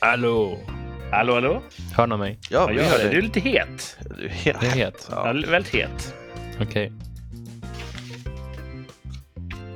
Hallå! 0.00 0.58
Hallå, 1.12 1.34
hallå? 1.34 1.62
Hör 1.96 2.06
ni 2.06 2.16
mig? 2.16 2.38
Ja, 2.50 2.66
vi 2.66 2.82
hör 2.82 2.98
det. 2.98 3.02
Du 3.04 3.08
är 3.08 3.12
dig. 3.12 3.22
lite 3.22 3.40
het. 3.40 3.98
Du 4.16 4.24
är 4.24 4.28
helt... 4.28 4.60
Det 4.60 4.66
är 4.66 4.70
het. 4.70 5.08
Ja. 5.10 5.26
Ja. 5.26 5.50
väldigt 5.50 5.74
het. 5.74 6.14
Okej. 6.60 6.92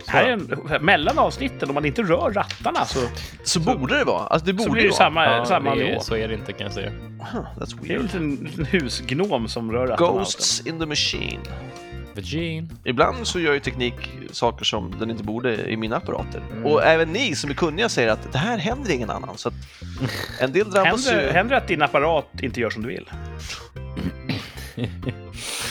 Här 0.06 0.25
är 0.25 0.33
en, 0.33 0.85
mellan 0.85 1.19
avsnitten, 1.19 1.69
om 1.69 1.75
man 1.75 1.85
inte 1.85 2.03
rör 2.03 2.30
rattarna 2.33 2.85
så, 2.85 2.98
Så 3.45 3.61
borde 3.61 3.98
det 3.98 4.04
vara. 4.04 4.27
Alltså 4.27 4.46
det 4.46 4.53
borde 4.53 4.64
så 4.64 4.71
blir 4.72 4.83
det 4.83 4.88
vara. 4.88 4.96
samma, 4.98 5.25
Ja, 5.25 5.45
samma 5.45 5.75
det 5.75 5.83
är, 5.83 5.88
nivå. 5.88 6.01
så 6.01 6.17
är 6.17 6.29
det 6.29 6.35
inte 6.35 6.53
kan 6.53 6.63
jag 6.67 6.72
säga. 6.72 6.90
Huh, 7.33 7.40
that's 7.58 7.76
Det 7.83 7.92
är 7.94 7.97
en 7.97 8.03
weird. 8.03 8.03
liten, 8.03 8.31
liten 8.44 8.65
husgnom 8.65 9.49
som 9.49 9.72
rör 9.72 9.87
rattarna. 9.87 10.13
Ghosts 10.13 10.67
in 10.67 10.81
the 10.81 10.87
machine. 10.87 11.40
Virgin. 12.15 12.79
Ibland 12.85 13.26
så 13.26 13.40
gör 13.40 13.53
ju 13.53 13.60
teknik 13.60 13.95
saker 14.31 14.65
som 14.65 14.95
den 14.99 15.10
inte 15.10 15.24
borde 15.24 15.71
i 15.71 15.76
mina 15.76 15.97
apparater. 15.97 16.42
Mm. 16.52 16.66
Och 16.66 16.84
även 16.84 17.12
ni 17.12 17.37
som 17.37 17.51
är 17.51 17.55
kunniga 17.55 17.88
säger 17.88 18.09
att 18.09 18.33
det 18.33 18.38
här 18.38 18.59
händer 18.59 18.91
ingen 18.91 19.10
annan. 19.10 19.38
Så 19.38 19.48
att 19.48 19.55
en 20.41 20.52
del 20.52 20.70
drabbas 20.70 21.06
Händer, 21.06 21.27
ju... 21.27 21.33
händer 21.33 21.56
att 21.56 21.69
din 21.69 21.83
apparat 21.83 22.28
inte 22.42 22.60
gör 22.60 22.70
som 22.70 22.83
du 22.83 22.88
vill? 22.88 23.10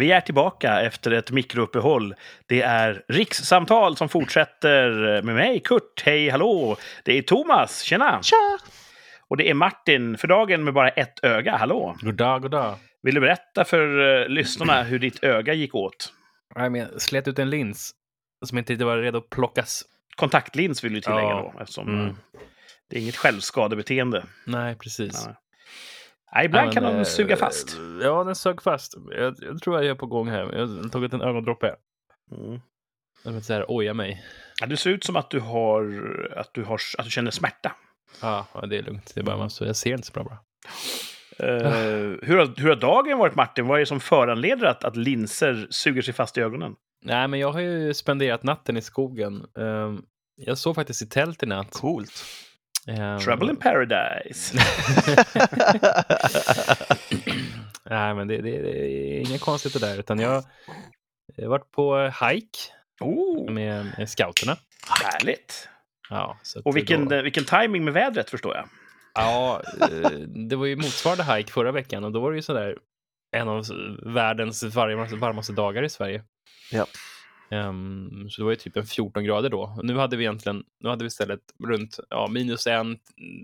Vi 0.00 0.12
är 0.12 0.20
tillbaka 0.20 0.80
efter 0.80 1.10
ett 1.10 1.30
mikrouppehåll. 1.30 2.14
Det 2.46 2.62
är 2.62 3.02
rikssamtal 3.08 3.96
som 3.96 4.08
fortsätter 4.08 4.90
med 5.22 5.34
mig, 5.34 5.60
Kurt. 5.60 6.02
Hej, 6.04 6.28
hallå! 6.28 6.76
Det 7.04 7.18
är 7.18 7.22
Thomas, 7.22 7.82
tjena! 7.82 8.22
Tja! 8.22 8.58
Och 9.28 9.36
det 9.36 9.50
är 9.50 9.54
Martin, 9.54 10.18
för 10.18 10.28
dagen 10.28 10.64
med 10.64 10.74
bara 10.74 10.88
ett 10.88 11.24
öga. 11.24 11.56
Hallå! 11.56 11.96
Goddag, 12.00 12.42
goddag. 12.42 12.74
Vill 13.02 13.14
du 13.14 13.20
berätta 13.20 13.64
för 13.64 13.98
uh, 13.98 14.28
lyssnarna 14.28 14.82
hur 14.82 14.98
ditt 14.98 15.24
öga 15.24 15.54
gick 15.54 15.74
åt? 15.74 16.12
Nej, 16.56 16.70
men 16.70 16.80
jag 16.80 17.00
slet 17.02 17.28
ut 17.28 17.38
en 17.38 17.50
lins 17.50 17.90
som 18.46 18.58
inte 18.58 18.84
var 18.84 18.96
redo 18.98 19.18
att 19.18 19.30
plockas. 19.30 19.82
Kontaktlins 20.16 20.84
vill 20.84 20.92
du 20.94 21.00
tillägga 21.00 21.22
Ja. 21.22 21.52
då, 21.54 21.60
eftersom 21.62 21.88
Mm. 21.88 22.06
eh, 22.06 22.14
det 22.90 22.96
är 22.96 23.00
inget 23.00 23.16
självskadebeteende. 23.16 24.24
Nej, 24.46 24.74
precis. 24.76 25.26
Nej. 25.26 25.34
Nej, 26.34 26.44
ibland 26.46 26.68
Ja, 26.68 26.72
kan 26.72 26.82
men, 26.82 26.92
de 26.92 26.98
eh, 26.98 27.04
suga 27.04 27.36
fast. 27.36 27.76
Ja, 28.02 28.24
den 28.24 28.34
sög 28.34 28.62
fast. 28.62 28.94
Jag, 29.16 29.34
jag 29.40 29.62
tror 29.62 29.76
jag 29.76 29.86
är 29.86 29.94
på 29.94 30.06
gång 30.06 30.28
här. 30.28 30.52
Jag 30.52 30.66
har 30.66 30.88
tagit 30.88 31.12
en 31.12 31.22
ögondroppe. 31.22 31.74
Mm. 32.36 32.60
Jag 33.24 33.32
vill 33.32 33.42
säga 33.44 33.64
oja 33.68 33.94
mig. 33.94 34.24
Ja, 34.60 34.66
det 34.66 34.76
ser 34.76 34.90
ut 34.90 35.04
som 35.04 35.16
att 35.16 35.30
du, 35.30 35.40
har, 35.40 35.82
att, 36.36 36.54
du 36.54 36.64
har, 36.64 36.80
att 36.98 37.04
du 37.04 37.10
känner 37.10 37.30
smärta. 37.30 37.72
Ja, 38.22 38.46
ja, 38.54 38.60
det 38.66 38.78
är 38.78 38.82
lugnt. 38.82 39.12
Det 39.14 39.20
är 39.20 39.24
bara 39.24 39.36
Mm. 39.36 39.50
så 39.50 39.64
jag 39.64 39.76
ser 39.76 39.92
inte 39.92 40.06
så 40.06 40.12
bra. 40.12 40.24
bara. 40.24 40.38
Eh, 41.38 41.70
hur, 42.22 42.36
har, 42.36 42.60
hur 42.60 42.68
har 42.68 42.76
dagen 42.76 43.18
varit, 43.18 43.34
Martin? 43.34 43.66
Vad 43.66 43.76
är 43.76 43.80
det 43.80 43.86
som 43.86 44.00
föranleder 44.00 44.66
att, 44.66 44.84
att 44.84 44.96
linser 44.96 45.66
suger 45.70 46.02
sig 46.02 46.14
fast 46.14 46.38
i 46.38 46.40
ögonen? 46.40 46.74
Nej, 47.02 47.28
men 47.28 47.40
jag 47.40 47.52
har 47.52 47.60
ju 47.60 47.94
spenderat 47.94 48.42
natten 48.42 48.76
i 48.76 48.82
skogen. 48.82 49.44
Ehm, 49.58 50.02
jag 50.36 50.58
sov 50.58 50.74
faktiskt 50.74 51.02
i 51.02 51.06
tält 51.06 51.42
i 51.42 51.46
natt. 51.46 51.72
Coolt. 51.72 52.24
Ehm, 52.88 53.18
Trouble 53.20 53.50
in 53.50 53.56
paradise. 53.56 54.54
Nej, 57.90 58.14
men 58.14 58.28
det, 58.28 58.36
det, 58.36 58.62
det 58.62 58.78
är 59.16 59.20
inget 59.20 59.40
konstigt 59.40 59.72
det 59.72 59.78
där, 59.78 59.98
utan 59.98 60.18
jag 60.18 60.44
har 61.42 61.48
varit 61.48 61.70
på 61.70 62.12
hike 62.26 62.58
Oh, 63.00 63.50
med, 63.50 63.92
med 63.98 64.10
scouterna. 64.10 64.56
härligt! 65.02 65.68
Ja, 66.10 66.38
Och 66.64 66.76
vilken, 66.76 67.08
då, 67.08 67.22
vilken 67.22 67.44
timing 67.44 67.84
med 67.84 67.94
vädret, 67.94 68.30
förstår 68.30 68.56
jag. 68.56 68.68
ja, 69.14 69.62
eh, 69.80 70.10
det 70.48 70.56
var 70.56 70.66
ju 70.66 70.76
motsvarande 70.76 71.34
hike 71.34 71.52
förra 71.52 71.72
veckan 71.72 72.04
och 72.04 72.12
då 72.12 72.20
var 72.20 72.30
det 72.30 72.36
ju 72.36 72.42
sådär 72.42 72.76
en 73.36 73.48
av 73.48 73.64
världens 74.14 74.62
varmaste, 74.62 75.16
varmaste 75.16 75.52
dagar 75.52 75.82
i 75.82 75.88
Sverige. 75.88 76.22
Ja. 76.72 76.86
Ehm, 77.50 78.30
så 78.30 78.40
det 78.40 78.44
var 78.44 78.50
ju 78.50 78.56
typ 78.56 78.76
en 78.76 78.86
14 78.86 79.24
grader 79.24 79.48
då. 79.50 79.60
Och 79.78 79.84
nu 79.84 79.96
hade 79.96 80.16
vi 80.16 80.24
egentligen, 80.24 80.64
nu 80.80 80.88
hade 80.88 81.04
vi 81.04 81.06
istället 81.08 81.40
runt 81.64 81.98
ja, 82.10 82.28
minus 82.30 82.66
en 82.66 82.98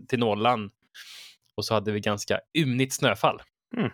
till 0.08 0.18
nollan. 0.18 0.70
Och 1.54 1.64
så 1.64 1.74
hade 1.74 1.92
vi 1.92 2.00
ganska 2.00 2.40
ymnigt 2.58 2.92
snöfall. 2.94 3.42
Mm. 3.76 3.90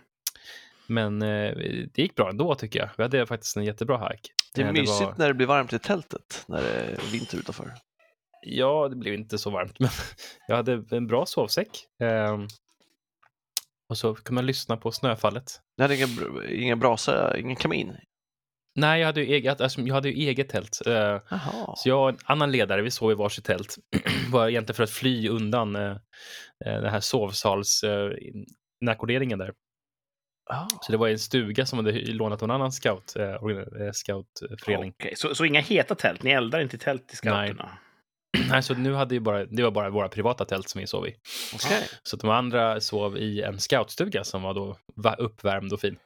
Men 0.86 1.22
eh, 1.22 1.54
det 1.94 1.98
gick 2.02 2.14
bra 2.14 2.30
ändå 2.30 2.54
tycker 2.54 2.78
jag. 2.78 2.88
Vi 2.96 3.02
hade 3.02 3.26
faktiskt 3.26 3.56
en 3.56 3.64
jättebra 3.64 4.08
hike. 4.08 4.28
Det 4.54 4.62
är 4.62 4.66
Eh, 4.66 4.72
mysigt 4.72 5.00
var- 5.00 5.14
när 5.18 5.28
det 5.28 5.34
blir 5.34 5.46
varmt 5.46 5.72
i 5.72 5.78
tältet, 5.78 6.44
när 6.48 6.62
det 6.62 6.68
är 6.70 7.12
vinter 7.12 7.38
utanför. 7.38 7.70
Ja, 8.42 8.88
det 8.88 8.96
blev 8.96 9.14
inte 9.14 9.38
så 9.38 9.50
varmt, 9.50 9.76
men 9.80 9.90
jag 10.48 10.56
hade 10.56 10.84
en 10.90 11.06
bra 11.06 11.26
sovsäck. 11.26 11.68
Ehm, 12.00 12.46
och 13.88 13.98
så 13.98 14.14
kunde 14.14 14.34
man 14.34 14.46
lyssna 14.46 14.76
på 14.76 14.92
snöfallet. 14.92 15.60
Ni 15.76 15.82
hade 15.84 15.96
ingen, 15.96 16.08
ingen 16.50 16.78
brasa, 16.78 17.38
ingen 17.38 17.56
kamin? 17.56 17.96
Nej, 18.74 19.00
jag 19.00 19.06
hade 19.06 19.20
ju 19.20 19.34
eget, 19.34 19.60
alltså, 19.60 19.80
jag 19.80 19.94
hade 19.94 20.08
ju 20.08 20.28
eget 20.28 20.48
tält. 20.48 20.78
Eh, 20.86 20.92
Jaha. 20.92 21.76
Så 21.76 21.88
jag 21.88 22.02
och 22.02 22.08
en 22.08 22.18
annan 22.24 22.50
ledare, 22.50 22.82
vi 22.82 22.90
sov 22.90 23.12
i 23.12 23.14
varsitt 23.14 23.44
tält. 23.44 23.76
var 24.30 24.48
egentligen 24.48 24.76
för 24.76 24.82
att 24.82 24.90
fly 24.90 25.28
undan 25.28 25.76
eh, 25.76 25.90
eh, 26.64 26.80
den 26.80 26.90
här 26.90 27.00
sovsals 27.00 27.82
eh, 27.82 28.10
inackorderingen 28.80 29.38
där. 29.38 29.52
Ah. 30.50 30.66
Så 30.80 30.92
det 30.92 30.98
var 30.98 31.08
en 31.08 31.18
stuga 31.18 31.66
som 31.66 31.78
hade 31.78 31.92
lånat 31.92 32.42
en 32.42 32.50
annan 32.50 32.72
scout, 32.72 33.16
eh, 33.16 33.24
eh, 33.24 33.92
scoutförening. 33.92 34.94
Okej, 34.98 35.12
så, 35.16 35.34
så 35.34 35.44
inga 35.44 35.60
heta 35.60 35.94
tält? 35.94 36.22
Ni 36.22 36.30
eldar 36.30 36.60
inte 36.60 36.78
tält 36.78 37.12
i 37.12 37.16
scouterna? 37.16 37.78
Nej, 38.48 38.62
så 38.62 38.74
nu 38.74 38.94
hade 38.94 39.14
ju 39.14 39.20
bara, 39.20 39.44
det 39.44 39.62
var 39.62 39.70
bara 39.70 39.90
våra 39.90 40.08
privata 40.08 40.44
tält 40.44 40.68
som 40.68 40.80
vi 40.80 40.86
sov 40.86 41.06
i. 41.06 41.14
Okej. 41.54 41.88
Så 42.02 42.16
de 42.16 42.30
andra 42.30 42.80
sov 42.80 43.16
i 43.16 43.42
en 43.42 43.60
scoutstuga 43.60 44.24
som 44.24 44.42
var 44.42 44.54
då 44.54 44.76
uppvärmd 45.18 45.72
och 45.72 45.80
fin. 45.80 45.98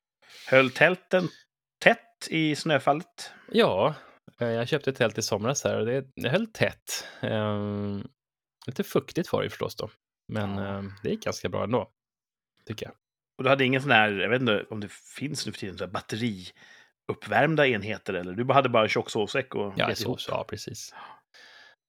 Höll 0.51 0.71
tälten 0.71 1.29
tätt 2.21 2.31
i 2.33 2.57
snöfallet? 2.57 3.31
Ja, 3.53 3.95
eh, 4.41 4.49
jag 4.49 4.69
köpte 4.69 4.91
ett 4.91 4.97
tält 4.97 5.19
i 5.19 5.23
somras 5.23 5.65
här 5.65 5.79
och 5.81 5.87
det, 5.87 6.05
det 6.17 6.29
höll 6.29 6.47
tätt. 6.47 7.07
Ehm, 7.21 8.09
lite 8.67 8.85
fuktigt 8.85 9.33
var 9.33 9.43
det 9.43 9.51
förstås 9.51 9.77
då, 9.77 9.91
men 10.33 10.59
ehm, 10.59 10.93
det 11.03 11.11
gick 11.11 11.25
ganska 11.25 11.49
bra 11.49 11.65
ändå, 11.65 11.91
tycker 12.67 12.87
jag. 12.87 12.95
Och 13.39 13.45
du 13.45 13.51
hade 13.51 13.65
ingen 13.65 13.83
sån 13.83 13.91
här, 13.91 14.11
jag 14.13 14.29
vet 14.29 14.41
inte 14.41 14.65
om 14.71 14.81
det 14.81 14.93
finns 15.19 15.47
nu 15.47 15.53
för 15.53 15.59
tiden, 15.61 15.79
så 15.79 15.85
här 15.85 15.93
batteriuppvärmda 15.93 17.67
enheter 17.67 18.15
eller? 18.15 18.33
Du 18.33 18.53
hade 18.53 18.69
bara 18.69 18.83
en 18.83 18.89
tjock 18.89 19.11
sovsäck 19.11 19.55
och 19.55 19.73
Ja, 19.77 19.87
bet 19.87 20.01
ihop? 20.01 20.19
ja 20.29 20.45
precis. 20.49 20.95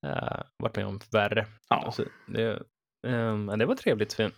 Uh, 0.06 0.42
varit 0.58 0.76
med 0.76 0.86
om 0.86 1.00
värre. 1.12 1.48
Ja. 1.70 1.76
Alltså, 1.86 2.06
det, 2.28 2.64
men 3.04 3.60
det 3.60 3.66
var 3.66 3.76
trevligt. 3.76 4.14
För, 4.14 4.32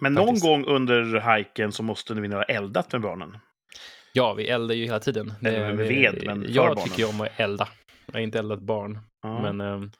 Men 0.00 0.14
någon 0.14 0.26
faktiskt. 0.26 0.44
gång 0.46 0.64
under 0.64 1.36
hiken 1.36 1.72
så 1.72 1.82
måste 1.82 2.14
ni 2.14 2.34
ha 2.34 2.42
eldat 2.42 2.92
med 2.92 3.00
barnen. 3.00 3.38
Ja, 4.14 4.34
vi 4.34 4.48
eldar 4.48 4.74
ju 4.74 4.84
hela 4.84 5.00
tiden. 5.00 5.32
Eller 5.44 5.72
med 5.72 5.88
ved, 5.88 6.22
men 6.26 6.44
jag 6.48 6.66
barnen. 6.68 6.84
tycker 6.84 6.98
ju 6.98 7.08
om 7.08 7.20
att 7.20 7.40
elda. 7.40 7.68
Jag 8.06 8.14
har 8.14 8.20
inte 8.20 8.38
eldat 8.38 8.60
barn, 8.60 8.98
Ja. 9.22 9.42
men 9.52 9.60
ehm, 9.60 9.90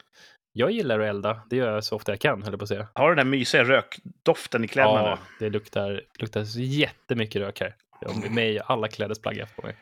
jag 0.53 0.71
gillar 0.71 0.99
att 0.99 1.05
elda. 1.09 1.41
Det 1.49 1.55
gör 1.55 1.73
jag 1.73 1.83
så 1.83 1.95
ofta 1.95 2.11
jag 2.11 2.19
kan, 2.19 2.43
höll 2.43 2.57
på 2.57 2.63
att 2.63 2.69
säga. 2.69 2.87
Har 2.93 3.09
du 3.09 3.15
den 3.15 3.25
där 3.27 3.31
mysiga 3.31 3.63
rökdoften 3.63 4.63
i 4.63 4.67
kläderna 4.67 4.99
Ja, 5.01 5.19
nu? 5.39 5.45
det 5.45 5.53
luktar, 5.53 6.01
luktar 6.19 6.59
jättemycket 6.59 7.41
rök 7.41 7.59
här. 7.59 7.75
Jag 8.01 8.31
mig 8.31 8.59
alla 8.65 8.87
klädesplagg 8.87 9.37
jag 9.37 9.55
på 9.55 9.61
mig. 9.61 9.75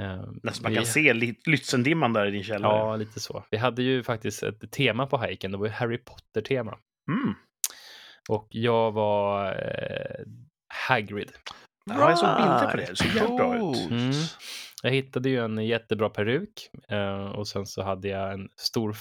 Ehm, 0.00 0.40
Nästan 0.42 0.62
man 0.62 0.70
vi- 0.72 0.76
kan 0.76 0.86
se 0.86 1.12
Lützendimman 1.12 2.12
där 2.14 2.26
i 2.26 2.30
din 2.30 2.44
källare. 2.44 2.76
Ja, 2.78 2.96
lite 2.96 3.20
så. 3.20 3.44
Vi 3.50 3.56
hade 3.58 3.82
ju 3.82 4.02
faktiskt 4.02 4.42
ett 4.42 4.70
tema 4.72 5.06
på 5.06 5.18
hiken. 5.18 5.52
Det 5.52 5.58
var 5.58 5.66
ju 5.66 5.72
Harry 5.72 5.98
Potter-tema. 5.98 6.78
Mm. 7.10 7.34
Och 8.28 8.46
jag 8.50 8.92
var 8.92 9.46
eh, 9.52 10.24
Hagrid. 10.88 11.32
Ja, 11.84 12.08
jag 12.10 12.18
såg 12.18 12.36
bilder 12.36 12.70
på 12.70 12.76
det. 12.76 12.86
Det 12.86 12.96
såg 12.96 13.06
jävligt 13.06 13.36
bra 13.36 13.56
ut. 13.56 13.90
Mm. 13.90 14.12
Jag 14.82 14.90
hittade 14.90 15.28
ju 15.28 15.44
en 15.44 15.66
jättebra 15.66 16.08
peruk 16.10 16.70
eh, 16.88 17.24
och 17.24 17.48
sen 17.48 17.66
så 17.66 17.82
hade 17.82 18.08
jag 18.08 18.32
en 18.32 18.48
stor, 18.56 18.96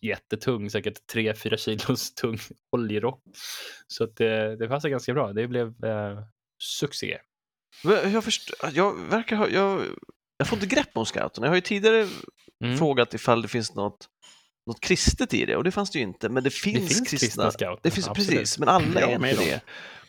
jättetung, 0.00 0.70
säkert 0.70 1.14
3-4 1.14 1.56
kilos 1.56 2.14
tung 2.14 2.38
oljerock. 2.72 3.22
Så 3.86 4.04
att 4.04 4.16
det, 4.16 4.56
det 4.56 4.68
passade 4.68 4.90
ganska 4.90 5.14
bra. 5.14 5.32
Det 5.32 5.48
blev 5.48 5.84
eh, 5.84 6.18
succé. 6.62 7.18
Jag, 7.84 8.24
först, 8.24 8.50
jag 8.72 8.94
verkar 9.10 9.36
ha... 9.36 9.48
Jag, 9.48 9.80
jag 10.36 10.48
får 10.48 10.56
inte 10.56 10.74
grepp 10.74 10.90
om 10.96 11.06
scouterna. 11.06 11.46
Jag 11.46 11.50
har 11.50 11.56
ju 11.56 11.60
tidigare 11.60 12.06
Mm. 12.64 12.78
frågat 12.78 13.14
ifall 13.14 13.42
det 13.42 13.48
finns 13.48 13.74
något, 13.74 14.08
något 14.66 14.80
kristet 14.80 15.34
i 15.34 15.44
det 15.44 15.56
och 15.56 15.64
det 15.64 15.70
fanns 15.70 15.90
det 15.90 15.98
ju 15.98 16.04
inte. 16.04 16.28
Men 16.28 16.42
det 16.42 16.48
Det 16.48 16.54
finns, 16.54 16.88
finns 16.98 17.10
kristna 17.10 17.50
scouter. 17.50 17.78
Det 17.82 17.90
finns 17.90 18.08
absolut. 18.08 18.30
precis, 18.30 18.58
men 18.58 18.68
alla 18.68 19.00
är 19.00 19.14
inte 19.14 19.28
det. 19.44 19.60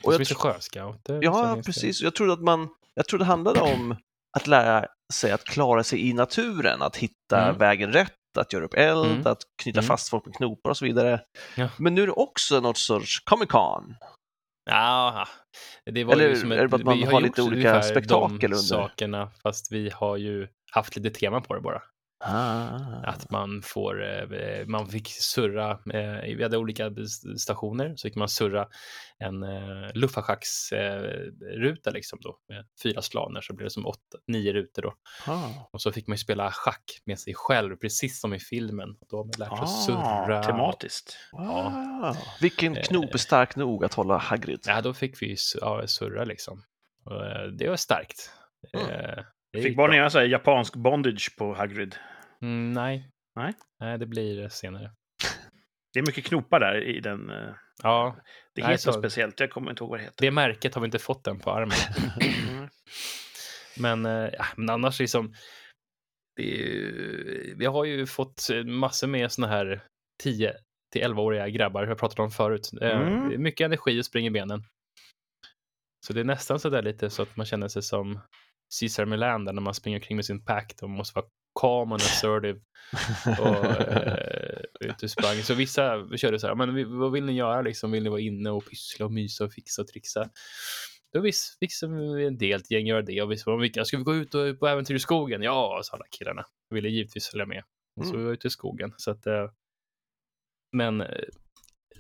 Och 0.04 0.14
finns 0.16 0.30
det 0.30 0.36
tro- 0.36 0.52
sjöscouter. 0.52 1.20
ja, 1.22 1.54
finns 1.54 1.66
precis. 1.66 2.02
Jag 2.02 2.16
trodde 2.16 2.34
att 2.34 2.42
man... 2.42 2.70
Jag 2.96 3.08
trodde 3.08 3.24
det 3.24 3.28
handlade 3.28 3.60
om 3.60 3.96
att 4.38 4.48
lära 4.48 4.88
sig 5.14 5.32
att 5.32 5.44
klara 5.44 5.84
sig 5.84 6.10
i 6.10 6.14
naturen, 6.14 6.82
att 6.82 6.96
hitta 6.96 7.44
Mm. 7.44 7.58
vägen 7.58 7.94
rätt, 7.94 8.12
att 8.40 8.54
göra 8.54 8.66
upp 8.66 8.74
eld, 8.74 9.06
Mm. 9.06 9.28
att 9.28 9.42
knyta 9.64 9.80
Mm. 9.80 9.88
fast 9.88 10.10
folk 10.10 10.26
med 10.26 10.36
knopar 10.36 10.70
och 10.70 10.78
så 10.78 10.86
vidare. 10.86 11.22
Ja. 11.56 11.70
Men 11.78 11.96
nu 11.96 12.04
är 12.04 12.08
det 12.08 12.14
också 12.14 12.60
något 12.60 12.78
sorts 12.78 13.20
Comic 13.20 13.50
Con. 13.50 13.96
Ja, 14.70 15.28
det 15.86 16.04
var 16.04 16.14
Eller 16.14 16.30
ju 16.30 16.36
som 16.36 16.52
är 16.52 16.56
ett, 16.56 16.62
det 16.62 16.68
bara 16.68 16.78
att 16.78 16.84
man 16.84 16.98
vi 16.98 17.04
har 17.06 17.20
ju 17.22 17.26
lite 17.28 17.42
olika 17.42 17.82
spektakel 17.82 18.40
de 18.40 18.46
under? 18.46 18.58
sakerna, 18.58 19.32
fast 19.44 19.72
vi 19.72 19.90
har 19.90 20.18
ju 20.18 20.48
haft 20.72 20.96
lite 20.96 21.20
tema 21.20 21.42
på 21.42 21.54
det 21.56 21.62
bara. 21.62 21.82
Ah. 22.26 22.80
Att 23.04 23.30
man 23.30 23.62
får, 23.62 24.04
eh, 24.04 24.66
man 24.66 24.88
fick 24.88 25.08
surra, 25.08 25.72
eh, 25.72 26.36
vi 26.36 26.44
hade 26.44 26.58
olika 26.58 26.92
stationer, 27.38 27.96
så 27.96 28.08
fick 28.08 28.16
man 28.16 28.30
surra 28.30 28.68
en 29.20 29.44
eh, 29.44 29.90
luftschacks-ruta 29.94 31.92
liksom 31.92 32.20
då, 32.22 32.38
med 32.50 32.66
fyra 32.84 33.02
slaner, 33.02 33.42
så 33.42 33.54
blev 33.54 33.66
det 33.66 33.72
som 33.72 33.86
åtta, 33.86 34.18
nio 34.28 34.54
rutor 34.54 34.82
då. 34.82 34.94
Ah. 35.28 35.50
Och 35.72 35.82
så 35.82 35.92
fick 35.92 36.08
man 36.08 36.14
ju 36.14 36.18
spela 36.18 36.52
schack 36.52 37.02
med 37.06 37.20
sig 37.20 37.34
själv, 37.34 37.76
precis 37.76 38.20
som 38.20 38.34
i 38.34 38.40
filmen. 38.40 38.98
Då 39.10 39.18
har 39.18 39.24
man 39.24 39.34
lärt 39.38 39.58
sig 39.58 39.64
att 39.64 39.84
surra. 39.84 40.40
Ah, 40.40 40.44
tematiskt. 40.44 41.18
Ah. 41.34 42.16
Vilken 42.42 42.76
knop 42.76 43.14
är 43.14 43.18
stark 43.18 43.56
nog 43.56 43.86
att 43.86 43.94
hålla 43.94 44.18
Hagrid? 44.18 44.64
Ja, 44.68 44.82
då 44.82 44.94
fick 44.94 45.22
vi 45.22 45.36
ja, 45.62 45.88
surra 45.88 46.24
liksom. 46.24 46.64
Och, 47.06 47.54
det 47.58 47.70
var 47.70 47.78
starkt. 47.78 48.32
Mm. 48.74 48.88
Det 49.54 49.62
Fick 49.62 49.76
så 49.76 50.20
här 50.20 50.26
japansk 50.26 50.76
bondage 50.76 51.38
på 51.38 51.54
Hagrid? 51.54 51.96
Mm, 52.44 52.74
nej. 52.74 53.10
Nej. 53.36 53.54
Nej, 53.80 53.98
det 53.98 54.06
blir 54.06 54.50
senare. 54.50 54.92
Det 55.94 56.00
är 56.00 56.04
mycket 56.06 56.26
knopar 56.26 56.60
där 56.60 56.82
i 56.84 57.00
den. 57.00 57.30
eh, 57.30 57.54
Ja, 57.84 58.16
Det 58.56 58.62
heter 58.62 58.78
så- 58.78 58.94
speciellt, 58.94 59.40
jag 59.40 59.50
kommer 59.52 59.70
inte 59.72 59.84
ihåg 59.84 59.90
vad 59.90 60.00
det 60.00 60.04
heter. 60.04 60.26
det 60.26 60.32
märket 60.32 60.74
har 60.76 60.82
vi 60.82 60.86
inte 60.86 61.00
fått 61.00 61.28
än 61.28 61.40
på 61.40 61.52
armen. 61.52 61.78
Mm. 63.78 64.02
Men, 64.04 64.06
eh, 64.06 64.30
ja, 64.38 64.46
men 64.58 64.70
annars 64.70 65.00
liksom, 65.00 65.34
ju, 66.40 67.56
vi 67.58 67.66
har 67.66 67.86
ju 67.86 68.06
fått 68.06 68.48
massor 68.66 69.08
med 69.08 69.32
såna 69.32 69.48
här 69.48 69.84
10 70.24 70.54
till 70.94 71.02
11-åriga 71.04 71.50
grabbar, 71.50 71.88
jag 71.88 71.98
pratade 71.98 72.22
om 72.22 72.32
förut. 72.32 72.70
Eh, 72.82 73.02
Mm. 73.02 73.44
Mycket 73.44 73.66
energi 73.66 74.02
och 74.02 74.06
spring 74.06 74.26
i 74.28 74.32
benen. 74.32 74.64
Så 76.08 76.14
det 76.14 76.20
är 76.20 76.24
nästan 76.24 76.60
så 76.60 76.70
där 76.70 76.82
lite 76.82 77.10
så 77.10 77.22
att 77.24 77.36
man 77.36 77.46
känner 77.46 77.68
sig 77.68 77.82
som 77.82 78.20
Cesar 78.74 79.06
Milan 79.06 79.46
där 79.46 79.54
när 79.54 79.62
man 79.62 79.74
springer 79.74 80.00
kring 80.00 80.16
med 80.16 80.26
sin 80.26 80.46
pack. 80.46 80.74
De 80.80 80.92
måste 80.92 81.16
vara 81.20 81.26
calm 81.62 81.92
and 81.92 82.02
assertive. 82.02 82.60
Och, 83.40 83.66
eh, 83.66 84.60
ute 84.80 85.06
och 85.06 85.12
sprang. 85.12 85.36
Så 85.36 85.54
vissa 85.54 86.18
körde 86.18 86.40
så 86.40 86.48
här, 86.48 86.56
men 86.56 86.76
vi- 86.76 86.84
vad 86.84 87.12
vill 87.12 87.24
ni 87.26 87.34
göra 87.34 87.62
liksom? 87.62 87.92
Vill 87.92 88.04
ni 88.04 88.10
vara 88.10 88.20
inne 88.22 88.50
och 88.50 88.66
pyssla 88.70 89.06
och 89.06 89.12
mysa 89.12 89.44
och 89.46 89.54
fixa 89.54 89.82
och 89.82 89.88
trixa? 89.88 90.30
Då 91.14 91.22
visst, 91.22 91.58
vissa 91.60 91.86
en 91.86 92.38
del 92.38 92.62
gäng 92.70 92.88
gör 92.88 93.02
det 93.02 93.22
och 93.22 93.32
vissa 93.32 93.52
var 93.52 93.58
vilka, 93.60 93.86
ska 93.86 93.98
vi 93.98 94.04
gå 94.04 94.16
ut 94.16 94.36
och, 94.36 94.60
på 94.60 94.68
äventyr 94.68 94.96
i 94.96 95.00
skogen? 95.00 95.42
Ja, 95.42 95.82
sa 95.84 95.94
alla 95.96 96.06
killarna. 96.12 96.46
Ville 96.70 96.90
givetvis 96.90 97.28
följa 97.30 97.46
med. 97.46 97.64
Och 98.00 98.06
så 98.06 98.10
Mm. 98.10 98.22
vi 98.22 98.26
var 98.26 98.34
ute 98.34 98.48
i 98.48 98.52
skogen. 98.52 98.94
Så 98.98 99.12
att, 99.12 99.26
eh, 99.28 99.50
men, 100.72 101.02
eh, 101.02 101.24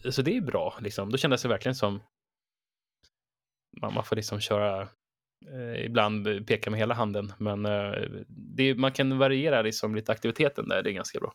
så 0.09 0.21
det 0.21 0.37
är 0.37 0.41
bra 0.41 0.77
liksom. 0.81 1.11
Då 1.11 1.17
kändes 1.17 1.41
det 1.41 1.47
verkligen 1.47 1.75
som 1.75 2.03
man, 3.81 3.93
man 3.93 4.03
får 4.05 4.15
liksom 4.15 4.39
köra 4.39 4.89
ibland 5.85 6.47
peka 6.47 6.69
med 6.69 6.79
hela 6.79 6.93
handen, 6.93 7.33
men 7.37 7.65
eh, 7.65 7.91
det, 8.27 8.75
man 8.75 8.91
kan 8.91 9.17
variera 9.17 9.61
liksom 9.61 9.95
lite 9.95 10.11
aktiviteten 10.11 10.67
där, 10.69 10.83
det 10.83 10.89
är 10.89 10.93
ganska 10.93 11.19
bra. 11.19 11.33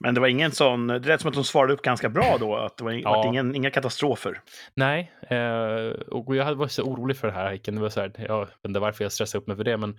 Men 0.00 0.14
det 0.14 0.20
var 0.20 0.28
ingen 0.28 0.52
sån, 0.52 0.86
det 0.86 0.98
lät 0.98 1.20
som 1.20 1.28
att 1.28 1.34
de 1.34 1.44
svarade 1.44 1.72
upp 1.72 1.82
ganska 1.82 2.08
bra 2.08 2.36
då, 2.40 2.56
att 2.56 2.76
det 2.76 2.84
var, 2.84 2.92
Ja. 2.92 3.10
vart 3.10 3.26
ingen, 3.26 3.54
inga 3.54 3.70
katastrofer. 3.70 4.40
Nej, 4.74 5.12
eh, 5.30 5.90
och 6.08 6.36
jag 6.36 6.44
hade 6.44 6.56
varit 6.56 6.72
så 6.72 6.82
orolig 6.82 7.16
för 7.16 7.26
den 7.28 7.36
här 7.36 7.44
hajken. 7.44 7.74
Det 7.74 7.80
var 7.80 7.88
så 7.88 8.00
här, 8.00 8.12
jag 8.18 8.40
vet 8.40 8.64
inte 8.68 8.80
varför 8.80 9.04
jag 9.04 9.12
stressade 9.12 9.42
upp 9.42 9.46
mig 9.46 9.56
för 9.56 9.64
det, 9.64 9.76
men 9.76 9.98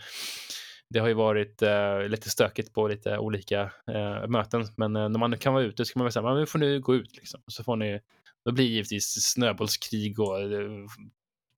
det 0.89 0.99
har 0.99 1.07
ju 1.07 1.13
varit 1.13 1.61
eh, 1.61 2.01
lite 2.07 2.29
stökigt 2.29 2.73
på 2.73 2.87
lite 2.87 3.17
olika 3.17 3.61
eh, 3.91 4.27
möten. 4.27 4.65
Men 4.77 4.95
eh, 4.95 5.09
när 5.09 5.19
man 5.19 5.37
kan 5.37 5.53
vara 5.53 5.63
ute 5.63 5.85
så 5.85 5.93
kan 5.93 5.99
man 5.99 6.05
väl 6.05 6.11
säga, 6.11 6.23
men 6.23 6.35
nu 6.37 6.45
får 6.45 6.59
ni 6.59 6.79
gå 6.79 6.95
ut 6.95 7.17
liksom. 7.17 7.41
Så 7.47 7.63
får 7.63 7.75
ni, 7.75 7.99
då 8.45 8.51
blir 8.51 8.65
det 8.65 8.71
givetvis 8.71 9.31
snöbollskrig 9.33 10.19
och 10.19 10.39
eh, 10.41 10.69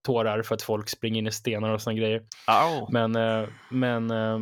tårar 0.02 0.42
för 0.42 0.54
att 0.54 0.62
folk 0.62 0.88
springer 0.88 1.18
in 1.18 1.26
i 1.26 1.32
stenar 1.32 1.70
och 1.70 1.82
såna 1.82 1.96
grejer. 1.96 2.22
Au. 2.46 2.88
Men, 2.92 3.16
eh, 3.16 3.48
men 3.70 4.10
eh, 4.10 4.40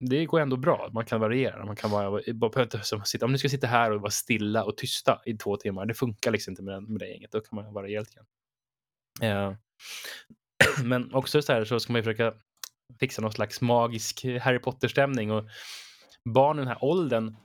det 0.00 0.26
går 0.26 0.40
ändå 0.40 0.56
bra. 0.56 0.90
Man 0.92 1.04
kan 1.04 1.20
variera. 1.20 1.66
Man 1.66 1.76
kan 1.76 1.90
vara, 1.90 2.10
bara 2.10 2.50
behöver 2.50 2.62
inte 2.62 2.86
som 2.86 3.04
sitta, 3.04 3.24
om 3.24 3.32
ni 3.32 3.38
ska 3.38 3.48
sitta 3.48 3.66
här 3.66 3.90
och 3.90 4.00
vara 4.00 4.10
stilla 4.10 4.64
och 4.64 4.76
tysta 4.76 5.20
i 5.26 5.36
två 5.36 5.56
timmar, 5.56 5.86
det 5.86 5.94
funkar 5.94 6.30
liksom 6.30 6.52
inte 6.52 6.62
med, 6.62 6.82
med 6.82 7.00
det 7.00 7.08
gänget. 7.08 7.32
Då 7.32 7.40
kan 7.40 7.56
man 7.56 7.74
variera 7.74 8.00
lite 8.00 8.14
grann. 8.14 8.26
Men 10.84 11.14
också 11.14 11.42
så 11.42 11.52
här 11.52 11.64
så 11.64 11.80
ska 11.80 11.92
man 11.92 11.98
ju 11.98 12.02
försöka 12.02 12.34
fixa 13.00 13.22
någon 13.22 13.32
slags 13.32 13.60
magisk 13.60 14.24
Harry 14.40 14.58
Potter-stämning 14.58 15.32
och 15.32 15.44
barn 16.24 16.56
i 16.56 16.60
den 16.60 16.68
här 16.68 16.84
åldern, 16.84 17.36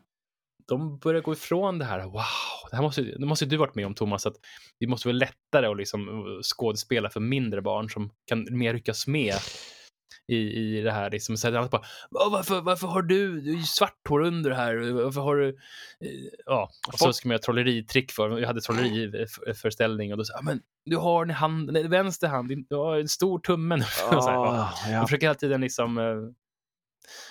de 0.67 0.97
börjar 0.99 1.21
gå 1.21 1.33
ifrån 1.33 1.79
det 1.79 1.85
här. 1.85 2.03
Wow, 2.03 2.21
det 2.69 2.75
här 2.75 2.83
måste, 2.83 3.01
det 3.01 3.25
måste 3.25 3.45
du 3.45 3.57
varit 3.57 3.75
med 3.75 3.85
om 3.85 3.95
Thomas, 3.95 4.25
att 4.25 4.35
det 4.79 4.87
måste 4.87 5.07
vara 5.07 5.17
lättare 5.17 5.67
att 5.67 5.77
liksom 5.77 6.25
skådespela 6.43 7.09
för 7.09 7.19
mindre 7.19 7.61
barn 7.61 7.89
som 7.89 8.09
kan 8.27 8.47
mer 8.57 8.73
ryckas 8.73 9.07
med 9.07 9.35
i, 10.27 10.37
i 10.37 10.81
det 10.81 10.91
här. 10.91 11.11
Liksom, 11.11 11.37
så 11.37 11.47
att 11.57 11.71
bara, 11.71 11.81
"Åh, 12.11 12.31
varför, 12.31 12.61
varför 12.61 12.87
har 12.87 13.01
du, 13.01 13.41
du 13.41 13.51
är 13.51 13.55
ju 13.57 13.63
svart 13.63 13.99
hår 14.09 14.21
under 14.21 14.51
här, 14.51 14.91
varför 14.91 15.21
har 15.21 15.35
du... 15.35 15.47
eh, 15.49 15.55
Ja, 16.45 16.69
så 16.93 17.13
ska 17.13 17.27
man 17.27 17.33
göra 17.33 17.41
troleritrick 17.41 18.11
för, 18.11 18.39
jag 18.39 18.47
hade 18.47 18.61
trolleriföreställning 18.61 20.11
och 20.11 20.17
då 20.17 20.23
sa 20.25 20.41
men 20.41 20.61
du 20.85 20.97
har 20.97 21.23
en 21.25 21.29
hand, 21.29 21.73
nej, 21.73 21.87
vänster 21.87 22.27
hand, 22.27 22.51
du 22.69 22.75
har 22.75 22.97
en 22.99 23.07
stor 23.07 23.39
tumme 23.39 23.75
nu. 23.75 23.83
Och 24.15 24.23
så 24.23 24.29
här, 24.29 24.35
ja. 24.35 24.47
Ah, 24.47 24.89
Jag 24.89 25.01
ja. 25.01 25.05
försöker 25.07 25.25
hela 25.27 25.35
tiden 25.35 25.61
liksom 25.61 25.97
eh, 25.97 26.03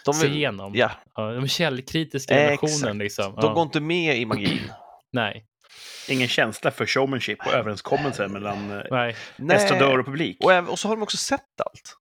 De, 0.04 0.14
se 0.14 0.26
vill, 0.26 0.36
igenom. 0.36 0.72
ja, 0.74 0.90
Ja, 1.16 1.32
de 1.32 1.48
källkritiska 1.48 2.34
Exakt. 2.34 2.62
emotionen 2.72 2.98
liksom. 2.98 3.34
de 3.34 3.44
Ja, 3.46 3.52
går 3.52 3.62
inte 3.62 3.80
med 3.80 4.16
i 4.18 4.24
magin. 4.26 4.60
Nej, 5.12 5.44
Ingen 6.08 6.28
känsla 6.28 6.70
för 6.70 6.86
showmanship 6.86 7.46
och 7.46 7.52
överenskommelser 7.52 8.28
mellan 8.28 8.70
eh, 8.70 9.14
estradör 9.56 9.98
och 9.98 10.06
publik. 10.06 10.36
Och, 10.44 10.68
och 10.68 10.78
så 10.78 10.88
har 10.88 10.96
de 10.96 11.02
också 11.02 11.16
sett 11.16 11.60
allt. 11.64 11.96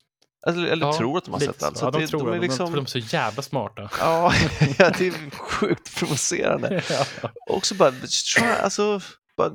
Eller, 0.48 0.68
eller 0.72 0.86
Ja, 0.86 0.98
tror 0.98 1.18
att 1.18 1.26
de 1.26 1.32
har 1.34 1.40
sett 1.40 1.64
allt. 1.64 1.78
så. 1.78 1.86
Ja, 1.86 1.92
de 1.92 2.02
det- 2.02 2.08
tror 2.08 2.26
de 2.32 2.36
är 2.38 2.40
liksom... 2.42 2.66
De 2.66 2.76
de 2.76 2.82
är 2.82 2.86
så 2.86 2.98
jävla 3.00 3.42
smarta. 3.42 3.90
Ja, 4.00 4.34
det 4.78 5.08
är 5.08 5.30
sjukt 5.38 5.96
provocerande. 6.00 6.84
ja. 6.90 7.30
Och 7.50 7.58
också 7.58 7.76
bara, 7.76 7.92
try, 7.92 8.48
alltså, 8.62 9.00
bara 9.38 9.52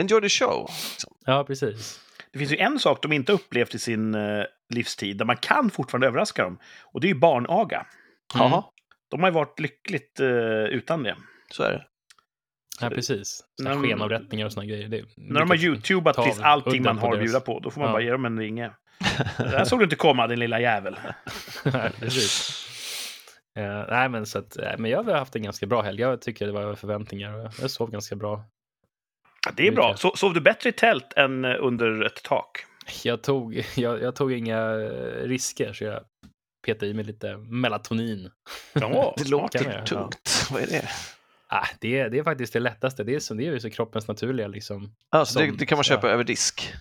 enjoy 0.00 0.20
the 0.20 0.28
show. 0.28 0.70
Liksom. 0.90 1.12
ja, 1.24 1.44
precis. 1.44 2.00
Det 2.32 2.38
finns 2.38 2.52
ju 2.52 2.56
en 2.56 2.78
sak 2.78 3.02
de 3.02 3.12
inte 3.12 3.32
upplevt 3.32 3.74
i 3.74 3.78
sin 3.78 4.14
eh, 4.14 4.20
livstid, 4.70 5.16
där 5.16 5.24
man 5.24 5.36
kan 5.36 5.70
fortfarande 5.70 6.06
överraska 6.06 6.44
dem. 6.44 6.58
Och 6.84 7.00
det 7.00 7.06
är 7.06 7.12
ju 7.12 7.18
barnaga. 7.20 7.86
Mm. 8.34 8.50
De 9.10 9.20
har 9.20 9.28
ju 9.28 9.34
varit 9.34 9.60
lyckligt 9.60 10.20
eh, 10.20 10.28
utan 10.64 11.02
det. 11.02 11.16
så 11.52 11.62
är 11.62 11.72
det. 11.72 11.86
Ja, 12.80 12.90
precis. 12.90 13.44
När 13.62 13.70
de- 13.70 13.82
Skenavrättningar 13.82 14.46
och 14.46 14.52
såna 14.52 14.66
grejer. 14.66 14.88
Det 14.88 14.98
är 14.98 15.04
När 15.16 15.40
de 15.40 15.50
har 15.50 15.56
youtubat 15.56 16.16
precis 16.16 16.40
allting 16.40 16.82
man 16.82 16.98
har 16.98 17.12
att 17.12 17.18
bjuda 17.20 17.40
på, 17.40 17.60
då 17.60 17.70
får 17.70 17.80
man 17.80 17.88
Ja. 17.88 17.92
bara 17.92 18.02
ge 18.02 18.10
dem 18.10 18.24
en 18.24 18.38
ringe. 18.38 18.70
Det 19.38 19.48
här 19.48 19.64
såg 19.64 19.78
du 19.78 19.84
inte 19.84 19.96
komma, 19.96 20.26
din 20.26 20.38
lilla 20.38 20.60
jävel. 20.60 20.96
Nej, 21.64 21.90
precis. 21.98 22.66
Eh, 23.58 23.84
nej, 23.88 24.08
men 24.08 24.26
så 24.26 24.38
att, 24.38 24.56
eh, 24.56 24.72
men 24.78 24.90
jag 24.90 25.02
har 25.02 25.12
haft 25.14 25.36
en 25.36 25.42
ganska 25.42 25.66
bra 25.66 25.82
helg. 25.82 26.00
Jag 26.00 26.22
tycker 26.22 26.46
det 26.46 26.52
var 26.52 26.62
över 26.62 26.74
förväntningar 26.74 27.34
och 27.34 27.52
jag 27.62 27.70
sov 27.70 27.90
ganska 27.90 28.16
bra. 28.16 28.44
Ja, 29.46 29.52
det 29.56 29.66
är 29.68 29.72
bra. 29.72 29.96
So 29.96 30.16
sov 30.16 30.34
du 30.34 30.40
bättre 30.40 30.68
i 30.70 30.72
tält 30.72 31.12
än 31.16 31.44
eh, 31.44 31.56
under 31.60 32.04
ett 32.04 32.22
tak? 32.22 32.64
Jag 33.04 33.22
tog, 33.22 33.64
jag, 33.76 34.02
jag 34.02 34.16
tog 34.16 34.32
inga 34.32 34.74
risker 35.24 35.72
så 35.72 35.84
jag 35.84 36.00
petade 36.66 36.86
i 36.90 36.94
mig 36.94 37.04
lite 37.04 37.36
melatonin. 37.36 38.30
Ja, 38.72 39.14
Det 39.18 39.28
låter 39.28 39.84
tungt. 39.84 40.48
Vad 40.50 40.62
är 40.62 40.66
det? 40.66 40.88
Ah, 41.48 41.66
det, 41.80 41.98
är- 41.98 42.10
det 42.10 42.18
är 42.18 42.22
faktiskt 42.24 42.52
det 42.52 42.60
lättaste. 42.60 43.04
Det 43.04 43.14
är, 43.14 43.20
som, 43.20 43.36
det 43.36 43.46
är 43.46 43.52
ju 43.52 43.60
så 43.60 43.70
kroppens 43.70 44.08
naturliga 44.08 44.48
liksom. 44.48 44.94
Alltså, 45.10 45.38
det, 45.38 45.46
Som- 45.46 45.56
det 45.56 45.66
kan 45.66 45.76
man 45.76 45.84
köpa 45.84 46.06
ja. 46.06 46.12
över 46.12 46.24
disk. 46.24 46.72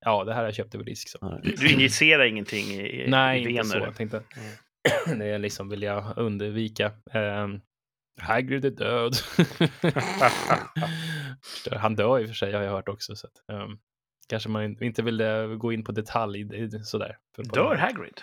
Ja, 0.00 0.24
det 0.24 0.32
här 0.32 0.38
har 0.40 0.44
jag 0.46 0.54
köpt 0.54 0.74
över 0.74 0.84
disk. 0.84 1.08
Så. 1.08 1.40
Du, 1.42 1.72
injicerar 1.72 2.24
ingenting 2.24 2.64
i, 2.66 3.04
i 3.04 3.08
Nej, 3.08 3.44
i 3.44 3.50
inte 3.50 3.64
så. 3.64 3.78
Jag 3.78 3.96
tänkte, 3.96 4.22
det 5.18 5.26
är 5.26 5.38
liksom 5.38 5.68
vill 5.68 5.82
jag 5.82 6.12
undvika. 6.18 6.92
Um, 7.14 7.60
Hagrid 8.20 8.64
är 8.64 8.70
död. 8.70 9.16
Han 11.80 11.94
dör 11.96 12.20
i 12.20 12.24
och 12.24 12.28
för 12.28 12.34
sig 12.34 12.52
har 12.52 12.62
jag 12.62 12.70
hört 12.72 12.88
också. 12.88 13.16
Så 13.16 13.26
att, 13.26 13.54
ehm, 13.54 13.78
kanske 14.28 14.48
man 14.48 14.82
inte 14.82 15.02
vill 15.02 15.20
eh, 15.20 15.46
gå 15.46 15.72
in 15.72 15.84
på 15.84 15.92
detalj 15.92 16.40
i- 16.64 16.70
sådär. 16.84 17.18
För 17.36 17.42
på- 17.44 17.54
Dör 17.54 17.74
Hagrid? 17.76 18.20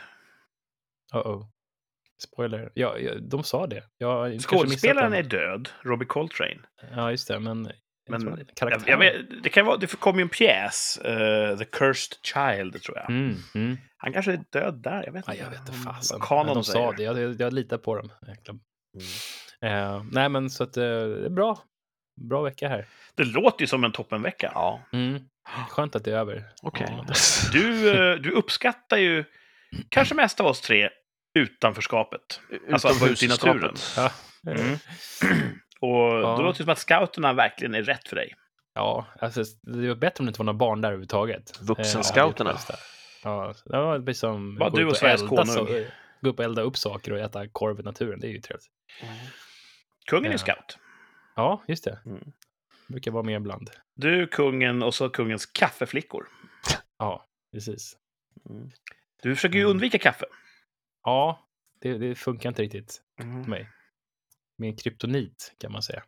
Uh-oh. 1.14 1.48
Spoiler. 2.18 2.72
Ja, 2.74 2.98
ja, 2.98 3.14
de 3.20 3.44
sa 3.44 3.68
det. 3.68 3.84
Jag 3.98 4.42
Skådespelaren 4.42 5.14
är 5.14 5.24
död, 5.24 5.70
Robbie 5.82 6.06
Coltrane. 6.06 6.60
Ja, 6.96 7.12
just 7.12 7.28
det. 7.28 7.40
Men, 7.40 7.72
Men 8.10 8.46
jag, 8.60 8.84
jag 8.88 8.98
vet, 8.98 9.44
det, 9.44 9.50
kan 9.50 9.66
vara, 9.66 9.78
det 9.78 9.88
kom 10.00 10.16
ju 10.16 10.22
en 10.22 10.30
pjäs, 10.30 10.98
eh, 10.98 11.58
The 11.58 11.66
Cursed 11.66 12.18
Child, 12.24 12.82
tror 12.82 12.98
jag. 12.98 13.10
Mm, 13.10 13.36
mm. 13.56 13.78
Han 13.98 14.14
kanske 14.14 14.34
är 14.34 14.40
död 14.50 14.82
där, 14.84 15.04
jag 15.06 15.14
vet 15.14 15.24
Ja, 15.28 15.34
inte. 15.34 15.44
jag 15.44 15.50
vet 15.52 15.60
inte 15.60 15.72
fasen. 15.72 16.20
vad 16.30 16.48
de 16.48 16.64
säger. 16.64 16.86
sa 16.86 16.92
det. 16.92 17.04
Jag, 17.04 17.20
jag, 17.20 17.42
jag 17.42 17.54
litar 17.54 17.78
på 17.78 17.96
dem. 17.96 18.12
Mm. 19.62 19.96
Eh, 19.96 20.04
nej, 20.12 20.30
men 20.30 20.50
så 20.50 20.64
att 20.64 20.78
eh, 20.78 20.84
det 20.84 21.26
är 21.26 21.30
bra. 21.30 21.60
Bra 22.22 22.42
vecka 22.42 22.70
här. 22.70 22.86
Det 23.16 23.24
låter 23.24 23.62
ju 23.62 23.68
som 23.68 23.84
en 23.84 23.92
toppenvecka. 23.92 24.52
Ja, 24.54 24.82
Mm. 24.92 25.24
Skönt 25.70 25.96
att 25.96 26.04
det 26.04 26.12
är 26.12 26.16
över. 26.18 26.44
okej. 26.62 26.88
Ja, 26.90 27.06
Du, 27.52 27.90
eh, 27.90 28.16
du 28.16 28.32
uppskattar 28.32 28.98
ju 28.98 29.24
kanske 29.90 30.16
mest 30.16 30.40
av 30.40 30.46
oss 30.46 30.62
tre 30.62 30.90
utanförskapet. 31.40 32.40
Alltså 32.72 32.88
att 32.88 33.00
vara 33.02 33.12
ute 33.12 33.26
i 33.26 33.28
naturen. 33.28 33.76
Ja. 33.98 34.12
Mm. 34.48 34.78
Och 35.80 35.90
Ja. 36.00 36.36
då 36.38 36.42
låter 36.44 36.58
det 36.60 36.64
som 36.64 36.72
att 36.72 36.80
scouterna 36.80 37.34
verkligen 37.34 37.76
är 37.76 37.84
rätt 37.84 38.08
för 38.08 38.16
dig. 38.16 38.34
Ja, 38.74 39.06
alltså, 39.20 39.44
det 39.62 39.88
var 39.88 39.96
bättre 39.96 40.22
om 40.22 40.26
det 40.26 40.30
inte 40.30 40.40
var 40.40 40.46
några 40.46 40.58
barn 40.58 40.82
där 40.82 40.90
överhuvudtaget. 40.90 41.60
Vuxenscouterna. 41.62 42.52
Eh, 42.52 42.58
ja, 43.24 43.54
det. 43.66 43.76
Ja, 43.78 43.98
var 43.98 44.14
som... 44.14 44.56
Bara 44.56 44.70
gå 44.70 44.78
du 44.78 44.86
och 44.86 44.98
Sveriges 44.98 45.22
konung. 45.22 45.86
gå 46.22 46.30
upp 46.30 46.40
och 46.40 46.46
elda 46.46 46.62
upp 46.62 46.78
saker 46.78 47.14
och 47.14 47.20
äta 47.20 47.48
korv 47.48 47.80
i 47.80 47.84
naturen. 47.84 48.20
Det 48.20 48.28
är 48.28 48.32
ju 48.32 48.42
trevligt. 48.42 48.66
Kungen 50.10 50.26
är 50.32 50.32
Ja. 50.32 50.38
scout. 50.38 50.78
Ja, 51.36 51.64
just 51.68 51.84
det. 51.84 52.00
Mm. 52.06 52.24
Brukar 52.88 53.12
vara 53.12 53.24
med 53.24 53.36
ibland. 53.38 53.70
Du, 53.96 54.28
kungen 54.28 54.84
och 54.84 54.94
så 54.96 55.10
kungens 55.10 55.46
kaffeflickor. 55.46 56.28
Ja, 56.98 57.26
precis. 57.54 57.98
Du 59.22 59.36
försöker 59.36 59.56
ju 59.56 59.62
Mm. 59.62 59.72
undvika 59.72 59.98
kaffe. 60.00 60.26
Ja, 61.04 61.48
det, 61.82 61.98
det 61.98 62.16
funkar 62.16 62.50
inte 62.50 62.62
riktigt 62.62 63.02
för 63.18 63.50
mig. 63.50 63.70
Min 64.58 64.78
kryptonit 64.78 65.56
kan 65.60 65.72
man 65.72 65.82
säga. 65.84 66.04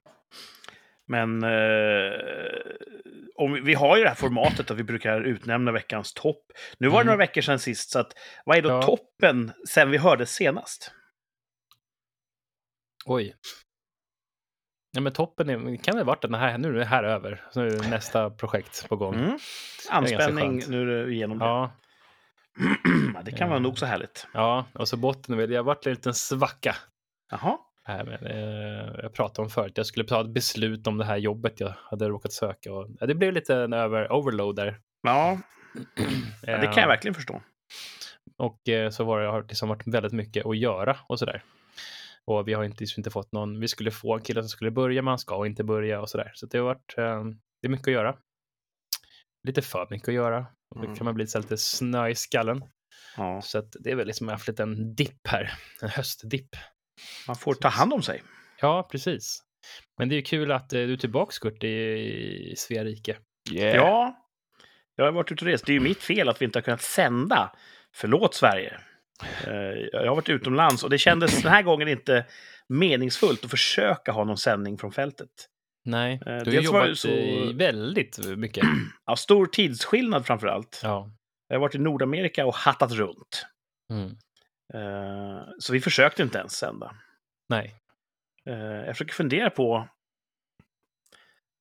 Men 1.06 1.44
eh, 1.44 2.12
om 3.36 3.54
vi, 3.54 3.62
vi 3.62 3.74
har 3.74 3.98
ju 3.98 4.04
det 4.04 4.10
här 4.10 4.16
formatet 4.16 4.72
att 4.72 4.78
vi 4.78 4.84
brukar 4.84 5.22
utnämna 5.22 5.72
veckans 5.72 6.14
topp. 6.14 6.52
Nu 6.78 6.88
var 6.88 6.94
det 6.98 7.02
Mm. 7.02 7.06
några 7.08 7.18
veckor 7.18 7.42
sedan 7.42 7.60
sist, 7.60 7.90
så 7.90 8.00
att, 8.00 8.14
vad 8.46 8.58
är 8.58 8.62
då 8.62 8.70
Ja. 8.70 8.82
toppen 8.82 9.52
sen 9.70 9.92
vi 9.92 9.98
hörde 9.98 10.26
senast? 10.26 10.92
Oj. 13.06 13.36
Ja, 14.92 15.02
men 15.02 15.14
toppen 15.14 15.50
är, 15.50 15.76
kan 15.84 15.96
det 15.96 16.02
ha 16.02 16.06
varit 16.06 16.22
den 16.22 16.34
här, 16.34 16.58
nu 16.58 16.70
är 16.70 16.74
det 16.74 16.86
här 16.86 17.04
över. 17.04 17.44
Så 17.52 17.60
nu 17.60 17.68
är 17.68 17.72
det 17.72 17.90
nästa 17.90 18.30
projekt 18.30 18.90
på 18.90 18.96
gång. 18.96 19.16
Mm. 19.16 19.38
Anspänning, 19.90 20.62
nu 20.68 20.82
är 20.82 20.86
det 20.86 21.12
igenom 21.14 21.40
det. 21.40 21.46
Ja, 23.14 23.22
det 23.26 23.32
kan 23.32 23.50
vara 23.50 23.60
nog 23.60 23.80
så 23.80 23.86
härligt. 23.86 24.28
ja, 24.34 24.66
och 24.74 24.88
så 24.88 24.98
botten, 24.98 25.38
det 25.38 25.56
har 25.56 25.64
varit 25.64 25.86
en 25.86 25.94
liten 25.94 26.14
svacka. 26.14 26.76
Jaha. 27.32 27.58
Här 27.84 28.04
med, 28.04 28.24
eh, 28.24 28.96
jag 29.04 29.14
pratade 29.14 29.46
om 29.46 29.50
förut, 29.50 29.74
jag 29.76 29.86
skulle 29.86 30.06
ta 30.06 30.22
ett 30.22 30.34
beslut 30.34 30.88
om 30.88 30.98
det 30.98 31.06
här 31.06 31.18
jobbet 31.18 31.60
jag 31.60 31.74
hade 31.84 32.10
råkat 32.10 32.32
söka. 32.34 32.74
Och, 32.74 32.88
ja, 33.00 33.06
det 33.06 33.16
blev 33.16 33.34
lite 33.34 33.56
en 33.56 33.74
över, 33.74 34.12
overload 34.12 34.56
där. 34.56 34.80
Ja, 35.02 35.38
ja, 36.42 36.58
det 36.58 36.66
kan 36.66 36.74
jag 36.76 36.84
Eh, 36.84 36.88
verkligen 36.88 37.16
förstå. 37.16 37.42
Och 38.38 38.70
eh, 38.70 38.90
så 38.90 39.04
var 39.04 39.20
det, 39.22 39.28
har 39.28 39.42
det 39.42 39.48
liksom 39.48 39.70
varit 39.70 39.88
väldigt 39.88 40.14
mycket 40.14 40.46
att 40.46 40.58
göra 40.58 40.98
och 41.08 41.20
sådär. 41.20 41.44
Och 42.28 42.48
vi 42.48 42.54
har 42.54 42.64
inte, 42.64 42.80
liksom 42.84 43.00
inte 43.00 43.10
fått 43.12 43.32
någon, 43.32 43.60
vi 43.60 43.68
skulle 43.68 43.92
få 43.92 44.16
en 44.16 44.22
kille 44.22 44.42
som 44.42 44.50
skulle 44.50 44.72
börja, 44.72 45.02
men 45.02 45.08
han 45.12 45.20
ska 45.20 45.46
inte 45.46 45.64
börja 45.64 46.02
och 46.02 46.10
sådär. 46.10 46.32
Så 46.34 46.46
det 46.46 46.58
har 46.58 46.66
varit, 46.66 46.94
eh, 46.98 47.24
det 47.62 47.68
är 47.68 47.70
mycket 47.70 47.88
att 47.88 47.94
göra. 47.94 48.18
Lite 49.48 49.62
för 49.62 49.88
mycket 49.90 50.08
att 50.08 50.14
göra. 50.14 50.38
Och 50.76 50.80
då 50.82 50.84
Mm. 50.86 50.96
kan 50.96 51.06
man 51.06 51.16
bli 51.16 51.28
så 51.28 51.40
lite 51.40 51.58
snö 51.58 52.08
i 52.10 52.16
skallen. 52.16 52.64
Ja, 53.18 53.42
Så 53.42 53.58
att 53.58 53.76
det 53.80 53.92
är 53.92 53.96
väl 53.96 54.08
liksom, 54.08 54.28
jag 54.28 54.32
har 54.32 54.38
haft 54.38 54.48
lite 54.48 54.64
en 54.64 54.96
dipp 54.96 55.28
här, 55.28 55.52
en 55.82 55.90
höstdipp. 55.90 56.50
man 57.28 57.36
får 57.36 57.54
ta 57.54 57.68
hand 57.68 57.94
om 57.94 58.02
sig. 58.02 58.24
Ja, 58.62 58.88
precis. 58.92 59.44
Men 59.98 60.10
det 60.10 60.16
är 60.16 60.22
kul 60.22 60.52
att 60.52 60.74
eh, 60.74 60.80
du 60.80 60.94
är 60.94 60.98
tillbaka, 60.98 61.32
Kurt, 61.42 61.64
i, 61.64 61.68
i 62.52 62.56
Svea 62.58 62.84
rike. 62.84 63.18
Yeah. 63.52 63.76
Ja, 63.76 64.28
jag 64.96 65.06
har 65.06 65.12
varit 65.12 65.32
ute 65.32 65.46
och 65.46 65.52
rest. 65.52 65.66
Det 65.66 65.72
är 65.72 65.74
ju 65.74 65.80
mitt 65.80 66.04
fel 66.04 66.30
att 66.30 66.42
vi 66.42 66.46
inte 66.46 66.60
har 66.60 66.64
kunnat 66.64 66.82
sända. 66.82 67.56
Förlåt 67.96 68.36
Sverige. 68.36 68.80
Eh, 69.48 69.54
Jag 69.92 70.08
har 70.08 70.16
varit 70.16 70.30
utomlands 70.30 70.84
och 70.84 70.90
det 70.90 70.98
kändes 70.98 71.42
den 71.44 71.52
här 71.52 71.62
gången 71.62 71.88
inte 71.88 72.26
meningsfullt 72.70 73.46
att 73.46 73.52
försöka 73.52 74.12
ha 74.12 74.24
någon 74.24 74.38
sändning 74.38 74.78
från 74.78 74.92
fältet. 74.92 75.30
Nej, 75.86 76.14
Eh, 76.14 76.20
du 76.26 76.32
har 76.34 76.44
dels 76.46 76.66
jobbat 76.66 76.98
så- 76.98 77.54
väldigt 77.54 78.20
mycket. 78.38 78.64
Ja, 79.06 79.16
stor 79.16 79.46
tidsskillnad 79.46 80.26
framför 80.26 80.48
allt. 80.48 80.80
Ja. 80.84 81.12
Jag 81.48 81.56
har 81.56 81.62
varit 81.62 81.76
i 81.76 81.80
Nordamerika 81.80 82.46
och 82.46 82.56
hattat 82.56 82.92
runt. 82.92 83.46
Mm. 83.92 84.10
Eh, 84.74 85.42
Så 85.60 85.74
vi 85.74 85.82
försökte 85.82 86.24
inte 86.24 86.38
ens 86.38 86.52
sända. 86.54 86.96
Nej. 87.50 87.76
Jag 88.86 88.88
försöker 88.96 89.14
fundera 89.14 89.50
på 89.50 89.88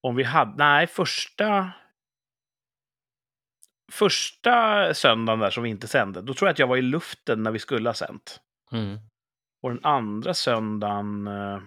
om 0.02 0.16
vi 0.16 0.22
hade... 0.22 0.54
Nej, 0.56 0.86
första... 0.86 1.70
Första 3.92 4.94
söndagen 4.94 5.40
där 5.40 5.50
som 5.50 5.62
vi 5.62 5.70
inte 5.70 5.88
sände, 5.88 6.22
då 6.22 6.34
tror 6.34 6.48
jag 6.48 6.52
att 6.52 6.58
jag 6.58 6.66
var 6.66 6.76
i 6.76 6.82
luften 6.82 7.42
när 7.42 7.50
vi 7.50 7.58
skulle 7.58 7.88
ha 7.88 7.94
sänt. 7.94 8.40
Mm. 8.72 8.98
Och 9.62 9.70
den 9.70 9.84
andra 9.84 10.34
söndagen 10.34 11.26
eh, 11.26 11.32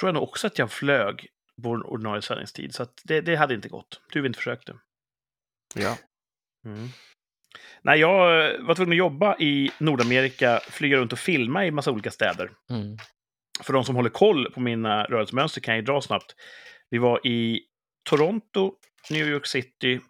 tror 0.00 0.08
jag 0.08 0.14
nog 0.14 0.22
också 0.22 0.46
att 0.46 0.58
jag 0.58 0.70
flög 0.70 1.26
på 1.62 1.70
ordinarie 1.70 2.22
sändningstid. 2.22 2.74
Så 2.74 2.82
att 2.82 3.02
det, 3.04 3.20
det 3.20 3.36
hade 3.36 3.54
inte 3.54 3.68
gått. 3.68 4.00
Tur 4.12 4.20
vi 4.20 4.26
inte 4.26 4.36
försökte. 4.36 4.74
Ja. 5.74 5.96
Nej, 7.82 8.00
jag 8.00 8.50
eh, 8.54 8.60
var 8.60 8.74
tvungen 8.74 8.92
att 8.92 8.98
jobba 8.98 9.36
i 9.38 9.70
Nordamerika, 9.78 10.60
flyga 10.70 10.96
runt 10.96 11.12
och 11.12 11.18
filma 11.18 11.66
i 11.66 11.70
massa 11.70 11.90
olika 11.90 12.10
städer. 12.10 12.50
Mm. 12.70 12.96
För 13.62 13.72
de 13.72 13.84
som 13.84 13.96
håller 13.96 14.10
koll 14.10 14.50
på 14.52 14.60
mina 14.60 15.04
rörelsemönster 15.04 15.60
kan 15.60 15.74
jag 15.74 15.80
ju 15.80 15.86
dra 15.86 16.00
snabbt. 16.00 16.34
Vi 16.90 16.98
var 16.98 17.26
i 17.26 17.60
Toronto, 18.10 18.72
New 19.10 19.28
York 19.28 19.46
City, 19.46 20.00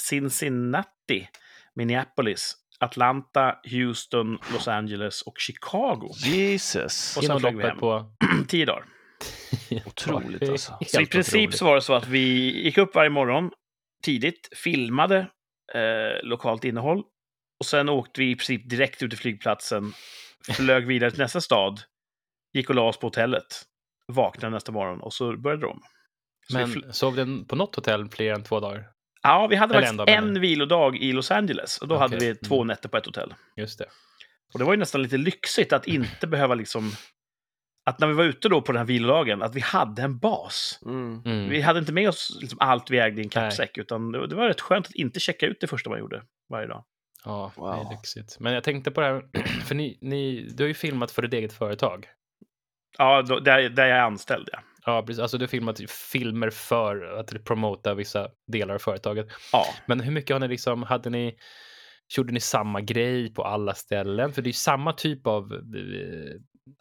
Cincinnati, 0.00 1.28
Minneapolis, 1.74 2.54
Atlanta, 2.80 3.54
Houston, 3.70 4.38
Los 4.52 4.68
Angeles 4.68 5.22
och 5.22 5.34
Chicago. 5.38 6.10
Jesus. 6.24 7.16
Och 7.16 7.24
sen 7.24 7.40
flög 7.40 7.56
vi 7.56 7.62
hem. 7.62 7.78
på... 7.78 8.12
Tio 8.48 8.66
dagar. 8.66 8.84
Otroligt, 9.86 10.48
alltså. 10.48 10.78
Så 10.86 11.00
i 11.00 11.06
princip 11.06 11.34
otroligt. 11.34 11.58
så 11.58 11.64
var 11.64 11.74
det 11.74 11.80
så 11.80 11.94
att 11.94 12.08
vi 12.08 12.18
gick 12.64 12.78
upp 12.78 12.94
varje 12.94 13.10
morgon 13.10 13.50
tidigt, 14.02 14.48
filmade 14.56 15.18
eh, 15.74 16.22
lokalt 16.22 16.64
innehåll 16.64 17.02
och 17.60 17.66
sen 17.66 17.88
åkte 17.88 18.20
vi 18.20 18.30
i 18.30 18.36
princip 18.36 18.70
direkt 18.70 19.02
ut 19.02 19.10
till 19.10 19.18
flygplatsen, 19.18 19.92
flög 20.56 20.86
vidare 20.86 21.10
till 21.10 21.20
nästa 21.20 21.40
stad, 21.40 21.80
gick 22.52 22.68
och 22.68 22.74
la 22.74 22.82
oss 22.82 22.98
på 22.98 23.06
hotellet, 23.06 23.62
vaknade 24.12 24.54
nästa 24.54 24.72
morgon 24.72 25.00
och 25.00 25.14
så 25.14 25.36
började 25.36 25.66
de. 25.66 25.80
Så 26.48 26.58
Men 26.58 26.92
sov 26.92 27.16
den 27.16 27.44
på 27.44 27.56
något 27.56 27.76
hotell 27.76 28.08
fler 28.08 28.32
än 28.32 28.42
två 28.42 28.60
dagar? 28.60 28.95
Ja, 29.26 29.46
vi 29.46 29.56
hade 29.56 29.74
Eller 29.74 29.86
faktiskt 29.86 30.08
en 30.18 30.34
dag, 30.34 30.40
vilodag 30.40 30.96
i 30.96 31.12
Los 31.12 31.30
Angeles 31.30 31.78
och 31.78 31.88
då 31.88 31.96
hade 31.96 32.16
Okej, 32.16 32.28
vi 32.28 32.48
två 32.48 32.56
mm. 32.56 32.66
nätter 32.66 32.88
på 32.88 32.96
ett 32.96 33.06
hotell. 33.06 33.34
Just 33.56 33.78
det. 33.78 33.86
Och 34.52 34.58
det 34.58 34.64
var 34.64 34.72
ju 34.72 34.78
nästan 34.78 35.02
lite 35.02 35.16
lyxigt 35.16 35.72
att 35.72 35.86
inte 35.86 36.26
behöva 36.26 36.54
liksom... 36.54 36.92
Att 37.88 38.00
när 38.00 38.06
vi 38.06 38.14
var 38.14 38.24
ute 38.24 38.48
då 38.48 38.62
på 38.62 38.72
den 38.72 38.78
här 38.78 38.86
vilodagen, 38.86 39.42
att 39.42 39.54
vi 39.54 39.60
hade 39.60 40.02
en 40.02 40.18
bas. 40.18 40.80
Mm. 40.84 41.22
Mm. 41.24 41.48
Vi 41.48 41.60
hade 41.60 41.78
inte 41.78 41.92
med 41.92 42.08
oss 42.08 42.38
liksom 42.40 42.58
allt 42.60 42.90
vi 42.90 42.98
ägde 42.98 43.20
i 43.20 43.24
en 43.24 43.30
kappsäck, 43.30 43.78
utan 43.78 44.12
det, 44.12 44.26
det 44.26 44.34
var 44.34 44.48
rätt 44.48 44.60
skönt 44.60 44.86
att 44.86 44.94
inte 44.94 45.20
checka 45.20 45.46
ut 45.46 45.60
det 45.60 45.66
första 45.66 45.90
man 45.90 45.98
gjorde 45.98 46.22
varje 46.50 46.66
dag. 46.66 46.84
Ja, 47.24 47.52
det 47.54 47.60
Wow. 47.60 47.86
är 47.86 47.90
lyxigt. 47.90 48.36
Men 48.40 48.52
jag 48.52 48.64
tänkte 48.64 48.90
på 48.90 49.00
det 49.00 49.06
här, 49.06 49.22
för 49.64 49.74
ni, 49.74 49.98
ni, 50.00 50.48
du 50.50 50.64
har 50.64 50.68
ju 50.68 50.74
filmat 50.74 51.10
för 51.10 51.22
ditt 51.22 51.32
eget 51.32 51.52
företag. 51.52 52.06
Ja, 52.98 53.22
då, 53.22 53.38
där, 53.38 53.68
där 53.68 53.86
jag 53.86 53.98
är 53.98 54.02
anställd, 54.02 54.48
ja. 54.52 54.58
Ja, 54.86 55.02
precis. 55.06 55.22
Alltså 55.22 55.38
du 55.38 55.42
har 55.44 55.48
filmat 55.48 55.90
filmer 55.90 56.50
för 56.50 57.18
att 57.20 57.44
promota 57.44 57.94
vissa 57.94 58.28
delar 58.52 58.74
av 58.74 58.78
företaget. 58.78 59.26
Ja, 59.52 59.64
Men 59.86 60.00
hur 60.00 60.12
mycket 60.12 60.34
har 60.34 60.40
ni 60.40 60.48
liksom, 60.48 60.82
hade 60.82 61.10
ni, 61.10 61.36
gjorde 62.16 62.32
ni 62.32 62.40
samma 62.40 62.80
grej 62.80 63.34
på 63.34 63.44
alla 63.44 63.74
ställen? 63.74 64.32
För 64.32 64.42
det 64.42 64.46
är 64.46 64.48
ju 64.48 64.52
samma 64.52 64.92
typ 64.92 65.26
av, 65.26 65.52
eh, 65.52 65.60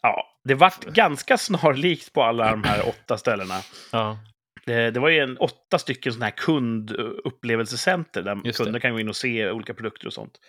ja. 0.01 0.25
Det 0.43 0.55
vart 0.55 0.85
ganska 0.85 1.37
snarlikt 1.37 2.13
på 2.13 2.23
alla 2.23 2.51
de 2.51 2.63
här 2.63 2.89
åtta 2.89 3.17
ställena. 3.17 3.55
ja, 3.91 4.17
Det, 4.65 4.91
det 4.91 4.99
var 4.99 5.09
ju 5.09 5.19
en, 5.19 5.37
åtta 5.37 5.79
stycken 5.79 6.13
sådana 6.13 6.25
här 6.25 6.37
kundupplevelsekenter 6.37 8.21
där 8.21 8.35
Just 8.45 8.57
det. 8.59 8.63
kunder 8.63 8.79
kan 8.79 8.93
gå 8.93 8.99
in 8.99 9.09
och 9.09 9.15
se 9.15 9.51
olika 9.51 9.73
produkter 9.73 10.07
och 10.07 10.13
sånt. 10.13 10.39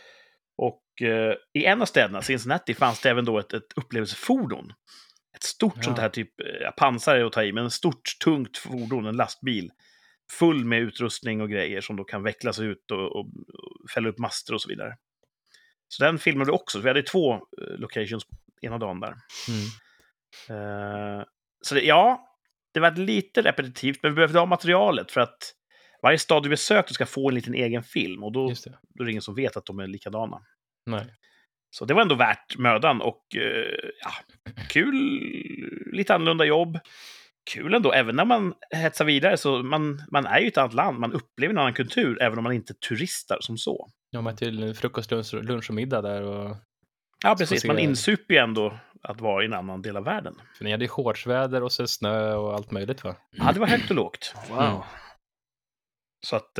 Och 0.62 1.06
eh, 1.08 1.34
i 1.58 1.64
en 1.64 1.82
av 1.82 1.86
städerna, 1.86 2.22
Cincinnati, 2.22 2.74
fanns 2.74 3.00
det 3.00 3.10
även 3.10 3.24
då 3.24 3.38
ett, 3.38 3.52
ett 3.52 3.72
upplevelsefordon. 3.76 4.72
Ett 5.36 5.42
stort 5.42 5.74
Ja. 5.76 5.82
sånt 5.82 5.98
här 5.98 6.08
typ, 6.08 6.30
ja, 6.60 6.70
pansar 6.70 7.16
är 7.16 7.24
att 7.24 7.32
ta 7.32 7.44
i, 7.44 7.52
men 7.52 7.64
en 7.64 7.70
stort 7.70 8.18
tungt 8.24 8.56
fordon, 8.58 9.06
en 9.06 9.16
lastbil. 9.16 9.70
Full 10.32 10.64
med 10.64 10.80
utrustning 10.80 11.40
och 11.40 11.50
grejer 11.50 11.80
som 11.80 11.96
då 11.96 12.04
kan 12.04 12.22
vecklas 12.22 12.58
ut 12.60 12.90
och, 12.90 13.16
och, 13.16 13.26
fälla 13.94 14.08
upp 14.08 14.18
master 14.18 14.54
och 14.54 14.62
så 14.62 14.68
vidare. 14.68 14.96
Så 15.88 16.04
den 16.04 16.18
filmade 16.18 16.50
vi 16.50 16.56
också. 16.56 16.78
Vi 16.80 16.88
hade 16.88 17.02
två 17.02 17.34
eh, 17.34 17.40
locations 17.78 18.26
ena 18.62 18.78
dagen 18.78 19.00
där. 19.00 19.14
mm, 19.48 19.66
Eh, 20.50 21.24
så 21.62 21.74
det, 21.74 21.80
ja, 21.80 22.28
det 22.74 22.80
var 22.80 22.90
lite 22.90 23.42
repetitivt, 23.42 23.98
men 24.02 24.12
vi 24.12 24.16
behövde 24.16 24.38
ha 24.38 24.46
materialet 24.46 25.12
för 25.12 25.20
att 25.20 25.52
varje 26.02 26.18
stad 26.18 26.42
du 26.42 26.48
besöker 26.48 26.94
ska 26.94 27.06
få 27.06 27.28
en 27.28 27.34
liten 27.34 27.54
egen 27.54 27.82
film 27.82 28.22
och 28.24 28.32
då, 28.32 28.48
då 28.88 29.02
är 29.02 29.04
det 29.04 29.10
ingen 29.10 29.22
som 29.22 29.34
vet 29.34 29.56
att 29.56 29.66
de 29.66 29.78
är 29.78 29.86
likadana. 29.86 30.40
Nej. 30.86 31.14
Så 31.70 31.84
det 31.84 31.94
var 31.94 32.02
ändå 32.02 32.14
värt 32.14 32.58
mödan 32.58 33.00
och 33.00 33.36
eh, 33.36 33.90
ja, 34.02 34.12
kul, 34.68 34.96
lite 35.92 36.14
annorlunda 36.14 36.44
jobb. 36.44 36.78
Kul 37.52 37.74
ändå, 37.74 37.92
även 37.92 38.16
när 38.16 38.24
man 38.24 38.54
hetsar 38.70 39.04
vidare 39.04 39.36
så 39.36 39.62
man, 39.62 40.02
man 40.10 40.26
är 40.26 40.38
ju 40.38 40.44
i 40.44 40.48
ett 40.48 40.58
annat 40.58 40.74
land, 40.74 40.98
man 40.98 41.12
upplever 41.12 41.54
en 41.54 41.58
annan 41.58 41.72
kultur 41.72 42.22
även 42.22 42.38
om 42.38 42.44
man 42.44 42.52
inte 42.52 42.74
turistar 42.74 43.38
som 43.40 43.58
så. 43.58 43.90
Jag 44.10 44.22
var 44.22 44.32
till 44.32 44.74
frukost, 44.74 45.10
lunch, 45.10 45.34
lunch 45.34 45.70
och 45.70 45.74
middag 45.74 46.02
där 46.02 46.22
och 46.22 46.56
Ja, 47.24 47.36
precis. 47.38 47.64
Man 47.64 47.78
insuper 47.78 48.34
ju 48.34 48.40
ändå 48.40 48.78
att 49.02 49.20
vara 49.20 49.42
i 49.42 49.46
en 49.46 49.52
annan 49.52 49.82
del 49.82 49.96
av 49.96 50.04
världen. 50.04 50.34
för 50.56 50.64
ni 50.64 50.70
hade 50.70 50.84
ju 50.84 50.88
shortsväder 50.88 51.62
och 51.62 51.72
så 51.72 51.86
snö 51.86 52.34
och 52.34 52.54
allt 52.54 52.70
möjligt 52.70 53.04
va? 53.04 53.16
Ja, 53.30 53.52
det 53.52 53.60
var 53.60 53.66
högt 53.66 53.90
och 53.90 53.96
lågt. 53.96 54.34
Wow. 54.48 54.62
Mm. 54.62 54.80
Så 56.26 56.36
att... 56.36 56.58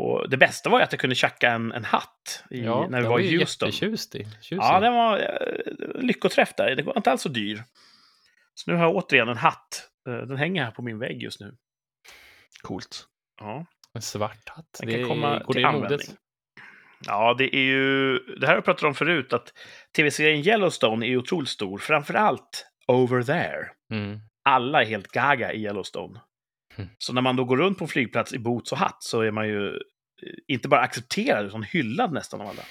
Och 0.00 0.30
det 0.30 0.36
bästa 0.36 0.70
var 0.70 0.78
ju 0.78 0.84
att 0.84 0.92
jag 0.92 1.00
kunde 1.00 1.16
tjacka 1.16 1.50
en, 1.50 1.72
en 1.72 1.84
hatt 1.84 2.44
i, 2.50 2.64
Ja, 2.64 2.86
när 2.90 3.02
vi 3.02 3.08
var 3.08 3.18
i 3.20 3.38
Houston. 3.38 3.68
jättetjusig. 3.68 4.26
tjusig. 4.42 4.56
Ja, 4.62 4.80
den 4.80 4.92
var 4.94 5.18
eh, 5.18 6.00
lyckoträff 6.02 6.54
där. 6.56 6.74
Det 6.76 6.82
var 6.82 6.96
inte 6.96 7.10
alls 7.10 7.22
så 7.22 7.28
dyr. 7.28 7.62
Så 8.54 8.70
nu 8.70 8.76
har 8.76 8.84
jag 8.84 8.94
återigen 8.96 9.28
en 9.28 9.36
hatt. 9.36 9.90
Eh, 10.08 10.14
Den 10.16 10.36
hänger 10.36 10.64
här 10.64 10.70
på 10.70 10.82
min 10.82 10.98
vägg 10.98 11.22
just 11.22 11.40
nu. 11.40 11.54
Coolt. 12.62 13.04
Ja, 13.40 13.66
En 13.94 14.02
svart 14.02 14.48
hatt. 14.48 14.76
den 14.80 14.88
det 14.88 14.98
kan 14.98 15.08
komma 15.08 15.38
går 15.38 15.52
till 15.52 15.62
det 15.62 15.68
användning. 15.68 15.90
modet? 15.98 16.16
Ja, 17.06 17.34
det 17.38 17.56
är 17.56 17.60
ju... 17.60 18.18
Det 18.18 18.40
här 18.46 18.48
har 18.48 18.54
jag 18.54 18.64
pratat 18.64 18.82
om 18.82 18.94
förut, 18.94 19.32
att 19.32 19.52
tv-serien 19.96 20.46
Yellowstone 20.46 21.06
är 21.06 21.16
otroligt 21.16 21.48
stor. 21.48 21.78
Framför 21.78 22.14
allt 22.14 22.66
Over 22.88 23.22
There. 23.22 23.66
Mm. 23.92 24.20
Alla 24.44 24.82
är 24.82 24.86
helt 24.86 25.08
gaga 25.08 25.52
i 25.52 25.62
Yellowstone. 25.64 26.20
Mm. 26.76 26.90
Så 26.98 27.12
när 27.12 27.22
man 27.22 27.36
då 27.36 27.44
går 27.44 27.56
runt 27.56 27.78
på 27.78 27.84
en 27.84 27.88
flygplats 27.88 28.32
i 28.32 28.38
boots 28.38 28.72
och 28.72 28.78
hatt 28.78 29.02
så 29.02 29.20
är 29.20 29.30
man 29.30 29.48
ju 29.48 29.68
eh, 29.76 29.78
inte 30.48 30.68
bara 30.68 30.80
accepterad, 30.80 31.46
utan 31.46 31.62
hyllad 31.62 32.12
nästan 32.12 32.40
av 32.40 32.48
alla. 32.48 32.62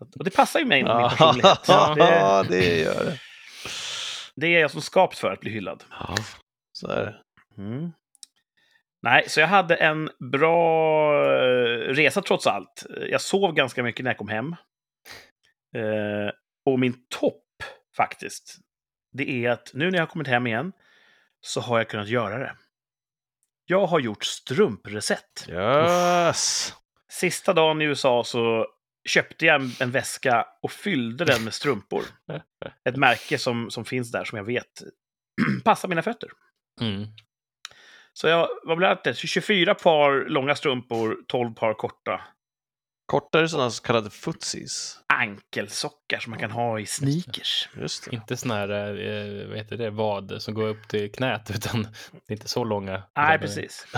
Att- 0.00 0.16
Och 0.16 0.24
det 0.24 0.30
passar 0.30 0.60
ju 0.60 0.66
mig 0.66 0.82
med 0.84 0.96
min 0.96 1.08
personlighet. 1.10 1.64
Det, 1.66 1.72
Ja, 1.72 2.44
det 2.48 2.78
gör 2.78 3.04
det. 3.04 3.18
det 4.36 4.46
är 4.46 4.60
jag 4.60 4.70
som 4.70 4.80
skapt 4.82 5.18
för 5.18 5.32
att 5.32 5.40
bli 5.40 5.50
hyllad. 5.50 5.84
Ja, 5.90 6.14
så 6.72 6.88
är 6.88 7.04
det. 7.06 7.22
Mm. 7.62 7.90
Nej, 9.02 9.28
så 9.28 9.40
jag 9.40 9.48
hade 9.48 9.74
en 9.76 10.10
bra 10.32 11.12
eh, 11.24 11.78
resa 11.78 12.22
trots 12.22 12.46
allt. 12.46 12.86
Jag 13.10 13.20
sov 13.20 13.52
ganska 13.54 13.82
mycket 13.82 14.04
när 14.04 14.10
jag 14.10 14.18
kom 14.18 14.28
hem. 14.28 14.56
Eh, 15.76 16.30
och 16.66 16.78
min 16.78 17.06
topp, 17.08 17.42
faktiskt, 17.96 18.56
det 19.12 19.30
är 19.46 19.50
att 19.50 19.70
nu 19.74 19.90
när 19.90 19.98
jag 19.98 20.02
har 20.02 20.10
kommit 20.10 20.28
hem 20.28 20.46
igen 20.46 20.72
så 21.40 21.60
har 21.60 21.78
jag 21.78 21.88
kunnat 21.88 22.08
göra 22.08 22.38
det. 22.38 22.56
Jag 23.66 23.86
har 23.86 24.00
gjort 24.00 24.24
strumpreset. 24.24 25.48
Yes! 25.48 26.74
Sista 27.08 27.52
dagen 27.52 27.82
i 27.82 27.84
USA 27.84 28.24
så 28.24 28.66
köpte 29.08 29.46
jag 29.46 29.60
en, 29.60 29.70
en 29.80 29.90
väska 29.90 30.46
och 30.62 30.72
fyllde 30.72 31.24
den 31.24 31.44
med 31.44 31.54
strumpor. 31.54 32.02
Ett 32.88 32.96
märke 32.96 33.38
som, 33.38 33.70
som 33.70 33.84
finns 33.84 34.12
där 34.12 34.24
som 34.24 34.38
jag 34.38 34.44
vet 34.44 34.82
passar 35.64 35.88
mina 35.88 36.02
fötter. 36.02 36.28
Mm. 36.80 37.06
Så 38.12 38.28
jag, 38.28 38.48
vad 38.62 38.78
blev 38.78 38.96
det? 39.04 39.14
24 39.14 39.74
par 39.74 40.28
långa 40.28 40.54
strumpor, 40.54 41.16
12 41.28 41.54
par 41.54 41.74
korta. 41.74 42.20
Kortare 43.06 43.48
sådana 43.48 43.70
så 43.70 43.82
kallade 43.82 44.10
footsies. 44.10 44.98
Ankelsockar 45.14 46.18
som 46.18 46.30
man 46.30 46.38
kan 46.40 46.50
ha 46.50 46.80
i 46.80 46.86
sneakers. 46.86 47.68
Just 47.80 48.04
det. 48.04 48.16
Inte 48.16 48.36
sån 48.36 48.50
här, 48.50 48.68
eh, 48.68 49.48
vad 49.48 49.56
heter 49.56 49.76
det, 49.76 49.90
vad 49.90 50.42
som 50.42 50.54
går 50.54 50.68
upp 50.68 50.88
till 50.88 51.12
knät, 51.12 51.50
utan 51.54 51.82
det 51.82 52.32
är 52.32 52.32
inte 52.32 52.48
så 52.48 52.64
långa. 52.64 53.02
Nej, 53.16 53.38
precis. 53.38 53.86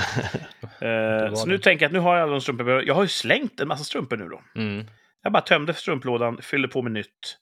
Eh, 0.80 1.34
så 1.34 1.46
nu 1.46 1.58
tänker 1.58 1.84
jag 1.84 1.88
att 1.88 1.92
nu 1.92 1.98
har 1.98 2.14
jag 2.16 2.22
alla 2.22 2.32
de 2.32 2.40
strumpor 2.40 2.82
jag 2.82 2.94
har 2.94 3.02
ju 3.02 3.08
slängt 3.08 3.60
en 3.60 3.68
massa 3.68 3.84
strumpor 3.84 4.16
nu 4.16 4.28
då. 4.28 4.42
Mm. 4.54 4.86
Jag 5.22 5.32
bara 5.32 5.42
tömde 5.42 5.74
strumplådan, 5.74 6.42
fyllde 6.42 6.68
på 6.68 6.82
med 6.82 6.92
nytt. 6.92 7.38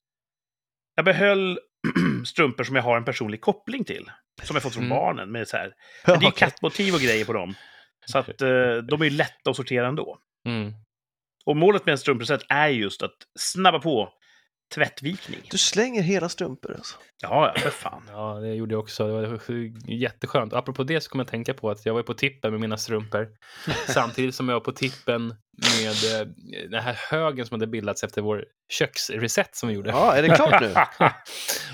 Jag 0.94 1.04
behöll 1.04 1.58
strumpor 2.26 2.64
som 2.64 2.76
jag 2.76 2.82
har 2.82 2.96
en 2.96 3.04
personlig 3.04 3.40
koppling 3.40 3.85
till. 3.85 4.11
Som 4.42 4.56
jag 4.56 4.62
fått 4.62 4.75
från 4.75 4.85
Mm. 4.85 4.96
barnen. 4.99 5.32
Med 5.32 5.49
så 5.49 5.56
här. 5.56 5.73
Men 6.06 6.18
det 6.20 6.25
är 6.25 6.28
ju 6.28 6.32
kattmotiv 6.32 6.94
och 6.94 7.00
grejer 7.00 7.25
på 7.25 7.32
dem. 7.32 7.54
Så 8.06 8.18
att 8.18 8.42
eh, 8.42 8.75
de 8.88 9.00
är 9.00 9.04
ju 9.04 9.11
lätta 9.11 9.50
att 9.50 9.56
sortera 9.56 9.88
ändå. 9.88 10.18
Mm. 10.46 10.73
Och 11.47 11.57
målet 11.57 11.87
med 11.87 11.93
en 11.93 11.99
strumpreset 11.99 12.41
är 12.49 12.69
just 12.69 13.03
att 13.03 13.17
snabba 13.38 13.79
på 13.79 14.09
tvättvikning. 14.75 15.41
Du 15.50 15.59
slänger 15.59 16.03
hela 16.03 16.29
strumpor 16.29 16.75
alltså? 16.75 16.97
Ja, 17.23 17.53
ja, 17.55 17.61
för 17.61 17.71
fan. 17.71 18.03
Ja, 18.09 18.35
det 18.35 18.55
gjorde 18.55 18.75
jag 18.75 18.81
också. 18.81 19.07
Det 19.07 19.29
var 19.29 19.41
jätteskönt. 19.91 20.53
Apropå 20.53 20.85
det 20.85 21.00
så 21.00 21.11
kommer 21.11 21.25
jag 21.25 21.31
tänka 21.31 21.55
på 21.55 21.71
att 21.71 21.87
jag 21.87 21.95
var 21.95 22.03
på 22.03 22.15
tippen 22.15 22.50
med 22.50 22.61
mina 22.61 22.76
strumpor. 22.76 23.29
Samtidigt 23.88 24.35
som 24.35 24.49
jag 24.49 24.57
var 24.57 24.61
på 24.61 24.73
tippen 24.73 25.35
med 25.57 26.21
eh, 26.21 26.27
den 26.71 26.83
här 26.83 26.97
högen 27.11 27.47
som 27.47 27.55
hade 27.55 27.67
bildats 27.67 28.05
efter 28.05 28.23
vår 28.23 28.45
köksreset 28.69 29.57
som 29.57 29.69
vi 29.69 29.75
gjorde. 29.75 29.91
Ja, 29.91 30.15
är 30.15 30.23
det 30.23 30.29
klart 30.29 30.61
nu? 30.61 30.75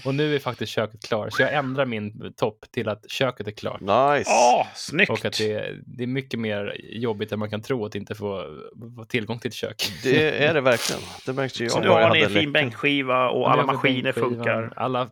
Och 0.05 0.15
nu 0.15 0.35
är 0.35 0.39
faktiskt 0.39 0.73
köket 0.73 1.05
klar. 1.05 1.31
Så 1.31 1.43
jag 1.43 1.55
ändrar 1.55 1.87
min 1.87 2.33
topp 2.37 2.65
till 2.71 2.89
att 2.89 3.11
köket 3.11 3.47
är 3.47 3.51
klart. 3.51 3.81
Nice! 3.81 4.31
Åh, 4.31 4.67
snyggt! 4.75 5.11
Och 5.11 5.25
att 5.25 5.39
det 5.39 5.53
är, 5.53 5.81
det 5.87 6.03
är 6.03 6.07
mycket 6.07 6.41
mer 6.41 6.77
jobbigt 6.79 7.33
än 7.33 7.39
man 7.39 7.51
kan 7.51 7.63
tro 7.63 7.85
att 7.85 7.95
inte 7.95 8.15
få, 8.15 8.47
få 8.97 9.05
tillgång 9.05 9.39
till 9.39 9.49
ett 9.49 9.55
kök. 9.55 9.93
Det 10.03 10.45
är 10.45 10.55
det 10.55 10.61
verkligen. 10.61 11.03
Det 11.27 11.33
märkte 11.33 11.63
ju 11.63 11.69
Så 11.69 11.79
jag 11.79 11.83
nu 11.83 11.89
jag 11.89 12.09
har 12.09 12.15
ni 12.15 12.21
en 12.21 12.31
fin 12.31 12.53
bänkskiva 12.53 13.31
och 13.31 13.51
alla 13.51 13.67
maskiner 13.67 14.13
funkar. 14.13 14.73
Alla 14.77 15.11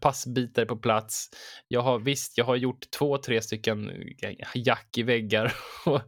passbitar 0.00 0.62
är 0.62 0.66
på 0.66 0.76
plats. 0.76 1.30
Jag 1.68 1.80
har 1.80 1.98
visst, 1.98 2.38
jag 2.38 2.44
har 2.44 2.56
gjort 2.56 2.90
två, 2.90 3.18
tre 3.18 3.42
stycken 3.42 3.90
eh, 4.22 4.46
jack 4.54 4.98
i 4.98 5.02
väggar 5.02 5.52
och 5.86 6.00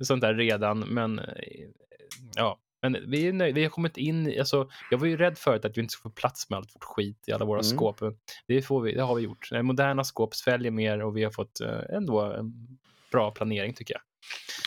sånt 0.00 0.20
där 0.20 0.34
redan, 0.34 0.78
men 0.78 1.18
eh, 1.18 1.24
ja. 2.36 2.60
Men 2.82 3.10
vi 3.10 3.28
är 3.28 3.32
nöjda. 3.32 3.54
Vi 3.54 3.62
har 3.62 3.70
kommit 3.70 3.96
in 3.96 4.34
alltså, 4.38 4.68
jag 4.90 4.98
var 4.98 5.06
ju 5.06 5.16
rädd 5.16 5.38
förut 5.38 5.64
att 5.64 5.76
vi 5.76 5.80
inte 5.80 5.92
skulle 5.92 6.10
få 6.10 6.14
plats 6.20 6.50
med 6.50 6.56
allt 6.56 6.74
vårt 6.74 6.84
skit 6.84 7.24
i 7.26 7.32
alla 7.32 7.44
våra 7.44 7.60
Mm. 7.60 7.76
skåp. 7.76 7.98
Det, 8.46 8.62
får 8.62 8.80
vi, 8.80 8.94
det 8.94 9.02
har 9.02 9.14
vi 9.14 9.22
gjort. 9.22 9.52
Eh, 9.52 9.62
Moderna 9.62 10.04
skåp 10.04 10.34
sväljer 10.34 10.70
mer 10.70 11.02
och 11.02 11.16
vi 11.16 11.24
har 11.24 11.30
fått 11.30 11.60
eh, 11.60 11.96
ändå 11.96 12.20
en 12.20 12.78
bra 13.12 13.30
planering 13.30 13.74
tycker 13.74 13.94
jag. 13.94 14.02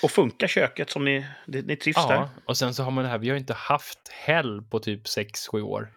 Och 0.03 0.11
funkar 0.11 0.47
köket 0.47 0.89
som 0.89 1.05
ni, 1.05 1.25
ni, 1.45 1.75
trivs 1.75 2.07
där? 2.07 2.15
Ja, 2.15 2.29
och 2.45 2.57
sen 2.57 2.73
så 2.73 2.83
har 2.83 2.91
man 2.91 3.03
det 3.03 3.09
här, 3.09 3.17
vi 3.17 3.29
har 3.29 3.37
inte 3.37 3.53
haft 3.53 4.07
häll 4.09 4.61
på 4.61 4.79
typ 4.79 5.03
6-7 5.05 5.61
år. 5.61 5.91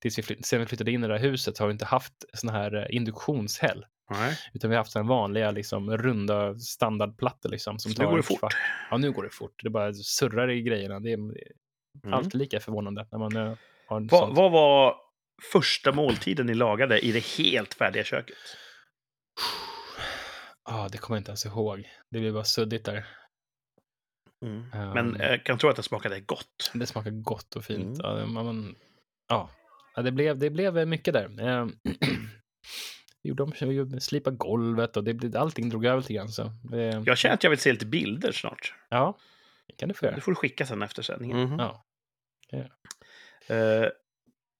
Tills 0.00 0.18
vi 0.18 0.22
flytt, 0.22 0.46
sen 0.46 0.60
vi 0.60 0.66
flyttade 0.66 0.90
in 0.92 1.04
i 1.04 1.06
det 1.08 1.12
här 1.18 1.20
huset 1.20 1.58
har 1.58 1.66
vi 1.66 1.72
inte 1.72 1.84
haft 1.84 2.12
sån 2.34 2.50
här 2.50 2.74
eh, 2.76 2.96
induktionshäll. 2.96 3.86
Nej. 4.10 4.38
Utan 4.54 4.70
vi 4.70 4.76
har 4.76 4.80
haft 4.80 4.92
såna 4.92 5.08
vanliga 5.08 5.50
liksom, 5.50 5.96
runda 5.96 6.58
standardplattor 6.58 7.48
liksom. 7.50 7.78
Som 7.78 7.92
Så 7.92 7.98
nu 8.00 8.04
tar 8.04 8.10
går 8.10 8.16
det 8.16 8.22
fort. 8.22 8.38
kvart. 8.38 8.54
Ja, 8.90 8.96
nu 8.96 9.12
går 9.12 9.22
det 9.22 9.30
fort. 9.32 9.60
Det 9.62 9.70
bara 9.70 9.94
surrar 9.94 10.50
i 10.50 10.62
grejerna. 10.62 11.00
Det 11.00 11.12
är 11.12 11.18
Mm. 12.04 12.14
alltid 12.14 12.34
lika 12.34 12.60
förvånande 12.60 13.06
när 13.12 13.18
man 13.18 13.36
eh, 13.36 13.54
har 13.88 13.96
en 13.96 14.06
Vad, 14.06 14.52
var 14.52 14.94
första 15.52 15.92
måltiden 15.92 16.46
ni 16.46 16.54
lagade 16.54 17.00
i 17.00 17.12
det 17.12 17.24
helt 17.26 17.74
färdiga 17.74 18.04
köket? 18.04 18.36
Ah, 20.62 20.88
det 20.88 20.98
kommer 20.98 21.16
jag 21.16 21.20
inte 21.20 21.30
ens 21.30 21.46
ihåg. 21.46 21.88
Det 22.10 22.18
blir 22.20 22.32
bara 22.32 22.44
suddigt 22.44 22.84
där. 22.84 23.06
Men 24.40 24.98
Um, 25.14 25.16
jag 25.20 25.44
kan 25.44 25.58
tro 25.58 25.70
att 25.70 25.76
det 25.76 25.82
smakade 25.82 26.20
gott. 26.20 26.70
Det 26.74 26.86
smakar 26.86 27.10
gott 27.10 27.56
och 27.56 27.64
fint. 27.64 28.00
Mm. 28.04 28.18
Ja, 28.18 28.26
man, 28.26 28.44
man, 28.46 28.74
ja. 29.28 29.50
Ja, 29.98 30.02
det, 30.02 30.12
blev, 30.12 30.38
det 30.38 30.50
blev 30.50 30.88
mycket 30.88 31.14
där. 31.14 31.28
Eh, 31.48 31.66
vi 33.22 33.28
gjorde 33.28 33.66
gjorde- 33.74 34.00
slipa 34.00 34.30
golvet 34.30 34.96
och 34.96 35.04
det, 35.04 35.14
blev- 35.14 35.36
allting 35.36 35.68
drog 35.68 35.84
över 35.86 35.96
lite 36.00 36.12
grann. 36.14 36.28
Så, 36.28 36.42
eh, 36.72 37.02
Jag 37.06 37.18
känner 37.18 37.34
att 37.34 37.42
jag 37.42 37.50
vill 37.50 37.58
se 37.58 37.72
lite 37.72 37.86
bilder 37.86 38.32
snart. 38.32 38.74
Ja, 38.88 39.18
det 39.66 39.76
kan 39.76 39.88
du 39.88 39.94
få 39.94 40.06
Det 40.06 40.12
göra. 40.12 40.20
får 40.20 40.32
du 40.32 40.36
skicka 40.36 40.66
sen 40.66 40.82
efter 40.82 41.02
sändningen. 41.02 41.40
Mhm. 41.40 41.58
Ja. 41.58 41.84
Eh, 43.46 43.88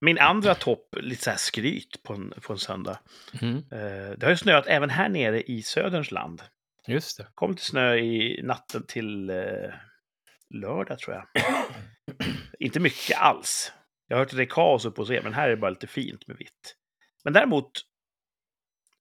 min 0.00 0.18
andra 0.18 0.54
topp, 0.54 0.96
lite 1.00 1.22
så 1.24 1.30
här 1.30 1.36
skryt 1.36 2.02
på 2.02 2.12
en, 2.12 2.34
på 2.42 2.52
en 2.52 2.58
söndag. 2.58 2.98
Mm, 3.42 3.56
Eh, 3.56 4.10
det 4.16 4.22
har 4.22 4.30
ju 4.30 4.36
snöat 4.36 4.66
även 4.66 4.90
här 4.90 5.08
nere 5.08 5.42
i 5.42 5.62
Söderns 5.62 6.10
land. 6.10 6.42
just 6.86 7.18
det. 7.18 7.26
kom 7.34 7.50
lite 7.50 7.64
snö 7.64 7.94
i 7.96 8.40
natten 8.42 8.82
till 8.86 9.30
eh, 9.30 9.36
lördag, 10.54 10.98
tror 10.98 11.16
jag. 11.16 11.26
Inte 12.58 12.80
mycket 12.80 13.18
alls. 13.18 13.72
Jag 14.08 14.16
har 14.16 14.18
hört 14.20 14.30
att 14.30 14.36
det 14.36 14.42
är 14.42 14.46
kaos 14.46 14.84
uppe 14.84 15.00
hos 15.00 15.10
er, 15.10 15.22
men 15.22 15.32
här 15.34 15.46
är 15.46 15.50
det 15.50 15.56
bara 15.56 15.70
lite 15.70 15.86
fint 15.86 16.26
med 16.26 16.36
vitt. 16.36 16.74
Men 17.24 17.32
däremot 17.32 17.70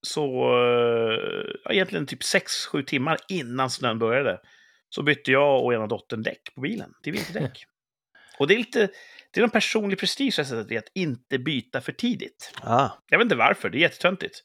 så, 0.02 0.24
eh, 0.54 1.56
ja, 1.64 1.72
egentligen 1.72 2.06
typ 2.06 2.24
6-7 2.24 2.84
timmar 2.84 3.18
innan 3.28 3.70
snön 3.70 4.00
började, 4.00 4.42
så 4.90 5.04
bytte 5.04 5.32
jag 5.32 5.64
och 5.66 5.74
ena 5.74 5.88
dottern 5.88 6.24
däck 6.24 6.42
på 6.56 6.62
bilen 6.62 6.94
till 7.04 7.14
vinterdäck. 7.14 7.66
och 8.40 8.48
det 8.48 8.54
är 8.54 8.58
lite, 8.58 8.90
det 9.32 9.40
är 9.40 9.42
någon 9.42 9.50
personlig 9.50 10.00
prestige 10.00 10.40
jag 10.40 10.72
i 10.72 10.78
att 10.78 10.92
inte 10.94 11.40
byta 11.40 11.82
för 11.82 11.92
tidigt. 11.92 12.54
Ah, 12.62 12.90
Jag 13.10 13.18
vet 13.18 13.26
inte 13.26 13.36
varför, 13.36 13.70
det 13.70 13.78
är 13.78 13.80
jättetöntigt. 13.80 14.44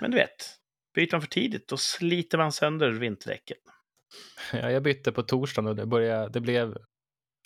Men 0.00 0.10
du 0.10 0.16
vet, 0.16 0.56
byter 0.94 1.12
man 1.12 1.20
för 1.20 1.28
tidigt, 1.28 1.68
då 1.68 1.76
sliter 1.76 2.38
man 2.38 2.52
sönder 2.52 2.90
vinterdäcken. 2.90 3.56
Ja, 4.52 4.70
jag 4.70 4.82
bytte 4.82 5.12
på 5.12 5.22
torsdagen 5.22 5.68
och 5.68 5.76
det, 5.76 5.86
började, 5.86 6.28
det 6.28 6.40
blev 6.40 6.76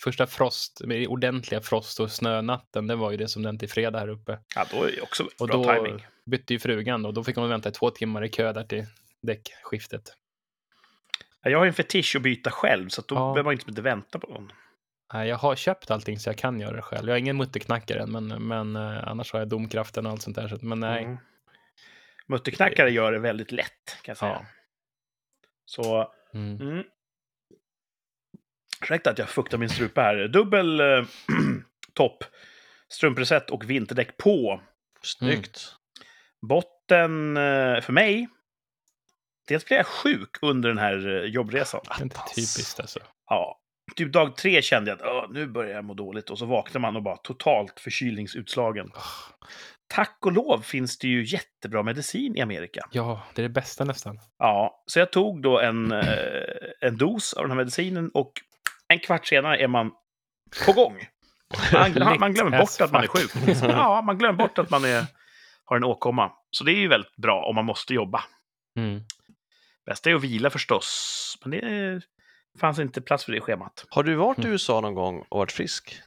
första 0.03 0.27
frost, 0.27 0.81
med 0.85 1.07
ordentliga 1.07 1.61
frost 1.61 1.99
och 1.99 2.11
snönatten. 2.11 2.87
Det 2.87 2.95
var 2.95 3.11
ju 3.11 3.17
det 3.17 3.27
som 3.27 3.43
den 3.43 3.59
till 3.59 3.69
fredag 3.69 3.99
här 3.99 4.07
uppe. 4.07 4.39
Ja, 4.55 4.65
då 4.71 4.83
är 4.83 4.91
det 4.91 5.01
också 5.01 5.29
Och 5.39 5.47
bra 5.47 5.57
då 5.57 5.63
timing. 5.73 6.05
bytte 6.25 6.53
ju 6.53 6.59
frugan 6.59 7.05
och 7.05 7.13
då 7.13 7.23
fick 7.23 7.35
hon 7.35 7.49
vänta 7.49 7.69
i 7.69 7.71
två 7.71 7.89
timmar 7.89 8.23
i 8.23 8.29
kö 8.29 8.53
där 8.53 8.63
till 8.63 8.85
däckskiftet. 9.21 10.03
Ja, 11.43 11.49
Jag 11.49 11.57
har 11.57 11.65
ju 11.65 11.69
en 11.69 11.73
fetisch 11.73 12.15
att 12.15 12.21
byta 12.21 12.51
själv, 12.51 12.89
så 12.89 13.01
då 13.07 13.15
Ja. 13.15 13.19
behöver 13.33 13.43
man 13.43 13.53
inte 13.67 13.81
vänta 13.81 14.19
på 14.19 14.27
någon. 14.27 14.51
Nej, 15.13 15.27
jag 15.29 15.37
har 15.37 15.55
köpt 15.55 15.91
allting 15.91 16.19
så 16.19 16.29
jag 16.29 16.37
kan 16.37 16.59
göra 16.59 16.75
det 16.75 16.81
själv. 16.81 17.07
Jag 17.07 17.13
har 17.13 17.19
ingen 17.19 17.37
mutterknackare 17.37 17.99
än, 18.01 18.11
men, 18.11 18.27
men 18.47 18.75
eh, 18.75 19.07
annars 19.07 19.31
har 19.33 19.39
jag 19.39 19.47
domkraften 19.49 20.05
och 20.05 20.11
allt 20.11 20.21
sånt 20.21 20.35
där. 20.35 20.47
Så, 20.47 20.57
men 20.61 20.79
nej, 20.79 21.03
Mm. 21.03 21.17
Mutterknackare 22.27 22.91
gör 22.91 23.11
det 23.11 23.19
väldigt 23.19 23.51
lätt, 23.51 23.85
kan 24.01 24.11
jag 24.11 24.17
säga. 24.17 24.31
Ja. 24.31 24.45
Så, 25.65 26.11
mm. 26.33 26.61
mm. 26.61 26.83
Ursäkta 28.81 29.09
att 29.09 29.17
jag 29.17 29.29
fuktar 29.29 29.57
min 29.57 29.69
strupe 29.69 30.01
här. 30.01 30.27
Dubbel 30.27 30.79
eh, 30.79 30.85
topp, 31.93 32.23
strumpreset 32.89 33.49
och 33.49 33.69
vinterdäck 33.69 34.17
på. 34.17 34.61
snyggt. 35.03 35.75
Botten 36.49 37.37
eh, 37.37 37.81
för 37.81 37.91
mig. 37.93 38.27
Dels 39.47 39.65
blev 39.65 39.77
jag 39.77 39.85
sjuk 39.85 40.29
under 40.41 40.69
den 40.69 40.77
här 40.77 41.07
eh, 41.23 41.29
jobbresan. 41.29 41.81
det 41.87 42.01
är 42.01 42.03
inte 42.03 42.19
typiskt 42.35 42.79
alltså. 42.79 42.99
Ja, 43.29 43.59
typ 43.95 44.13
dag 44.13 44.35
tre 44.35 44.61
kände 44.61 44.91
jag 44.91 45.01
att 45.01 45.07
"Åh, 45.07 45.25
nu 45.33 45.47
börjar 45.47 45.75
jag 45.75 45.83
må 45.85 45.93
dåligt. 45.93 46.29
Och 46.29 46.39
så 46.39 46.45
vaknar 46.45 46.81
man 46.81 46.95
och 46.95 47.03
bara 47.03 47.17
totalt 47.17 47.79
förkylningsutslagen. 47.79 48.91
Tack 49.87 50.17
och 50.25 50.31
lov 50.31 50.61
finns 50.61 50.97
det 50.97 51.07
ju 51.07 51.23
jättebra 51.25 51.83
medicin 51.83 52.37
i 52.37 52.41
Amerika. 52.41 52.87
Ja, 52.91 53.21
det 53.33 53.41
är 53.41 53.43
det 53.43 53.49
bästa 53.53 53.83
nästan. 53.83 54.19
Ja, 54.37 54.83
så 54.85 54.99
jag 54.99 55.11
tog 55.11 55.41
då 55.41 55.59
en, 55.59 55.91
eh, 55.91 56.43
en 56.81 56.97
dos 56.97 57.33
av 57.33 57.43
den 57.43 57.51
här 57.51 57.57
medicinen 57.57 58.09
och 58.13 58.31
en 58.95 58.99
kvart 58.99 59.27
senare 59.27 59.57
är 59.57 59.67
man 59.67 59.91
på 60.65 60.73
gång. 60.73 61.07
Man, 61.73 62.19
man 62.19 62.33
glömmer 62.33 62.59
bort 62.59 62.81
att 62.81 62.91
man 62.91 63.03
är 63.03 63.07
sjuk. 63.07 63.31
Ja, 63.61 64.01
man 64.01 64.17
glömmer 64.17 64.37
bort 64.37 64.57
att 64.57 64.69
man 64.69 64.85
är, 64.85 65.05
har 65.65 65.77
en 65.77 65.83
åkomma. 65.83 66.31
Så 66.51 66.63
det 66.63 66.71
är 66.71 66.79
ju 66.79 66.87
väldigt 66.87 67.15
bra 67.15 67.45
om 67.45 67.55
man 67.55 67.65
måste 67.65 67.93
jobba. 67.93 68.23
Mm. 68.77 69.01
Bästa 69.85 70.09
är 70.09 70.15
att 70.15 70.23
vila 70.23 70.49
förstås, 70.49 71.37
men 71.41 71.51
det 71.51 72.01
fanns 72.59 72.79
inte 72.79 73.01
plats 73.01 73.25
för 73.25 73.31
det 73.31 73.37
i 73.37 73.41
schemat. 73.41 73.85
Har 73.89 74.03
du 74.03 74.15
varit 74.15 74.37
i 74.37 74.41
Mm. 74.41 74.51
USA 74.51 74.81
någon 74.81 74.93
gång 74.95 75.25
och 75.29 75.37
varit 75.39 75.51
frisk? 75.51 76.01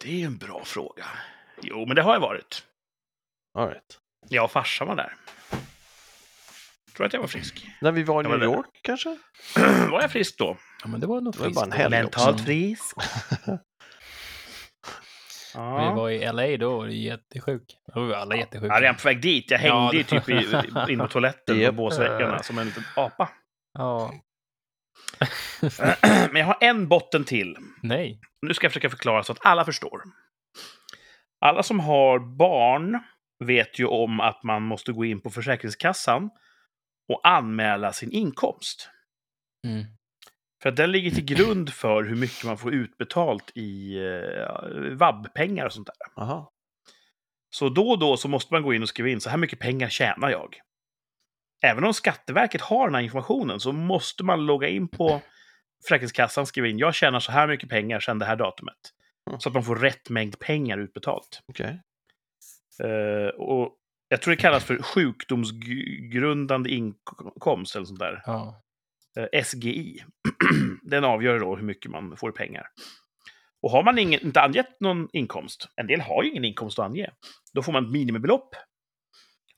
Det 0.00 0.22
är 0.22 0.26
en 0.26 0.38
bra 0.38 0.64
fråga. 0.64 1.04
Jo, 1.62 1.86
men 1.86 1.96
det 1.96 2.02
har 2.02 2.12
jag 2.12 2.20
varit. 2.20 2.66
All 3.58 3.68
right. 3.68 3.98
Jag 4.28 4.44
och 4.44 4.50
farsan 4.50 4.88
var 4.88 4.96
där. 4.96 5.14
Tror 7.00 7.06
att 7.06 7.12
jag 7.12 7.20
var 7.20 7.28
frisk. 7.28 7.66
När 7.80 7.92
vi 7.92 8.02
var 8.02 8.24
i 8.24 8.28
New 8.28 8.38
där. 8.38 8.46
York 8.46 8.66
kanske? 8.82 9.16
var 9.90 10.00
jag 10.02 10.10
frisk 10.12 10.38
då? 10.38 10.56
Ja, 10.82 10.88
men 10.88 11.00
det 11.00 11.06
var 11.06 11.20
nog 11.20 11.32
Det 11.34 11.38
var 11.38 11.44
friskt. 11.44 11.60
bara 11.60 11.66
en 11.66 11.72
helg 11.72 11.90
Mentalt 11.90 12.34
också. 12.34 12.44
frisk. 12.44 12.96
Vi 13.46 13.58
Ja. 15.54 15.94
var 15.94 16.10
i 16.10 16.32
LA 16.32 16.56
då 16.56 16.76
och 16.78 16.86
det 16.86 16.92
är 16.92 16.96
jättesjuk. 16.96 17.62
Då 17.94 18.00
var 18.00 18.06
vi 18.08 18.14
alla 18.14 18.36
jättesjuka. 18.36 18.74
Är 18.74 18.80
redan 18.80 18.94
på 18.96 19.02
väg 19.04 19.22
dit. 19.22 19.50
Jag 19.50 19.58
hängde 19.58 19.76
Ja, 19.76 19.92
ju 19.94 20.02
typ 20.02 20.28
i, 20.28 20.92
in 20.92 20.98
på 20.98 21.08
toaletten 21.08 21.66
på 21.66 21.72
båsväggarna 21.72 22.42
som 22.42 22.58
en 22.58 22.66
liten 22.66 22.84
apa. 22.96 23.28
Ja. 23.78 24.12
Men 26.32 26.36
jag 26.36 26.46
har 26.46 26.58
en 26.60 26.88
botten 26.88 27.24
till. 27.24 27.56
Nej. 27.82 28.20
Nu 28.46 28.54
ska 28.54 28.64
jag 28.64 28.72
försöka 28.72 28.90
förklara 28.90 29.22
så 29.22 29.32
att 29.32 29.46
alla 29.46 29.64
förstår. 29.64 30.02
Alla 31.40 31.62
som 31.62 31.80
har 31.80 32.18
barn 32.36 32.98
vet 33.44 33.78
ju 33.78 33.86
om 33.86 34.20
att 34.20 34.42
man 34.42 34.62
måste 34.62 34.92
gå 34.92 35.04
in 35.04 35.20
på 35.20 35.30
Försäkringskassan 35.30 36.30
och 37.10 37.20
anmäla 37.28 37.92
sin 37.92 38.12
inkomst. 38.12 38.90
Mm. 39.66 39.84
För 40.62 40.68
att 40.68 40.76
den 40.76 40.92
ligger 40.92 41.10
till 41.10 41.24
grund 41.24 41.72
för 41.72 42.04
hur 42.04 42.16
mycket 42.16 42.44
man 42.44 42.58
får 42.58 42.74
utbetalt 42.74 43.50
i 43.54 43.98
eh, 43.98 44.96
vab-pengar 44.96 45.66
och 45.66 45.72
sånt 45.72 45.86
där. 45.86 46.22
Aha. 46.22 46.52
Så 47.50 47.68
då 47.68 47.90
och 47.90 47.98
då 47.98 48.16
så 48.16 48.28
måste 48.28 48.54
man 48.54 48.62
gå 48.62 48.74
in 48.74 48.82
och 48.82 48.88
skriva 48.88 49.08
in 49.08 49.20
så 49.20 49.30
här 49.30 49.36
mycket 49.36 49.58
pengar 49.58 49.88
tjänar 49.88 50.30
jag. 50.30 50.60
Även 51.62 51.84
om 51.84 51.94
Skatteverket 51.94 52.60
har 52.60 52.86
den 52.86 52.94
här 52.94 53.02
informationen 53.02 53.60
så 53.60 53.72
måste 53.72 54.24
man 54.24 54.46
logga 54.46 54.68
in 54.68 54.88
på 54.88 55.20
Försäkringskassan 55.84 56.42
och 56.42 56.48
skriva 56.48 56.68
in 56.68 56.78
jag 56.78 56.94
tjänar 56.94 57.20
så 57.20 57.32
här 57.32 57.48
mycket 57.48 57.68
pengar 57.68 58.00
sedan 58.00 58.18
det 58.18 58.24
här 58.24 58.36
datumet. 58.36 58.76
Mm. 59.30 59.40
Så 59.40 59.48
att 59.48 59.54
man 59.54 59.64
får 59.64 59.76
rätt 59.76 60.10
mängd 60.10 60.38
pengar 60.38 60.78
utbetalt. 60.78 61.42
Okej. 61.46 61.80
Eh, 62.82 63.28
och 63.28 63.76
jag 64.12 64.22
tror 64.22 64.34
det 64.34 64.40
kallas 64.40 64.64
för 64.64 64.82
sjukdomsgrundande 64.82 66.70
inkomst 66.70 67.76
eller 67.76 67.86
sånt 67.86 67.98
där. 67.98 68.22
Ja. 68.26 68.62
Eh, 69.18 69.42
SGI. 69.44 70.04
Den 70.82 71.04
avgör 71.04 71.38
då 71.38 71.56
hur 71.56 71.64
mycket 71.64 71.90
man 71.90 72.16
får 72.16 72.30
i 72.30 72.32
pengar. 72.32 72.66
Och 73.62 73.70
har 73.70 73.82
man 73.82 73.98
ingen, 73.98 74.20
inte 74.20 74.40
angett 74.40 74.80
någon 74.80 75.08
inkomst, 75.12 75.68
en 75.76 75.86
del 75.86 76.00
har 76.00 76.22
ju 76.22 76.30
ingen 76.30 76.44
inkomst 76.44 76.78
att 76.78 76.84
ange, 76.84 77.10
då 77.54 77.62
får 77.62 77.72
man 77.72 77.84
ett 77.84 77.90
minimibelopp. 77.90 78.54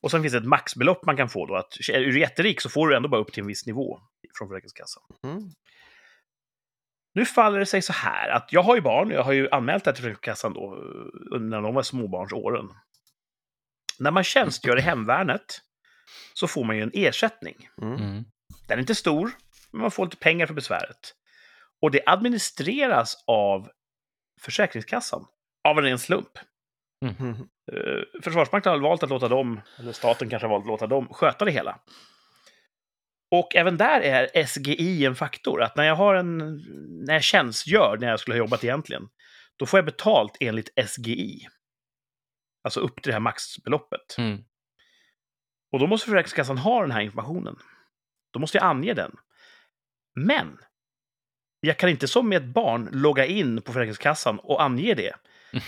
Och 0.03 0.11
sen 0.11 0.23
finns 0.23 0.33
det 0.33 0.39
ett 0.39 0.45
maxbelopp 0.45 1.07
man 1.07 1.17
kan 1.17 1.29
få 1.29 1.47
då. 1.47 1.57
Att, 1.57 1.73
är 1.93 2.01
du 2.01 2.21
jätterik 2.21 2.61
så 2.61 2.71
får 2.71 2.89
du 2.89 2.97
ändå 2.97 3.09
bara 3.09 3.21
upp 3.21 3.33
till 3.33 3.41
en 3.41 3.47
viss 3.47 3.67
nivå 3.67 4.01
från 4.39 4.49
Försäkringskassan. 4.49 5.03
Mm. 5.25 5.43
Nu 7.15 7.25
faller 7.25 7.59
det 7.59 7.67
sig 7.67 7.83
så 7.83 7.93
här 7.93 8.29
att 8.29 8.53
jag 8.53 8.63
har 8.63 8.75
ju 8.75 8.83
barn, 8.83 9.11
jag 9.11 9.23
har 9.23 9.33
ju 9.33 9.51
anmält 9.51 9.85
det 9.85 9.91
här 9.91 9.95
till 9.95 10.05
Försäkringskassan 10.05 10.53
då, 10.53 10.75
eh, 11.35 11.41
när 11.41 11.63
de 11.63 11.75
var 11.75 11.83
småbarnsåren. 11.83 12.69
När 14.03 14.11
man 14.11 14.25
tjänstgör 14.25 14.79
i 14.79 14.81
hemvärnet 14.81 15.61
så 16.35 16.49
får 16.49 16.65
man 16.65 16.77
ju 16.77 16.83
en 16.83 16.91
ersättning. 16.95 17.69
Mm. 17.83 17.95
Mm. 17.95 18.25
Den 18.69 18.79
är 18.79 18.81
inte 18.81 18.95
stor, 18.95 19.31
men 19.71 19.81
man 19.81 19.91
får 19.91 20.05
lite 20.05 20.17
pengar 20.17 20.47
för 20.47 20.55
besväret. 20.55 21.15
Och 21.83 21.91
det 21.91 22.03
administreras 22.07 23.25
av 23.27 23.69
Försäkringskassan, 24.41 25.27
av 25.69 25.79
en 25.79 25.85
ren 25.85 25.99
slump. 25.99 26.39
Mm. 27.05 27.31
Eh, 27.73 28.23
Försvarsmakten 28.23 28.73
har 28.73 28.79
valt 28.79 29.03
att 29.03 29.11
låta 29.11 29.29
dem, 29.29 29.61
eller 29.79 29.93
staten 29.93 30.31
kanske 30.31 30.47
har 30.47 30.53
valt 30.53 30.65
att 30.65 30.69
låta 30.69 30.87
dem, 30.87 31.09
sköta 31.09 31.45
det 31.45 31.51
hela. 31.51 31.79
Och 33.31 33.57
även 33.57 33.77
där 33.77 34.01
är 34.01 34.45
SGI 34.47 35.05
en 35.07 35.15
faktor. 35.15 35.63
Att 35.63 35.77
när 35.77 35.85
jag 35.85 35.97
har 35.97 36.15
en, 36.15 36.39
när 37.07 37.15
jag 37.15 37.23
tjänstgör, 37.23 37.97
när 38.01 38.09
jag 38.09 38.21
skulle 38.21 38.35
ha 38.35 38.39
jobbat 38.39 38.65
egentligen, 38.65 39.09
då 39.57 39.67
får 39.67 39.79
jag 39.79 39.85
betalt 39.85 40.37
enligt 40.41 40.71
SGI. 40.89 41.49
Alltså 42.65 42.81
upp 42.81 43.03
till 43.03 43.11
det 43.11 43.13
här 43.13 43.21
maxbeloppet. 43.21 44.19
Mm. 44.19 44.45
Och 45.73 45.79
då 45.79 45.87
måste 45.87 46.07
Försäkringskassan 46.07 46.59
ha 46.59 46.83
den 46.83 46.91
här 46.91 47.01
informationen. 47.01 47.57
Då 48.33 48.41
måste 48.41 48.59
jag 48.59 48.65
ange 48.65 48.95
den. 48.95 49.17
Men 50.15 50.59
jag 51.61 51.79
kan 51.79 51.89
inte 51.89 52.09
som 52.09 52.29
med 52.29 52.43
ett 52.43 52.55
barn 52.55 52.89
logga 52.93 53.27
in 53.27 53.63
på 53.63 53.73
Försäkringskassan 53.73 54.39
och 54.39 54.63
ange 54.63 54.95
det. 54.95 55.13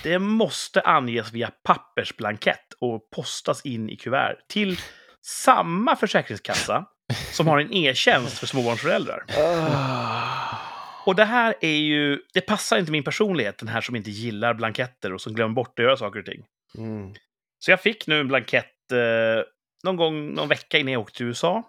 Det 0.03 0.19
måste 0.19 0.81
anges 0.81 1.33
via 1.33 1.51
pappersblankett 1.63 2.73
och 2.81 3.11
postas 3.11 3.67
in 3.67 3.91
i 3.91 3.97
kuvert 3.97 4.37
till 4.49 4.81
samma 5.23 5.97
Försäkringskassa 5.97 6.87
som 7.33 7.47
har 7.47 7.59
en 7.59 7.73
e-tjänst 7.73 8.39
för 8.39 8.47
småbarnsföräldrar. 8.47 9.25
Ah. 9.39 10.59
Och 11.07 11.15
det 11.15 11.25
här 11.25 11.55
är 11.61 11.77
ju, 11.77 12.19
det 12.35 12.41
passar 12.41 12.79
inte 12.79 12.93
min 12.93 13.05
personlighet, 13.05 13.59
den 13.59 13.69
här 13.69 13.81
som 13.81 13.97
inte 13.97 14.11
gillar 14.11 14.55
blanketter 14.55 15.13
och 15.13 15.21
som 15.21 15.35
glömmer 15.35 15.55
bort 15.55 15.79
att 15.79 15.85
göra 15.85 15.97
saker 15.97 16.19
och 16.19 16.27
ting. 16.27 16.45
Mm. 16.79 17.15
Så 17.59 17.71
jag 17.71 17.81
fick 17.81 18.07
nu 18.07 18.21
en 18.21 18.29
blankett 18.29 18.93
eh, 18.93 19.45
någon 19.85 19.97
gång, 19.97 20.35
någon 20.35 20.49
vecka 20.49 20.79
innan 20.79 20.93
jag 20.93 21.03
åkte 21.03 21.17
till 21.17 21.27
USA. 21.27 21.63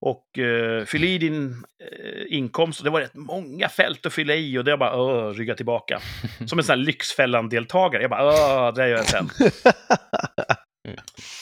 Och 0.00 0.38
eh, 0.38 0.84
fyll 0.84 1.04
i 1.04 1.18
din 1.18 1.64
eh, 1.82 2.36
inkomst. 2.36 2.80
Och 2.80 2.84
det 2.84 2.90
var 2.90 3.00
rätt 3.00 3.14
många 3.14 3.68
fält 3.68 4.06
att 4.06 4.12
fylla 4.12 4.34
i 4.34 4.58
och 4.58 4.64
det 4.64 4.70
jag 4.70 4.78
bara 4.78 5.28
uh, 5.28 5.34
rygga 5.34 5.54
tillbaka. 5.54 6.00
Som 6.46 6.58
en 6.58 6.64
sån 6.64 6.78
här 6.78 6.84
Lyxfällan-deltagare. 6.84 8.02
Jag 8.02 8.10
bara 8.10 8.68
uh, 8.68 8.74
det 8.74 8.88
gör 8.88 8.96
jag 8.96 9.06
sen. 9.06 9.30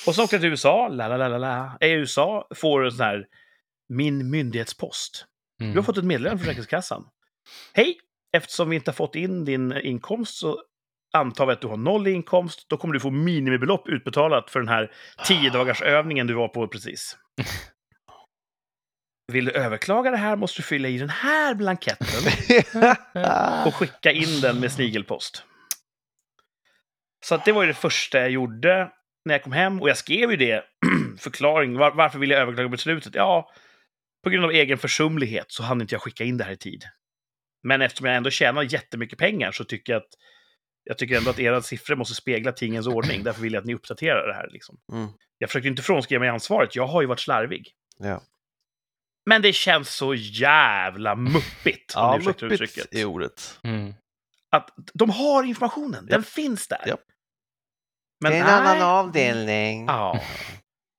och 0.07 0.15
så 0.15 0.25
åkte 0.25 0.37
jag 0.37 0.41
till 0.41 0.51
USA. 0.51 0.89
La, 0.89 1.09
la, 1.09 1.17
la, 1.17 1.29
la, 1.29 1.39
la. 1.39 1.77
Är 1.81 1.89
i 1.89 1.93
USA 1.93 2.49
får 2.55 2.85
en 2.85 2.93
sån 2.93 3.07
här 3.07 3.27
min 3.89 4.31
myndighetspost. 4.31 5.27
Mm. 5.61 5.73
Du 5.73 5.79
har 5.79 5.85
fått 5.85 5.99
ett 5.99 6.05
meddelande 6.05 6.39
från 6.39 6.45
Försäkringskassan. 6.45 7.05
Hej! 7.73 7.99
Eftersom 8.33 8.71
vi 8.71 8.77
inte 8.77 8.91
har 8.91 8.95
fått 8.95 9.15
in 9.15 9.45
din 9.45 9.73
inkomst 9.73 10.39
så 10.39 10.63
antar 11.13 11.47
vi 11.47 11.53
att 11.53 11.61
du 11.61 11.67
har 11.67 11.77
noll 11.77 12.07
i 12.09 12.13
inkomst. 12.13 12.67
Då 12.69 12.77
kommer 12.77 12.95
du 12.95 13.01
få 13.01 13.11
minimibelopp 13.11 13.89
utbetalat 13.89 14.51
för 14.51 14.61
den 14.61 14.69
här 14.69 14.91
10 15.25 15.51
dagars 15.51 15.83
övningen 15.83 16.27
du 16.27 16.35
var 16.35 16.49
på 16.49 16.69
precis. 16.69 17.17
Vill 19.33 19.45
du 19.45 19.51
överklaga 19.51 20.11
det 20.11 20.17
här 20.17 20.37
måste 20.37 20.59
du 20.59 20.63
fylla 20.63 20.89
i 20.89 20.99
den 20.99 21.09
här 21.09 21.55
blanketten 21.55 22.07
och 23.67 23.75
skicka 23.75 24.13
in 24.13 24.41
den 24.41 24.61
med 24.61 24.73
snigelpost. 24.73 25.45
Så 27.25 27.37
det 27.45 27.53
var 27.53 27.63
ju 27.63 27.69
det 27.69 27.75
första 27.75 28.19
jag 28.19 28.31
gjorde 28.31 28.91
när 29.25 29.35
jag 29.35 29.43
kom 29.43 29.53
hem. 29.53 29.83
Och 29.83 29.89
jag 29.89 29.97
skrev 29.97 30.31
ju 30.31 30.37
det, 30.37 30.65
förklaring, 31.19 31.79
var, 31.79 31.91
varför 31.91 32.19
vill 32.19 32.31
jag 32.31 32.41
överklaga 32.41 32.69
beslutet? 32.69 33.15
Ja, 33.15 33.51
på 34.25 34.31
grund 34.31 34.45
av 34.45 34.51
egen 34.51 34.79
försumlighet 34.79 35.47
så 35.49 35.63
hann 35.63 35.81
inte 35.81 35.95
jag 35.95 36.03
skicka 36.03 36.25
in 36.25 36.37
det 36.37 36.45
här 36.45 36.53
i 36.53 36.57
tid. 36.57 36.85
Men 37.63 37.83
eftersom 37.83 38.07
jag 38.07 38.17
ändå 38.17 38.31
tjänar 38.31 38.63
jättemycket 38.63 39.19
pengar 39.19 39.53
så 39.53 39.65
tycker 39.65 39.93
jag 39.93 40.01
att 40.01 40.09
jag 40.89 40.99
tycker 40.99 41.17
ändå 41.17 41.31
att 41.31 41.39
era 41.39 41.63
siffror 41.63 41.97
måste 41.97 42.15
spegla 42.15 42.53
tingens 42.53 42.87
ordning. 42.87 43.23
Därför 43.23 43.43
vill 43.43 43.53
jag 43.53 43.61
att 43.61 43.67
ni 43.67 43.75
uppdaterar 43.75 44.27
det 44.27 44.35
här. 44.35 44.49
Liksom. 44.51 44.77
Mm. 44.93 45.09
Jag 45.39 45.51
försökte 45.51 45.69
inte 45.69 45.83
frånskriva 45.83 46.21
mig 46.21 46.29
ansvaret. 46.29 46.77
Jag 46.77 46.87
har 46.87 47.01
ju 47.01 47.07
varit 47.07 47.21
slarvig. 47.21 47.73
Ja, 47.99 48.23
Men 49.27 49.43
det 49.43 49.53
känns 49.53 49.95
så 49.95 50.15
jävla 50.15 51.15
muppigt, 51.15 51.97
om 51.97 52.03
ja 52.03 52.13
ni 52.13 52.19
ursäktar 52.19 52.47
muppigt 52.47 52.63
uttrycket. 52.63 52.95
är 52.95 53.05
ordet. 53.05 53.59
Mm. 53.63 53.95
Att 54.51 54.71
de 54.95 55.11
har 55.11 55.45
informationen, 55.45 56.07
den 56.07 56.23
finns 56.23 56.69
där. 56.69 56.85
Japp. 56.87 57.01
Men 58.21 58.33
det 58.33 58.39
är 58.39 58.41
en 58.41 58.47
nej. 58.47 58.55
annan 58.55 58.83
avdelning. 58.83 59.87
Ja. 59.87 60.21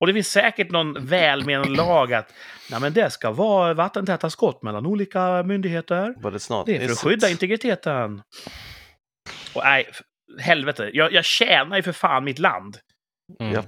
Och 0.00 0.06
det 0.06 0.12
finns 0.14 0.28
säkert 0.30 0.70
någon 0.70 1.06
välmenande 1.06 1.70
lag 1.70 2.12
att 2.12 2.32
nej, 2.70 2.80
men 2.80 2.92
det 2.92 3.10
ska 3.10 3.30
vara 3.30 3.74
vattentäta 3.74 4.30
skott 4.30 4.62
mellan 4.62 4.86
olika 4.86 5.42
myndigheter. 5.42 6.14
Det 6.66 6.76
är 6.76 6.86
för 6.86 6.92
att 6.92 6.98
skydda 6.98 7.26
it? 7.26 7.32
integriteten. 7.32 8.22
Och 9.54 9.62
nej, 9.64 9.86
helvete. 10.40 10.90
Jag, 10.92 11.12
jag 11.12 11.24
tjänar 11.24 11.76
ju 11.76 11.82
för 11.82 11.92
fan 11.92 12.24
mitt 12.24 12.38
land. 12.38 12.78
Mm. 13.40 13.52
Ja. 13.52 13.64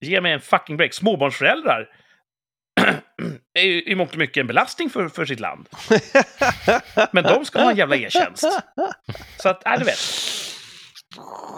Ge 0.00 0.20
mig 0.20 0.32
en 0.32 0.40
fucking 0.40 0.76
break. 0.76 0.94
Småbarnsföräldrar 0.94 1.88
är 3.54 3.62
ju 3.62 3.82
i 3.82 3.94
mångt 3.94 4.12
och 4.12 4.18
mycket 4.18 4.40
en 4.40 4.46
belastning 4.46 4.90
för, 4.90 5.08
för 5.08 5.24
sitt 5.24 5.40
land. 5.40 5.68
Men 7.12 7.24
de 7.24 7.44
ska 7.44 7.62
ha 7.62 7.70
en 7.70 7.76
jävla 7.76 7.96
e-tjänst. 7.96 8.44
Så 9.36 9.48
att, 9.48 9.62
nej, 9.64 9.78
du 9.78 9.84
vet. 9.84 9.98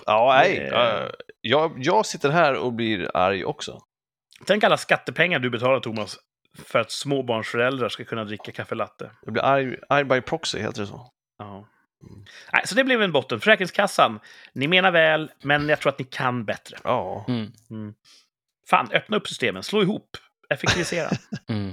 Ja, 0.07 0.35
nej. 0.39 0.59
Eh, 0.59 1.11
jag, 1.41 1.75
jag 1.77 2.07
sitter 2.07 2.31
här 2.31 2.55
och 2.55 2.73
blir 2.73 3.17
arg 3.17 3.45
också. 3.45 3.79
Tänk 4.47 4.65
alla 4.65 4.77
skattepengar 4.77 5.39
du 5.39 5.51
betalar, 5.51 5.81
Thomas, 5.81 6.17
för 6.65 6.79
att 6.79 6.91
småbarnsföräldrar 6.91 7.89
ska 7.89 8.05
kunna 8.05 8.25
dricka 8.25 8.53
kaffe 8.53 8.75
latte. 8.75 9.11
Jag 9.23 9.33
blir 9.33 9.43
arg, 9.43 9.77
arg 9.89 10.05
by 10.05 10.21
proxy, 10.21 10.59
heter 10.59 10.81
det 10.81 10.87
så? 10.87 11.11
Ja. 11.39 11.69
Nej, 12.53 12.63
så 12.67 12.75
det 12.75 12.85
blev 12.85 13.03
en 13.03 13.13
botten. 13.13 13.41
Försäkringskassan, 13.41 14.21
ni 14.53 14.69
menar 14.69 14.91
väl, 14.91 15.31
men 15.43 15.69
jag 15.69 15.81
tror 15.81 15.93
att 15.93 15.99
ni 15.99 16.05
kan 16.05 16.45
bättre. 16.45 16.77
Ja. 16.85 17.25
Mm. 17.29 17.53
Mm. 17.71 17.95
Fan, 18.71 18.89
öppna 18.93 19.17
upp 19.17 19.29
systemen, 19.29 19.63
slå 19.63 19.83
ihop, 19.83 20.17
effektivisera. 20.51 21.11
Mm. 21.49 21.73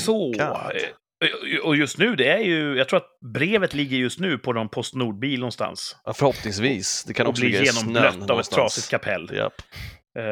Så, 0.00 0.18
God. 0.30 0.38
eh, 0.40 1.58
Och 1.62 1.76
just 1.76 1.98
nu, 1.98 2.16
det 2.16 2.28
är 2.32 2.38
ju, 2.38 2.76
jag 2.76 2.88
tror 2.88 2.96
att 2.96 3.18
brevet 3.34 3.74
ligger 3.74 3.96
just 3.96 4.20
nu 4.20 4.38
på 4.38 4.52
någon 4.52 4.68
Postnordbil 4.68 5.40
någonstans. 5.40 5.96
Ja, 6.04 6.12
förhoppningsvis. 6.12 7.04
Det 7.04 7.14
kan 7.14 7.26
och 7.26 7.30
också 7.30 7.40
blir 7.40 7.50
ligga 7.50 7.62
i 7.62 7.66
snön 7.66 7.94
genomblött 7.94 8.30
av 8.30 8.40
ett 8.40 8.50
trasigt 8.50 8.90
kapell. 8.90 9.30
Japp. 9.34 9.62
Eh, 10.18 10.24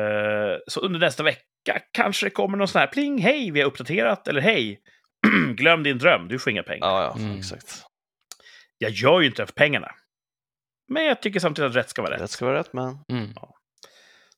så 0.66 0.80
under 0.80 1.00
nästa 1.00 1.22
vecka 1.22 1.42
kanske 1.92 2.26
det 2.26 2.30
kommer 2.30 2.58
någon 2.58 2.68
sån 2.68 2.78
här 2.80 2.86
pling, 2.86 3.18
hej, 3.18 3.50
vi 3.50 3.60
har 3.60 3.66
uppdaterat, 3.66 4.28
eller 4.28 4.40
hej, 4.40 4.80
glöm 5.54 5.82
din 5.82 5.98
dröm, 5.98 6.28
du 6.28 6.38
får 6.38 6.50
inga 6.52 6.62
pengar. 6.62 6.86
Ja, 6.86 7.02
ja, 7.02 7.22
Mm. 7.22 7.38
exakt. 7.38 7.82
Jag 8.78 8.90
gör 8.90 9.20
ju 9.20 9.26
inte 9.26 9.42
det 9.42 9.46
för 9.46 9.52
pengarna. 9.54 9.94
Men 10.88 11.04
jag 11.04 11.22
tycker 11.22 11.40
samtidigt 11.40 11.70
att 11.70 11.76
rätt 11.76 11.90
ska 11.90 12.02
vara 12.02 12.14
rätt. 12.14 12.20
Rätt 12.20 12.30
ska 12.30 12.44
vara 12.46 12.58
rätt, 12.58 12.72
men... 12.72 12.98
Mm. 13.08 13.34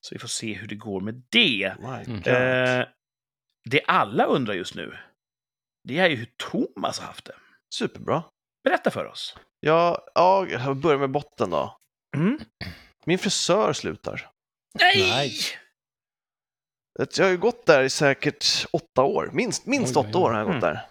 Så 0.01 0.15
vi 0.15 0.19
får 0.19 0.29
se 0.29 0.55
hur 0.55 0.69
det 0.69 0.75
går 0.75 1.01
med 1.01 1.23
det. 1.31 1.75
My 1.81 2.15
Mm. 2.15 2.23
Eh, 2.81 2.87
det 3.71 3.83
alla 3.87 4.25
undrar 4.25 4.55
just 4.55 4.75
nu, 4.75 4.99
det 5.89 5.99
är 5.99 6.09
ju 6.09 6.17
hur 6.17 6.29
Thomas 6.37 6.99
har 6.99 7.07
haft 7.07 7.25
det. 7.25 7.35
Superbra. 7.75 8.23
Berätta 8.65 8.91
för 8.91 9.07
oss. 9.07 9.37
Ja, 9.61 10.07
ja, 10.15 10.47
jag 10.47 10.77
börjar 10.77 10.99
med 10.99 11.11
botten 11.11 11.51
då. 11.51 11.77
Mm. 12.17 12.39
Min 13.05 13.19
frisör 13.19 13.73
slutar. 13.73 14.31
Nej! 14.79 15.11
Nej. 15.11 15.33
Jag 17.17 17.25
har 17.25 17.31
ju 17.31 17.39
gått 17.39 17.67
där 17.67 17.83
i 17.83 17.91
säkert 17.91 18.67
åtta 18.71 19.03
år. 19.03 19.31
Minst, 19.33 19.67
minst 19.67 19.97
Oj, 19.97 20.03
oj, 20.05 20.09
åtta 20.09 20.19
år 20.19 20.31
har 20.31 20.39
jag 20.39 20.47
gått 20.47 20.63
Mm. 20.63 20.75
där. 20.75 20.87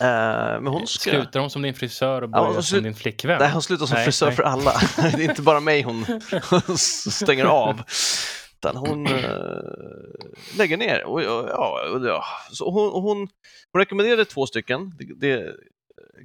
Eh, 0.00 0.60
men 0.60 0.66
hon 0.66 0.86
ska... 0.86 1.10
Slutar 1.10 1.40
hon 1.40 1.50
som 1.50 1.62
din 1.62 1.74
frisör 1.74 2.22
och 2.22 2.30
Ja, 2.32 2.46
börjar 2.48 2.60
som 2.60 2.78
slu- 2.78 2.82
din 2.82 2.94
flickvän? 2.94 3.38
Nej, 3.38 3.50
hon 3.50 3.62
slutar 3.62 3.86
som 3.86 3.94
Nej, 3.94 4.04
frisör 4.04 4.26
nej. 4.26 4.36
för 4.36 4.42
alla. 4.42 4.72
Det 4.96 5.24
är 5.24 5.30
inte 5.30 5.42
bara 5.42 5.60
mig 5.60 5.82
hon 5.82 6.04
stänger 7.10 7.44
av. 7.44 7.82
Utan 8.58 8.76
hon 8.76 9.06
eh, 9.06 9.20
lägger 10.56 10.76
ner. 10.76 11.04
Och, 11.04 11.18
och, 11.18 11.48
ja, 11.50 11.80
och, 11.94 12.06
ja. 12.06 12.24
Så 12.52 12.70
hon, 12.70 12.90
och 12.92 13.02
hon, 13.02 13.28
hon 13.72 13.80
rekommenderade 13.80 14.24
två 14.24 14.46
stycken. 14.46 14.92
Det, 14.98 15.14
det 15.28 15.54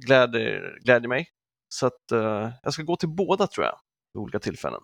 gläder, 0.06 0.78
gläder 0.84 1.08
mig. 1.08 1.28
Så 1.68 1.86
att 1.86 2.12
eh, 2.12 2.50
jag 2.62 2.72
ska 2.72 2.82
gå 2.82 2.96
till 2.96 3.08
båda 3.08 3.46
tror 3.46 3.66
jag. 3.66 3.76
Vid 4.14 4.20
olika 4.20 4.38
tillfällen. 4.38 4.80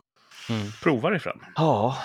Mm. 0.50 0.66
Prova 0.82 1.10
dig 1.10 1.20
fram. 1.20 1.40
Ja, 1.56 1.98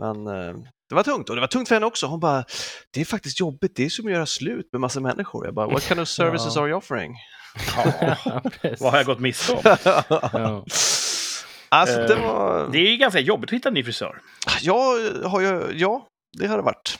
men 0.00 0.26
eh, 0.26 0.54
det 0.88 0.94
var 0.94 1.02
tungt. 1.02 1.28
Och 1.30 1.34
det 1.36 1.40
var 1.40 1.48
tungt 1.48 1.68
för 1.68 1.74
henne 1.76 1.86
också. 1.86 2.06
Hon 2.06 2.20
bara, 2.20 2.44
det 2.90 3.00
är 3.00 3.04
faktiskt 3.04 3.40
jobbigt. 3.40 3.76
Det 3.76 3.84
är 3.84 3.88
som 3.90 4.06
att 4.06 4.12
göra 4.12 4.26
slut 4.26 4.68
med 4.72 4.80
massa 4.80 5.00
människor. 5.00 5.44
Jag 5.46 5.54
bara, 5.54 5.66
what 5.66 5.82
kind 5.82 6.00
of 6.00 6.08
services 6.18 6.56
Ja. 6.56 6.62
are 6.62 6.68
you 6.68 6.78
offering? 6.78 7.14
Precis. 8.60 8.80
Vad 8.80 8.90
har 8.90 8.98
jag 8.98 9.06
gått 9.06 9.20
miste 9.20 9.52
om? 9.52 9.60
Ja. 10.32 10.64
alltså, 11.68 11.96
det 11.98 12.14
Eh, 12.14 12.26
var... 12.26 12.68
Det 12.72 12.78
är 12.78 12.90
ju 12.90 12.96
ganska 12.96 13.20
jobbigt 13.20 13.50
att 13.50 13.54
hitta 13.54 13.68
en 13.68 13.74
ny 13.74 13.84
frisör. 13.84 14.20
Ja, 14.60 14.98
har 15.24 15.40
jag, 15.40 15.74
ja, 15.74 16.08
det 16.38 16.46
har 16.46 16.56
det 16.56 16.62
varit. 16.62 16.98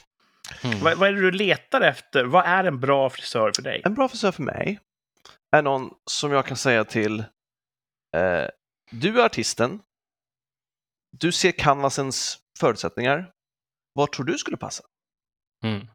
Mm. 0.63 0.79
Vad, 0.79 0.97
vad 0.97 1.09
är 1.09 1.13
det 1.13 1.21
du 1.21 1.31
letar 1.31 1.81
efter? 1.81 2.25
Vad 2.25 2.45
är 2.45 2.63
en 2.63 2.79
bra 2.79 3.09
frisör 3.09 3.51
för 3.55 3.61
dig? 3.63 3.81
En 3.85 3.93
bra 3.93 4.07
frisör 4.07 4.31
för 4.31 4.43
mig 4.43 4.79
är 5.55 5.61
någon 5.61 5.89
som 6.09 6.31
jag 6.31 6.45
kan 6.45 6.57
säga 6.57 6.83
till 6.83 7.19
eh, 8.15 8.45
Du 8.91 9.19
är 9.21 9.25
artisten. 9.25 9.79
Du 11.17 11.31
ser 11.31 11.51
canvasens 11.51 12.37
förutsättningar. 12.59 13.31
Vad 13.93 14.11
tror 14.11 14.25
du 14.25 14.37
skulle 14.37 14.57
passa? 14.57 14.83
Mm. 15.65 15.87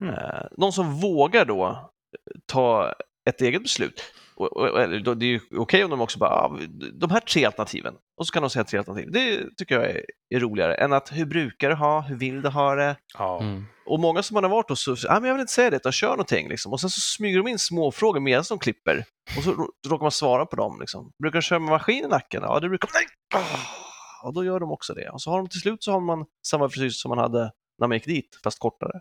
Mm. 0.00 0.14
Eh, 0.14 0.46
någon 0.58 0.72
som 0.72 1.00
vågar 1.00 1.44
då 1.44 1.66
eh, 1.66 2.40
ta 2.46 2.94
ett 3.30 3.40
eget 3.40 3.62
beslut. 3.62 4.02
Och, 4.34 4.56
och, 4.56 4.80
eller 4.82 5.00
då- 5.00 5.14
det 5.14 5.26
är 5.26 5.28
ju 5.28 5.40
okej 5.56 5.84
om 5.84 5.90
de 5.90 6.00
också 6.00 6.18
bara, 6.18 6.30
ah, 6.30 6.58
de 6.92 7.10
här 7.10 7.20
tre 7.20 7.44
alternativen. 7.44 7.94
Och 8.16 8.26
så 8.26 8.32
kan 8.32 8.42
de 8.42 8.50
säga 8.50 8.64
tre 8.64 8.78
alternativ. 8.78 9.10
Det 9.12 9.56
tycker 9.56 9.74
jag 9.74 9.90
är, 9.90 10.04
är 10.34 10.40
roligare 10.40 10.74
än 10.74 10.92
att 10.92 11.12
hur 11.12 11.24
brukar 11.26 11.68
du 11.68 11.74
ha, 11.74 12.00
hur 12.00 12.16
vill 12.16 12.42
du 12.42 12.48
ha 12.48 12.74
det? 12.74 12.96
Ja. 13.18 13.40
Mm. 13.40 13.64
Och 13.86 14.00
många 14.00 14.22
som 14.22 14.34
man 14.34 14.44
har 14.44 14.50
varit 14.50 14.68
hos, 14.68 14.84
så, 14.84 14.92
ah, 15.08 15.20
men 15.20 15.24
jag 15.24 15.34
vill 15.34 15.40
inte 15.40 15.52
säga 15.52 15.70
det, 15.70 15.76
utan 15.76 15.92
kör 15.92 16.10
någonting. 16.10 16.48
Liksom. 16.48 16.72
Och 16.72 16.80
sen 16.80 16.90
så 16.90 17.00
smyger 17.00 17.38
de 17.38 17.48
in 17.48 17.58
små 17.58 17.92
frågor 17.92 18.20
medan 18.20 18.44
de 18.48 18.58
klipper. 18.58 19.04
Och 19.36 19.42
så 19.44 19.50
rå- 19.52 19.68
råkar 19.88 20.04
man 20.04 20.10
svara 20.10 20.46
på 20.46 20.56
dem. 20.56 20.80
Liksom. 20.80 21.12
Brukar 21.22 21.38
du 21.38 21.42
köra 21.42 21.58
med 21.58 21.68
maskin 21.70 22.04
i 22.04 22.08
nacken? 22.08 22.42
Ja, 22.42 22.60
det 22.60 22.68
brukar 22.68 22.88
Nej! 22.94 23.06
Ah! 23.42 23.91
Och 24.22 24.34
då 24.34 24.44
gör 24.44 24.60
de 24.60 24.72
också 24.72 24.94
det. 24.94 25.08
Och 25.08 25.22
så 25.22 25.30
har 25.30 25.38
de 25.38 25.48
till 25.48 25.60
slut 25.60 25.82
så 25.84 25.92
har 25.92 26.00
man 26.00 26.26
samma 26.46 26.68
frisyr 26.68 26.90
som 26.90 27.08
man 27.08 27.18
hade 27.18 27.52
när 27.78 27.88
man 27.88 27.96
gick 27.96 28.06
dit, 28.06 28.40
fast 28.44 28.58
kortare. 28.58 29.00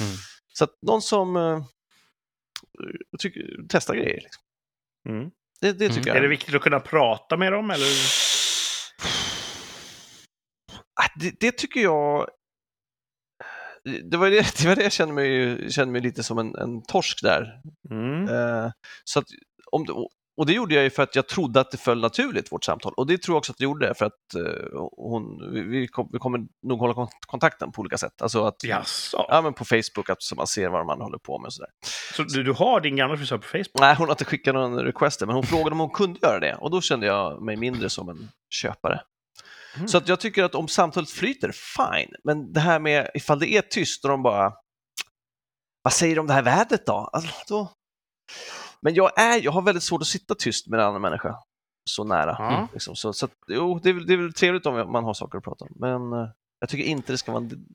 Mm. 0.00 0.12
Så 0.52 0.64
att 0.64 0.70
någon 0.82 1.02
som 1.02 1.36
jag 3.10 3.20
tycker, 3.20 3.56
testar 3.68 3.94
grejer. 3.94 4.20
Liksom. 4.20 4.42
Mm. 5.08 5.30
Det, 5.60 5.72
det 5.72 5.88
tycker 5.88 6.08
jag. 6.08 6.16
Är 6.16 6.22
det 6.22 6.28
viktigt 6.28 6.54
att 6.54 6.62
kunna 6.62 6.80
prata 6.80 7.36
med 7.36 7.52
dem? 7.52 7.70
Eller? 7.70 7.86
Ah, 11.00 11.08
det, 11.20 11.40
det 11.40 11.52
tycker 11.52 11.80
jag... 11.80 12.28
Det 14.10 14.16
var 14.16 14.30
det, 14.30 14.56
det, 14.62 14.68
var 14.68 14.76
det 14.76 14.82
jag 14.82 14.92
kände 14.92 15.14
mig, 15.14 15.72
kände 15.72 15.92
mig 15.92 16.00
lite 16.00 16.22
som 16.22 16.38
en, 16.38 16.54
en 16.54 16.82
torsk 16.82 17.22
där. 17.22 17.60
Mm. 17.90 18.28
Eh, 18.28 18.70
så 19.04 19.18
att, 19.18 19.26
om 19.70 19.86
och 20.36 20.46
det 20.46 20.52
gjorde 20.52 20.74
jag 20.74 20.84
ju 20.84 20.90
för 20.90 21.02
att 21.02 21.16
jag 21.16 21.28
trodde 21.28 21.60
att 21.60 21.70
det 21.70 21.76
föll 21.76 22.00
naturligt, 22.00 22.52
vårt 22.52 22.64
samtal. 22.64 22.92
Och 22.96 23.06
det 23.06 23.22
tror 23.22 23.34
jag 23.34 23.38
också 23.38 23.52
att 23.52 23.58
det 23.58 23.64
gjorde, 23.64 23.94
för 23.94 24.06
att 24.06 24.34
eh, 24.36 24.80
hon, 24.96 25.52
vi, 25.52 25.62
vi, 25.62 25.88
kom, 25.88 26.08
vi 26.12 26.18
kommer 26.18 26.40
nog 26.62 26.78
hålla 26.78 26.94
kon- 26.94 27.08
kontakten 27.26 27.72
på 27.72 27.80
olika 27.80 27.98
sätt. 27.98 28.22
Alltså 28.22 28.44
att, 28.44 28.64
Jaså? 28.64 29.26
ja, 29.28 29.42
men 29.42 29.54
på 29.54 29.64
Facebook, 29.64 30.10
att, 30.10 30.22
så 30.22 30.34
man 30.34 30.46
ser 30.46 30.68
vad 30.68 30.86
man 30.86 31.00
håller 31.00 31.18
på 31.18 31.38
med 31.38 31.46
och 31.46 31.52
sådär. 31.52 31.70
Så 32.16 32.22
du, 32.22 32.42
du 32.42 32.52
har 32.52 32.80
din 32.80 32.96
gamla 32.96 33.16
frisör 33.16 33.38
på 33.38 33.46
Facebook? 33.46 33.80
Nej, 33.80 33.94
hon 33.94 34.06
har 34.06 34.12
inte 34.12 34.24
skickat 34.24 34.54
någon 34.54 34.80
request 34.80 35.20
men 35.20 35.30
hon 35.34 35.42
frågade 35.46 35.70
om 35.70 35.80
hon 35.80 35.90
kunde 35.90 36.18
göra 36.22 36.40
det. 36.40 36.54
Och 36.54 36.70
då 36.70 36.80
kände 36.80 37.06
jag 37.06 37.42
mig 37.42 37.56
mindre 37.56 37.90
som 37.90 38.08
en 38.08 38.28
köpare. 38.50 39.00
Mm. 39.76 39.88
Så 39.88 39.98
att 39.98 40.08
jag 40.08 40.20
tycker 40.20 40.44
att 40.44 40.54
om 40.54 40.68
samtalet 40.68 41.10
flyter, 41.10 41.52
fine. 41.52 42.14
Men 42.24 42.52
det 42.52 42.60
här 42.60 42.78
med 42.78 43.10
ifall 43.14 43.38
det 43.38 43.48
är 43.48 43.62
tyst 43.62 44.04
och 44.04 44.10
de 44.10 44.22
bara, 44.22 44.52
vad 45.82 45.92
säger 45.92 46.14
du 46.14 46.20
om 46.20 46.26
det 46.26 46.32
här 46.32 46.42
vädret 46.42 46.86
då? 46.86 47.10
Alltså, 47.12 47.30
då... 47.48 47.72
Men 48.84 48.94
jag, 48.94 49.18
är, 49.18 49.44
jag 49.44 49.52
har 49.52 49.62
väldigt 49.62 49.82
svårt 49.82 50.00
att 50.00 50.06
sitta 50.06 50.34
tyst 50.34 50.66
med 50.68 50.80
en 50.80 50.86
annan 50.86 51.02
människa 51.02 51.36
så 51.90 52.04
nära. 52.04 52.36
Ja. 52.38 52.68
Liksom. 52.72 52.96
Så, 52.96 53.12
så 53.12 53.26
att, 53.26 53.32
jo, 53.48 53.78
det, 53.82 53.90
är, 53.90 53.94
det 53.94 54.12
är 54.12 54.16
väl 54.16 54.32
trevligt 54.32 54.66
om 54.66 54.92
man 54.92 55.04
har 55.04 55.14
saker 55.14 55.38
att 55.38 55.44
prata 55.44 55.64
om, 55.64 55.72
men 55.76 56.12
eh, 56.12 56.28
jag 56.60 56.68
tycker 56.68 56.84
inte 56.84 57.12
det 57.12 57.18
ska 57.18 57.32
vara 57.32 57.42
en 57.42 57.48
de- 57.48 57.66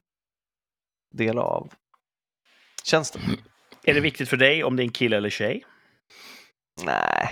del 1.13 1.37
av 1.37 1.73
tjänsten. 2.83 3.21
Är 3.83 3.93
det 3.93 3.99
viktigt 3.99 4.29
för 4.29 4.37
dig 4.37 4.63
om 4.63 4.75
det 4.75 4.81
är 4.81 4.85
en 4.85 4.91
kille 4.91 5.17
eller 5.17 5.29
tjej? 5.29 5.65
Nej. 6.83 7.29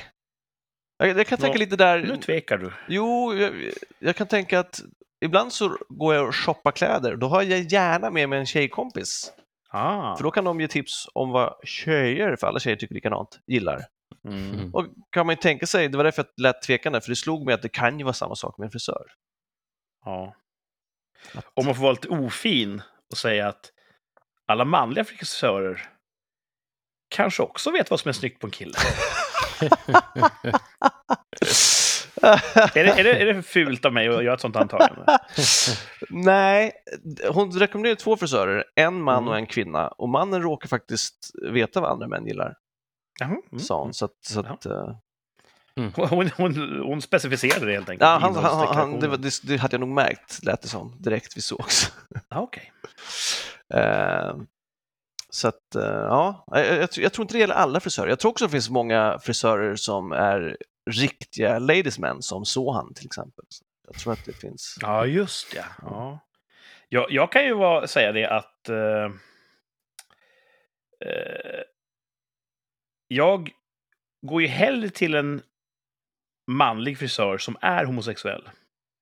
Jag, 0.97 1.09
jag 1.19 1.27
kan 1.27 1.37
tänka 1.37 1.53
Nå, 1.57 1.59
lite 1.59 1.75
där, 1.75 1.99
Nu 1.99 2.17
tvekar 2.17 2.57
du. 2.57 2.73
Jo, 2.87 3.33
jag, 3.33 3.71
jag 3.99 4.15
kan 4.15 4.27
tänka 4.27 4.59
att 4.59 4.81
ibland 5.25 5.53
så 5.53 5.77
går 5.89 6.15
jag 6.15 6.27
och 6.27 6.35
shoppar 6.35 6.71
kläder. 6.71 7.15
Då 7.15 7.27
har 7.27 7.41
jag 7.43 7.59
gärna 7.59 8.09
med 8.11 8.29
mig 8.29 8.39
en 8.39 8.45
tjejkompis. 8.45 9.31
Ah. 9.77 10.15
För 10.15 10.23
då 10.23 10.31
kan 10.31 10.43
de 10.43 10.61
ge 10.61 10.67
tips 10.67 11.07
om 11.13 11.31
vad 11.31 11.55
tjejer, 11.63 12.35
för 12.35 12.47
alla 12.47 12.59
tjejer 12.59 12.77
tycker 12.77 12.95
likadant, 12.95 13.39
gillar. 13.47 13.85
Mm. 14.27 14.73
Och 14.73 14.85
kan 15.09 15.25
man 15.25 15.33
ju 15.33 15.41
tänka 15.41 15.65
sig, 15.67 15.87
det 15.87 15.97
var 15.97 16.03
därför 16.03 16.23
jag 16.35 16.43
lät 16.43 16.61
tvekande, 16.61 17.01
för 17.01 17.09
det 17.09 17.15
slog 17.15 17.45
mig 17.45 17.53
att 17.53 17.61
det 17.61 17.69
kan 17.69 17.99
ju 17.99 18.03
vara 18.03 18.13
samma 18.13 18.35
sak 18.35 18.57
med 18.57 18.65
en 18.65 18.71
frisör. 18.71 19.05
Ja. 20.05 20.35
Om 21.53 21.65
man 21.65 21.75
får 21.75 21.81
vara 21.81 21.91
lite 21.91 22.09
ofin 22.09 22.81
och 23.11 23.17
säga 23.17 23.47
att 23.47 23.71
alla 24.47 24.65
manliga 24.65 25.05
frisörer 25.05 25.89
kanske 27.09 27.43
också 27.43 27.71
vet 27.71 27.89
vad 27.89 27.99
som 27.99 28.09
är 28.09 28.13
snyggt 28.13 28.41
på 28.41 28.47
en 28.47 28.51
kille. 28.51 28.77
är, 32.21 32.83
det, 32.83 32.89
är, 32.91 33.03
det, 33.03 33.21
är 33.21 33.33
det 33.33 33.43
fult 33.43 33.85
av 33.85 33.93
mig 33.93 34.07
att 34.07 34.23
göra 34.23 34.33
ett 34.33 34.41
sånt 34.41 34.55
antagande? 34.55 35.05
Nej, 36.09 36.71
hon 37.31 37.51
rekommenderar 37.51 37.95
två 37.95 38.17
frisörer, 38.17 38.63
en 38.75 39.01
man 39.01 39.17
Mm. 39.17 39.27
och 39.29 39.37
en 39.37 39.45
kvinna. 39.45 39.87
Och 39.87 40.09
mannen 40.09 40.41
råkar 40.41 40.67
faktiskt 40.67 41.31
veta 41.51 41.81
vad 41.81 41.91
andra 41.91 42.07
män 42.07 42.25
gillar, 42.27 42.53
mm. 43.21 43.41
sa 43.59 43.81
hon. 43.81 43.93
Så 43.93 44.05
att, 44.05 44.11
så 44.27 44.39
att, 44.39 44.65
eh, 44.65 44.89
Hon, 46.09 46.29
hon, 46.37 46.81
hon 46.85 47.01
specificerade 47.01 47.65
det 47.65 47.71
helt 47.73 47.89
enkelt. 47.89 48.01
ja, 48.09 48.17
han, 48.21 48.35
han, 48.35 48.67
han, 48.75 48.99
det, 48.99 49.07
var- 49.07 49.17
det, 49.17 49.31
det 49.43 49.57
hade 49.57 49.73
jag 49.73 49.79
nog 49.79 49.89
märkt, 49.89 50.43
lät 50.43 50.61
det 50.61 50.67
som, 50.67 50.95
direkt 50.99 51.37
vi 51.37 51.41
sågs. 51.41 51.91
Ah, 52.29 52.39
Okej. 52.39 52.71
Eh, 53.73 54.35
så 55.29 55.47
att, 55.47 55.75
eh, 55.75 55.83
ja, 55.83 56.45
jag, 56.47 56.65
jag, 56.65 56.89
jag 56.97 57.13
tror 57.13 57.23
inte 57.23 57.33
det 57.33 57.39
gäller 57.39 57.55
alla 57.55 57.79
frisörer. 57.79 58.07
Jag 58.09 58.19
tror 58.19 58.31
också 58.31 58.45
det 58.45 58.51
finns 58.51 58.69
många 58.69 59.19
frisörer 59.21 59.75
som 59.75 60.11
är 60.11 60.57
riktiga 60.87 61.59
ladiesmen, 61.59 62.21
som 62.21 62.45
Sohan 62.45 62.93
till 62.93 63.05
exempel. 63.05 63.45
Jag 63.87 63.95
tror 63.95 64.13
att 64.13 64.25
det 64.25 64.33
finns. 64.33 64.77
Ja, 64.81 65.05
just 65.05 65.51
det. 65.51 65.65
Ja. 65.81 66.19
Jag, 66.89 67.11
jag 67.11 67.31
kan 67.31 67.45
ju 67.45 67.53
vara, 67.53 67.87
säga 67.87 68.11
det 68.11 68.29
att 68.29 68.69
eh, 68.69 69.05
eh, 71.05 71.61
jag 73.07 73.51
går 74.21 74.41
ju 74.41 74.47
hellre 74.47 74.89
till 74.89 75.15
en 75.15 75.41
manlig 76.51 76.97
frisör 76.97 77.37
som 77.37 77.57
är 77.61 77.85
homosexuell 77.85 78.49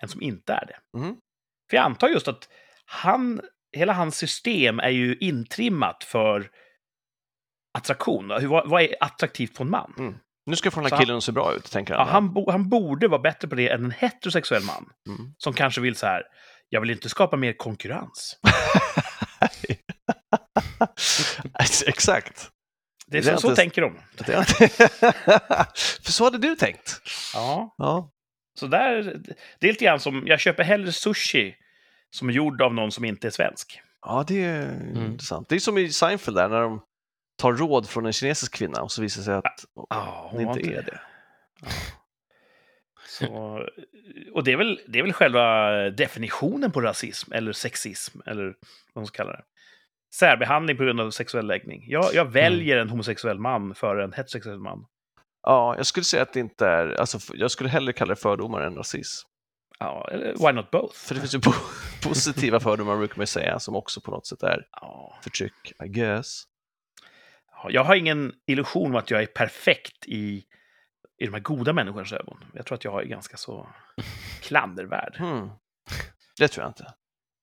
än 0.03 0.09
som 0.09 0.21
inte 0.21 0.53
är 0.53 0.65
det. 0.65 0.97
Mhm. 0.97 1.17
För 1.69 1.77
jag 1.77 1.85
antar 1.85 2.07
just 2.07 2.27
att 2.27 2.49
han, 2.85 3.41
hela 3.71 3.93
hans 3.93 4.17
system 4.17 4.79
är 4.79 4.89
ju 4.89 5.15
intrimmat 5.15 6.03
för 6.03 6.49
attraktion. 7.77 8.27
Vad, 8.27 8.69
vad 8.69 8.81
är 8.81 8.95
attraktivt 8.99 9.55
på 9.55 9.63
en 9.63 9.69
man? 9.69 9.93
Mm. 9.97 10.15
Nu 10.45 10.55
ska 10.55 10.65
jag 10.67 10.73
få 10.73 10.79
den 10.81 10.89
Så 10.89 10.95
här 10.95 10.99
han- 10.99 11.05
killen 11.05 11.17
att 11.17 11.23
se 11.23 11.31
bra 11.31 11.53
ut, 11.53 11.71
tänker 11.71 11.93
Ja, 11.93 11.99
han. 12.03 12.09
han, 12.09 12.33
bo, 12.33 12.51
han 12.51 12.69
borde 12.69 13.07
vara 13.07 13.21
bättre 13.21 13.47
på 13.47 13.55
det 13.55 13.69
än 13.69 13.85
en 13.85 13.91
heterosexuell 13.91 14.63
man. 14.63 14.85
Mm. 15.09 15.33
Som 15.37 15.53
kanske 15.53 15.81
vill 15.81 15.95
så 15.95 16.05
här, 16.05 16.23
jag 16.69 16.81
vill 16.81 16.89
inte 16.91 17.09
skapa 17.09 17.37
mer 17.37 17.53
konkurrens. 17.53 18.39
Exakt. 21.87 22.49
Det 23.07 23.17
är 23.17 23.21
Det 23.21 23.29
är 23.31 23.35
så, 23.35 23.49
så 23.49 23.55
tänker 23.55 23.81
de. 23.81 23.99
För 26.03 26.11
så 26.11 26.23
hade 26.23 26.37
du 26.37 26.55
tänkt. 26.55 27.01
Ja. 27.33 27.75
Ja. 27.77 28.11
Så 28.59 28.67
där, 28.67 29.03
det 29.59 29.67
är 29.67 29.71
lite 29.71 29.85
grann 29.85 29.99
som, 29.99 30.23
jag 30.27 30.39
köper 30.39 30.63
hellre 30.63 30.91
sushi 30.91 31.55
som 32.09 32.29
är 32.29 32.33
gjord 32.33 32.61
av 32.61 32.73
någon 32.73 32.91
som 32.91 33.05
inte 33.05 33.27
är 33.27 33.31
svensk. 33.31 33.79
Ja, 34.01 34.23
det 34.27 34.43
är 34.45 34.95
intressant. 35.05 35.49
Det 35.49 35.55
är 35.55 35.59
som 35.59 35.77
i 35.77 35.89
Seinfeld 35.89 36.37
där 36.37 36.49
när 36.49 36.61
de 36.61 36.81
tar 37.35 37.53
råd 37.53 37.89
från 37.89 38.05
en 38.05 38.13
kinesisk 38.13 38.53
kvinna 38.55 38.81
och 38.81 38.91
så 38.91 39.01
visar 39.01 39.21
det 39.21 39.25
sig 39.25 39.33
att 39.35 39.65
Ja, 39.89 40.29
hon 40.31 40.41
inte 40.41 40.59
är 40.73 40.81
det. 40.81 40.99
Så, 43.07 43.61
och 44.33 44.43
det 44.43 44.51
är, 44.51 44.57
väl, 44.57 44.79
det 44.87 44.99
är 44.99 45.03
väl 45.03 45.13
själva 45.13 45.69
definitionen 45.89 46.71
på 46.71 46.81
rasism, 46.81 47.31
eller 47.33 47.51
sexism, 47.51 48.19
eller 48.25 48.43
vad 48.93 49.01
man 49.01 49.05
ska 49.05 49.17
kalla 49.17 49.31
det. 49.31 49.43
Särbehandling 50.15 50.77
på 50.77 50.83
grund 50.83 51.01
av 51.01 51.11
sexuell 51.11 51.47
läggning. 51.47 51.83
Jag, 51.87 52.13
jag 52.13 52.25
väljer 52.25 52.77
en 52.77 52.89
homosexuell 52.89 53.39
man 53.39 53.75
före 53.75 54.03
en 54.03 54.13
heterosexuell 54.13 54.59
man. 54.59 54.85
Ja, 55.43 55.73
jag 55.77 55.85
skulle 55.85 56.03
säga 56.03 56.23
att 56.23 56.33
det 56.33 56.39
inte 56.39 56.67
är, 56.67 56.99
alltså 56.99 57.19
jag 57.35 57.51
skulle 57.51 57.69
hellre 57.69 57.93
kalla 57.93 58.15
det 58.15 58.21
fördomar 58.21 58.61
än 58.61 58.75
rasism. 58.75 59.27
Ja, 59.79 60.09
eller 60.11 60.33
why 60.47 60.51
not 60.51 60.71
both? 60.71 60.95
För 60.95 61.13
det 61.15 61.21
finns 61.21 61.35
ju 61.35 61.39
po- 61.39 62.03
positiva 62.03 62.59
fördomar 62.59 62.97
brukar 62.97 63.17
man 63.17 63.27
säga 63.27 63.59
som 63.59 63.75
också 63.75 64.01
på 64.01 64.11
något 64.11 64.27
sätt 64.27 64.43
är 64.43 64.67
Ja. 64.71 65.19
förtryck, 65.23 65.73
I 65.85 65.87
guess. 65.87 66.43
Ja, 67.65 67.71
Jag 67.71 67.83
har 67.83 67.95
ingen 67.95 68.33
illusion 68.47 68.85
om 68.91 68.95
att 68.95 69.11
jag 69.11 69.21
är 69.21 69.25
perfekt 69.25 70.05
i, 70.05 70.43
i 71.17 71.25
de 71.25 71.33
här 71.33 71.39
goda 71.39 71.73
människornas 71.73 72.13
ögon. 72.13 72.45
Jag 72.53 72.65
tror 72.65 72.75
att 72.75 72.83
jag 72.83 73.01
är 73.01 73.05
ganska 73.05 73.37
så 73.37 73.67
klandervärd. 74.41 75.15
Hmm. 75.17 75.49
Det 76.37 76.47
tror 76.47 76.63
jag 76.63 76.69
inte. 76.69 76.93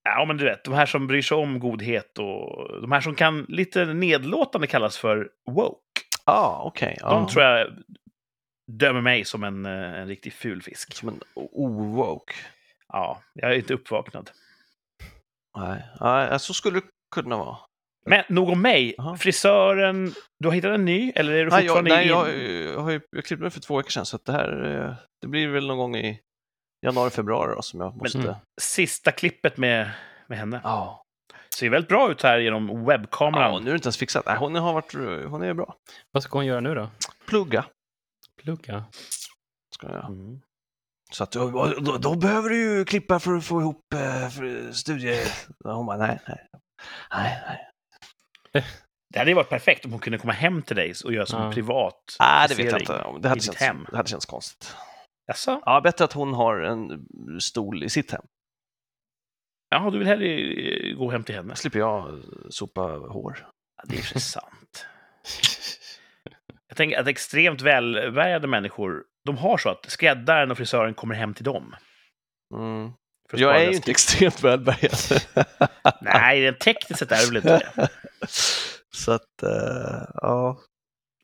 Ja, 0.05 0.25
men 0.25 0.37
du 0.37 0.45
vet, 0.45 0.65
de 0.65 0.75
här 0.75 0.87
som 0.87 1.07
bryr 1.07 1.23
sig 1.23 1.37
om 1.37 1.61
godhet 1.61 2.19
och 2.19 2.81
de 2.81 2.93
här 2.93 3.01
som 3.01 3.15
kan 3.15 3.47
lite 3.49 3.85
nedlåtande 3.85 4.67
kallas 4.67 4.99
för 4.99 5.31
woke. 5.51 5.79
Ah, 6.25 6.63
okej. 6.65 6.99
ja. 7.01 7.11
De 7.11 7.29
tror 7.29 7.45
jag 7.45 7.69
dömer 8.67 9.01
mig 9.01 9.25
som 9.25 9.45
en, 9.45 9.67
eh, 9.67 10.01
en 10.01 10.09
riktig 10.09 10.33
fulfisk. 10.33 10.95
Som 10.95 11.09
en 11.09 11.21
o-woke. 11.35 12.35
Ja, 12.89 13.23
jag 13.35 13.53
är 13.53 13.57
inte 13.57 13.75
uppvaknad. 13.75 14.31
Nej, 15.57 15.83
Nej, 16.01 16.41
så 16.41 16.55
skulle 16.55 16.81
det 16.81 16.87
kunna 17.15 17.37
vara. 17.37 17.57
Men 18.07 18.25
nog 18.29 18.49
om 18.49 18.63
mig. 18.63 18.95
Aha. 18.99 19.17
Frisören, 19.17 20.15
du 20.39 20.49
har 20.49 20.55
hittat 20.55 20.75
en 20.75 20.85
ny? 20.85 21.13
Eller 21.15 21.33
är 21.33 21.45
du 21.45 21.51
Nej, 21.51 21.65
jag, 21.65 21.77
fortfarande 21.77 21.91
nej 21.91 22.07
i... 22.07 22.09
jag, 22.09 22.39
jag, 22.75 22.81
har 22.81 22.91
ju, 22.91 23.01
jag 23.11 23.25
klippte 23.25 23.43
mig 23.43 23.51
för 23.51 23.61
två 23.61 23.77
veckor 23.77 23.91
sedan, 23.91 24.07
så 24.07 24.17
att 24.17 24.25
det 24.25 24.33
här 24.33 24.81
eh, 24.89 24.95
det 25.21 25.27
blir 25.27 25.49
väl 25.49 25.67
någon 25.67 25.79
gång 25.79 25.97
i 25.97 26.21
januari, 26.87 27.11
februari 27.11 27.55
då, 27.55 27.63
som 27.63 27.81
jag 27.81 27.97
måste... 27.97 28.19
mm. 28.19 28.35
Sista 28.61 29.13
klippet 29.13 29.57
med, 29.57 29.91
med 30.27 30.39
henne. 30.39 30.61
Ja, 30.65 31.03
Ser 31.57 31.71
väldigt 31.71 31.89
bra 31.89 32.11
ut 32.11 32.23
här 32.23 32.39
genom 32.39 32.85
webbkameran. 32.85 33.53
ja, 33.53 33.59
nu 33.59 33.67
är 33.67 33.71
det 33.71 33.75
inte 33.77 33.87
ens 33.87 33.97
fixat. 33.97 34.27
Nej, 34.27 34.37
hon, 34.37 34.55
har 34.55 34.73
varit, 34.73 34.95
hon 35.31 35.43
är 35.43 35.55
bra. 35.55 35.75
Vad 36.11 36.23
ska 36.23 36.39
hon 36.39 36.47
göra 36.47 36.61
nu 36.61 36.75
då? 36.75 36.91
Plugga 37.27 37.65
Plugga? 38.43 38.85
ska 39.75 39.87
jag. 39.87 40.05
Mm. 40.05 40.41
Så 41.13 41.25
att, 41.25 41.33
då, 41.33 41.75
då, 41.81 41.97
då 41.97 42.15
behöver 42.17 42.49
du 42.49 42.57
ju 42.57 42.85
klippa 42.85 43.21
för 43.21 43.37
att 43.37 43.45
få 43.45 43.61
ihop 43.61 43.95
eh, 43.95 44.29
för 44.29 44.73
studier. 44.73 45.25
Hon 45.65 45.87
bara, 45.87 45.97
nej, 45.97 46.21
nej. 46.29 46.49
Nej, 47.15 47.43
nej. 47.47 47.69
Det 49.13 49.19
hade 49.19 49.31
ju 49.31 49.35
varit 49.35 49.49
perfekt 49.49 49.85
om 49.85 49.91
hon 49.91 50.01
kunde 50.01 50.19
komma 50.19 50.33
hem 50.33 50.63
till 50.63 50.77
dig 50.77 50.93
och 51.05 51.13
göra 51.13 51.27
som 51.27 51.41
Ja. 51.41 51.47
en 51.47 51.53
privat 51.55 52.17
Nej, 52.21 52.49
det 52.49 52.55
vet 52.55 52.73
jag 52.73 52.81
inte. 52.81 53.03
om. 53.03 53.21
Det 53.23 53.29
hade, 53.29 53.41
känts, 53.41 53.61
hem. 53.61 53.87
det 53.91 53.97
hade 53.97 54.09
känts 54.09 54.27
konstigt. 54.27 54.77
Jaså? 55.27 55.63
Ja, 55.65 55.81
bättre 55.81 56.05
att 56.05 56.13
hon 56.13 56.35
har 56.35 56.61
en 56.61 57.07
stol 57.41 57.85
i 57.85 57.89
sitt 57.89 58.11
hem. 58.11 58.25
Ja, 59.69 59.91
du 59.91 59.99
vill 59.99 60.07
hellre 60.09 60.27
eh, 60.27 60.97
gå 60.97 61.11
hem 61.11 61.25
till 61.25 61.35
henne? 61.35 61.57
Slipper 61.57 61.79
jag 61.79 62.23
sopa 62.51 62.81
hår. 62.83 63.39
Ja, 63.77 63.83
det 63.87 63.99
är 63.99 64.03
för 64.03 64.19
sant. 64.19 64.87
Jag 66.69 66.77
tänker 66.77 66.99
att 67.01 67.07
extremt 67.07 67.61
välbärgade 67.63 68.47
människor, 68.47 69.05
de 69.25 69.37
har 69.39 69.59
så 69.59 69.69
att 69.69 69.91
skräddaren 69.91 70.51
och 70.51 70.57
frisören 70.57 70.95
kommer 70.95 71.15
hem 71.15 71.35
till 71.35 71.45
dem. 71.45 71.75
Mm. 72.55 72.93
För 73.33 73.39
Jag 73.39 73.63
är 73.63 73.71
ju 73.71 73.77
inte 73.77 73.91
extremt 73.91 74.45
välbärgad. 74.45 74.93
Nej, 76.01 76.59
tekniskt 76.59 76.99
sett 76.99 77.13
är 77.13 77.17
det 77.21 77.27
väl 77.27 77.37
inte 77.37 77.73
det. 77.77 77.89
Så 78.95 79.13
att, 79.13 79.43
eh, 79.43 80.05
ja. 80.15 80.61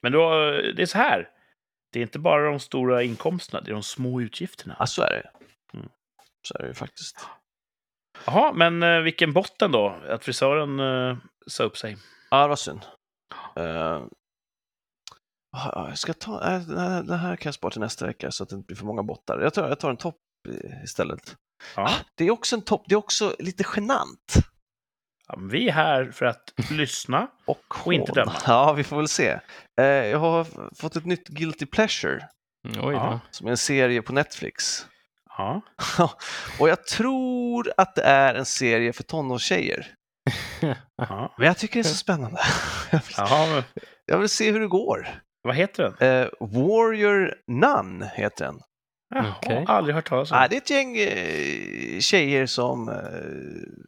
Men 0.03 0.13
då, 0.13 0.31
det 0.77 0.83
är 0.83 0.87
så 0.87 0.99
här. 0.99 1.29
Det 1.93 1.99
är 1.99 2.03
inte 2.03 2.19
bara 2.19 2.51
de 2.51 2.61
stora 2.61 3.03
inkomsterna, 3.03 3.61
det 3.61 3.71
är 3.71 3.73
de 3.73 3.83
små 3.83 4.21
utgifterna. 4.21 4.77
ja, 4.79 4.87
så 4.87 5.03
är 5.03 5.11
det. 5.11 5.31
Mm. 5.79 5.89
Så 6.49 6.55
är 6.59 6.63
det 6.63 6.69
ju 6.69 6.75
faktiskt. 6.75 7.27
Jaha, 8.27 8.53
men 8.53 8.83
eh, 8.83 9.01
vilken 9.01 9.33
botten 9.33 9.73
då? 9.73 9.89
Att 10.09 10.25
frisören 10.25 10.81
uh, 10.81 11.17
sa 11.47 11.65
upp 11.65 11.79
sig. 11.79 11.97
Ja, 12.31 12.43
det 12.43 12.49
var 12.49 12.57
synd. 12.57 12.81
Uh, 13.59 14.07
jag 15.53 15.99
ska 15.99 16.13
ta, 16.13 16.41
den 16.41 16.79
här- 16.79 17.03
den 17.03 17.19
här 17.19 17.37
kan 17.37 17.49
jag 17.51 17.55
spara 17.55 17.71
till 17.71 17.81
nästa 17.81 18.07
vecka 18.07 18.31
så 18.31 18.43
att 18.43 18.49
det 18.49 18.57
inte 18.57 18.67
blir 18.67 18.77
för 18.77 18.85
många 18.87 19.03
bottar. 19.03 19.41
Jag 19.41 19.55
tar, 19.55 19.69
jag 19.69 19.81
tar 19.81 19.91
en 19.91 19.97
topp 19.97 20.17
istället. 20.85 21.37
Ja. 21.77 21.91
Det 22.15 22.25
är 22.25 22.31
också 22.31 22.57
en 22.57 22.63
topp, 22.63 22.85
det 22.87 22.95
är 22.95 22.99
också 22.99 23.37
lite 23.39 23.65
genant. 23.77 24.35
Ja, 25.29 25.37
men 25.37 25.49
vi 25.49 25.69
är 25.69 25.73
här 25.73 26.11
för 26.13 26.27
att 26.27 26.53
lyssna. 26.71 27.29
Och, 27.47 27.75
Och 27.87 27.95
inte 27.95 28.13
döma. 28.13 28.33
Ja, 28.47 28.73
vi 28.73 28.85
får 28.85 28.97
väl 28.97 29.09
se. 29.09 29.39
Eh, 29.81 29.85
jag 29.87 30.19
har 30.19 30.47
fått 30.81 30.97
ett 30.97 31.07
nytt 31.07 31.29
Guilty 31.29 31.67
Pleasure 31.67 32.29
Oj 32.69 32.73
då. 32.75 32.93
Ja. 32.93 33.21
som 33.31 33.47
är 33.47 33.51
en 33.51 33.57
serie 33.57 34.03
på 34.03 34.13
Netflix. 34.13 34.87
Ja. 35.39 35.61
och 36.61 36.69
jag 36.69 36.87
tror 36.87 37.73
att 37.77 37.95
det 37.95 38.03
är 38.03 38.35
en 38.35 38.45
serie 38.47 38.93
för 38.93 39.03
tonårstjejer. 39.03 39.87
ja. 40.97 41.35
Men 41.39 41.47
jag 41.47 41.59
tycker 41.59 41.75
det 41.75 41.89
är 41.89 41.91
så 41.91 41.95
spännande. 41.97 42.41
Jag 42.93 43.01
vill- 43.07 43.15
men 43.55 43.63
jag 44.07 44.19
vill 44.19 44.29
se 44.29 44.53
hur 44.53 44.61
det 44.61 44.67
går. 44.69 45.09
vad 45.43 45.55
heter 45.57 45.83
den? 45.99 46.09
Eh, 46.23 46.29
Warrior 46.41 47.35
Nun 47.47 48.05
heter 48.15 48.45
den. 48.45 48.61
Jaha, 49.15 49.35
Okej. 49.43 49.65
aldrig 49.69 49.95
hört 49.95 50.09
talas 50.09 50.31
om. 50.31 50.39
Nej, 50.39 50.49
det 50.51 50.57
är 50.57 50.61
ett 50.61 50.71
gäng 50.71 50.97
eh, 50.97 52.01
tjejer 52.01 52.47
som 52.47 52.89
eh, 52.89 52.95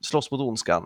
slåss 0.01 0.31
mot 0.31 0.41
ondskan. 0.41 0.83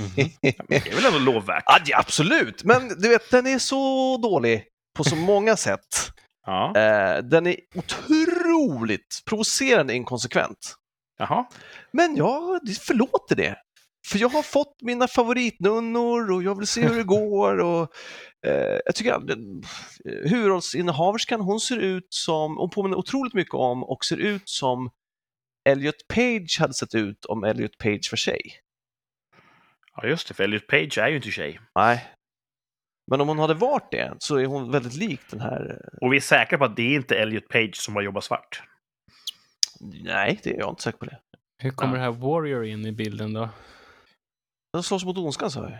Mhm. 0.00 0.30
Det 0.68 0.88
är 0.90 0.94
väl 0.94 1.04
ändå 1.04 1.18
lovvärt? 1.18 1.64
Ja, 1.86 1.98
absolut, 1.98 2.64
men 2.64 2.88
du 2.88 3.08
vet, 3.08 3.30
den 3.30 3.46
är 3.46 3.58
så 3.58 4.16
dålig 4.16 4.64
på 4.96 5.04
så 5.04 5.16
många 5.30 5.56
sätt. 5.56 6.10
Ja. 6.46 6.76
Eh, 6.76 7.18
den 7.22 7.46
är 7.46 7.56
otroligt 7.74 9.22
provocerande 9.28 9.94
inkonsekvent. 9.94 10.74
Jaha. 11.18 11.44
Men 11.92 12.16
jag 12.16 12.60
förlåter 12.80 13.36
det. 13.36 13.56
För 14.06 14.18
jag 14.18 14.28
har 14.28 14.42
fått 14.42 14.82
mina 14.82 15.08
favoritnunnor 15.08 16.32
och 16.32 16.42
jag 16.42 16.58
vill 16.58 16.66
se 16.66 16.88
hur 16.88 16.96
det 16.96 17.04
går. 17.04 17.58
Och, 17.60 17.92
eh, 18.46 18.78
jag 18.86 18.94
tycker 18.94 19.12
att 19.12 19.30
eh, 19.30 19.36
huvudrollsinnehaverskan, 20.04 21.40
hon 21.40 21.60
ser 21.60 21.78
ut 21.78 22.06
som, 22.10 22.56
hon 22.56 22.70
påminner 22.70 22.96
otroligt 22.96 23.34
mycket 23.34 23.54
om 23.54 23.84
och 23.84 24.04
ser 24.04 24.16
ut 24.16 24.48
som 24.48 24.90
Elliot 25.68 26.08
Page 26.14 26.56
hade 26.60 26.74
sett 26.74 26.94
ut 26.94 27.24
om 27.24 27.44
Elliot 27.44 27.78
Page 27.78 28.08
var 28.12 28.16
tjej. 28.16 28.40
Ja, 29.96 30.06
just 30.08 30.28
det. 30.28 30.34
För 30.34 30.44
Elliot 30.44 30.66
Page 30.66 30.98
är 30.98 31.08
ju 31.08 31.16
inte 31.16 31.30
tjej. 31.30 31.60
Nej. 31.74 32.04
Men 33.10 33.20
om 33.20 33.28
hon 33.28 33.38
hade 33.38 33.54
varit 33.54 33.90
det 33.90 34.14
så 34.18 34.36
är 34.36 34.46
hon 34.46 34.70
väldigt 34.70 34.94
lik 34.94 35.20
den 35.30 35.40
här. 35.40 35.70
eh, 35.92 35.98
Och 36.06 36.12
vi 36.12 36.16
är 36.16 36.20
säkra 36.20 36.58
på 36.58 36.64
att 36.64 36.76
det 36.76 36.82
är 36.82 36.94
inte 36.96 37.16
Elliot 37.18 37.48
Page 37.48 37.76
som 37.76 37.94
har 37.94 38.02
jobbat 38.02 38.24
svart. 38.24 38.62
Nej, 40.04 40.40
det 40.42 40.50
är 40.50 40.58
jag 40.58 40.70
inte 40.72 40.82
säker 40.82 40.98
på 40.98 41.04
det. 41.06 41.18
Hur 41.62 41.70
kommer 41.70 41.92
Ja. 41.96 41.98
det 41.98 42.04
här 42.04 42.20
Warrior 42.20 42.64
in 42.64 42.86
i 42.86 42.92
bilden 42.92 43.32
då? 43.32 43.48
De 44.74 44.82
slåss 44.82 45.04
mot 45.04 45.18
ondskan 45.18 45.50
sa 45.50 45.60
jag. 45.62 45.78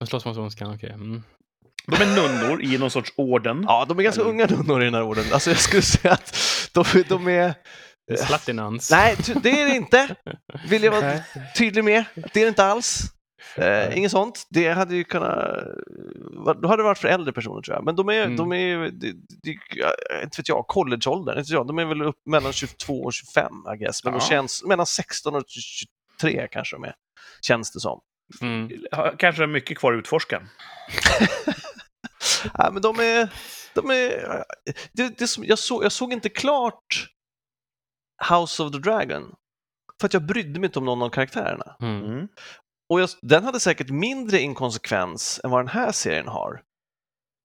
De 0.00 0.06
slåss 0.06 0.24
mot 0.24 0.36
ondskan, 0.36 0.74
okej. 0.74 0.90
Mm. 0.90 1.22
De 1.86 1.96
är 1.96 2.06
nunnor 2.16 2.62
i 2.62 2.78
någon 2.78 2.90
sorts 2.90 3.12
orden. 3.16 3.64
Ja, 3.68 3.84
de 3.88 3.98
är 3.98 4.02
ganska 4.02 4.20
Eller- 4.20 4.30
unga 4.30 4.46
nunnor 4.46 4.82
i 4.82 4.84
den 4.84 4.94
här 4.94 5.02
orden. 5.02 5.24
Alltså 5.32 5.50
jag 5.50 5.58
skulle 5.58 5.82
säga 5.82 6.14
att 6.14 6.36
de, 6.74 6.84
de 7.08 7.28
är... 7.28 7.54
Slatinans. 8.26 8.90
Nej, 8.90 9.16
det 9.42 9.60
är 9.60 9.68
det 9.68 9.76
inte. 9.76 10.16
Vill 10.68 10.82
jag 10.82 10.92
vara 10.92 11.18
tydlig 11.56 11.84
med. 11.84 12.04
Det 12.14 12.40
är 12.40 12.44
det 12.44 12.48
inte 12.48 12.64
alls. 12.64 13.02
Eh, 13.56 13.98
inget 13.98 14.10
sånt. 14.10 14.46
Det 14.50 14.68
hade 14.72 14.96
ju 14.96 15.04
kunnat... 15.04 15.54
Då 16.62 16.68
hade 16.68 16.76
det 16.76 16.82
varit 16.82 16.98
för 16.98 17.08
äldre 17.08 17.32
personer 17.32 17.62
tror 17.62 17.76
jag. 17.76 17.84
Men 17.84 17.96
de 17.96 18.08
är, 18.08 18.22
Mm. 18.24 18.36
de 18.36 18.52
är 18.52 18.76
de, 18.90 18.90
de, 19.42 19.50
inte 20.22 20.36
vet 20.40 20.48
jag, 20.48 20.66
collegeåldern. 20.66 21.38
Inte 21.38 21.52
jag. 21.52 21.66
De 21.66 21.78
är 21.78 21.84
väl 21.84 22.02
upp 22.02 22.16
mellan 22.26 22.52
22 22.52 23.02
och 23.02 23.12
25, 23.12 23.52
I 23.74 23.78
guess. 23.78 24.04
Men 24.04 24.12
Ja. 24.12 24.18
de 24.18 24.24
känns 24.26 24.64
mellan 24.64 24.86
16 24.86 25.34
och 25.34 25.42
23 26.20 26.48
kanske 26.50 26.76
de 26.76 26.84
är. 26.84 26.94
Känns 27.42 27.72
det 27.72 27.80
som. 27.80 28.00
Mm. 28.40 28.84
Har 28.92 29.14
Kanske 29.18 29.46
mycket 29.46 29.78
kvar 29.78 29.92
att 29.92 29.98
utforska. 29.98 30.42
Ja, 32.54 32.70
men 32.72 32.82
de 32.82 32.98
är... 33.00 33.32
De 33.74 33.90
är 33.90 34.44
det, 34.92 35.18
det 35.18 35.26
som, 35.26 35.44
jag, 35.44 35.58
såg, 35.58 35.84
jag 35.84 35.92
såg 35.92 36.12
inte 36.12 36.28
klart 36.28 37.08
House 38.30 38.62
of 38.62 38.72
the 38.72 38.78
Dragon. 38.78 39.34
För 40.00 40.06
att 40.06 40.14
jag 40.14 40.26
brydde 40.26 40.60
mig 40.60 40.66
inte 40.66 40.78
om 40.78 40.84
någon 40.84 41.02
av 41.02 41.08
karaktärerna. 41.08 41.76
Mm. 41.80 42.04
Mm. 42.04 42.28
Och 42.88 43.00
jag, 43.00 43.08
den 43.22 43.44
hade 43.44 43.60
säkert 43.60 43.90
mindre 43.90 44.40
inkonsekvens 44.40 45.40
än 45.44 45.50
vad 45.50 45.60
den 45.60 45.68
här 45.68 45.92
serien 45.92 46.28
har. 46.28 46.62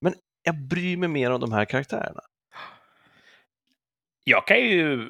Men 0.02 0.14
jag 0.44 0.68
bryr 0.68 0.98
mig 0.98 1.10
mer 1.10 1.32
om 1.32 1.42
de 1.42 1.52
här 1.52 1.66
karaktärerna. 1.66 2.22
Jag 4.24 4.48
kan 4.48 4.60
ju 4.60 5.10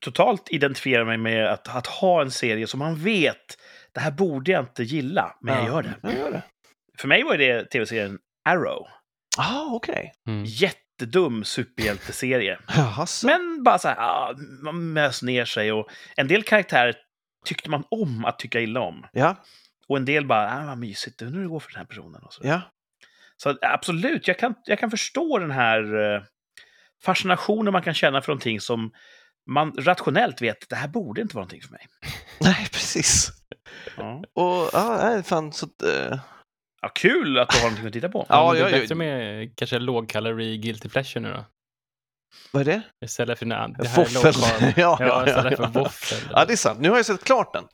totalt 0.00 0.48
identifiera 0.50 1.04
mig 1.04 1.18
med 1.18 1.52
att, 1.52 1.76
att 1.76 1.86
ha 1.86 2.22
en 2.22 2.30
serie 2.30 2.66
som 2.66 2.78
man 2.78 2.96
vet, 2.96 3.58
det 3.94 4.00
här 4.00 4.10
borde 4.10 4.52
jag 4.52 4.62
inte 4.62 4.82
gilla, 4.82 5.36
men 5.40 5.54
jag 5.54 5.66
gör 5.66 5.82
det. 5.82 5.94
Jag 6.02 6.14
gör 6.14 6.30
det. 6.30 6.42
För 6.98 7.08
mig 7.08 7.22
var 7.22 7.38
det 7.38 7.64
tv-serien 7.64 8.18
Arrow. 8.48 8.86
Ah, 9.38 9.64
okej. 9.70 10.12
Mm. 10.28 10.44
Jättedum 10.44 11.44
superhjälteserie. 11.44 12.58
Men 13.26 13.62
bara 13.62 13.78
så 13.78 13.88
här, 13.88 13.96
ah, 13.98 14.34
man 14.62 14.92
mös 14.92 15.22
ner 15.22 15.44
sig 15.44 15.72
och 15.72 15.88
en 16.16 16.28
del 16.28 16.42
karaktärer 16.42 16.94
tyckte 17.44 17.70
man 17.70 17.84
om 17.90 18.24
att 18.24 18.38
tycka 18.38 18.60
illa 18.60 18.80
om. 18.80 19.06
Ja, 19.12 19.36
Och 19.88 19.96
en 19.96 20.04
del 20.04 20.26
bara, 20.26 20.62
ah, 20.62 20.66
vad 20.66 20.78
mysigt, 20.78 21.22
undrar 21.22 21.36
hur 21.36 21.42
det 21.42 21.50
går 21.50 21.60
för 21.60 21.70
den 21.72 21.78
här 21.78 21.86
personen. 21.86 22.22
Och 22.22 22.32
så. 22.32 22.42
ja. 22.44 22.60
så 23.36 23.58
absolut, 23.62 24.28
jag 24.28 24.38
kan, 24.38 24.54
jag 24.64 24.78
kan 24.78 24.90
förstå 24.90 25.38
den 25.38 25.50
här 25.50 26.14
eh, 26.14 26.22
fascinationen 27.04 27.72
man 27.72 27.82
kan 27.82 27.94
känna 27.94 28.22
för 28.22 28.32
någonting 28.32 28.60
som 28.60 28.92
man 29.50 29.72
rationellt 29.78 30.42
vet, 30.42 30.68
det 30.68 30.76
här 30.76 30.88
borde 30.88 31.20
inte 31.20 31.34
vara 31.36 31.42
någonting 31.42 31.62
för 31.62 31.70
mig. 31.70 31.86
Nej, 32.40 32.68
precis. 32.72 33.30
Ja. 33.96 34.22
Och 34.34 34.70
ja, 34.72 34.98
nej, 35.02 35.22
fan 35.22 35.52
så 35.52 35.66
att, 35.66 35.82
eh, 35.82 36.18
Ja, 36.82 36.88
kul 36.94 37.38
att 37.38 37.48
du 37.50 37.56
har 37.56 37.62
någonting 37.64 37.86
att 37.86 37.92
titta 37.92 38.08
på. 38.08 38.26
Ja, 38.28 38.56
Ja, 38.56 38.64
det 38.64 38.76
är 38.76 38.80
bättre 38.80 38.94
med 38.94 39.56
kanske 39.56 39.78
lågkalori 39.78 40.58
guilty 40.58 40.88
pleasure 40.88 41.20
nu 41.20 41.32
då. 41.32 41.44
vad 42.52 42.60
är 42.60 42.64
det? 42.64 42.82
Istället 43.04 43.38
för 43.38 43.46
när 43.46 43.68
det 43.68 43.88
här 43.88 44.02
är 44.02 44.74
ja, 44.80 44.96
Ja, 45.00 45.06
ja, 45.06 45.24
ja, 45.26 45.42
för 45.56 45.62
ja. 45.62 45.70
våffel. 45.74 46.18
Ja, 46.32 46.44
det 46.44 46.52
är 46.52 46.56
sant. 46.56 46.80
Nu 46.80 46.90
har 46.90 46.96
jag 46.96 47.06
sett 47.06 47.24
klart 47.24 47.52
den. 47.52 47.64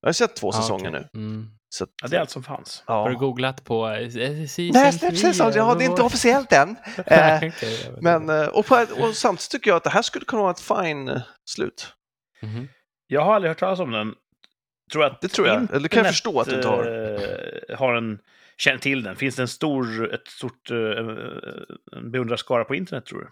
Jag 0.00 0.08
har 0.08 0.12
sett 0.12 0.36
två 0.36 0.52
säsonger 0.52 0.88
okej. 0.88 1.08
nu. 1.12 1.20
Mm. 1.20 1.50
Så 1.74 1.84
att, 1.84 1.90
Ja, 2.02 2.08
det 2.08 2.16
är 2.16 2.20
allt 2.20 2.30
som 2.30 2.42
fanns. 2.42 2.84
ja. 2.86 2.94
Har 2.94 3.10
du 3.10 3.16
googlat 3.16 3.64
på 3.64 3.88
eh, 3.88 4.08
season 4.46 4.70
Nej, 4.72 4.98
precis. 5.00 5.38
Ja, 5.38 5.74
det 5.74 5.84
är 5.84 5.88
inte 5.90 6.02
officiellt 6.02 6.52
än. 6.52 6.76
Eh, 7.06 7.52
men, 8.00 8.30
eh, 8.30 8.46
och, 8.46 8.66
på, 8.66 8.86
och 8.98 9.14
samtidigt 9.14 9.50
tycker 9.50 9.70
jag 9.70 9.76
att 9.76 9.84
det 9.84 9.90
här 9.90 10.02
skulle 10.02 10.24
kunna 10.24 10.42
vara 10.42 10.50
ett 10.50 10.60
fine 10.60 11.08
eh, 11.08 11.22
slut. 11.50 11.92
Mhm. 12.42 12.68
Jag 13.06 13.24
har 13.24 13.34
aldrig 13.34 13.50
hört 13.50 13.58
talas 13.58 13.80
om 13.80 13.90
den. 13.90 14.14
Tror 14.92 15.04
att 15.04 15.20
Det 15.20 15.28
tror 15.28 15.46
jag. 15.46 15.74
Eller 15.74 15.88
kan 15.88 15.98
jag 16.04 16.12
förstå 16.12 16.40
att 16.40 16.48
du 16.48 16.56
inte 16.56 16.68
har. 16.68 16.86
eh, 17.68 17.78
har 17.78 17.94
en, 17.94 18.18
känner 18.56 18.78
till 18.78 19.02
den. 19.02 19.16
Finns 19.16 19.36
det 19.36 19.42
en 19.42 19.48
stor, 19.48 20.14
ett 20.14 20.28
stort 20.28 20.70
eh, 20.70 20.76
en 21.92 22.10
beundrarskara 22.10 22.64
på 22.64 22.74
internet, 22.74 23.06
tror 23.06 23.20
du? 23.20 23.28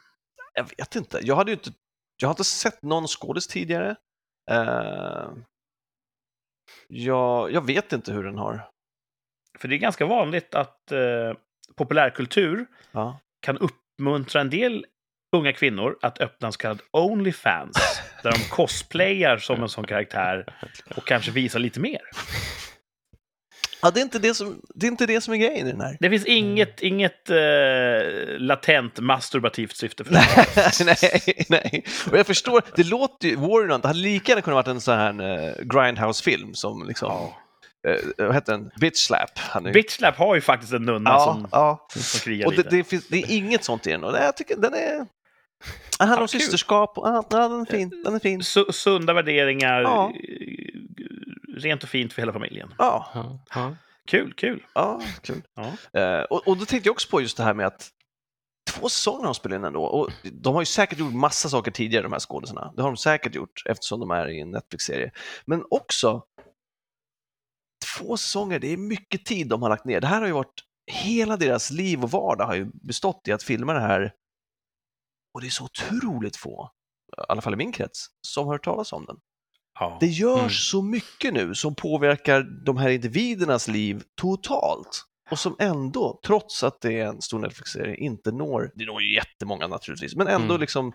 Jag 0.55 0.69
vet 0.79 0.97
inte. 0.97 1.19
Jag 1.23 1.37
hade 1.37 1.51
ju 1.51 1.55
inte, 1.57 1.71
jag 2.17 2.29
har 2.29 2.33
inte 2.33 2.45
sett 2.45 2.83
någon 2.83 3.07
skådis 3.07 3.47
tidigare. 3.49 3.97
Eh, 4.51 5.31
jag, 6.89 7.53
jag 7.53 7.67
vet 7.67 7.93
inte 7.93 8.13
hur 8.13 8.25
den 8.25 8.39
har. 8.39 8.69
För 9.59 9.69
det 9.69 9.75
är 9.77 9.79
ganska 9.79 10.07
vanligt 10.07 10.55
att 10.55 10.93
eh, 10.93 11.35
populärkultur 11.77 12.67
Ja. 12.93 13.19
kan 13.41 13.59
uppmuntra 13.59 14.41
en 14.41 14.51
del 14.51 14.87
unga 15.33 15.53
kvinnor 15.53 15.97
att 16.03 16.21
öppna 16.21 16.47
en 16.47 16.53
så 16.53 16.59
kallad 16.59 16.81
Onlyfans. 16.91 18.01
där 18.23 18.33
de 18.33 18.39
cosplayar 18.39 19.39
som 19.39 19.63
en 19.63 19.69
sån 19.69 19.85
karaktär 19.87 20.45
och 20.97 21.07
kanske 21.07 21.31
visar 21.31 21.59
lite 21.59 21.81
mer. 21.81 22.01
Ja, 23.85 23.91
det 23.91 24.01
är, 24.01 24.03
inte 24.03 24.19
det, 24.19 24.35
som, 24.35 24.61
det 24.75 24.87
är 24.87 24.91
inte 24.91 25.07
det 25.07 25.21
som 25.21 25.35
är 25.35 25.39
grejen 25.39 25.67
i 25.67 25.71
den 25.71 25.81
här. 25.81 25.97
Det 26.01 26.11
finns 26.11 26.25
inget, 26.27 26.81
inget 26.83 27.31
eh, 27.31 27.37
latent 28.39 28.99
masturbativt 29.01 29.77
syfte 29.77 30.05
för 30.05 30.13
det. 30.13 30.85
nej, 30.85 31.45
nej. 31.49 31.85
Och 32.11 32.19
jag 32.19 32.27
förstår, 32.27 32.63
det 32.77 32.85
låter 32.87 33.29
ju, 33.29 33.37
Warrior 33.37 33.67
Nun, 33.69 33.81
det 33.81 33.89
hade 33.89 33.99
lika 34.01 34.33
gärna 34.33 34.43
kunnat 34.43 34.55
varit 34.67 34.69
en 34.75 34.81
sån 34.81 34.99
här 34.99 35.49
uh, 35.49 35.55
Grindhouse-film 35.65 36.55
som 36.55 36.87
liksom, 36.89 37.09
Ja. 37.11 37.91
eh, 37.91 38.27
vad 38.27 38.35
heter 38.35 38.53
den? 38.53 38.71
Bitch 38.81 38.99
Slap. 38.99 39.31
Är- 39.55 39.73
Bitch 39.73 39.91
Slap 39.93 40.17
har 40.17 40.35
ju 40.35 40.41
faktiskt 40.41 40.73
en 40.73 40.83
nunna 40.83 41.11
ja, 41.11 41.25
som, 41.25 41.49
ja. 41.53 41.87
som 41.91 42.21
krigar 42.21 42.47
Och 42.47 42.53
det, 42.53 42.59
lite. 42.59 42.77
det, 42.77 42.85
finns, 42.85 43.09
det 43.09 43.17
är 43.17 43.31
inget 43.37 43.65
sånt 43.65 43.87
i 43.87 43.91
den. 43.91 44.05
Och 44.05 44.17
jag 44.17 44.37
tycker 44.37 44.57
den 44.57 44.75
är... 44.75 45.07
Den 45.99 46.09
handlar 46.09 46.23
om 46.23 46.29
kul. 46.29 46.41
systerskap. 46.41 46.99
Och, 46.99 47.09
ja, 47.09 47.25
den 47.31 47.61
är 47.61 47.65
fin. 47.65 48.03
Den 48.05 48.15
är 48.15 48.19
fin. 48.19 48.41
Su- 48.41 48.73
sunda 48.73 49.13
värderingar, 49.13 49.81
Ja. 49.83 50.13
eh, 50.15 50.79
rent 51.57 51.83
och 51.83 51.89
fint 51.89 52.13
för 52.13 52.23
hela 52.23 52.33
familjen. 52.33 52.75
Ja, 52.79 53.11
Ja, 53.15 53.45
ja. 53.55 53.77
Kul, 54.07 54.33
kul. 54.37 54.65
ja 54.75 55.01
kul. 55.23 55.43
Ja. 55.55 56.01
Eh, 56.01 56.23
och, 56.23 56.49
och 56.49 56.57
då 56.57 56.65
tänkte 56.65 56.89
jag 56.89 56.93
också 56.93 57.09
på 57.11 57.21
just 57.21 57.37
det 57.37 57.43
här 57.43 57.55
med 57.55 57.67
att 57.67 57.89
två 58.71 58.89
säsonger 58.89 59.19
har 59.19 59.25
de 59.25 59.35
spelat 59.35 59.57
in 59.59 59.65
ändå. 59.65 59.83
Och 59.85 60.11
de 60.33 60.55
har 60.55 60.63
ju 60.63 60.67
säkert 60.67 60.99
gjort 60.99 61.13
massa 61.15 61.49
saker 61.49 61.71
tidigare, 61.71 62.03
de 62.03 62.13
här 62.13 62.21
skådisarna. 62.21 62.73
Det 62.77 62.83
har 62.83 62.89
de 62.89 62.97
säkert 62.97 63.35
gjort 63.35 63.63
eftersom 63.67 64.01
de 64.01 64.11
är 64.11 64.29
i 64.29 64.41
en 64.41 64.51
Netflix-serie. 64.51 65.11
Men 65.45 65.65
också, 65.71 66.23
två 67.99 68.17
säsonger, 68.17 68.59
det 68.59 68.73
är 68.73 68.77
mycket 68.77 69.25
tid 69.25 69.49
de 69.49 69.63
har 69.63 69.69
lagt 69.69 69.85
ner. 69.85 70.01
Det 70.01 70.07
här 70.07 70.21
har 70.21 70.27
ju 70.27 70.33
varit, 70.33 70.61
hela 70.87 71.37
deras 71.37 71.71
liv 71.71 72.03
och 72.03 72.11
vardag 72.11 72.45
har 72.47 72.55
ju 72.55 72.71
bestått 72.75 73.29
i 73.29 73.33
att 73.33 73.43
filma 73.43 73.73
det 73.73 73.81
här. 73.81 74.13
Och 75.35 75.41
det 75.41 75.47
är 75.47 75.51
så 75.51 75.65
otroligt 75.65 76.37
få, 76.37 76.71
i 77.19 77.21
alla 77.29 77.41
fall 77.43 77.53
i 77.53 77.57
min 77.57 77.73
krets, 77.73 78.07
som 78.27 78.47
har 78.47 78.55
hört 78.55 78.65
talas 78.65 78.93
om 78.93 79.05
den. 79.07 79.17
Ja. 79.81 79.97
Det 80.01 80.07
görs 80.07 80.39
Mm. 80.41 80.51
så 80.51 80.83
mycket 80.83 81.35
nu 81.35 81.55
som 81.55 81.75
påverkar 81.75 82.43
de 82.65 82.77
här 82.77 82.89
individernas 82.89 83.69
liv 83.69 84.03
totalt. 84.21 85.05
Och 85.31 85.39
som 85.39 85.57
ändå, 85.59 86.21
trots 86.27 86.65
att 86.65 86.81
det 86.81 87.01
är 87.01 87.07
en 87.07 87.23
stor 87.23 87.39
Netflix-serie, 87.39 87.97
inte 87.97 88.33
når, 88.33 88.71
det 88.75 88.87
når 88.87 89.03
ju 89.03 89.15
jättemånga 89.15 89.67
naturligtvis, 89.67 90.17
men 90.17 90.27
ändå 90.29 90.55
Mm. 90.55 90.61
liksom 90.61 90.93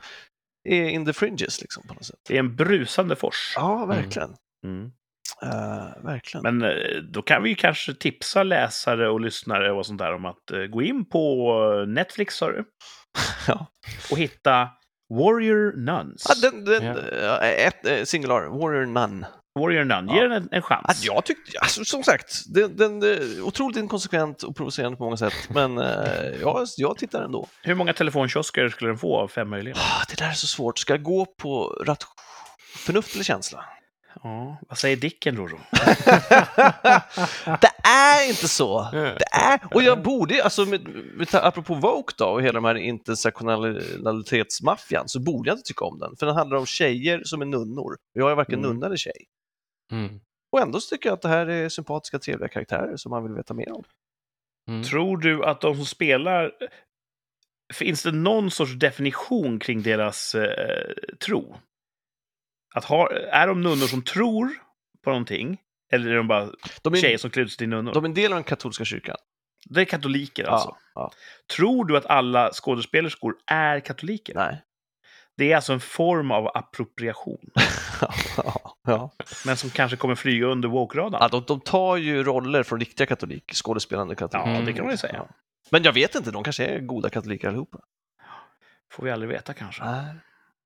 är 0.70 0.90
in 0.90 1.06
the 1.06 1.14
fringes 1.14 1.62
liksom 1.62 1.84
på 1.88 1.94
något 1.94 2.06
sätt. 2.06 2.20
Det 2.28 2.36
är 2.36 2.40
en 2.40 2.56
brusande 2.56 3.16
fors. 3.16 3.54
Ja, 3.56 3.86
verkligen. 3.86 4.36
Mm. 4.66 4.92
Eh, 5.42 6.04
verkligen. 6.04 6.44
Men 6.58 6.72
eh, 6.72 6.98
då 7.14 7.22
kan 7.22 7.44
vi 7.44 7.50
ju 7.50 7.56
kanske 7.56 7.94
tipsa 7.94 8.44
läsare 8.44 9.10
och 9.10 9.22
lyssnare 9.22 9.72
och 9.72 9.86
sånt 9.86 10.00
där 10.00 10.14
om 10.14 10.26
att 10.26 10.52
eh, 10.52 10.60
gå 10.60 10.82
in 10.82 11.06
på 11.10 11.62
Netflix, 11.88 12.36
sa 12.36 12.52
du, 12.52 12.64
ja. 13.47 13.68
och 14.12 14.18
hitta 14.18 14.70
Warrior 15.14 15.74
Nuns. 15.86 16.26
Ja, 16.30 16.49
den, 16.51 16.66
den, 16.66 16.84
Ja. 16.84 17.41
eh, 17.41 17.68
ett, 17.68 17.86
eh, 17.88 18.03
singular, 18.03 18.41
Warrior 18.60 18.86
Nun. 18.86 19.26
Warrior 19.60 19.84
Nun, 19.84 20.08
Ja. 20.08 20.16
ge 20.16 20.22
den 20.22 20.32
en, 20.32 20.49
en 20.51 20.62
chans. 20.62 20.86
Att 20.89 21.03
jag 21.03 21.26
tyckte, 21.26 21.60
alltså, 21.60 21.86
som 21.86 22.03
sagt, 22.03 22.43
den, 22.53 22.76
den 22.78 23.03
är 23.03 23.41
otroligt 23.41 23.78
inkonsekvent 23.78 24.43
och 24.43 24.55
provocerande 24.55 24.97
på 24.97 25.03
många 25.03 25.18
sätt, 25.18 25.34
men 25.49 25.78
eh, 25.78 25.86
jag, 26.41 26.68
jag 26.78 26.97
tittar 26.97 27.24
ändå. 27.24 27.47
Hur 27.64 27.76
många 27.76 27.93
telefonkiosker 27.93 28.70
skulle 28.70 28.89
den 28.89 28.97
få 28.97 29.18
av 29.18 29.28
fem 29.28 29.49
möjliga? 29.49 29.76
Ah, 29.78 30.03
Det 30.10 30.18
där 30.18 30.30
är 30.30 30.34
så 30.34 30.47
svårt. 30.47 30.80
Ska 30.80 30.93
jag 30.93 31.03
gå 31.03 31.26
på 31.26 31.84
rat- 31.86 32.05
förnuft 32.76 33.16
eller 33.16 33.24
känsla? 33.24 33.66
Ja, 34.24 34.57
vad 34.70 34.78
säger 34.78 34.97
Dicken, 34.97 35.38
Roro? 35.38 35.59
det 37.61 37.72
är 37.88 38.30
inte 38.30 38.47
så. 38.47 38.89
Det 38.91 39.26
är, 39.32 39.59
och 39.74 39.84
jag 39.84 40.03
borde, 40.03 40.43
alltså 40.43 40.65
med, 40.65 40.88
med, 41.13 41.36
apropå 41.36 41.74
Vogue 41.74 42.13
då 42.18 42.26
och 42.26 42.41
hela 42.41 42.53
de 42.53 42.65
här 42.65 42.76
intersektionalitetsmaffian 42.76 45.07
så 45.07 45.20
borde 45.20 45.49
jag 45.49 45.57
inte 45.57 45.68
tycka 45.68 45.86
om 45.86 45.99
den. 45.99 46.15
För 46.15 46.26
den 46.26 46.36
handlar 46.36 46.57
om 46.57 46.65
tjejer 46.65 47.22
som 47.24 47.41
är 47.41 47.45
nunnor. 47.45 47.97
Jag 48.13 48.32
är 48.32 48.36
varken 48.36 48.59
Mm. 48.59 48.70
nunna 48.72 48.86
eller 48.86 48.97
tjej. 48.97 49.26
Mm. 49.91 50.20
Och 50.51 50.61
ändå 50.61 50.80
så 50.82 50.95
tycker 50.95 51.09
jag 51.09 51.13
att 51.15 51.22
det 51.22 51.30
här 51.30 51.47
är 51.47 51.70
sympatiska, 51.70 52.20
trevliga 52.20 52.49
karaktärer 52.49 52.97
som 52.97 53.09
man 53.09 53.24
vill 53.24 53.34
veta 53.34 53.53
mer 53.53 53.72
om. 53.72 53.84
Mm. 54.70 54.84
Tror 54.84 55.18
du 55.18 55.45
att 55.45 55.61
de 55.61 55.76
som 55.76 55.86
spelar... 55.86 56.51
Finns 57.74 58.03
det 58.03 58.11
någon 58.11 58.51
sorts 58.51 58.74
definition 58.74 59.59
kring 59.59 59.82
deras 59.82 60.36
eh, 60.36 60.93
tro? 61.26 61.55
Att 62.76 62.86
ha, 62.86 63.09
är 63.11 63.47
de 63.47 63.61
nunnor 63.61 63.88
som 63.88 64.01
tror 64.01 64.49
på 65.03 65.09
någonting? 65.09 65.57
Eller 65.91 66.11
är 66.11 66.15
de 66.15 66.28
bara 66.28 66.49
De 66.82 66.93
är, 66.93 66.97
tjejer 66.97 67.18
som 67.18 67.30
klär 67.30 67.45
sig 67.45 67.57
till 67.57 67.70
nunnor? 67.70 67.93
de 67.93 68.03
är 68.03 68.07
en 68.07 68.13
del 68.13 68.32
av 68.32 68.36
den 68.36 68.43
katolska 68.43 68.86
kyrkan. 68.86 69.15
Det 69.65 69.82
är 69.82 69.86
katoliker 69.86 70.43
alltså. 70.43 70.76
Ja, 70.95 71.11
Tror 71.55 71.86
du 71.86 71.97
att 71.97 72.05
alla 72.05 72.51
skådespelerskor 72.53 73.36
är 73.51 73.80
katoliker? 73.80 74.36
nej. 74.36 74.63
Det 75.38 75.51
är 75.51 75.55
alltså 75.55 75.74
en 75.74 75.80
form 75.80 76.32
av 76.32 76.51
appropriation. 76.57 77.49
ja, 78.38 78.78
ja. 78.84 79.11
men 79.45 79.57
som 79.57 79.70
kanske 79.70 79.97
kommer 79.97 80.15
flyga 80.15 80.45
under 80.45 80.70
woke-radarn. 80.70 81.22
Ja, 81.22 81.28
de, 81.28 81.43
de 81.47 81.59
tar 81.61 81.97
ju 81.97 82.24
roller 82.24 82.63
från 82.63 82.80
riktiga 82.80 83.07
katolik, 83.07 83.51
skådespelande 83.53 84.15
katoliker. 84.15 84.53
Ja, 84.53 84.61
det 84.61 84.74
kan 84.74 84.84
man 84.86 84.93
ju 84.93 84.97
säga. 84.97 85.26
Men 85.70 85.84
jag 85.84 85.93
vet 85.93 86.15
inte, 86.15 86.32
de 86.32 86.43
kanske 86.43 86.65
är 86.65 86.80
goda 86.80 87.09
katoliker 87.09 87.47
allihopa. 87.47 87.80
Får 88.91 89.03
vi 89.03 89.11
aldrig 89.11 89.30
veta 89.30 89.53
kanske. 89.53 89.84
Nej. 89.86 90.15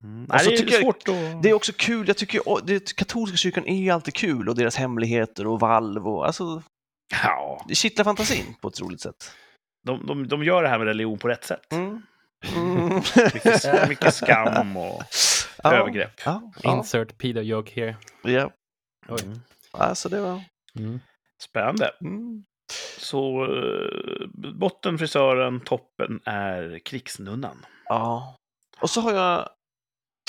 Mm. 0.03 0.23
Och 0.23 0.29
Nej, 0.35 0.45
det 0.47 0.53
är 0.55 0.71
jag- 0.71 0.81
svårt 0.81 1.07
att... 1.09 1.43
Det 1.43 1.49
är 1.49 1.53
också 1.53 1.71
kul, 1.77 2.07
jag 2.07 2.17
tycker 2.17 2.65
det, 2.65 2.95
katolska 2.95 3.37
kyrkan 3.37 3.65
är 3.67 3.75
ju 3.77 3.89
alltid 3.89 4.13
kul 4.13 4.49
och 4.49 4.55
deras 4.55 4.75
hemligheter 4.75 5.47
och 5.47 5.59
valv 5.59 6.07
och 6.07 6.25
alltså, 6.25 6.63
Ja, 7.23 7.65
det 7.67 7.75
kittlar 7.75 8.03
fantasin 8.05 8.55
på 8.61 8.67
ett 8.67 8.79
roligt 8.81 9.01
sätt. 9.01 9.31
de, 9.85 10.05
de, 10.05 10.27
de 10.27 10.43
gör 10.43 10.63
det 10.63 10.69
här 10.69 10.77
med 10.77 10.87
religion 10.87 11.19
på 11.19 11.27
rätt 11.27 11.43
sätt. 11.43 11.71
Mm. 11.73 12.01
Mm. 12.55 12.95
Mycket, 13.33 13.89
mycket 13.89 14.13
skam 14.13 14.77
och 14.77 15.03
Ja, 15.63 15.73
övergrepp. 15.73 16.21
Ja, 16.25 16.51
ja, 16.63 16.77
Insert 16.77 17.17
pedo 17.17 17.41
joke 17.41 17.71
here. 17.81 17.95
ja. 18.23 18.51
Mm. 19.09 19.39
Alltså 19.71 20.09
det 20.09 20.19
var... 20.21 20.43
Mm. 20.79 20.99
Spännande. 21.43 21.91
Mm. 22.01 22.43
Så 22.99 23.43
eh, 23.43 24.51
botten, 24.59 24.97
frisören, 24.97 25.59
toppen 25.59 26.19
är 26.25 26.79
krigsnunnan. 26.85 27.65
Ja. 27.85 28.35
Och 28.79 28.89
så 28.89 29.01
har 29.01 29.13
jag 29.13 29.49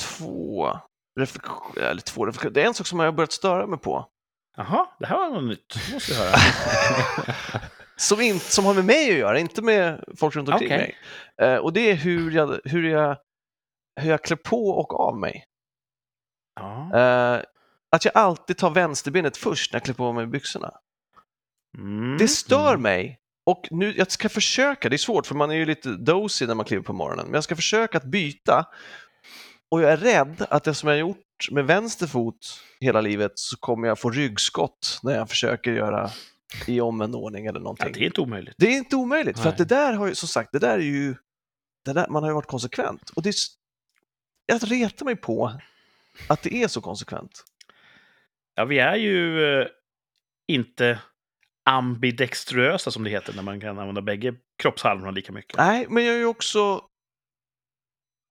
två 0.03 0.79
reflektioner, 1.21 1.87
eller 1.87 2.01
två 2.03 2.27
reflektioner. 2.27 2.55
Det 2.55 2.63
är 2.63 2.67
en 2.67 2.75
sak 2.75 2.87
som 2.87 2.99
jag 2.99 3.07
har 3.07 3.13
börjat 3.13 3.33
störa 3.33 3.67
mig 3.67 3.79
på. 3.79 4.07
Jaha, 4.57 4.87
det 4.99 5.07
här 5.07 5.17
var 5.17 5.31
något 5.31 5.45
nytt. 5.45 5.75
Det 5.87 5.95
måste 5.95 6.13
vi 6.13 6.19
höra. 6.19 6.35
Som, 7.97 8.21
in, 8.21 8.41
som 8.41 8.65
har 8.65 8.75
med 8.75 8.85
mig 8.85 9.11
att 9.11 9.19
göra, 9.19 9.39
inte 9.39 9.63
med 9.63 10.05
folk 10.17 10.37
runt 10.37 10.49
omkring 10.49 10.73
Okej. 10.73 10.97
mig. 11.39 11.49
Eh, 11.49 11.57
och 11.57 11.73
det 11.73 11.91
är 11.91 11.95
hur 11.95 12.31
jag, 12.31 12.61
hur, 12.65 12.89
jag, 12.89 13.17
hur 14.01 14.11
jag 14.11 14.23
klär 14.25 14.37
på 14.37 14.69
och 14.69 15.01
av 15.01 15.19
mig. 15.19 15.45
Ja. 16.61 16.99
Eh, 16.99 17.43
att 17.93 18.05
jag 18.05 18.17
alltid 18.17 18.57
tar 18.59 18.71
vänsterbenet 18.71 19.37
först 19.37 19.73
när 19.73 19.77
jag 19.81 19.85
klär 19.85 19.95
på 19.95 20.13
mig 20.13 20.27
byxorna. 20.27 20.73
Mm. 21.79 22.19
Det 22.19 22.29
stör 22.29 22.69
Mm. 22.71 22.83
mig 22.83 23.19
Och 23.47 23.69
nu, 23.71 23.95
jag 23.97 24.11
ska 24.13 24.29
försöka, 24.29 24.89
det 24.89 24.97
är 24.97 24.99
svårt 24.99 25.27
för 25.27 25.35
man 25.35 25.51
är 25.51 25.55
ju 25.55 25.67
lite 25.67 25.89
dozy 25.89 26.47
när 26.47 26.55
man 26.55 26.67
kliver 26.67 26.83
på 26.83 26.93
morgonen, 26.93 27.27
men 27.27 27.35
jag 27.35 27.45
ska 27.45 27.57
försöka 27.57 27.99
att 27.99 28.05
byta. 28.05 28.67
Och 29.73 29.83
jag 29.83 29.93
är 29.93 29.97
rädd 29.97 30.47
att 30.51 30.65
det 30.65 30.75
som 30.75 30.89
jag 30.89 30.95
har 30.97 31.01
gjort 31.01 31.51
med 31.51 31.67
vänster 31.67 32.07
fot 32.07 32.61
hela 32.81 33.01
livet 33.01 33.33
så 33.35 33.57
kommer 33.57 33.89
jag 33.89 33.99
få 33.99 34.11
ryggskott 34.11 35.01
när 35.03 35.15
jag 35.15 35.29
försöker 35.29 35.73
göra 35.73 36.11
i 36.67 36.81
omvänd 36.81 37.15
ordning 37.15 37.47
eller 37.47 37.59
Ja, 37.61 37.63
någonting. 37.63 37.93
det 37.93 38.01
är 38.01 38.05
inte 38.05 38.21
omöjligt. 38.21 38.55
Det 38.59 38.67
är 38.67 38.77
inte 38.77 38.97
omöjligt, 38.97 39.37
för 39.37 39.45
Nej. 39.45 39.53
att 39.53 39.59
det 39.59 39.65
där 39.65 39.93
har 39.93 40.07
ju, 40.07 40.15
som 40.15 40.29
sagt, 40.29 40.53
det 40.53 40.59
där 40.59 40.75
är 40.75 40.83
ju, 40.83 41.15
där, 41.85 42.09
man 42.09 42.23
har 42.23 42.31
ju 42.31 42.35
varit 42.35 42.47
konsekvent. 42.47 43.11
Och 43.11 43.23
det 43.23 43.29
är, 43.29 43.35
jag 44.47 44.71
retar 44.71 45.05
mig 45.05 45.17
på 45.17 45.53
att 46.29 46.43
det 46.43 46.55
är 46.55 46.69
så 46.69 46.81
konsekvent. 46.81 47.45
Ja, 48.55 48.65
vi 48.65 48.79
är 48.79 48.97
ju 48.97 49.45
eh, 49.61 49.67
inte 50.49 50.99
ambidextrösa 51.65 52.91
som 52.91 53.05
det 53.05 53.11
heter 53.11 53.33
när 53.33 53.43
man 53.43 53.61
kan 53.61 53.79
använda 53.79 54.03
bägge 54.03 54.35
kroppshalvorna 54.63 55.11
lika 55.11 55.33
mycket. 55.33 55.57
Nej, 55.57 55.87
men 55.89 56.05
jag 56.05 56.15
är 56.15 56.19
ju 56.19 56.27
också 56.27 56.85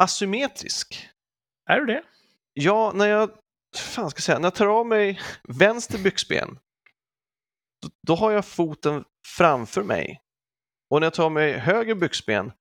asymmetrisk. 0.03 1.07
Är 1.71 1.79
du 1.79 1.85
det? 1.85 2.03
Ja, 2.53 2.91
när 2.95 3.05
jag, 3.07 3.29
fan 3.77 4.09
ska 4.09 4.17
jag 4.17 4.23
säga, 4.23 4.39
när 4.39 4.45
jag 4.45 4.55
tar 4.55 4.67
av 4.67 4.85
mig 4.87 5.19
vänster 5.43 5.97
byxben, 5.97 6.59
då, 7.81 7.89
då 8.07 8.15
har 8.15 8.31
jag 8.31 8.45
foten 8.45 9.03
framför 9.37 9.83
mig. 9.83 10.21
Och 10.89 10.99
när 10.99 11.05
jag 11.05 11.13
tar 11.13 11.23
av 11.25 11.31
mig 11.31 11.57
höger 11.57 11.95
byxben, 11.95 12.51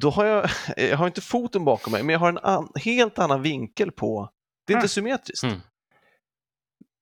då 0.00 0.10
har 0.10 0.24
jag, 0.24 0.50
jag 0.76 0.96
har 0.96 1.06
inte 1.06 1.20
foten 1.20 1.64
bakom 1.64 1.92
mig, 1.92 2.02
men 2.02 2.12
jag 2.12 2.20
har 2.20 2.28
en 2.28 2.38
an, 2.38 2.72
helt 2.74 3.18
annan 3.18 3.42
vinkel 3.42 3.92
på. 3.92 4.30
Det 4.66 4.72
är 4.72 4.76
inte 4.76 4.84
Ah. 4.84 4.88
symmetriskt. 4.88 5.42
Mm. 5.44 5.60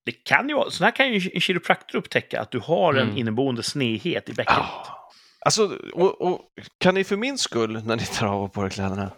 Det 0.05 0.13
kan 0.13 0.49
ju 0.49 0.71
så 0.71 0.85
här 0.85 0.91
kan 0.91 1.13
ju 1.13 1.31
en 1.35 1.41
kiropraktor 1.41 1.99
upptäcka, 1.99 2.41
att 2.41 2.51
du 2.51 2.59
har 2.59 2.95
en 2.95 3.03
Mm. 3.03 3.17
inneboende 3.17 3.63
snedhet 3.63 4.29
i 4.29 4.33
bäckenet. 4.33 4.61
Ah. 4.61 5.11
Alltså, 5.41 5.79
och, 5.95 6.21
och, 6.21 6.41
kan 6.79 6.95
ni 6.95 7.05
för 7.05 7.17
min 7.17 7.39
skull, 7.39 7.85
när 7.85 7.97
ni 7.97 8.05
tar 8.07 8.27
av 8.27 8.49
på 8.49 8.65
er 8.65 8.69
kläderna, 8.69 9.11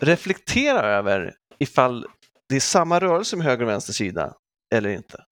reflektera 0.00 0.80
över 0.86 1.34
ifall 1.58 2.06
det 2.48 2.56
är 2.56 2.60
samma 2.60 3.00
rörelse 3.00 3.36
med 3.36 3.46
höger 3.46 3.62
och 3.64 3.70
vänster 3.70 3.92
sida 3.92 4.34
eller 4.74 4.90
inte? 4.90 5.24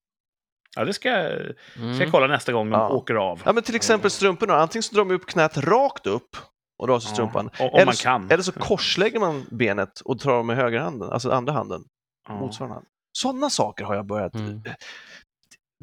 Ja, 0.76 0.84
det 0.84 0.92
ska, 0.94 1.08
jag- 1.08 1.54
ska 1.72 1.80
Mm. 1.82 2.00
jag 2.00 2.10
kolla 2.10 2.26
nästa 2.26 2.52
gång 2.52 2.70
de 2.70 2.80
Ja. 2.80 2.88
åker 2.88 3.14
av. 3.14 3.42
Ja, 3.44 3.52
men 3.52 3.62
till 3.62 3.74
exempel 3.74 4.10
strumporna, 4.10 4.54
antingen 4.54 4.82
så 4.82 4.94
drar 4.94 5.04
man 5.04 5.14
upp 5.16 5.26
knät 5.26 5.56
rakt 5.58 6.06
upp 6.06 6.36
och 6.78 6.86
drar 6.86 7.00
sig 7.00 7.08
Ja, 7.10 7.14
strumpan. 7.14 7.50
om- 7.58 7.66
om 7.68 7.74
eller, 7.74 7.86
man 7.86 7.94
så- 7.94 8.02
kan. 8.02 8.30
eller 8.30 8.42
så 8.42 8.52
korslägger 8.52 9.20
man 9.20 9.46
benet 9.50 10.00
och 10.00 10.16
drar 10.16 10.42
med 10.42 10.56
högerhanden, 10.56 11.10
alltså 11.10 11.30
andra 11.30 11.52
handen, 11.52 11.84
Ja. 12.28 12.34
motsvarande 12.40 12.74
hand. 12.74 12.86
Sådana 13.12 13.50
saker 13.50 13.84
har 13.84 13.94
jag 13.94 14.06
börjat 14.06 14.34
Mm. 14.34 14.62
eh, 14.66 14.72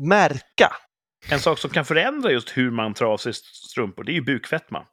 märka. 0.01 0.73
En 1.31 1.39
sak 1.39 1.59
som 1.59 1.69
kan 1.69 1.85
förändra 1.85 2.31
just 2.31 2.57
hur 2.57 2.71
man 2.71 2.93
tar 2.93 3.05
av 3.05 3.17
sig 3.17 3.33
strumpor, 3.33 4.03
det 4.03 4.11
är 4.11 4.13
ju 4.13 4.21
bukfetma. 4.21 4.85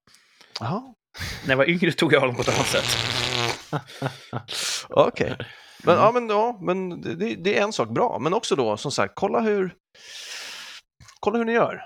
Jaha, 0.61 0.83
När 1.45 1.51
jag 1.51 1.57
var 1.57 1.69
yngre 1.71 1.93
tog 1.93 2.13
jag 2.13 2.23
av 2.23 2.27
dem 2.29 2.37
på 2.37 2.43
ett 2.43 2.49
annat 2.49 2.67
sätt. 2.67 2.85
okej. 4.89 5.37
Men, 5.85 5.95
Mm. 5.95 6.05
ja, 6.05 6.13
men, 6.13 6.29
ja, 6.29 6.59
men 6.63 7.01
det, 7.19 7.35
det 7.35 7.59
är 7.59 7.63
en 7.63 7.73
sak 7.73 7.89
bra, 7.89 8.19
men 8.19 8.35
också 8.35 8.57
då 8.57 8.77
som 8.77 8.93
sagt, 8.93 9.13
kolla 9.17 9.41
hur, 9.41 9.75
kolla 11.21 11.39
hur 11.39 11.45
ni 11.45 11.53
gör. 11.53 11.83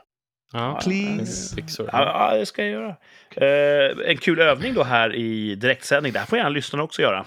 Ja, 0.53 0.81
Please. 0.83 1.57
Ja, 1.79 1.85
ja, 2.33 2.37
det 2.39 2.47
ska 2.47 2.63
jag 2.67 2.71
göra. 2.71 2.97
Eh, 3.37 4.11
en 4.11 4.17
kul 4.17 4.41
övning 4.41 4.75
då 4.75 4.83
här 4.83 5.15
i 5.15 5.55
direktsändning. 5.55 6.13
Det 6.13 6.19
här 6.19 6.27
får 6.27 6.39
gärna 6.39 6.51
lyssnarna 6.51 6.83
också 6.83 7.03
göra. 7.03 7.27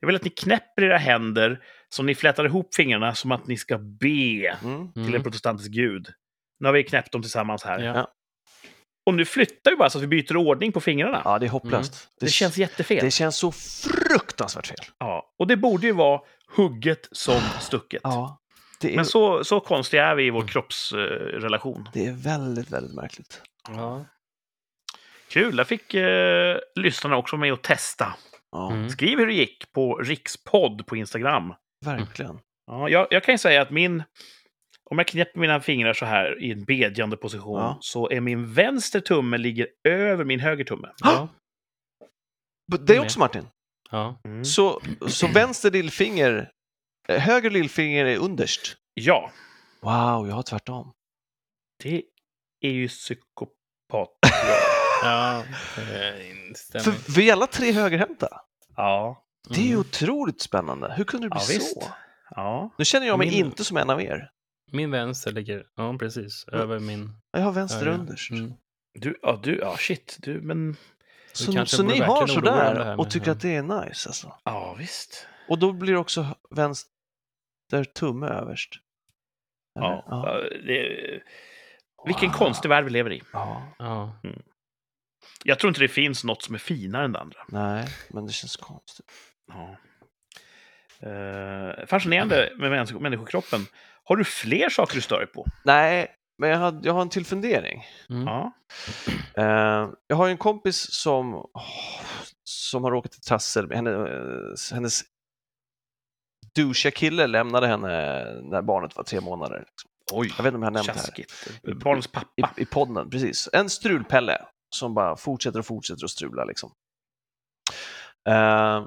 Jag 0.00 0.06
vill 0.06 0.16
att 0.16 0.24
ni 0.24 0.30
knäpper 0.30 0.82
era 0.84 0.96
händer 0.98 1.60
så 1.88 2.02
ni 2.02 2.14
flätar 2.14 2.44
ihop 2.44 2.74
fingrarna 2.74 3.14
som 3.14 3.32
att 3.32 3.46
ni 3.46 3.56
ska 3.56 3.78
be 3.78 4.56
Mm. 4.62 4.92
till 4.92 5.02
en 5.02 5.08
Mm. 5.08 5.22
protestantisk 5.22 5.70
gud. 5.70 6.08
Nu 6.60 6.68
har 6.68 6.72
vi 6.72 6.84
knäppt 6.84 7.12
dem 7.12 7.22
tillsammans 7.22 7.64
här. 7.64 7.78
Ja. 7.78 8.08
Och 9.06 9.14
nu 9.14 9.24
flyttar 9.24 9.70
vi 9.70 9.76
bara 9.76 9.90
så 9.90 9.98
att 9.98 10.04
vi 10.04 10.06
byter 10.08 10.36
ordning 10.36 10.72
på 10.72 10.80
fingrarna. 10.80 11.22
Ja, 11.24 11.38
det 11.38 11.46
är 11.46 11.50
hopplöst. 11.50 12.08
det, 12.20 12.28
känns 12.28 12.56
jättefel. 12.56 12.98
det 13.04 13.10
känns 13.10 13.36
så 13.36 13.52
fruktansvärt 13.52 14.66
fel. 14.66 14.76
Ja. 14.98 15.34
Och 15.38 15.46
det 15.46 15.56
borde 15.56 15.86
ju 15.86 15.92
vara 15.92 16.20
hugget 16.56 17.08
som 17.12 17.40
stucket. 17.60 18.00
Ja, 18.04 18.38
det 18.80 18.92
är, 18.92 18.96
Men 18.96 19.06
så, 19.06 19.44
så 19.44 19.60
konstiga 19.60 20.06
är 20.06 20.14
vi 20.14 20.26
i 20.26 20.30
vår 20.30 20.46
kroppsrelation. 20.46 21.88
det 21.92 22.06
är 22.06 22.12
väldigt, 22.12 22.70
väldigt 22.70 22.94
märkligt. 22.96 23.42
Ja. 23.68 24.04
Kul, 25.28 25.56
där 25.56 25.64
fick 25.64 25.94
eh, 25.94 26.58
lyssnarna 26.74 27.16
också 27.16 27.36
med 27.36 27.52
och 27.52 27.62
testa. 27.62 28.14
Ja, 28.52 28.72
Mm. 28.72 28.88
Skriv 28.90 29.18
hur 29.18 29.26
det 29.26 29.32
gick 29.34 29.72
på 29.72 29.94
rikspodd 29.96 30.86
på 30.86 30.96
Instagram. 30.96 31.54
verkligen. 31.84 32.38
Ja, 32.66 32.88
jag, 32.88 33.06
jag 33.10 33.24
kan 33.24 33.34
ju 33.34 33.38
säga 33.38 33.62
att 33.62 33.70
min... 33.70 34.02
Om 34.90 34.98
jag 34.98 35.06
knäpper 35.06 35.40
mina 35.40 35.60
fingrar 35.60 35.92
så 35.94 36.04
här 36.04 36.42
i 36.42 36.52
en 36.52 36.64
bedjande 36.64 37.16
position 37.16 37.58
Ja. 37.60 37.78
så 37.80 38.10
är 38.10 38.20
min 38.20 38.52
vänster 38.54 39.00
tumme 39.00 39.38
ligger 39.38 39.66
över 39.88 40.24
min 40.24 40.40
höger 40.40 40.64
tumme. 40.64 40.88
Ja. 40.98 41.28
Det 42.80 42.96
är 42.96 43.00
också 43.00 43.18
Martin. 43.18 43.46
Ja. 43.90 44.20
Mm. 44.24 44.44
Så, 44.44 44.80
så 45.08 45.26
vänster 45.28 45.70
lillfinger, 45.70 46.50
eh, 47.08 47.20
höger 47.20 47.50
lillfinger 47.50 48.04
är 48.06 48.16
underst. 48.16 48.76
Ja, 48.94 49.30
Wow, 49.80 50.28
jag 50.28 50.34
har 50.34 50.42
tvärtom. 50.42 50.92
det 51.82 52.02
är 52.60 52.70
ju 52.70 52.88
psykopat. 52.88 53.52
Ja, 55.04 55.44
det 55.76 56.58
stämmer. 56.58 56.84
För 56.84 57.12
vi 57.16 57.28
är 57.28 57.32
alla 57.32 57.46
tre 57.46 57.72
högerhänta. 57.72 58.28
ja, 58.76 59.24
Det 59.48 59.54
är 59.60 59.64
ju 59.64 59.68
Mm. 59.68 59.80
otroligt 59.80 60.40
spännande. 60.40 60.94
Hur 60.96 61.04
kunde 61.04 61.26
det 61.28 61.30
bli 61.30 61.54
ja 61.54 61.60
så? 61.60 61.82
Ja. 62.30 62.70
Nu 62.78 62.84
känner 62.84 63.06
jag 63.06 63.18
mig 63.18 63.30
Min- 63.30 63.46
inte 63.46 63.64
som 63.64 63.76
en 63.76 63.90
av 63.90 64.02
er. 64.02 64.30
Min 64.72 64.90
vänster 64.90 65.32
ligger, 65.32 65.66
ja 65.76 65.96
precis, 65.98 66.44
över 66.48 66.78
min 66.78 67.10
Jag 67.30 67.40
har 67.40 67.52
vänster 67.52 67.78
högra. 67.78 67.94
underst. 67.94 68.30
Mm. 68.30 68.52
Du, 68.94 69.18
ja, 69.22 69.40
du, 69.42 69.58
ja, 69.58 69.76
shit. 69.76 70.16
Du, 70.22 70.40
men... 70.40 70.76
Så, 71.32 71.66
så 71.66 71.82
ni 71.82 71.98
har 71.98 72.26
sådär 72.26 73.00
och 73.00 73.10
tycker 73.10 73.30
att 73.30 73.40
det 73.40 73.56
är 73.56 73.62
nice 73.62 74.08
alltså. 74.08 74.34
Ja, 74.44 74.74
visst. 74.78 75.26
Och 75.48 75.58
då 75.58 75.72
blir 75.72 75.96
också 75.96 76.26
vänster 76.50 77.84
tumme 77.94 78.26
överst. 78.26 78.70
Eller? 79.76 79.86
Ja. 79.86 80.04
ja. 80.08 80.40
ja. 80.42 80.58
Det, 80.66 81.22
vilken 82.06 82.28
Wow. 82.28 82.38
konstig 82.38 82.68
värld 82.68 82.84
vi 82.84 82.90
lever 82.90 83.12
i. 83.12 83.22
Ja, 83.32 83.74
Ja. 83.78 84.20
Jag 85.44 85.58
tror 85.58 85.68
inte 85.68 85.80
det 85.80 85.88
finns 85.88 86.24
något 86.24 86.42
som 86.42 86.54
är 86.54 86.58
finare 86.58 87.04
än 87.04 87.12
det 87.12 87.20
andra. 87.20 87.38
nej, 87.48 87.88
men 88.10 88.26
det 88.26 88.32
känns 88.32 88.56
konstigt. 88.56 89.12
Ja. 89.46 89.76
Eh, 91.08 91.86
fascinerande 91.86 92.52
med 92.58 92.86
människokroppen. 93.00 93.66
Har 94.04 94.16
du 94.16 94.24
fler 94.24 94.68
saker 94.68 94.94
du 94.94 95.00
stör 95.00 95.18
dig 95.18 95.26
på? 95.26 95.46
Nej, 95.64 96.08
men 96.38 96.50
jag 96.50 96.58
har, 96.58 96.80
jag 96.82 96.92
har 96.92 97.02
en 97.02 97.08
till 97.08 97.26
fundering. 97.26 97.84
Mm. 98.10 98.24
Ja. 98.26 98.52
Eh, 99.34 99.90
jag 100.06 100.16
har 100.16 100.28
en 100.28 100.36
kompis 100.38 100.94
som, 100.94 101.46
som 102.44 102.84
har 102.84 102.90
råkat 102.90 103.14
i 103.16 103.20
trassel. 103.20 103.72
Henne, 103.72 103.90
eh, 103.90 104.74
hennes 104.74 105.02
douchiga 106.54 106.90
kille 106.92 107.26
lämnade 107.26 107.66
henne 107.66 107.88
när 108.42 108.62
barnet 108.62 108.96
var 108.96 109.04
tre 109.04 109.20
månader. 109.20 109.58
Liksom. 109.58 109.90
Oj, 110.12 110.34
Jag 110.36 110.44
vet 110.44 110.54
inte 110.54 110.56
om 110.56 110.62
jag 110.62 110.66
har 110.66 110.72
nämnt 110.72 110.86
det 110.86 110.92
här. 110.92 110.98
tjaskigt. 111.00 111.32
Barnens 111.84 112.06
pappa. 112.06 112.28
I, 112.56 112.62
I 112.62 112.66
podden, 112.66 113.10
precis. 113.10 113.48
En 113.52 113.70
strulpelle 113.70 114.46
som 114.76 114.94
bara 114.94 115.16
fortsätter 115.16 115.58
och 115.58 115.66
fortsätter 115.66 116.04
att 116.04 116.10
strula. 116.10 116.44
Liksom. 116.44 116.72
Eh, 118.28 118.86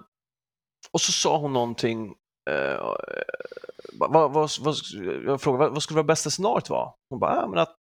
och 0.92 1.02
så 1.02 1.12
sa 1.12 1.38
hon 1.38 1.54
någonting. 1.54 2.14
Eh, 2.50 2.96
vad, 3.94 4.12
vad, 4.12 4.50
vad, 4.60 4.76
jag 5.26 5.42
frågade 5.42 5.64
vad, 5.64 5.74
vad 5.74 5.84
skulle 5.84 5.96
vara 5.96 6.04
bästa 6.08 6.30
scenariot 6.30 6.70
vara? 6.70 6.90
Hon 7.10 7.20
bara, 7.20 7.44
ah, 7.44 7.48
men 7.48 7.60
att, 7.60 7.78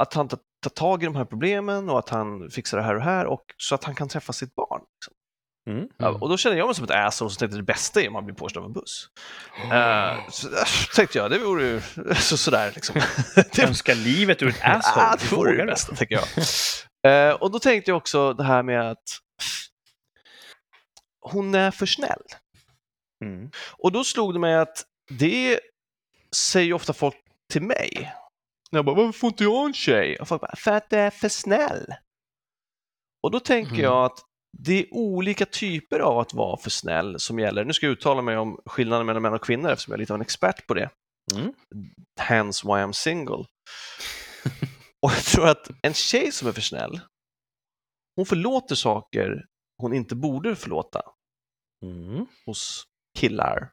att 0.00 0.14
han 0.14 0.28
tar, 0.28 0.38
tar 0.62 0.70
tag 0.70 1.02
i 1.02 1.06
de 1.06 1.16
här 1.16 1.24
problemen 1.24 1.90
och 1.90 1.98
att 1.98 2.08
han 2.08 2.50
fixar 2.50 2.78
det 2.78 2.84
här 2.84 2.96
och 2.96 3.02
här 3.02 3.26
och 3.26 3.44
så 3.56 3.74
att 3.74 3.84
han 3.84 3.94
kan 3.94 4.08
träffa 4.08 4.32
sitt 4.32 4.54
barn. 4.54 4.80
Liksom. 4.94 5.14
Mm. 5.70 5.88
Ja, 5.96 6.08
Mm. 6.08 6.22
och 6.22 6.28
då 6.28 6.36
kände 6.36 6.58
jag 6.58 6.66
mig 6.66 6.74
som 6.74 6.84
ett 6.84 6.90
asshole 6.90 7.30
som 7.30 7.38
tänkte 7.38 7.56
det 7.56 7.62
bästa 7.62 8.02
är 8.02 8.06
om 8.06 8.12
man 8.12 8.24
blir 8.24 8.34
påkörd 8.34 8.56
av 8.56 8.64
en 8.64 8.72
buss. 8.72 9.08
Eh, 9.72 10.28
så 10.30 10.48
äh, 10.48 10.64
tänkte 10.94 11.18
jag, 11.18 11.30
det 11.30 11.38
vore 11.38 11.64
ju 11.64 11.80
så, 12.14 12.36
sådär 12.36 12.72
liksom. 12.74 13.00
Önska 13.62 13.94
livet 13.94 14.42
ur 14.42 14.48
ett 14.48 14.60
asshole. 14.62 15.06
Ah, 15.06 15.16
det 15.16 15.36
vore 15.36 15.56
det 15.56 15.64
bästa, 15.64 15.94
tycker 15.96 16.14
jag. 16.14 16.24
Eh, 17.06 17.32
och 17.32 17.50
då 17.50 17.58
tänkte 17.58 17.90
jag 17.90 17.96
också 17.96 18.32
det 18.32 18.44
här 18.44 18.62
med 18.62 18.90
att 18.90 19.02
hon 21.20 21.54
är 21.54 21.70
för 21.70 21.86
snäll. 21.86 22.22
Mm. 23.26 23.50
Och 23.78 23.92
då 23.92 24.04
slog 24.04 24.32
det 24.34 24.38
mig 24.40 24.54
att 24.54 24.84
det 25.18 25.60
säger 26.36 26.72
ofta 26.72 26.92
folk 26.92 27.16
till 27.52 27.62
mig. 27.62 28.12
När 28.70 28.78
jag 28.78 28.84
bara, 28.84 28.96
varför 28.96 29.18
får 29.18 29.28
inte 29.28 29.44
jag 29.44 29.66
en 29.66 29.74
tjej? 29.74 30.16
Och 30.20 30.28
folk 30.28 30.40
bara, 30.40 30.56
för 30.56 30.70
att 30.72 30.90
du 30.90 30.96
är 30.96 31.10
för 31.10 31.28
snäll. 31.28 31.86
Och 33.22 33.30
då 33.30 33.40
tänker 33.40 33.72
Mm. 33.72 33.84
jag 33.84 34.04
att 34.04 34.18
det 34.58 34.78
är 34.80 34.94
olika 34.94 35.46
typer 35.46 36.00
av 36.00 36.18
att 36.18 36.34
vara 36.34 36.56
för 36.56 36.70
snäll 36.70 37.20
som 37.20 37.38
gäller. 37.38 37.64
Nu 37.64 37.72
ska 37.72 37.86
jag 37.86 37.92
uttala 37.92 38.22
mig 38.22 38.36
om 38.36 38.58
skillnaden 38.66 39.06
mellan 39.06 39.22
män 39.22 39.32
och 39.34 39.44
kvinnor 39.44 39.70
eftersom 39.70 39.92
jag 39.92 39.96
är 39.96 40.00
lite 40.00 40.12
av 40.12 40.16
en 40.16 40.22
expert 40.22 40.66
på 40.66 40.74
det. 40.74 40.90
Mm. 41.34 41.54
Hence 42.20 42.66
why 42.66 42.72
I'm 42.72 42.92
single. 42.92 43.44
och 45.02 45.10
jag 45.10 45.24
tror 45.24 45.48
att 45.48 45.70
en 45.82 45.94
tjej 45.94 46.32
som 46.32 46.48
är 46.48 46.52
för 46.52 46.60
snäll, 46.60 47.00
hon 48.16 48.26
förlåter 48.26 48.74
saker 48.74 49.44
hon 49.82 49.92
inte 49.92 50.14
borde 50.14 50.56
förlåta 50.56 51.02
Mm. 51.84 52.26
hos 52.46 52.84
killar. 53.18 53.70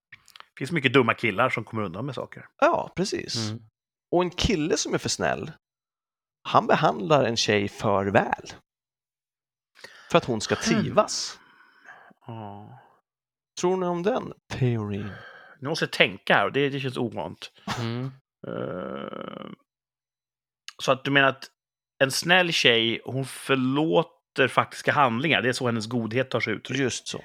Det 0.54 0.58
finns 0.58 0.72
mycket 0.72 0.94
dumma 0.94 1.14
killar 1.14 1.50
som 1.50 1.64
kommer 1.64 1.84
undan 1.84 2.06
med 2.06 2.16
saker. 2.16 2.46
Ja, 2.60 2.94
precis. 2.96 3.50
Mm. 3.50 3.64
Och 4.12 4.22
en 4.22 4.30
kille 4.30 4.78
som 4.78 4.94
är 4.94 4.98
för 4.98 5.10
snäll, 5.10 5.52
han 6.44 6.68
behandlar 6.68 7.24
en 7.24 7.38
tjej 7.38 7.70
för 7.70 8.06
väl. 8.06 8.54
För 10.12 10.18
att 10.18 10.26
hon 10.26 10.42
ska 10.42 10.56
trivas. 10.56 11.40
Ja. 12.28 12.80
Tror 13.60 13.78
ni 13.78 13.86
om 13.86 14.04
den 14.04 14.34
teorin? 14.50 15.12
Nu 15.60 15.70
måste 15.70 15.86
jag 15.86 15.92
tänka 15.92 16.36
här 16.36 16.46
och 16.46 16.52
det, 16.52 16.70
det 16.70 16.80
känns 16.80 16.98
ovant. 16.98 17.52
Mm. 17.80 18.12
Eh, 18.48 19.52
så 20.84 20.92
att 20.92 21.04
du 21.04 21.12
menar 21.12 21.28
att 21.28 21.52
en 22.04 22.12
snäll 22.12 22.54
tjej, 22.54 23.02
hon 23.06 23.26
förlåter 23.26 24.48
faktiska 24.48 24.92
handlingar. 24.92 25.42
Det 25.42 25.50
är 25.50 25.54
så 25.54 25.66
hennes 25.66 25.88
godhet 25.88 26.30
tar 26.30 26.40
sig 26.40 26.54
ut. 26.54 26.70
Just 26.70 27.08
så, 27.08 27.24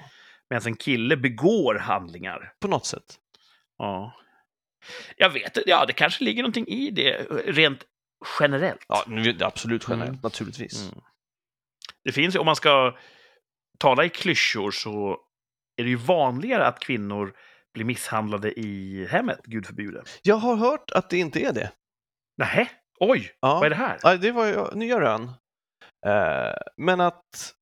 Medan 0.49 0.67
en 0.67 0.75
kille 0.75 1.17
begår 1.17 1.75
handlingar. 1.75 2.53
på 2.59 2.67
något 2.67 2.85
sätt. 2.85 3.15
Ja. 3.77 4.13
Jag 5.17 5.29
vet 5.29 5.57
ja 5.65 5.85
det 5.85 5.93
kanske 5.93 6.23
ligger 6.23 6.43
någonting 6.43 6.67
i 6.67 6.91
det 6.91 7.13
rent 7.45 7.83
generellt. 8.39 8.85
Ja, 8.87 9.03
absolut 9.41 9.85
generellt, 9.89 10.09
Mm. 10.09 10.19
naturligtvis. 10.23 10.81
Mm. 10.91 11.01
Det 12.03 12.11
finns 12.11 12.35
ju, 12.35 12.39
om 12.39 12.45
man 12.45 12.55
ska 12.55 12.97
tala 13.79 14.05
i 14.05 14.09
klyschor 14.09 14.71
så 14.71 15.17
är 15.77 15.83
det 15.83 15.89
ju 15.89 15.95
vanligare 15.95 16.67
att 16.67 16.79
kvinnor 16.79 17.33
blir 17.73 17.85
misshandlade 17.85 18.59
i 18.59 19.05
hemmet, 19.11 19.39
gud 19.43 19.65
förbjude. 19.65 20.03
Jag 20.23 20.35
har 20.35 20.55
hört 20.55 20.91
att 20.91 21.09
det 21.09 21.17
inte 21.17 21.39
är 21.39 21.53
det. 21.53 21.71
Nähä? 22.37 22.69
Oj, 22.99 23.31
Ja. 23.39 23.53
vad 23.53 23.65
är 23.65 23.69
det 23.69 23.75
här? 23.75 23.99
Ja, 24.03 24.17
det 24.17 24.31
var 24.31 24.45
ju 24.45 24.75
nya 24.75 25.01
rön. 25.01 25.23
Eh, 26.05 26.53
men 26.77 27.01
att 27.01 27.53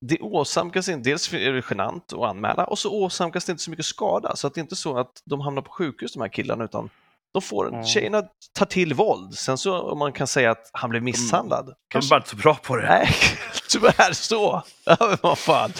det 0.00 0.18
åsamkas 0.20 0.88
inte, 0.88 1.10
dels 1.10 1.32
är 1.32 1.52
det 1.52 1.62
genant 1.70 2.12
att 2.12 2.18
anmäla 2.18 2.64
och 2.64 2.78
så 2.78 2.92
åsamkas 2.94 3.44
det 3.44 3.52
inte 3.52 3.62
så 3.62 3.70
mycket 3.70 3.86
skada 3.86 4.36
så 4.36 4.46
att 4.46 4.54
det 4.54 4.58
är 4.60 4.62
inte 4.62 4.76
så 4.76 4.98
att 4.98 5.22
de 5.24 5.40
hamnar 5.40 5.62
på 5.62 5.70
sjukhus 5.70 6.12
de 6.12 6.20
här 6.22 6.28
killarna 6.28 6.64
utan 6.64 6.90
de 7.32 7.42
får 7.42 7.68
en, 7.68 7.74
Ja. 7.74 7.84
tjejerna 7.84 8.22
tar 8.54 8.66
till 8.66 8.94
våld. 8.94 9.34
Sen 9.34 9.58
så 9.58 9.80
om 9.80 9.98
man 9.98 10.12
kan 10.12 10.26
säga 10.26 10.50
att 10.50 10.70
han 10.72 10.90
blev 10.90 11.02
misshandlad. 11.02 11.66
De 11.66 11.74
kanske- 11.88 12.10
bara 12.10 12.16
inte 12.16 12.30
så 12.30 12.36
bra 12.36 12.54
på 12.54 12.76
det. 12.76 12.82
Nej, 12.88 13.08
tyvärr 13.70 14.12
så. 14.12 14.62
Ja, 14.84 15.16
vad 15.22 15.38
fan. 15.38 15.72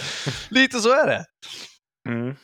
Lite 0.50 0.80
så 0.80 0.90
är 0.92 1.06
det. 1.06 1.24
Mm. 2.08 2.36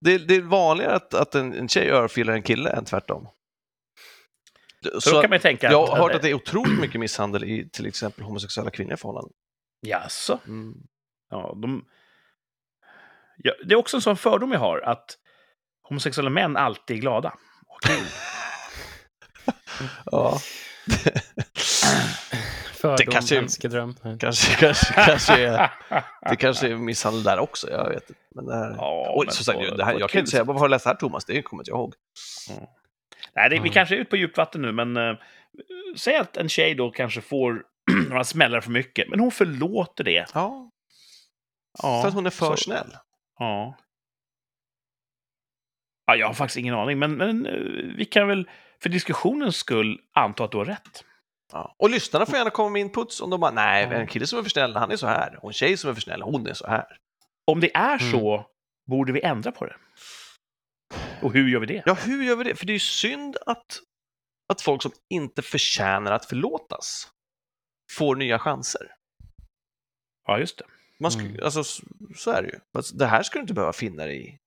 Det, 0.00 0.18
det 0.18 0.34
är 0.36 0.40
vanligare 0.40 0.94
att, 0.94 1.14
att 1.14 1.34
en, 1.34 1.52
en 1.54 1.68
tjej 1.68 1.90
örfilar 1.90 2.32
en 2.34 2.42
kille 2.42 2.70
än 2.70 2.84
tvärtom. 2.84 3.28
Så, 4.98 5.10
då 5.10 5.20
kan 5.20 5.30
man 5.30 5.40
tänka... 5.40 5.70
jag 5.70 5.86
har 5.86 5.96
hört 5.96 6.14
att 6.14 6.22
det 6.22 6.30
är 6.30 6.34
otroligt 6.34 6.80
mycket 6.80 7.00
misshandel 7.00 7.44
i 7.44 7.68
till 7.72 7.86
exempel 7.86 8.24
homosexuella 8.24 8.70
kvinnliga 8.70 8.96
förhållanden. 8.96 9.32
Jaså? 9.86 10.38
Mm. 10.46 10.74
Ja, 11.30 11.54
de... 11.62 11.84
ja, 13.36 13.52
det 13.64 13.72
är 13.74 13.78
också 13.78 13.96
en 13.96 14.00
sån 14.00 14.16
fördom 14.16 14.52
jag 14.52 14.58
har, 14.60 14.80
att 14.80 15.04
homosexuella 15.88 16.30
män 16.30 16.56
alltid 16.56 16.96
är 16.96 17.00
glada. 17.00 17.34
Kul. 17.86 18.06
Ja. 20.04 20.38
Fördom, 22.74 23.12
kanske- 23.12 23.38
önskedröm. 23.38 23.94
kanske, 24.20 24.56
kanske, 24.56 24.92
kanske 24.94 25.46
är, 25.46 25.70
det 26.30 26.36
kanske 26.36 26.68
är 26.68 26.76
misshandel 26.76 27.22
där 27.22 27.38
också, 27.38 27.70
jag 27.70 27.88
vet 27.88 28.10
inte. 28.10 28.20
Men 28.34 28.46
det 28.46 28.54
här, 28.56 28.74
Ja, 28.78 29.12
oj, 29.16 29.26
men 29.26 29.34
så 29.34 29.44
sagt, 29.44 29.58
på- 29.58 29.74
det 29.76 29.84
här, 29.84 29.92
på 29.92 29.96
ett 29.96 30.00
jag 30.00 30.10
kan 30.10 30.12
kul 30.12 30.18
inte 30.18 30.30
säga, 30.30 30.44
vad 30.44 30.58
har 30.58 30.68
du 30.68 30.70
läst 30.70 30.86
här 30.86 30.94
Thomas? 30.94 31.24
Det 31.24 31.42
kommer 31.42 31.60
inte 31.62 31.70
jag 31.70 31.78
ihåg. 31.78 31.94
Nej, 33.34 33.48
det, 33.48 33.54
vi 33.54 33.58
Mm. 33.58 33.70
kanske 33.72 33.94
är 33.94 33.98
ute 33.98 34.10
på 34.10 34.16
djupt 34.16 34.38
vatten 34.38 34.62
nu, 34.62 34.72
men 34.72 34.96
uh, 34.96 35.16
säg 35.96 36.16
att 36.16 36.36
en 36.36 36.48
tjej 36.48 36.74
då 36.74 36.90
kanske 36.90 37.20
får 37.20 37.62
några 38.08 38.24
smällar 38.24 38.60
för 38.60 38.70
mycket, 38.70 39.08
men 39.08 39.20
hon 39.20 39.30
förlåter 39.30 40.04
det. 40.04 40.26
Ja, 40.34 40.65
Ja, 41.82 42.00
för 42.02 42.08
att 42.08 42.14
hon 42.14 42.26
är 42.26 42.30
för 42.30 42.46
så- 42.46 42.56
snäll. 42.56 42.96
Ja. 43.38 43.76
ja. 46.06 46.16
Jag 46.16 46.26
har 46.26 46.34
faktiskt 46.34 46.56
ingen 46.56 46.74
aning, 46.74 46.98
men, 46.98 47.16
men 47.16 47.46
eh, 47.46 47.94
vi 47.96 48.04
kan 48.04 48.28
väl 48.28 48.50
för 48.82 48.88
diskussionens 48.88 49.56
skull 49.56 50.00
anta 50.12 50.44
att 50.44 50.50
du 50.50 50.56
har 50.56 50.64
rätt. 50.64 51.04
Ja. 51.52 51.74
Och 51.78 51.90
lyssnarna 51.90 52.26
får 52.26 52.36
gärna 52.36 52.50
komma 52.50 52.68
med 52.70 52.80
inputs 52.80 53.20
om 53.20 53.30
de 53.30 53.40
bara, 53.40 53.50
nej, 53.50 53.84
en 53.84 54.06
kille 54.06 54.26
som 54.26 54.38
är 54.38 54.42
för 54.42 54.50
snäll, 54.50 54.76
han 54.76 54.90
är 54.90 54.96
så 54.96 55.06
här. 55.06 55.38
Och 55.42 55.48
en 55.50 55.52
tjej 55.52 55.76
som 55.76 55.90
är 55.90 55.94
för 55.94 56.00
snäll, 56.00 56.22
hon 56.22 56.46
är 56.46 56.54
så 56.54 56.66
här. 56.66 56.98
Om 57.46 57.60
det 57.60 57.76
är 57.76 57.98
Mm. 58.02 58.12
så, 58.12 58.46
borde 58.90 59.12
vi 59.12 59.22
ändra 59.22 59.52
på 59.52 59.66
det? 59.66 59.76
Och 61.22 61.32
hur 61.32 61.48
gör 61.48 61.60
vi 61.60 61.66
det? 61.66 61.82
Ja, 61.86 61.94
hur 61.94 62.22
gör 62.24 62.36
vi 62.36 62.44
det? 62.44 62.54
För 62.56 62.66
det 62.66 62.70
är 62.72 62.74
ju 62.74 62.78
synd 62.78 63.36
att, 63.46 63.80
att 64.48 64.60
folk 64.60 64.82
som 64.82 64.92
inte 65.10 65.42
förtjänar 65.42 66.12
att 66.12 66.26
förlåtas 66.26 67.10
får 67.92 68.16
nya 68.16 68.38
chanser. 68.38 68.94
Ja, 70.26 70.38
just 70.38 70.58
det. 70.58 70.64
Man 71.00 71.10
sk- 71.10 71.20
Mm. 71.26 71.44
alltså, 71.44 71.64
så, 72.16 72.30
är 72.30 72.42
det 72.42 72.48
ju. 72.48 72.58
Det 72.98 73.06
här 73.06 73.22
ska 73.22 73.38
du 73.38 73.40
inte 73.40 73.54
behöva 73.54 73.72
finna 73.72 74.04
dig 74.04 74.28
i. 74.28 74.38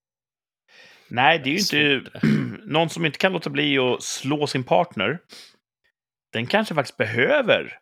Nej, 1.10 1.39
det 1.43 1.50
är 1.50 1.76
ju 1.76 1.95
inte... 1.95 2.12
Någon 2.66 2.89
som 2.89 3.06
inte 3.06 3.18
kan 3.18 3.34
låta 3.34 3.50
bli 3.50 3.78
att 3.78 4.04
slå 4.04 4.47
sin 4.47 4.64
partner, 4.64 5.20
den 6.34 6.47
kanske 6.47 6.76
faktiskt 6.76 6.97
behöver 6.97 7.80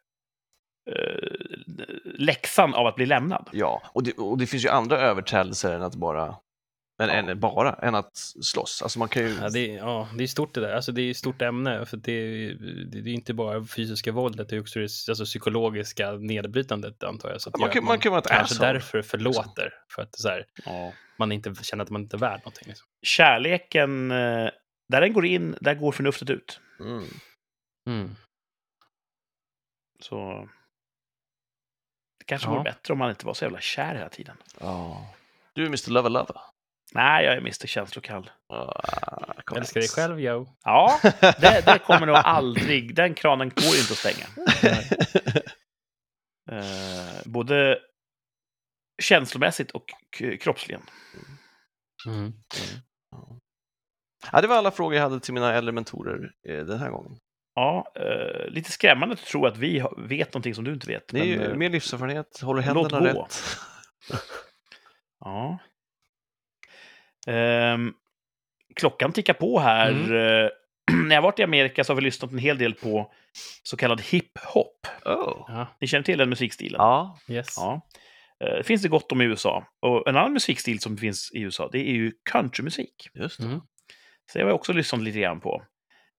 eh, 0.89 1.29
läxan 2.03 2.73
av 2.73 2.87
att 2.87 2.95
bli 2.95 3.05
lämnad. 3.05 3.49
Ja, 3.53 3.81
och 3.93 4.03
det, 4.03 4.13
och 4.13 4.37
det 4.37 4.47
finns 4.47 4.65
ju 4.65 4.69
andra 4.69 4.97
överträdelser 4.99 5.73
än 5.73 5.81
att 5.81 5.95
bara 5.95 6.35
än, 6.99 7.09
Ja. 7.09 7.13
än 7.31 7.39
bara 7.39 7.73
än 7.73 7.95
att 7.95 8.15
slåss. 8.41 8.81
Alltså 8.81 8.99
man 8.99 9.07
kan 9.09 9.23
ju... 9.23 9.29
Ja, 9.41 9.49
det, 9.49 9.59
är, 9.59 9.77
ja, 9.77 10.09
det 10.17 10.23
är 10.23 10.27
stort 10.27 10.53
det 10.53 10.61
där. 10.61 10.73
Alltså, 10.73 10.91
det 10.91 11.01
är 11.01 11.11
ett 11.11 11.17
stort 11.17 11.41
ämne. 11.41 11.85
För 11.85 11.97
det, 11.97 12.11
är- 12.11 12.53
det, 12.85 13.01
det 13.01 13.09
är 13.09 13.13
inte 13.13 13.33
bara 13.33 13.65
fysiska 13.65 14.11
våldet, 14.11 14.49
det 14.49 14.55
är 14.55 14.59
också 14.61 14.79
det 14.79 14.83
alltså, 15.09 15.25
psykologiska 15.25 16.11
nedbrytandet 16.11 17.03
antar 17.03 17.29
jag. 17.29 17.41
Så 17.41 17.49
att 17.49 17.59
Man 17.59 17.69
kan- 17.69 17.83
att 17.83 17.87
man 17.87 17.99
kan 17.99 18.11
vara 18.11 18.21
ett 18.21 18.27
kanske 18.27 18.53
asshole, 18.55 18.73
därför 18.73 19.01
förlåter. 19.01 19.73
För 19.95 20.01
att 20.01 20.15
så 20.19 20.27
här, 20.29 20.45
Ja. 20.65 20.93
man 21.17 21.31
inte 21.31 21.53
känner 21.63 21.83
att 21.83 21.89
man 21.89 22.01
inte 22.01 22.15
är 22.17 22.19
värd 22.19 22.39
någonting. 22.39 22.67
Liksom. 22.67 22.87
Kärleken, 23.01 24.11
eh, 24.11 24.49
där 24.89 25.01
den 25.01 25.13
går 25.13 25.25
in, 25.25 25.55
där 25.61 25.75
går 25.75 25.91
förnuftet 25.91 26.29
ut. 26.29 26.59
Mm. 26.79 27.03
Mm. 27.87 28.15
Så... 29.99 30.49
Det 32.19 32.25
kanske 32.25 32.47
Ja. 32.47 32.51
vore 32.51 32.63
bättre 32.63 32.91
om 32.93 32.97
man 32.99 33.09
inte 33.09 33.25
var 33.25 33.33
så 33.33 33.45
jävla 33.45 33.59
kär 33.59 33.95
hela 33.95 34.09
tiden. 34.09 34.37
Ja. 34.59 35.13
Du 35.53 35.61
är 35.63 35.67
Mr. 35.67 35.91
Lover 35.91 36.09
Lover. 36.09 36.35
Nej, 36.93 37.25
jag 37.25 37.33
är 37.33 37.37
Mr 37.37 37.67
Känslokall. 37.67 38.29
Ah, 38.49 39.33
kom 39.45 39.57
Älskar 39.57 39.79
dig 39.79 39.89
själv, 39.89 40.19
yo. 40.19 40.47
Ja, 40.63 40.99
det, 41.21 41.65
det 41.65 41.79
kommer 41.85 42.05
nog 42.05 42.15
aldrig... 42.15 42.95
Den 42.95 43.13
kranen 43.13 43.49
går 43.49 43.75
inte 43.75 43.93
att 43.93 43.97
stänga. 43.97 44.25
Eh, 46.51 47.21
både 47.25 47.79
känslomässigt 49.01 49.71
och 49.71 49.85
kroppsligen. 50.39 50.81
Mm. 52.07 52.33
ja, 54.31 54.41
det 54.41 54.47
var 54.47 54.55
alla 54.55 54.71
frågor 54.71 54.95
jag 54.95 55.03
hade 55.03 55.19
till 55.19 55.33
mina 55.33 55.53
äldre 55.53 55.71
mentorer 55.71 56.31
eh, 56.49 56.65
den 56.65 56.79
här 56.79 56.89
gången. 56.89 57.19
Ja, 57.55 57.91
eh, 57.95 58.49
lite 58.49 58.71
skrämmande 58.71 59.13
att 59.13 59.25
tro 59.25 59.45
att 59.45 59.57
vi 59.57 59.83
vet 59.97 60.33
någonting 60.33 60.55
som 60.55 60.63
du 60.63 60.73
inte 60.73 60.87
vet. 60.87 61.11
Ni 61.11 61.19
är 61.19 61.37
men, 61.37 61.45
ju 61.45 61.51
eh, 61.51 61.57
mer 61.57 61.69
livserfarenhet, 61.69 62.39
håller 62.41 62.73
låt 62.73 62.91
händerna 62.91 63.13
gå. 63.13 63.21
rätt. 63.21 63.43
Ja. 65.19 65.57
Ehm, 67.27 67.93
klockan 68.75 69.11
tickar 69.11 69.33
på 69.33 69.59
här. 69.59 69.91
Mm. 69.91 70.45
Eh, 70.45 70.49
När 71.07 71.15
jag 71.15 71.21
varit 71.21 71.39
i 71.39 71.43
Amerika 71.43 71.83
så 71.83 71.91
har 71.93 71.95
vi 71.95 72.01
lyssnat 72.01 72.31
en 72.31 72.37
hel 72.37 72.57
del 72.57 72.73
på 72.73 73.11
så 73.63 73.77
kallad 73.77 74.01
hiphop. 74.01 74.87
Oh. 75.05 75.45
Ja, 75.47 75.67
Ni 75.81 75.87
känner 75.87 76.03
till 76.03 76.17
den 76.17 76.29
musikstilen? 76.29 76.77
Ja, 76.79 77.17
yes. 77.29 77.53
Ja. 77.57 77.81
Det 78.39 78.63
finns 78.63 78.81
det 78.81 78.87
gott 78.89 79.11
om 79.11 79.21
i 79.21 79.25
USA. 79.25 79.65
Och 79.81 80.07
en 80.07 80.17
annan 80.17 80.33
musikstil 80.33 80.79
som 80.79 80.97
finns 80.97 81.31
i 81.33 81.39
USA, 81.41 81.69
det 81.71 81.89
är 81.89 81.93
ju 81.93 82.11
countrymusik. 82.31 83.09
just 83.13 83.39
det. 83.39 83.45
Mm. 83.45 83.59
Så 84.31 84.39
jag 84.39 84.45
har 84.45 84.49
jag 84.49 84.55
också 84.55 84.73
lyssnat 84.73 85.01
lite 85.01 85.19
grann 85.19 85.39
på. 85.39 85.63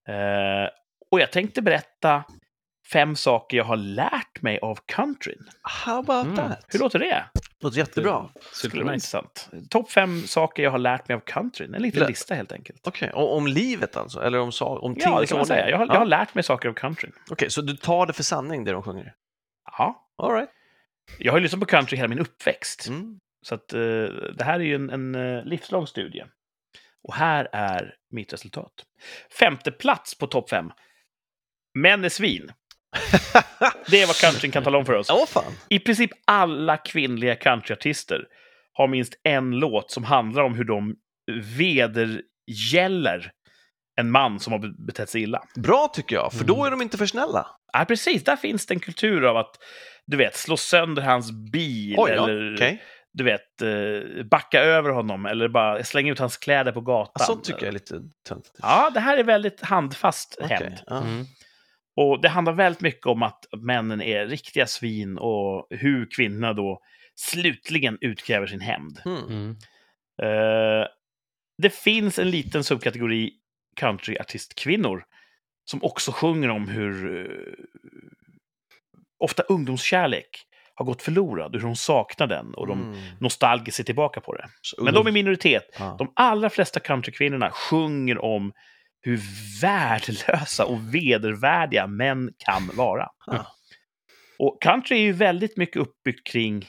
Eh, 0.08 0.68
och 1.10 1.20
jag 1.20 1.32
tänkte 1.32 1.62
berätta 1.62 2.24
fem 2.92 3.16
saker 3.16 3.56
jag 3.56 3.64
har 3.64 3.76
lärt 3.76 4.42
mig 4.42 4.58
av 4.62 4.78
countryn. 4.86 5.48
How 5.62 5.98
about 5.98 6.24
Mm. 6.24 6.36
that? 6.36 6.64
Hur 6.68 6.78
låter 6.78 6.98
det? 6.98 7.24
låter 7.60 7.78
jättebra. 7.78 8.30
Skulle 8.52 8.84
vara 8.84 8.94
intressant. 8.94 9.50
Topp 9.70 9.90
fem 9.90 10.22
saker 10.26 10.62
jag 10.62 10.70
har 10.70 10.78
lärt 10.78 11.08
mig 11.08 11.14
av 11.14 11.20
countryn. 11.20 11.74
En 11.74 11.82
liten 11.82 12.00
Lä- 12.02 12.08
lista 12.08 12.34
helt 12.34 12.52
enkelt. 12.52 12.86
Okej, 12.86 13.10
och 13.10 13.36
om 13.36 13.46
livet 13.46 13.96
alltså? 13.96 14.20
Eller 14.22 14.38
om, 14.40 14.50
om 14.60 14.96
Ja, 14.98 15.20
det 15.20 15.26
kan 15.26 15.36
man 15.38 15.46
säga. 15.46 15.70
Jag 15.70 15.78
har, 15.78 15.86
Ja. 15.86 15.92
jag 15.92 15.98
har 15.98 16.06
lärt 16.06 16.34
mig 16.34 16.44
saker 16.44 16.68
av 16.68 16.72
countryn. 16.72 17.12
Okej, 17.30 17.50
så 17.50 17.60
du 17.62 17.76
tar 17.76 18.06
det 18.06 18.12
för 18.12 18.22
sanning 18.22 18.64
det 18.64 18.72
de 18.72 18.82
sjunger? 18.82 19.14
Ja. 19.78 20.08
All 20.22 20.32
right. 20.34 20.50
Jag 21.18 21.32
har 21.32 21.38
ju 21.38 21.42
lyssnat 21.42 21.60
på 21.60 21.66
country 21.66 21.96
hela 21.96 22.08
min 22.08 22.18
uppväxt. 22.18 22.88
Mm. 22.88 23.18
Så 23.42 23.54
att, 23.54 23.72
eh, 23.72 23.80
det 24.36 24.44
här 24.44 24.54
är 24.60 24.64
ju 24.64 24.74
en, 24.74 24.90
en 24.90 25.14
eh, 25.14 25.44
livslång 25.44 25.86
studie. 25.86 26.24
Och 27.08 27.14
här 27.14 27.48
är 27.52 27.94
mitt 28.10 28.32
resultat. 28.32 28.72
Femte 29.38 29.70
plats 29.72 30.18
på 30.18 30.26
topp 30.26 30.50
fem. 30.50 30.70
Män 31.74 32.04
är 32.04 32.08
svin. 32.08 32.52
Det 33.90 34.02
är 34.02 34.06
vad 34.06 34.16
countryn 34.16 34.50
kan 34.50 34.64
tala 34.64 34.78
om 34.78 34.86
för 34.86 34.92
oss. 34.92 35.06
Ja, 35.08 35.26
fan. 35.28 35.52
I 35.68 35.78
princip 35.78 36.10
alla 36.24 36.76
kvinnliga 36.76 37.34
countryartister 37.34 38.24
har 38.72 38.88
minst 38.88 39.14
en 39.24 39.50
låt 39.50 39.90
som 39.90 40.04
handlar 40.04 40.42
om 40.42 40.54
hur 40.54 40.64
de 40.64 40.94
vedergäller 41.58 43.30
en 44.00 44.10
man 44.10 44.40
som 44.40 44.52
har 44.52 44.60
be- 44.60 44.74
betett 44.86 45.10
sig 45.10 45.22
illa. 45.22 45.42
Bra 45.56 45.88
tycker 45.94 46.16
jag, 46.16 46.32
för 46.32 46.44
då 46.44 46.54
Mm. 46.54 46.66
är 46.66 46.70
de 46.70 46.82
inte 46.82 46.98
för 46.98 47.06
snälla. 47.06 47.46
Ja, 47.72 47.84
precis. 47.84 48.24
Där 48.24 48.36
finns 48.36 48.66
det 48.66 48.74
en 48.74 48.80
kultur 48.80 49.24
av 49.24 49.36
att, 49.36 49.50
du 50.06 50.16
vet, 50.16 50.36
slå 50.36 50.56
sönder 50.56 51.02
hans 51.02 51.30
bil 51.52 51.94
Oj, 51.98 52.10
ja. 52.16 52.24
eller, 52.28 52.54
okej. 52.54 52.82
du 53.12 53.24
vet, 53.24 53.62
eh, 53.62 54.24
backa 54.24 54.60
över 54.60 54.90
honom 54.90 55.26
eller 55.26 55.48
bara 55.48 55.84
slänga 55.84 56.12
ut 56.12 56.18
hans 56.18 56.36
kläder 56.36 56.72
på 56.72 56.80
gatan. 56.80 57.12
Ja, 57.18 57.24
Sånt 57.24 57.44
tycker 57.44 57.60
jag 57.60 57.68
är 57.68 57.72
lite 57.72 57.94
töntigt. 58.28 58.54
Ja, 58.62 58.90
det 58.94 59.00
här 59.00 59.16
är 59.18 59.24
väldigt 59.24 59.60
handfast 59.60 60.38
hämnd. 60.48 60.78
ja. 60.86 60.96
Mm. 61.02 61.24
Och 62.00 62.20
det 62.22 62.28
handlar 62.28 62.52
väldigt 62.52 62.80
mycket 62.80 63.06
om 63.06 63.22
att 63.22 63.44
männen 63.56 64.02
är 64.02 64.26
riktiga 64.26 64.66
svin 64.66 65.18
och 65.18 65.66
hur 65.70 66.08
kvinnorna 66.16 66.52
då 66.52 66.80
slutligen 67.14 67.98
utkräver 68.00 68.46
sin 68.46 68.60
hämnd. 68.60 69.00
Mm. 69.04 69.50
Eh, 70.22 70.86
det 71.62 71.70
finns 71.74 72.18
en 72.18 72.30
liten 72.30 72.64
subkategori 72.64 73.32
countryartistkvinnor 73.76 75.04
som 75.70 75.84
också 75.84 76.12
sjunger 76.12 76.48
om 76.48 76.68
hur 76.68 77.20
eh, 77.20 77.54
ofta 79.24 79.42
ungdomskärlek 79.42 80.28
har 80.74 80.84
gått 80.84 81.02
förlorad, 81.02 81.54
hur 81.54 81.62
de 81.62 81.76
saknar 81.76 82.26
den 82.26 82.54
och 82.54 82.66
de 82.66 82.82
Mm. 82.82 82.98
nostalgiskt 83.20 83.76
ser 83.76 83.84
tillbaka 83.84 84.20
på 84.20 84.34
det. 84.34 84.48
Så 84.62 84.84
Men 84.84 84.94
de 84.94 85.06
är 85.06 85.12
minoritet. 85.12 85.76
Ja. 85.78 85.96
De 85.98 86.12
allra 86.16 86.50
flesta 86.50 86.80
countrykvinnorna 86.80 87.50
sjunger 87.50 88.18
om 88.24 88.52
hur 89.00 89.20
värdelösa 89.62 90.64
och 90.64 90.94
vedervärdiga 90.94 91.86
män 91.86 92.32
kan 92.38 92.70
vara. 92.76 93.08
Ja. 93.26 93.46
Och 94.38 94.62
country 94.62 94.96
är 94.96 95.00
ju 95.02 95.12
väldigt 95.12 95.56
mycket 95.56 95.76
uppbyggt 95.76 96.26
kring 96.26 96.66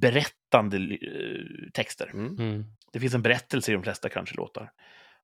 berättande 0.00 0.76
eh, 0.76 1.70
texter. 1.74 2.10
Mm. 2.14 2.36
Mm. 2.38 2.64
Det 2.92 3.00
finns 3.00 3.14
en 3.14 3.22
berättelse 3.22 3.70
i 3.70 3.74
de 3.74 3.82
flesta 3.82 4.08
countrylåtar. 4.08 4.70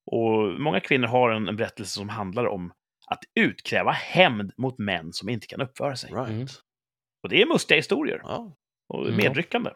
Och 0.06 0.60
många 0.60 0.80
kvinnor 0.80 1.06
har 1.06 1.30
en, 1.30 1.48
en 1.48 1.56
berättelse 1.56 1.92
som 1.92 2.08
handlar 2.08 2.46
om 2.46 2.72
att 3.06 3.20
utkräva 3.34 3.92
hämnd 3.92 4.52
mot 4.56 4.78
män 4.78 5.12
som 5.12 5.28
inte 5.28 5.46
kan 5.46 5.60
uppföra 5.60 5.96
sig. 5.96 6.10
Right. 6.10 6.28
Mm. 6.28 6.46
Och 7.22 7.28
det 7.28 7.42
är 7.42 7.46
mustiga 7.46 7.76
historier 7.76 8.20
Ja. 8.24 8.56
och 8.88 9.04
Mm. 9.04 9.16
medryckande. 9.16 9.70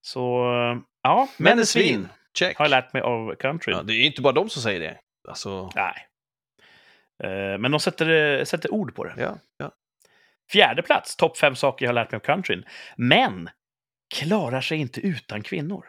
Så, 0.00 0.20
ja, 1.02 1.28
män 1.38 1.58
är 1.58 1.62
svin. 1.64 2.08
Check. 2.38 2.56
har 2.58 2.64
jag 2.64 2.70
lärt 2.70 2.92
mig 2.92 3.02
av 3.02 3.34
country. 3.34 3.72
Ja, 3.72 3.82
det 3.82 3.94
är 3.94 4.06
inte 4.06 4.22
bara 4.22 4.32
de 4.32 4.48
som 4.50 4.62
säger 4.62 4.80
det. 4.80 4.98
Alltså, 5.28 5.70
Nej. 5.74 6.06
Eh, 7.22 7.58
Men 7.58 7.70
de 7.70 7.80
sätter, 7.80 8.44
sätter 8.44 8.72
ord 8.74 8.94
på 8.94 9.04
det. 9.04 9.14
ja, 9.18 9.38
ja. 9.58 9.70
Fjärde 10.52 10.82
plats, 10.82 11.16
topp 11.16 11.38
fem 11.38 11.56
saker 11.56 11.84
jag 11.84 11.88
har 11.90 11.94
lärt 11.94 12.10
mig 12.12 12.16
av 12.16 12.20
countryn. 12.24 12.64
Män 12.96 13.50
klarar 14.14 14.60
sig 14.60 14.78
inte 14.78 15.00
utan 15.00 15.42
kvinnor. 15.42 15.86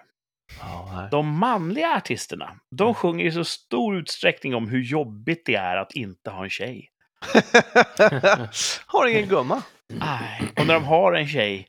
nej. 0.94 1.08
De 1.12 1.28
manliga 1.40 1.96
artisterna, 1.96 2.46
Mm. 2.46 2.60
de 2.72 2.94
sjunger 2.94 3.26
i 3.26 3.32
så 3.32 3.44
stor 3.44 3.98
utsträckning 3.98 4.56
om 4.56 4.68
hur 4.68 4.82
jobbigt 4.82 5.46
det 5.46 5.56
är 5.56 5.78
att 5.78 5.92
inte 5.92 6.30
ha 6.30 6.44
en 6.44 6.50
tjej. 6.50 6.90
Har 8.86 9.08
ingen 9.08 9.28
gumma. 9.30 9.64
Nej. 9.88 10.42
Och 10.60 10.68
när 10.68 10.74
de 10.74 10.84
har 10.84 11.14
en 11.14 11.28
tjej 11.28 11.68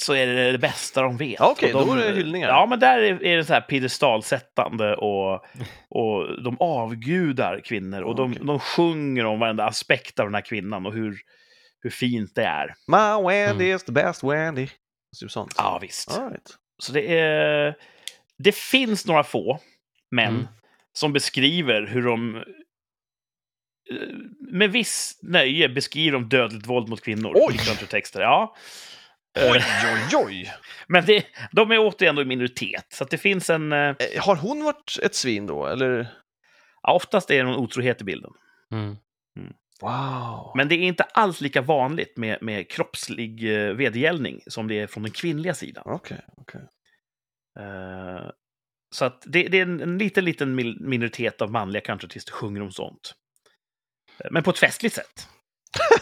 så 0.00 0.14
är 0.14 0.26
det 0.26 0.52
det 0.52 0.58
bästa 0.58 1.02
de 1.02 1.16
vet. 1.16 1.36
Ja, 1.40 1.50
okej, 1.50 1.72
de, 1.72 1.86
då 1.86 1.92
är 1.92 1.96
det 2.12 2.16
hyllningar. 2.16 2.48
Ja, 2.48 2.66
men 2.66 2.80
där 2.80 2.98
är 2.98 3.24
är 3.24 3.36
det 3.36 3.44
så 3.44 3.52
här 3.52 3.60
piedestalsättande 3.60 4.96
och, 4.96 5.34
och 5.88 6.42
de 6.42 6.56
avgudar 6.60 7.60
kvinnor. 7.60 8.02
Och 8.02 8.16
de, 8.16 8.34
de 8.46 8.58
sjunger 8.60 9.24
om 9.26 9.38
varenda 9.38 9.64
aspekt 9.64 10.20
av 10.20 10.26
den 10.26 10.34
här 10.34 10.42
kvinnan 10.42 10.86
och 10.86 10.92
hur, 10.92 11.16
hur 11.80 11.90
fint 11.90 12.34
det 12.34 12.44
är. 12.44 12.74
My 12.88 13.28
Wendy 13.28 13.74
is 13.74 13.84
the 13.84 13.92
best 13.92 14.24
Wendy. 14.24 14.68
Typ 15.20 15.30
sånt. 15.30 15.54
Ja, 15.56 15.78
visst. 15.82 16.18
Right. 16.18 16.50
Så 16.78 16.92
det 16.92 17.18
är... 17.18 17.74
Det 18.38 18.54
finns 18.54 19.06
några 19.06 19.24
få 19.24 19.60
män 20.10 20.34
Mm. 20.34 20.46
som 20.92 21.12
beskriver 21.12 21.86
hur 21.86 22.02
de 22.02 22.36
eh, 22.36 22.42
med 24.52 24.72
viss 24.72 25.18
nöje 25.22 25.68
beskriver 25.68 26.12
de 26.12 26.28
dödligt 26.28 26.66
våld 26.66 26.88
mot 26.88 27.00
kvinnor 27.04 27.32
Oj! 27.34 27.54
i 27.54 27.58
countertexter. 27.58 28.20
Ja. 28.20 28.56
Oj, 29.36 29.58
Eh, 29.58 29.94
oj, 29.94 30.24
oj. 30.26 30.52
Men 30.88 31.04
det, 31.06 31.26
de 31.52 31.70
är 31.70 31.78
återigen 31.78 32.14
då 32.14 32.22
i 32.22 32.24
minoritet, 32.24 32.86
så 32.88 33.04
att 33.04 33.10
det 33.10 33.18
finns 33.18 33.50
en... 33.50 33.72
eh, 33.72 33.78
Eh, 33.78 34.22
Har 34.22 34.36
hon 34.36 34.64
varit 34.64 34.98
ett 35.02 35.14
svin 35.14 35.46
då, 35.46 35.66
eller? 35.66 36.08
Ja, 36.82 36.92
oftast 36.92 37.30
är 37.30 37.36
det 37.36 37.42
någon 37.42 37.56
otrohet 37.56 38.00
i 38.00 38.04
bilden. 38.04 38.30
Mm. 38.72 38.96
Wow. 39.80 40.52
Men 40.56 40.68
det 40.68 40.74
är 40.74 40.78
inte 40.78 41.02
alls 41.02 41.40
lika 41.40 41.60
vanligt 41.62 42.16
med, 42.16 42.38
med 42.42 42.70
kroppslig 42.70 43.54
eh, 43.68 43.72
vedergällning 43.74 44.40
som 44.46 44.68
det 44.68 44.80
är 44.80 44.86
från 44.86 45.02
den 45.02 45.12
kvinnliga 45.12 45.54
sidan. 45.54 45.82
Okej, 45.86 46.20
okej. 46.36 46.60
Eh, 47.60 48.30
så 48.94 49.04
att 49.04 49.22
det, 49.26 49.48
det 49.48 49.58
är 49.58 49.62
en, 49.62 49.80
en 49.80 49.98
liten, 49.98 50.24
liten 50.24 50.54
minoritet 50.80 51.42
av 51.42 51.50
manliga 51.50 51.80
countryartister 51.82 52.32
sjunger 52.32 52.62
om 52.62 52.70
sånt. 52.72 53.14
Men 54.30 54.42
på 54.42 54.50
ett 54.50 54.58
festligt 54.58 54.94
sätt. 54.94 55.28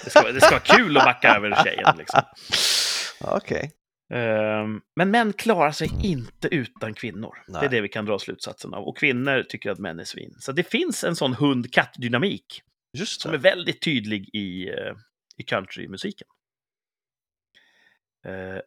Det 0.04 0.10
ska, 0.10 0.32
det 0.32 0.40
ska 0.40 0.50
vara 0.50 0.60
kul 0.60 0.96
att 0.96 1.04
backa 1.04 1.34
över 1.36 1.64
tjejen. 1.64 1.94
Liksom. 1.98 2.20
Okej. 3.20 3.72
Eh, 4.12 4.66
Men 4.96 5.10
män 5.10 5.32
klarar 5.32 5.72
sig 5.72 5.90
inte 6.02 6.48
utan 6.48 6.94
kvinnor. 6.94 7.34
Det 7.46 7.52
Nej. 7.52 7.64
är 7.64 7.68
det 7.68 7.80
vi 7.80 7.88
kan 7.88 8.04
dra 8.04 8.18
slutsatsen 8.18 8.74
av. 8.74 8.84
Och 8.88 8.98
kvinnor 8.98 9.42
tycker 9.42 9.70
att 9.70 9.78
män 9.78 10.00
är 10.00 10.04
svin. 10.04 10.36
Så 10.40 10.52
det 10.52 10.62
finns 10.62 11.04
en 11.04 11.16
sån 11.16 11.34
hund-katt-dynamik 11.34 12.62
som 13.04 13.32
det. 13.32 13.36
är 13.36 13.40
väldigt 13.40 13.82
tydlig 13.82 14.30
i, 14.32 14.68
eh, 14.68 14.94
i 15.36 15.42
countrymusiken. 15.42 16.28
Eh, 18.26 18.60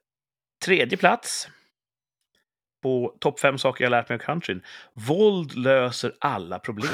tredje 0.66 0.98
plats 0.98 1.48
på 2.84 3.18
topp 3.20 3.40
fem 3.40 3.58
saker 3.58 3.84
jag 3.84 3.92
lärt 3.92 4.10
mig 4.10 4.16
av 4.16 4.20
countryn. 4.20 4.62
Våld 4.94 5.56
löser 5.56 6.16
alla 6.20 6.60
problem. 6.60 6.92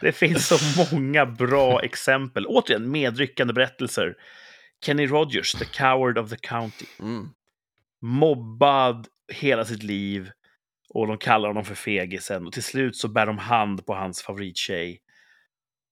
Det 0.00 0.12
finns 0.12 0.48
så 0.48 0.56
många 0.92 1.26
bra 1.26 1.82
exempel. 1.82 2.46
Återigen, 2.46 2.90
medryckande 2.90 3.52
berättelser. 3.52 4.16
Kenny 4.84 5.06
Rogers, 5.06 5.52
The 5.52 5.64
Coward 5.64 6.18
of 6.18 6.30
the 6.30 6.36
County. 6.36 6.86
mm. 7.00 7.28
Mobbad 8.00 9.06
hela 9.32 9.64
sitt 9.64 9.82
liv. 9.82 10.30
Och 10.88 11.06
de 11.06 11.18
kallar 11.18 11.48
honom 11.48 11.64
för 11.64 11.74
fegisen. 11.74 12.46
Och 12.46 12.52
till 12.52 12.62
slut 12.62 12.96
så 12.96 13.08
bär 13.08 13.26
de 13.26 13.38
hand 13.38 13.86
på 13.86 13.94
hans 13.94 14.22
favorittjej. 14.22 15.00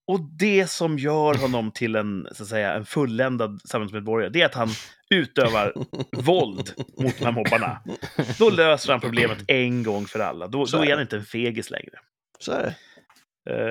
Och 0.07 0.20
det 0.38 0.70
som 0.70 0.99
gör 0.99 1.34
honom 1.34 1.70
till 1.70 1.97
en, 1.97 2.28
så 2.32 2.43
att 2.43 2.49
säga, 2.49 2.74
en 2.74 2.84
fulländad 2.84 3.61
samhällsmedborgare, 3.64 4.30
det 4.30 4.40
är 4.40 4.47
att 4.47 4.55
han 4.55 4.68
utövar 5.11 5.74
våld 6.16 6.72
mot 6.99 7.18
de 7.18 7.24
här 7.24 7.32
mobbarna. 7.32 7.82
Då 8.38 8.51
löser 8.51 8.93
han 8.93 9.01
problemet 9.01 9.38
en 9.49 9.82
gång 9.82 10.07
för 10.07 10.20
alla. 10.20 10.47
Då, 10.47 10.64
då 10.64 10.84
är 10.84 10.90
han 10.90 11.01
inte 11.01 11.16
en 11.16 11.24
fegis 11.24 11.70
längre. 11.70 11.99
Så 12.38 12.53
är 12.53 12.62
det. 12.62 12.74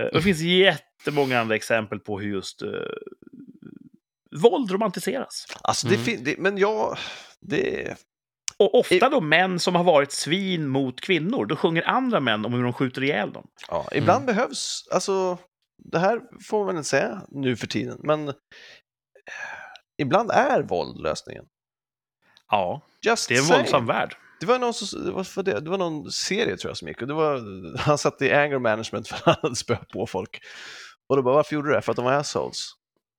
Och 0.10 0.16
det 0.16 0.22
finns 0.22 0.42
jättemånga 0.42 1.40
andra 1.40 1.56
exempel 1.56 2.00
på 2.00 2.20
hur 2.20 2.30
just 2.30 2.64
uh, 2.64 2.70
våld 4.40 4.72
romantiseras. 4.72 5.46
Alltså, 5.62 5.88
det 5.88 6.08
Mm. 6.08 6.24
det, 6.24 6.36
men 6.38 6.58
jag... 6.58 6.98
Det... 7.42 7.96
Och 8.58 8.80
ofta 8.80 9.10
då 9.10 9.22
män 9.22 9.60
som 9.60 9.76
har 9.76 9.84
varit 9.84 10.12
svin 10.12 10.68
mot 10.68 11.02
kvinnor, 11.02 11.46
då 11.46 11.56
sjunger 11.56 11.84
andra 11.84 12.20
män 12.20 12.46
om 12.46 12.54
hur 12.54 12.64
de 12.64 12.74
skjuter 12.74 13.04
ihjäl 13.04 13.34
dem. 13.34 13.48
Ja, 13.68 13.88
ibland 13.92 14.24
Mm. 14.24 14.36
behövs... 14.36 14.88
Alltså, 14.92 15.38
det 15.92 16.00
här 16.00 16.22
får 16.50 16.66
man 16.66 16.78
inte 16.78 16.90
säga 16.90 17.22
nu 17.30 17.56
för 17.56 17.68
tiden, 17.68 18.00
men 18.04 18.28
eh, 18.28 18.34
ibland 20.02 20.32
är 20.32 20.62
våld 20.64 21.00
lösningen. 21.02 21.46
Ja, 22.52 22.82
Just 23.06 23.30
det 23.30 23.36
är 23.36 23.40
en 23.40 23.46
saying. 23.46 23.62
våldsam 23.64 23.86
värld. 23.86 24.16
Det 24.40 24.46
var, 24.46 24.60
någon, 24.60 24.74
som- 24.74 25.06
det, 25.06 25.12
var 25.12 25.24
för 25.24 25.44
det, 25.44 25.60
det 25.60 25.70
var 25.70 25.78
någon 25.78 26.12
serie 26.12 26.58
tror 26.58 26.70
jag 26.70 26.78
som 26.78 26.88
gick 26.88 27.02
och 27.02 27.08
det 27.08 27.14
var, 27.14 27.42
han 27.78 27.98
satt 27.98 28.22
i 28.22 28.32
anger 28.34 28.60
management 28.60 29.08
för 29.08 29.16
att 29.16 29.22
han 29.26 29.36
hade 29.42 29.56
spöat 29.56 29.88
på 29.90 30.08
folk. 30.08 30.40
Och 31.10 31.16
då 31.16 31.24
bara, 31.24 31.36
varför 31.36 31.56
gjorde 31.56 31.70
du 31.70 31.74
det? 31.76 31.82
För 31.82 31.92
att 31.92 31.96
de 31.96 32.06
var 32.06 32.14
assholes. 32.14 32.58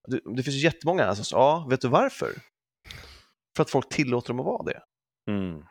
Det, 0.08 0.20
det 0.36 0.42
finns 0.42 0.56
ju 0.56 0.60
jättemånga 0.60 1.04
assholes. 1.06 1.32
Ja, 1.32 1.66
vet 1.70 1.80
du 1.80 1.88
varför? 1.88 2.32
För 3.56 3.62
att 3.62 3.70
folk 3.70 3.88
tillåter 3.88 4.28
dem 4.28 4.40
att 4.40 4.46
vara 4.46 4.62
det. 4.62 4.80
Mm. 5.30 5.62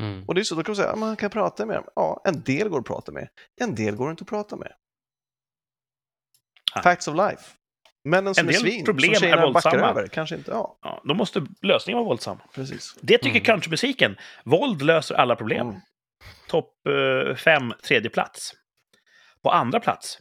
Mm. 0.00 0.24
Och 0.28 0.34
det 0.34 0.40
är 0.40 0.44
så, 0.44 0.54
då 0.54 0.62
kan 0.62 0.70
man 0.70 0.76
säga, 0.76 0.96
man 0.96 1.16
kan 1.16 1.30
prata 1.30 1.66
med 1.66 1.76
dem. 1.76 1.84
Ja, 1.94 2.20
en 2.24 2.42
del 2.42 2.68
går 2.68 2.78
att 2.80 2.86
prata 2.86 3.12
med. 3.12 3.28
En 3.60 3.74
del 3.74 3.96
går 3.96 4.10
inte 4.10 4.22
att 4.22 4.28
prata 4.28 4.56
med. 4.56 4.72
Nej. 6.74 6.82
Facts 6.84 7.08
of 7.08 7.16
life. 7.16 7.42
Männen 8.04 8.34
som 8.34 8.42
En 8.42 8.48
är 8.48 8.52
del 8.52 8.60
svin, 8.62 8.84
problem 8.84 9.14
som 9.14 9.28
är 9.28 9.42
våldsamma. 9.42 9.76
över, 9.90 10.06
kanske 10.08 10.34
inte, 10.36 10.50
ja, 10.50 10.78
Ja, 10.82 11.00
då 11.04 11.14
måste 11.14 11.46
lösningen 11.62 11.96
vara 11.98 12.06
våldsam. 12.08 12.38
precis. 12.54 12.94
Det 13.00 13.18
tycker 13.18 13.30
Mm. 13.30 13.42
countrymusiken. 13.44 14.16
Våld 14.44 14.82
löser 14.82 15.14
alla 15.14 15.36
problem. 15.36 15.68
Mm. 15.68 15.80
Topp 16.48 16.74
eh, 16.86 17.34
fem, 17.36 17.72
tredje 17.84 18.10
plats. 18.10 18.52
På 19.42 19.50
andra 19.50 19.80
plats. 19.80 20.18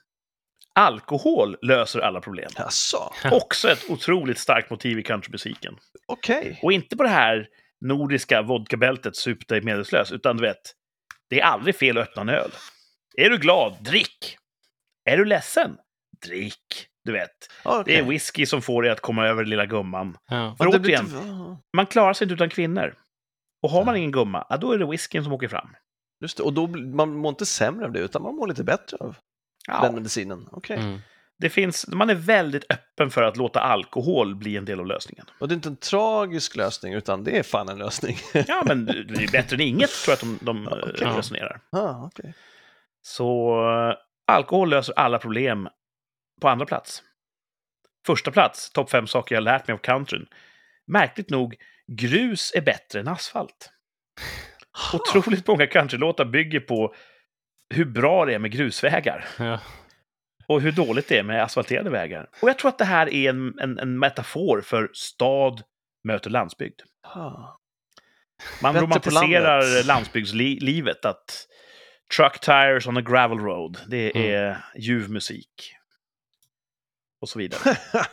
Alkohol 0.76 1.58
löser 1.62 2.00
alla 2.00 2.22
problem. 2.22 2.50
Jaså, 2.56 3.14
Också 3.32 3.70
ett 3.70 3.90
otroligt 3.90 4.40
starkt 4.40 4.70
motiv 4.70 5.00
i 5.00 5.04
countrymusiken. 5.04 5.78
okej. 6.08 6.60
Och 6.64 6.72
inte 6.72 6.98
på 6.98 7.04
det 7.04 7.10
här 7.10 7.48
nordiska 7.86 8.42
vodkabältet 8.42 9.16
sup 9.16 9.48
dig 9.48 9.62
medvetslös, 9.62 10.12
utan 10.12 10.38
du 10.38 10.42
vet, 10.44 10.62
det 11.30 11.40
är 11.40 11.44
aldrig 11.46 11.76
fel 11.76 11.98
att 11.98 12.08
öppna 12.08 12.22
en 12.22 12.30
öl. 12.30 12.52
Är 13.18 13.30
du 13.30 13.38
glad? 13.38 13.78
Drick! 13.84 14.38
Är 15.10 15.18
du 15.18 15.26
ledsen? 15.26 15.78
Drick! 16.26 16.88
Du 17.04 17.12
vet, 17.12 17.32
Ja, 17.64 17.84
det 17.86 17.98
är 17.98 18.04
whisky 18.04 18.46
som 18.46 18.62
får 18.62 18.82
dig 18.84 18.92
att 18.92 19.00
komma 19.02 19.28
över 19.28 19.46
lilla 19.46 19.66
gumman. 19.66 20.18
Ja. 20.28 20.56
För 20.58 20.68
återigen, 20.68 21.08
ja, 21.14 21.58
man 21.76 21.86
klarar 21.86 22.14
sig 22.14 22.26
inte 22.26 22.34
utan 22.34 22.50
kvinnor. 22.50 22.96
Och 23.64 23.70
har 23.70 23.86
man 23.86 23.96
ingen 23.96 24.12
gumma, 24.12 24.46
ja, 24.50 24.58
då 24.58 24.72
är 24.72 24.78
det 24.78 24.86
whiskyn 24.86 25.24
som 25.24 25.34
åker 25.34 25.48
fram. 25.48 25.70
Just 26.24 26.38
det, 26.38 26.44
och 26.44 26.54
då 26.54 26.68
man 26.68 27.16
mår 27.16 27.30
inte 27.30 27.46
sämre 27.46 27.86
av 27.86 27.92
det, 27.92 28.00
utan 28.00 28.22
man 28.22 28.36
mår 28.36 28.48
lite 28.48 28.64
bättre 28.64 28.98
av 29.00 29.16
Ja, 29.68 29.82
den 29.82 29.96
medicinen. 29.96 30.48
Okej. 30.52 30.78
Mm. 30.78 31.00
det 31.40 31.50
finns, 31.50 31.88
man 31.88 32.10
är 32.10 32.16
väldigt 32.16 32.66
öppen 32.72 33.12
för 33.12 33.24
att 33.24 33.38
låta 33.38 33.60
alkohol 33.60 34.36
bli 34.36 34.58
en 34.58 34.66
del 34.66 34.80
av 34.80 34.86
lösningen. 34.86 35.26
Och 35.40 35.48
det 35.48 35.54
är 35.54 35.56
inte 35.56 35.70
en 35.70 35.76
tragisk 35.78 36.56
lösning, 36.56 36.94
utan 36.94 37.24
det 37.24 37.38
är 37.38 37.44
fan 37.44 37.70
en 37.70 37.78
lösning. 37.78 38.18
Ja, 38.48 38.64
men 38.66 38.86
det 38.86 39.24
är 39.24 39.32
bättre 39.32 39.56
än 39.56 39.62
inget, 39.62 39.90
tror 39.90 40.12
jag 40.12 40.14
att 40.14 40.40
de, 40.40 40.46
de 40.46 40.68
Ja, 40.72 40.78
eh, 40.78 40.90
okej. 40.94 41.18
resonerar. 41.18 41.60
ah, 41.72 42.06
okej. 42.06 42.34
Så 43.02 43.60
eh, 43.90 43.96
alkohol 44.36 44.70
löser 44.70 44.94
alla 45.00 45.20
problem 45.20 45.70
på 46.42 46.50
andra 46.50 46.66
plats. 46.66 47.04
Första 48.06 48.32
plats, 48.32 48.72
topp 48.72 48.90
fem 48.90 49.08
saker 49.08 49.36
jag 49.36 49.44
lärt 49.44 49.68
mig 49.68 49.74
av 49.74 49.78
countryn. 49.78 50.28
Märkligt 50.88 51.30
nog, 51.30 51.56
grus 51.88 52.52
är 52.56 52.62
bättre 52.62 53.00
än 53.00 53.08
asfalt. 53.08 53.70
Otroligt 54.94 55.48
många 55.48 55.68
countrylåtar 55.68 56.26
bygger 56.26 56.60
på 56.60 56.94
hur 57.72 57.86
bra 57.86 58.26
det 58.26 58.34
är 58.34 58.40
med 58.40 58.52
grusvägar 58.52 59.26
Ja. 59.40 59.60
och 60.48 60.62
hur 60.62 60.72
dåligt 60.72 61.08
det 61.08 61.18
är 61.18 61.24
med 61.24 61.44
asfalterade 61.44 61.90
vägar. 61.90 62.30
Och 62.42 62.50
jag 62.50 62.58
tror 62.60 62.70
att 62.70 62.78
det 62.78 62.86
här 62.86 63.14
är 63.14 63.30
en, 63.30 63.60
en, 63.60 63.80
en 63.80 64.00
metafor 64.00 64.62
för 64.62 64.90
stad 64.94 65.62
möter 66.04 66.30
landsbygd. 66.30 66.82
Ah. 67.04 67.58
Man 68.62 68.74
Bättre 68.74 68.86
romantiserar 68.86 69.84
landsbygdslivet, 69.84 71.06
att 71.06 71.48
truck 72.18 72.40
tires 72.40 72.88
on 72.88 72.98
a 72.98 73.02
gravel 73.02 73.38
road, 73.40 73.78
det 73.88 74.12
Mm. 74.16 74.32
är 74.34 74.58
ljuv 74.78 75.10
musik. 75.10 75.74
Och 77.22 77.30
så 77.30 77.40
vidare. 77.40 77.78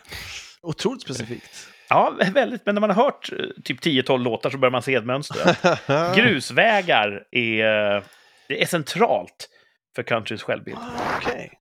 Otroligt 0.62 1.02
specifikt. 1.02 1.68
Ja, 1.88 2.14
väldigt. 2.34 2.66
Men 2.66 2.74
när 2.74 2.80
man 2.80 2.90
har 2.90 3.04
hört 3.04 3.32
eh, 3.32 3.38
typ 3.64 3.80
10-12 3.84 4.18
låtar 4.18 4.50
så 4.50 4.58
börjar 4.58 4.70
man 4.72 4.82
se 4.82 4.94
ett 4.94 5.04
mönster. 5.04 6.16
Grusvägar 6.16 7.24
är, 7.30 8.02
det 8.48 8.62
är 8.62 8.66
centralt 8.66 9.48
för 9.96 10.02
countryns 10.02 10.42
självbild. 10.42 10.78
Ah, 10.80 11.16
Okej. 11.16 11.52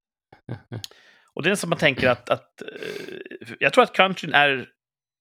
Och 1.33 1.43
det 1.43 1.49
är 1.49 1.55
som 1.55 1.69
man 1.69 1.79
tänker 1.79 2.09
att... 2.09 2.29
att 2.29 2.61
eh, 2.61 2.67
jag 3.59 3.73
tror 3.73 3.83
att 3.83 3.93
countryn 3.93 4.33
är, 4.33 4.69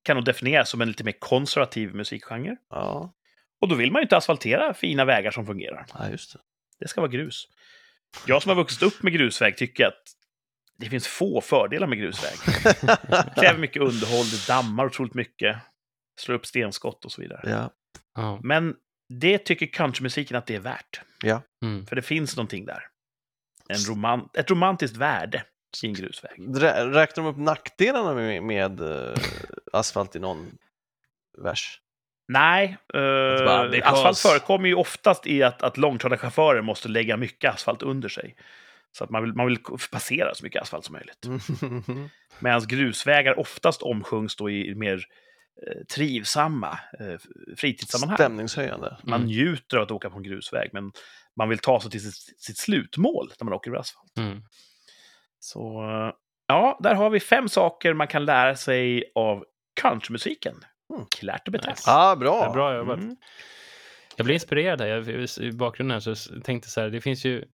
kan 0.03 0.17
nog 0.17 0.25
definieras 0.25 0.71
som 0.71 0.81
en 0.81 0.89
lite 0.89 1.05
mer 1.05 1.15
konservativ 1.19 1.95
musikgenre. 1.95 2.57
Ja, 2.71 3.15
Och 3.61 3.69
då 3.69 3.75
vill 3.75 3.93
man 3.93 4.01
ju 4.01 4.03
inte 4.03 4.17
asfaltera 4.17 4.75
fina 4.75 5.05
vägar 5.05 5.31
som 5.31 5.47
fungerar. 5.47 5.87
ja, 5.99 6.09
just 6.11 6.33
det. 6.33 6.39
Det 6.79 6.89
ska 6.89 7.01
vara 7.01 7.11
grus. 7.11 7.45
Jag 8.27 8.43
som 8.43 8.49
har 8.49 8.57
vuxit 8.57 8.83
upp 8.83 9.03
med 9.03 9.13
grusväg 9.13 9.57
tycker 9.57 9.87
att 9.87 10.03
det 10.79 10.89
finns 10.89 11.09
få 11.09 11.41
fördelar 11.41 11.87
med 11.87 11.99
grusväg. 11.99 12.33
Det 12.85 13.33
kräver 13.41 13.59
mycket 13.59 13.83
underhåll, 13.83 14.25
det 14.31 14.47
dammar 14.49 14.87
otroligt 14.87 15.15
mycket, 15.15 15.57
slår 16.21 16.35
upp 16.37 16.47
stenskott 16.47 17.05
och 17.05 17.13
så 17.13 17.23
vidare. 17.23 17.41
Ja. 17.51 17.71
Ja. 18.15 18.41
Men 18.43 18.75
det 19.09 19.39
tycker 19.39 19.67
countrymusiken 19.67 20.37
att 20.37 20.47
det 20.47 20.55
är 20.55 20.61
värt. 20.61 21.01
Mm. 21.63 21.87
För 21.87 21.97
det 21.97 22.03
finns 22.03 22.37
någonting 22.37 22.65
där. 22.65 22.83
En 23.69 23.79
roman 23.95 24.29
ett 24.35 24.51
romantiskt 24.51 24.97
värde 24.97 25.45
i 25.83 25.87
en 25.87 25.95
grusväg. 25.95 26.31
Rä- 26.39 26.91
Räknar 26.93 27.25
de 27.25 27.31
upp 27.31 27.37
nackdelarna 27.37 28.15
med, 28.15 28.43
med 28.43 28.81
eh, 28.81 29.15
asfalt 29.73 30.17
i 30.17 30.19
någon 30.19 30.59
vers? 31.39 31.81
Nej, 32.29 32.77
bara, 33.45 33.69
because- 33.69 33.83
asfalt 33.85 34.19
förekommer 34.19 34.69
ju 34.69 34.75
oftast 34.75 35.27
i 35.27 35.43
att, 35.43 35.63
att 35.63 35.77
långtradarchaufförer 35.77 36.63
måste 36.63 36.89
lägga 36.89 37.17
mycket 37.17 37.55
asfalt 37.55 37.83
under 37.83 38.09
sig. 38.09 38.37
Så 38.93 39.05
att 39.05 39.11
man 39.11 39.23
vill, 39.23 39.33
man 39.35 39.47
vill 39.47 39.59
passera 39.93 40.35
så 40.35 40.45
mycket 40.45 40.63
asfalt 40.63 40.85
som 40.85 40.93
möjligt. 40.93 41.27
Medan 42.39 42.67
grusvägar 42.67 43.39
oftast 43.39 43.83
omsjungs 43.83 44.37
då 44.37 44.51
i 44.51 44.75
mer 44.75 45.05
trivsamma 45.95 46.79
eh, 47.01 47.17
fritidssammanhang. 47.57 48.17
Stämningshöjande. 48.17 48.97
Man 49.03 49.21
Mm. 49.21 49.27
njuter 49.27 49.77
av 49.77 49.83
att 49.83 49.91
åka 49.91 50.11
på 50.11 50.17
en 50.17 50.23
grusväg, 50.23 50.71
men 50.73 50.93
man 51.37 51.49
vill 51.49 51.59
ta 51.59 51.81
sig 51.81 51.91
till 51.91 52.01
sitt, 52.13 52.41
sitt 52.43 52.59
slutmål 52.59 53.33
när 53.41 53.45
man 53.45 53.55
åker 53.55 53.71
över 53.71 53.81
asfalt. 53.81 54.19
Mm. 54.19 54.43
Så 55.39 55.83
eh, 55.83 56.13
ja, 56.47 56.79
där 56.83 56.95
har 56.95 57.11
vi 57.11 57.21
fem 57.21 57.49
saker 57.49 57.95
man 57.95 58.07
kan 58.09 58.25
lära 58.25 58.57
sig 58.57 59.05
av 59.15 59.45
countrymusiken. 59.81 60.55
Mm. 60.95 61.07
Klart 61.11 61.49
och. 61.49 61.55
Nice. 61.55 61.83
Ja, 61.87 62.11
Ja, 62.11 62.17
bra. 62.17 62.53
bra 62.53 62.77
jobbat. 62.77 62.99
Mm. 62.99 63.17
Jag 64.17 64.25
blev 64.25 64.35
inspirerad 64.35 64.81
här. 64.81 64.89
Jag, 64.89 65.29
I 65.41 65.53
bakgrunden 65.53 66.01
här 66.07 66.15
så 66.15 66.41
tänkte 66.41 66.71
så 66.71 66.81
här, 66.81 66.89
det 66.91 67.01
finns 67.01 67.25
ju, 67.25 67.45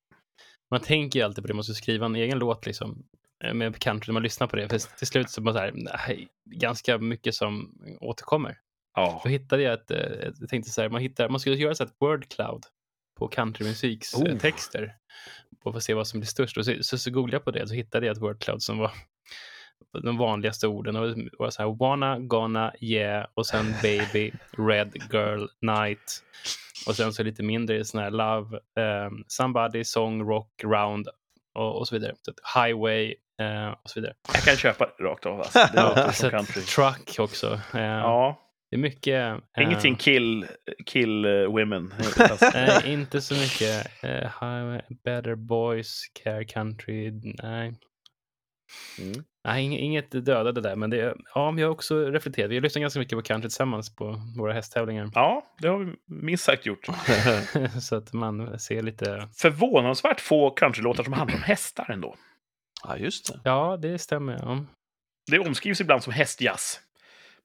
man 0.71 0.81
tänker 0.81 1.19
ju 1.19 1.25
alltid 1.25 1.45
på 1.45 1.49
det, 1.49 1.55
man 1.55 1.57
måste 1.57 1.75
skriva 1.75 2.07
en 2.07 2.17
egen 2.17 2.39
låt 2.39 2.67
liksom 2.67 2.91
eh, 2.91 2.97
med 3.55 3.79
country 3.79 4.11
när 4.11 4.13
man 4.13 4.23
lyssnar 4.23 4.47
på 4.47 4.57
det. 4.57 4.69
För 4.69 4.97
till 4.99 5.07
slut 5.07 5.31
så 5.31 5.41
bara 5.41 5.55
så 5.55 5.61
här, 5.61 5.73
nej, 5.75 6.29
ganska 6.45 6.99
mycket 6.99 7.35
som 7.35 7.75
återkommer. 8.01 8.59
Ja. 8.95 9.21
Då 9.25 9.31
hittade 9.31 9.63
jag 9.63 9.75
ett, 9.75 9.91
eh, 9.91 10.33
jag 10.41 10.49
tänkte 10.49 10.71
så 10.71 10.83
här, 10.83 10.89
man, 10.89 11.01
hittar, 11.01 11.29
man 11.29 11.41
skulle 11.41 11.57
göra 11.57 11.75
så 11.75 11.85
ett 11.85 11.97
word 12.01 12.29
cloud 12.29 12.63
på 13.19 13.29
countrymusiks 13.29 14.15
Oh. 14.15 14.23
oh. 14.23 14.39
texter 14.39 14.95
och 15.65 15.73
få 15.73 15.81
se 15.81 15.95
vad 15.95 16.09
som 16.09 16.21
blir 16.21 16.29
störst. 16.29 16.57
Och 16.57 16.65
så, 16.65 16.75
så, 16.81 16.99
så 16.99 17.11
googlade 17.11 17.35
jag 17.35 17.45
på 17.45 17.51
det 17.51 17.69
så 17.69 17.75
hittade 17.75 18.07
jag 18.07 18.17
ett 18.17 18.23
word 18.23 18.43
cloud 18.43 18.63
som 18.63 18.79
var 18.79 18.93
de 20.03 20.17
vanligaste 20.17 20.69
orden. 20.69 20.97
Och 20.97 21.17
det 21.17 21.31
var 21.39 21.51
så 21.51 21.63
här, 21.63 21.77
wanna, 21.77 22.19
gonna, 22.19 22.73
yeah 22.81 23.27
och 23.35 23.47
sen 23.47 23.75
baby, 23.83 24.33
red, 24.59 24.93
girl, 25.13 25.47
night. 25.61 26.23
Och 26.87 26.97
sen 26.97 27.13
så 27.13 27.23
lite 27.23 27.43
mindre 27.43 27.85
sån 27.85 28.01
här 28.01 28.11
love, 28.11 28.59
um, 29.07 29.25
somebody, 29.27 29.85
song, 29.85 30.23
rock, 30.23 30.65
round 30.65 31.09
och, 31.55 31.79
och 31.79 31.89
så 31.89 31.95
vidare. 31.95 32.15
Så 32.23 32.33
highway 32.61 33.15
eh, 33.41 33.69
och 33.83 33.91
så 33.91 34.01
vidare. 34.01 34.15
Jag 34.35 34.43
kan 34.43 34.57
köpa 34.57 34.87
det 34.99 35.05
rakt 35.05 35.27
av. 35.27 35.39
Alltså. 35.41 35.59
Det 35.75 35.83
låter 35.83 36.11
som 36.13 36.31
country. 36.31 36.63
truck 36.63 37.19
också. 37.19 37.61
Eh, 37.75 37.81
Ja, 37.83 38.41
Det 38.71 38.77
är 38.77 38.81
mycket... 38.81 39.39
eh, 39.59 39.65
ingenting 39.65 39.97
kill, 39.97 40.47
kill 40.87 41.25
uh, 41.27 41.51
women. 41.53 41.95
Nej, 42.55 42.93
inte 42.93 43.21
så 43.21 43.35
mycket. 43.35 43.87
Uh, 44.05 44.81
better 45.05 45.35
boys, 45.35 46.01
care 46.25 46.45
country. 46.45 47.11
Nej, 47.43 47.75
Mm. 48.99 49.25
nej 49.45 49.65
inget, 49.65 49.81
inget 49.81 50.11
dödade 50.27 50.61
där. 50.61 50.77
Men 50.77 50.91
det, 50.91 51.01
är- 51.01 51.17
ja, 51.35 51.51
vi 51.51 51.63
har 51.63 51.71
också 51.71 52.11
reflekterat. 52.11 52.51
Vi 52.51 52.55
har 52.55 52.63
lyssnat 52.63 52.81
ganska 52.81 53.01
mycket 53.01 53.19
på 53.19 53.23
country 53.23 53.49
tillsammans 53.49 53.95
på 53.97 54.21
våra 54.39 54.53
hästtävlingar. 54.53 55.11
Ja, 55.15 55.55
det 55.59 55.69
har 55.69 55.79
vi 55.79 55.93
minst 56.07 56.45
sagt 56.45 56.67
gjort. 56.67 56.87
så 57.83 57.97
att 57.97 58.13
man 58.13 58.59
ser 58.59 58.83
lite... 58.83 59.29
Förvånansvärt 59.37 60.21
få 60.21 60.51
countrylåtar 60.51 61.05
som 61.05 61.13
handlar 61.13 61.37
om 61.37 61.43
hästar 61.43 61.91
ändå. 61.91 62.17
Ja, 62.83 62.97
just 62.97 63.33
det. 63.33 63.41
Ja, 63.45 63.77
det 63.77 63.99
stämmer. 63.99 64.39
Ja. 64.43 64.65
Det 65.31 65.39
omskrivs 65.39 65.81
ibland 65.81 66.03
som 66.03 66.13
hästjazz. 66.13 66.81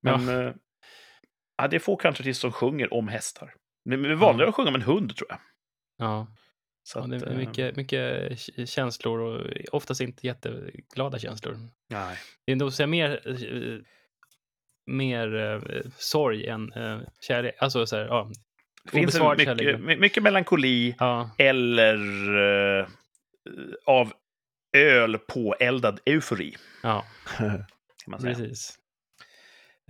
Men 0.01 0.27
ja. 0.27 0.53
ja, 1.57 1.67
det 1.67 1.75
är 1.75 1.79
få 1.79 1.95
countryartister 1.95 2.41
som 2.41 2.51
sjunger 2.51 2.93
om 2.93 3.07
hästar. 3.07 3.53
Det 3.85 3.95
är 3.95 4.15
vanligare 4.15 4.49
att 4.49 4.55
sjunga 4.55 4.69
om 4.69 4.75
en 4.75 4.81
hund, 4.81 5.15
tror 5.15 5.29
jag. 5.29 5.39
Ja, 5.97 6.27
Så 6.83 6.99
ja 6.99 7.03
att, 7.03 7.09
det 7.09 7.15
är 7.17 7.31
eh, 7.31 7.38
mycket, 7.38 7.75
mycket 7.75 8.39
känslor 8.69 9.19
och 9.19 9.51
oftast 9.71 10.01
inte 10.01 10.27
jätteglada 10.27 11.19
känslor. 11.19 11.57
Nej. 11.89 12.17
Det 12.45 12.51
är 12.51 12.55
nog 12.55 12.73
så 12.73 12.88
mer, 12.88 13.21
eh, 13.25 13.79
mer 14.85 15.35
eh, 15.35 15.81
sorg 15.97 16.47
än 16.47 16.73
eh, 16.73 16.99
kärlek. 17.21 17.55
Alltså 17.59 17.85
så 17.85 17.95
här, 17.95 18.05
ja. 18.05 18.31
Det 18.83 18.89
finns 18.91 19.19
mycket, 19.21 19.45
kärlek. 19.45 19.79
my- 19.79 19.97
mycket 19.97 20.23
melankoli 20.23 20.95
ja. 20.99 21.29
eller 21.38 21.97
eh, 22.79 22.88
av 23.85 24.13
öl 24.78 25.17
påeldad 25.17 25.99
eufori, 26.05 26.55
Ja, 26.84 27.05
kan 27.38 27.65
man 28.07 28.21
säga. 28.21 28.36
precis. 28.36 28.78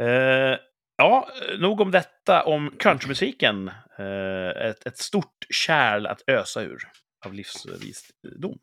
Eh, 0.02 0.58
ja, 0.98 1.30
nog 1.60 1.82
om 1.82 1.92
detta, 1.92 2.44
om 2.44 2.74
countrymusiken. 2.80 3.68
Eh, 4.00 4.68
ett, 4.70 4.86
ett 4.88 4.98
stort 4.98 5.46
kärl 5.50 6.06
att 6.06 6.22
ösa 6.28 6.62
ur 6.62 6.78
av 7.26 7.34
livsvisdom. 7.34 8.60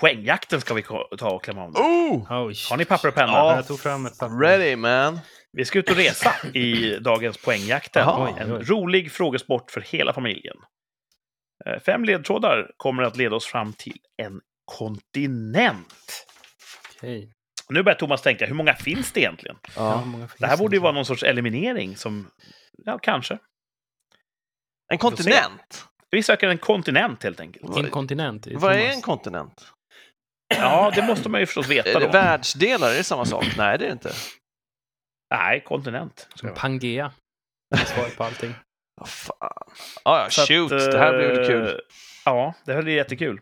Poängjakten 0.00 0.60
ska 0.60 0.74
vi 0.74 0.82
ta 1.18 1.30
och 1.30 1.44
klämma 1.44 1.64
om. 1.64 1.76
Oh! 1.76 2.26
Har 2.70 2.76
ni 2.76 2.84
papper 2.84 3.08
och 3.08 3.14
penna? 3.14 3.32
Ja, 3.32 3.56
jag 3.56 3.66
tog 3.66 3.80
fram 3.80 4.06
ett 4.06 4.18
papper. 4.18 4.38
Ready 4.38 4.76
man! 4.76 5.20
Vi 5.52 5.64
ska 5.64 5.78
ut 5.78 5.90
och 5.90 5.96
resa 5.96 6.48
i 6.54 6.98
dagens 6.98 7.38
poängjakten. 7.44 8.02
Jaha. 8.02 8.34
en 8.38 8.52
Oj, 8.52 8.58
oj. 8.58 8.64
rolig 8.64 9.12
frågesport 9.12 9.70
för 9.70 9.80
hela 9.80 10.12
familjen. 10.12 10.56
Eh, 11.66 11.80
Fem 11.80 12.04
ledtrådar 12.04 12.70
kommer 12.76 13.02
att 13.02 13.16
leda 13.16 13.36
oss 13.36 13.46
fram 13.46 13.72
till 13.72 13.96
en 14.22 14.40
kontinent. 14.78 16.26
Okej. 16.96 17.32
Nu 17.68 17.82
börjar 17.82 17.98
Thomas 17.98 18.22
tänka, 18.22 18.46
hur 18.46 18.54
många 18.54 18.74
finns 18.74 19.12
det 19.12 19.20
egentligen? 19.20 19.56
Ja, 19.62 19.70
Ja. 19.76 19.96
hur 19.98 20.06
många 20.06 20.28
finns 20.28 20.40
Det 20.40 20.46
här 20.46 20.56
borde 20.56 20.76
ju 20.76 20.80
vara 20.82 20.92
någon 20.92 21.06
sorts 21.06 21.22
eliminering 21.22 21.96
som, 21.96 22.30
ja, 22.84 22.98
kanske. 22.98 23.38
En 24.92 24.98
kontinent? 24.98 25.84
Vi 26.10 26.22
söker 26.22 26.48
en 26.48 26.58
kontinent 26.58 27.22
helt 27.22 27.40
enkelt. 27.40 27.76
Inkontinent. 27.76 28.46
Vad 28.46 28.72
är 28.72 28.90
en 28.90 29.02
kontinent? 29.02 29.72
Ja, 30.54 30.92
det 30.94 31.02
måste 31.06 31.28
man 31.28 31.40
ju 31.40 31.46
förstås 31.46 31.66
Är 31.66 31.68
veta 31.70 31.98
det 31.98 32.06
då. 32.06 32.12
världsdelar? 32.12 32.90
Är 32.90 32.94
det 32.96 33.04
samma 33.04 33.24
sak? 33.24 33.44
Nej, 33.56 33.78
det 33.78 33.84
är 33.84 33.88
det 33.88 33.92
inte. 33.92 34.12
Nej, 35.34 35.60
kontinent. 35.64 36.28
Pangea. 36.56 37.12
Svar 37.86 38.08
på 38.16 38.24
allting. 38.24 38.54
Vad 39.00 39.08
fan. 39.08 39.36
Ja, 39.40 40.22
ja, 40.24 40.26
Så 40.30 40.42
att, 40.42 40.48
shoot. 40.48 40.70
det 40.70 40.98
här 40.98 41.16
blev 41.18 41.28
väl 41.30 41.40
eh, 41.40 41.46
kul. 41.46 41.80
Ja, 42.24 42.54
det 42.64 42.72
här 42.72 42.82
blir 42.82 42.94
jättekul. 42.94 43.40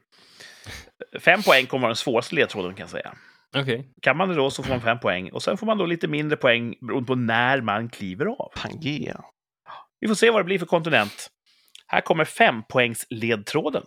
Fem 1.20 1.42
poäng 1.42 1.66
kommer 1.66 1.82
vara 1.82 1.88
den 1.90 1.96
svåraste 1.96 2.34
ledtråden 2.34 2.74
kan 2.74 2.80
jag 2.82 2.90
säga. 2.90 3.14
Okej. 3.56 3.94
Kan 4.02 4.16
man 4.16 4.28
det 4.28 4.34
då 4.34 4.50
så 4.50 4.62
får 4.62 4.70
man 4.70 4.80
fem 4.80 5.00
poäng. 5.00 5.32
Och 5.32 5.42
sen 5.42 5.56
får 5.58 5.66
man 5.66 5.78
då 5.78 5.86
lite 5.86 6.08
mindre 6.08 6.36
poäng 6.36 6.74
beroende 6.80 7.06
på 7.06 7.14
när 7.14 7.60
man 7.60 7.88
kliver 7.88 8.26
av. 8.26 8.52
Pangea. 8.56 9.24
Vi 10.00 10.08
får 10.08 10.14
se 10.14 10.30
vad 10.30 10.40
det 10.40 10.44
blir 10.44 10.58
för 10.58 10.66
kontinent. 10.66 11.30
Här 11.86 12.00
kommer 12.00 12.24
fempoängsledtråden. 12.24 13.82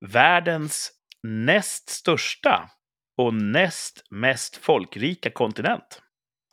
Världens 0.00 0.92
näst 1.22 1.88
största 1.88 2.70
och 3.16 3.34
näst 3.34 4.04
mest 4.10 4.56
folkrika 4.56 5.30
kontinent. 5.30 6.02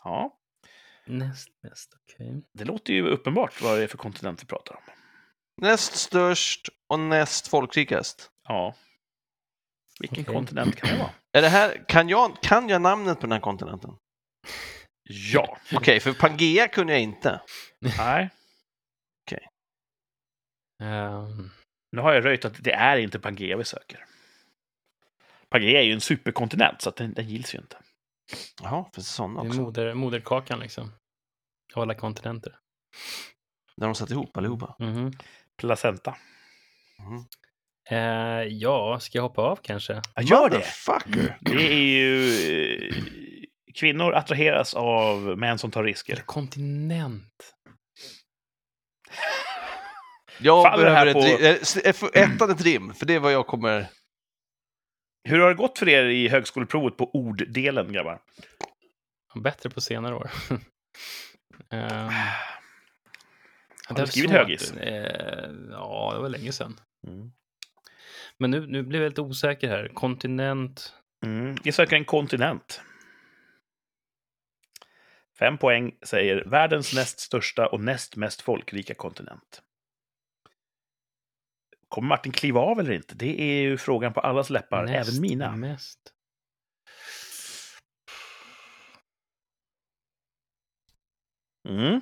Ja, 0.04 0.36
Näst 1.08 1.48
mest. 1.64 1.94
Okej. 2.04 2.44
det 2.54 2.66
låter 2.66 2.94
ju 2.94 3.08
uppenbart 3.08 3.62
vad 3.62 3.78
det 3.78 3.84
är 3.84 3.88
för 3.88 3.98
kontinent 3.98 4.44
vi 4.44 4.48
pratar 4.48 4.76
om. 4.76 4.82
Näst 5.62 5.96
störst 5.96 6.70
och 6.88 7.00
näst 7.00 7.48
folkrikast. 7.48 8.32
Ja, 8.48 8.76
Vilken 10.00 10.24
Okej. 10.24 10.34
kontinent 10.34 10.76
kan 10.76 10.90
det 10.90 10.98
vara? 10.98 11.10
Är 11.38 11.42
det 11.42 11.50
här, 11.50 11.86
kan, 11.88 12.10
jag, 12.10 12.42
kan 12.42 12.70
jag 12.70 12.82
namnet 12.82 13.16
på 13.20 13.22
den 13.22 13.32
här 13.32 13.40
kontinenten? 13.40 13.92
Ja. 15.12 15.58
Okej, 15.74 16.00
för 16.00 16.14
Pangea 16.14 16.68
kunde 16.68 16.94
jag 16.94 17.02
inte. 17.02 17.42
Nej. 17.98 18.30
Ehm, 20.82 21.50
Nu 21.92 22.02
har 22.02 22.14
jag 22.14 22.26
röjt 22.26 22.46
att 22.46 22.64
det 22.64 22.72
är 22.74 22.98
inte 22.98 23.20
Pangea 23.20 23.58
vi 23.58 23.66
söker. 23.66 24.06
Pangea 25.50 25.80
är 25.80 25.84
ju 25.84 25.94
en 25.94 26.02
superkontinent, 26.02 26.82
så 26.82 26.90
att 26.90 26.96
den, 26.96 27.14
den 27.14 27.28
gills 27.30 27.56
ju 27.56 27.60
inte. 27.60 27.78
Jaha, 28.62 28.84
finns 28.94 29.08
det 29.08 29.14
sådana 29.14 29.42
det 29.42 29.48
är 29.48 29.50
också? 29.50 29.62
moder, 29.62 29.94
moderkakan 29.94 30.60
liksom. 30.60 30.92
Av 31.76 31.82
alla 31.82 31.96
kontinenter. 31.96 32.60
När 33.78 33.88
de 33.88 33.96
satt 33.96 34.12
ihop 34.12 34.38
allihopa? 34.38 34.76
Mhm. 34.80 35.12
Placenta. 35.58 36.18
Mhm. 37.00 37.26
Eh, 37.90 38.44
ja, 38.44 39.00
ska 39.00 39.18
jag 39.18 39.24
hoppa 39.24 39.42
av 39.42 39.56
kanske? 39.62 40.02
Ja, 40.16 40.22
gör 40.22 40.50
det! 40.50 40.56
Motherfucker! 40.58 41.38
Det 41.42 41.74
är 41.74 41.78
ju... 41.78 42.88
eh, 42.90 43.04
Kvinnor 43.76 44.14
attraheras 44.14 44.74
av 44.74 45.20
män 45.38 45.58
som 45.58 45.72
tar 45.72 45.80
Eller 45.82 45.88
risker. 45.90 46.16
kontinent. 46.26 47.54
Jag 50.40 50.64
Faller 50.64 50.86
det 50.86 50.92
här 50.92 51.06
behöver 51.06 51.30
ett, 51.30 51.38
på- 51.40 51.44
rim- 51.44 51.84
eh, 51.84 51.90
eh, 51.90 51.94
för- 51.94 52.18
ettan 52.18 52.50
ett 52.52 52.62
rim, 52.62 52.94
för 52.94 53.06
det 53.06 53.14
är 53.16 53.20
vad 53.20 53.34
jag 53.34 53.48
kommer... 53.48 53.86
Hur 55.24 55.40
har 55.40 55.50
det 55.50 55.56
gått 55.56 55.80
för 55.80 55.90
er 55.90 56.06
i 56.06 56.28
högskoleprovet 56.30 56.98
på 56.98 57.10
orddelen, 57.14 57.94
grabbar? 57.94 58.20
Bättre 59.36 59.70
på 59.70 59.82
senare 59.82 60.16
år. 60.16 60.32
Ehm, 61.72 62.10
Har 63.88 63.96
du 63.96 64.08
skrivit 64.08 64.32
högis? 64.32 64.72
Eh, 64.72 65.50
ja, 65.72 66.12
det 66.16 66.22
var 66.22 66.30
länge 66.30 66.52
sedan. 66.52 66.80
Mm. 67.08 67.32
Men 68.40 68.52
nu, 68.52 68.68
nu 68.68 68.84
blir 68.84 69.02
jag 69.02 69.10
lite 69.10 69.22
osäker 69.22 69.68
här. 69.68 69.88
Kontinent. 69.88 70.94
Mm. 71.26 71.56
Vi 71.64 71.72
söker 71.72 71.96
en 71.96 72.06
kontinent. 72.06 72.82
Fem 75.40 75.58
poäng 75.58 75.98
säger 76.02 76.46
världens 76.46 76.96
näst 76.96 77.20
största 77.20 77.68
och 77.68 77.80
näst 77.80 78.16
mest 78.16 78.42
folkrika 78.42 78.94
kontinent. 78.94 79.62
Kommer 81.88 82.08
Martin 82.08 82.32
kliva 82.32 82.60
av 82.60 82.80
eller 82.80 82.92
inte? 82.92 83.16
Det 83.16 83.42
är 83.42 83.62
ju 83.62 83.78
frågan 83.78 84.14
på 84.14 84.20
allas 84.20 84.50
läppar, 84.50 84.86
näst 84.86 85.10
även 85.10 85.22
mina. 85.22 85.56
Mest. 85.56 86.14
Mm. 91.70 92.02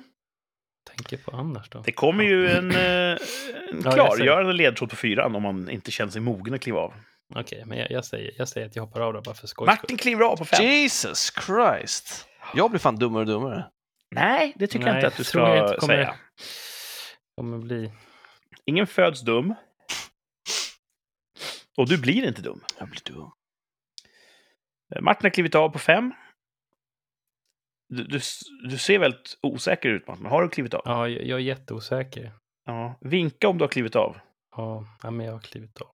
Tänker 0.98 1.16
på 1.16 1.36
annars 1.36 1.68
då. 1.68 1.82
Det 1.86 1.92
kommer 1.92 2.24
ju 2.24 2.48
en, 2.50 2.70
eh, 2.70 2.78
en 3.72 3.80
jag 3.84 3.94
klargörande 3.94 4.52
ledtråd 4.52 4.90
på 4.90 4.96
fyran 4.96 5.36
om 5.36 5.42
man 5.42 5.70
inte 5.70 5.90
känner 5.90 6.12
sig 6.12 6.20
mogen 6.20 6.54
att 6.54 6.60
kliva 6.60 6.78
av. 6.80 6.94
Okej, 7.34 7.64
men 7.66 7.78
jag, 7.78 7.90
jag, 7.90 8.04
säger, 8.04 8.32
jag 8.38 8.48
säger 8.48 8.66
att 8.66 8.76
jag 8.76 8.82
hoppar 8.82 9.00
av 9.00 9.12
då 9.12 9.20
bara 9.20 9.34
för 9.34 9.46
skojs 9.46 9.66
Martin 9.66 9.96
kliver 9.96 10.24
av 10.24 10.36
på 10.36 10.44
fem. 10.44 10.64
Jesus 10.64 11.32
Christ! 11.46 12.26
Jag 12.54 12.70
blir 12.70 12.80
fan 12.80 12.96
dummare 12.96 13.20
och 13.20 13.26
dummare. 13.26 13.66
Nej, 14.10 14.52
det 14.56 14.66
tycker 14.66 14.86
jag 14.86 14.92
Nej, 14.94 14.98
inte 15.00 15.06
att 15.08 15.16
du 15.16 15.24
tror 15.24 15.48
jag 15.48 15.56
ska 15.56 15.66
inte 15.74 15.80
kommer- 15.80 15.94
säga. 15.94 16.14
kommer 17.36 17.58
bli... 17.58 17.92
Ingen 18.64 18.86
föds 18.86 19.20
dum. 19.20 19.54
Och 21.76 21.88
du 21.88 21.98
blir 21.98 22.26
inte 22.28 22.42
dum. 22.42 22.60
Jag 22.78 22.88
blir 22.88 23.00
dum. 23.04 23.30
Eh, 24.94 25.02
Martin 25.02 25.24
har 25.24 25.30
klivit 25.30 25.54
av 25.54 25.68
på 25.68 25.78
fem. 25.78 26.12
Du, 27.88 28.04
du, 28.04 28.20
du 28.68 28.78
ser 28.78 28.98
väldigt 28.98 29.38
osäker 29.42 29.88
ut, 29.88 30.06
Martin. 30.06 30.26
Har 30.26 30.42
du 30.42 30.48
klivit 30.48 30.74
av? 30.74 30.82
Ja, 30.84 31.08
jag, 31.08 31.26
jag 31.26 31.38
är 31.38 31.42
jätteosäker. 31.42 32.32
Ja. 32.66 32.94
Vinka 33.00 33.48
om 33.48 33.58
du 33.58 33.64
har 33.64 33.68
klivit 33.68 33.96
av. 33.96 34.18
Ja, 34.56 34.84
ja, 35.02 35.10
men 35.10 35.26
jag 35.26 35.32
har 35.32 35.40
klivit 35.40 35.80
av. 35.80 35.90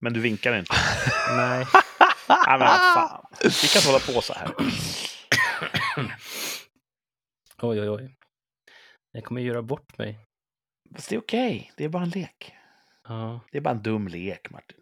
Men 0.00 0.12
du 0.12 0.20
vinkar 0.20 0.58
inte. 0.58 0.74
Nej. 1.36 1.66
Nej, 2.28 2.58
men 2.58 2.68
fan. 2.68 3.26
Vi 3.42 3.50
kan 3.50 3.78
inte 3.78 3.88
hålla 3.88 4.14
på 4.14 4.22
så 4.22 4.34
här. 4.34 4.50
Oj, 7.62 7.80
oj, 7.80 7.90
oj. 7.90 8.16
Jag 9.12 9.24
kommer 9.24 9.40
göra 9.40 9.62
bort 9.62 9.98
mig. 9.98 10.18
Fast 10.94 11.08
det 11.08 11.14
är 11.14 11.20
okej. 11.20 11.72
Det 11.76 11.84
är 11.84 11.88
bara 11.88 12.02
en 12.02 12.10
lek. 12.10 12.54
Ja. 13.08 13.40
Det 13.52 13.58
är 13.58 13.62
bara 13.62 13.70
en 13.70 13.82
dum 13.82 14.08
lek, 14.08 14.50
Martin. 14.50 14.81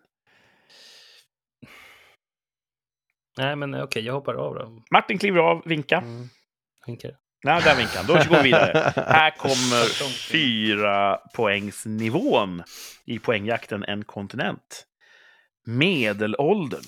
Nej, 3.39 3.57
men 3.57 3.83
okej, 3.83 4.05
jag 4.05 4.15
hoppar 4.15 4.35
av 4.35 4.55
då. 4.55 4.83
Martin 4.91 5.19
kliver 5.19 5.39
av, 5.39 5.63
vinka. 5.65 5.97
Mm. 5.97 6.29
Vinkar. 6.87 7.17
Nej, 7.45 7.63
där 7.63 7.77
vinkar. 7.77 8.05
Då 8.07 8.13
går 8.13 8.37
vi 8.37 8.43
vidare. 8.43 8.93
Här 9.07 9.37
kommer 9.37 10.09
fyra 10.31 11.17
poängsnivån 11.17 12.63
i 13.05 13.19
poängjakten 13.19 13.85
En 13.85 14.05
kontinent. 14.05 14.87
Medelåldern 15.67 16.85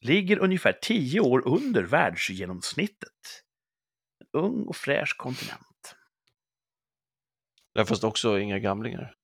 ligger 0.00 0.38
ungefär 0.38 0.72
tio 0.72 1.20
år 1.20 1.48
under 1.48 1.82
världsgenomsnittet. 1.82 3.42
En 4.20 4.40
ung 4.40 4.62
och 4.62 4.76
fräsch 4.76 5.16
kontinent. 5.16 5.94
Det 7.74 7.80
är 7.80 7.84
fast 7.84 8.04
också 8.04 8.38
inga 8.38 8.58
gamlingar. 8.58 9.14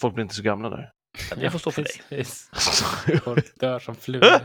Folk 0.00 0.14
blir 0.14 0.22
inte 0.22 0.34
så 0.34 0.42
gamla 0.42 0.70
där. 0.70 0.92
Ja, 1.30 1.36
Det 1.36 1.50
får 1.50 1.58
stå 1.58 1.70
för 1.70 1.82
dig. 1.82 1.92
Precis. 2.08 2.50
Folk 3.24 3.60
dör 3.60 3.78
som 3.78 3.96
flugor. 3.96 4.40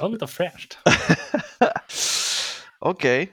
Ungt 0.06 0.22
och 0.22 0.30
fräscht. 0.30 0.78
Okej. 2.78 3.32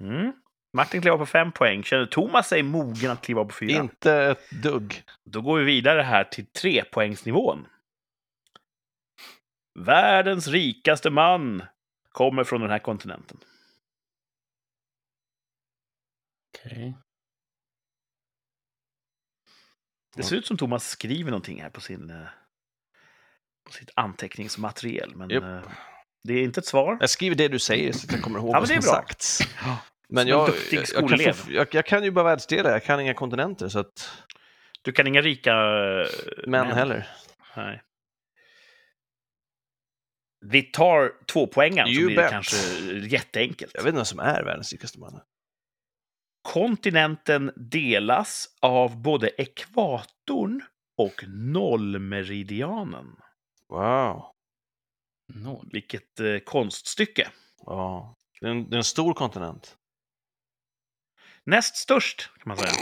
Mm. 0.00 0.32
Martin 0.72 1.00
kliver 1.00 1.14
av 1.14 1.18
på 1.18 1.26
fem 1.26 1.52
poäng. 1.52 1.82
Känner 1.84 2.06
Thomas 2.06 2.48
sig 2.48 2.62
mogen 2.62 3.10
att 3.10 3.22
kliva 3.22 3.40
av 3.40 3.44
på 3.44 3.54
fyra? 3.54 3.80
Inte 3.80 4.14
ett 4.14 4.50
dugg. 4.62 5.02
Då 5.24 5.40
går 5.40 5.58
vi 5.58 5.64
vidare 5.64 6.02
här 6.02 6.24
till 6.24 6.46
trepoängsnivån. 6.46 7.66
Världens 9.78 10.48
rikaste 10.48 11.10
man 11.10 11.62
kommer 12.12 12.44
från 12.44 12.60
den 12.60 12.70
här 12.70 12.78
kontinenten. 12.78 13.38
Okej. 16.58 16.94
Det 20.16 20.22
ser 20.22 20.36
ut 20.36 20.46
som 20.46 20.56
Thomas 20.56 20.88
skriver 20.88 21.30
någonting 21.30 21.62
här 21.62 21.70
på, 21.70 21.80
sin, 21.80 22.10
eh, 22.10 22.26
på 23.66 23.72
sitt 23.72 23.90
anteckningsmaterial, 23.94 25.16
men 25.16 25.30
Japp. 25.30 25.42
eh, 25.44 25.70
det 26.28 26.34
är 26.34 26.42
inte 26.42 26.60
ett 26.60 26.66
svar. 26.66 26.96
Jag 27.00 27.10
skriver 27.10 27.36
det 27.36 27.48
du 27.48 27.58
säger 27.58 27.92
så 27.92 28.06
att 28.06 28.12
jag 28.12 28.22
kommer 28.22 28.38
ihåg 28.38 28.54
Ja, 28.54 28.60
vad 28.60 28.68
som 28.68 28.82
sagts. 28.82 29.38
Ja. 29.64 29.78
Men 30.08 30.26
Som 30.26 30.32
en 30.32 30.38
jag, 30.38 30.48
jag, 30.72 30.84
jag, 30.94 31.08
kan 31.08 31.34
jag, 31.54 31.66
jag 31.74 31.86
kan 31.86 32.04
ju 32.04 32.10
bara 32.10 32.24
världsdelar, 32.24 32.70
jag 32.70 32.84
kan 32.84 33.00
inga 33.00 33.14
kontinenter, 33.14 33.68
så 33.68 33.78
att... 33.78 34.10
Du 34.82 34.92
kan 34.92 35.06
inga 35.06 35.20
rika 35.20 35.52
eh, 35.52 36.06
Män 36.46 36.66
heller. 36.66 37.08
Nej. 37.56 37.82
Vi 40.46 40.62
tar 40.62 41.12
två 41.26 41.46
poängen 41.46 41.88
You 41.88 42.06
blir 42.06 42.16
det 42.16 42.22
bet. 42.22 42.30
kanske 42.30 42.56
jätteenkelt. 42.92 43.72
Jag 43.74 43.82
vet 43.82 43.88
inte 43.88 43.96
vem 43.98 44.04
som 44.04 44.18
är 44.18 44.42
världens 44.44 44.72
rikaste 44.72 44.98
man. 44.98 45.20
Kontinenten 46.42 47.52
delas 47.56 48.46
av 48.60 49.02
både 49.02 49.28
ekvatorn 49.28 50.62
och 50.96 51.24
nollmeridianen. 51.28 53.16
Wow. 53.68 54.24
Noll. 55.34 55.68
Vilket 55.72 56.20
eh, 56.20 56.38
konststycke. 56.38 57.28
Ja. 57.66 58.16
Det 58.40 58.46
är, 58.46 58.50
en, 58.50 58.70
det 58.70 58.76
är 58.76 58.78
en 58.78 58.84
stor 58.84 59.14
kontinent. 59.14 59.76
Näst 61.44 61.76
störst, 61.76 62.30
kan 62.38 62.48
man 62.48 62.56
säga. 62.56 62.72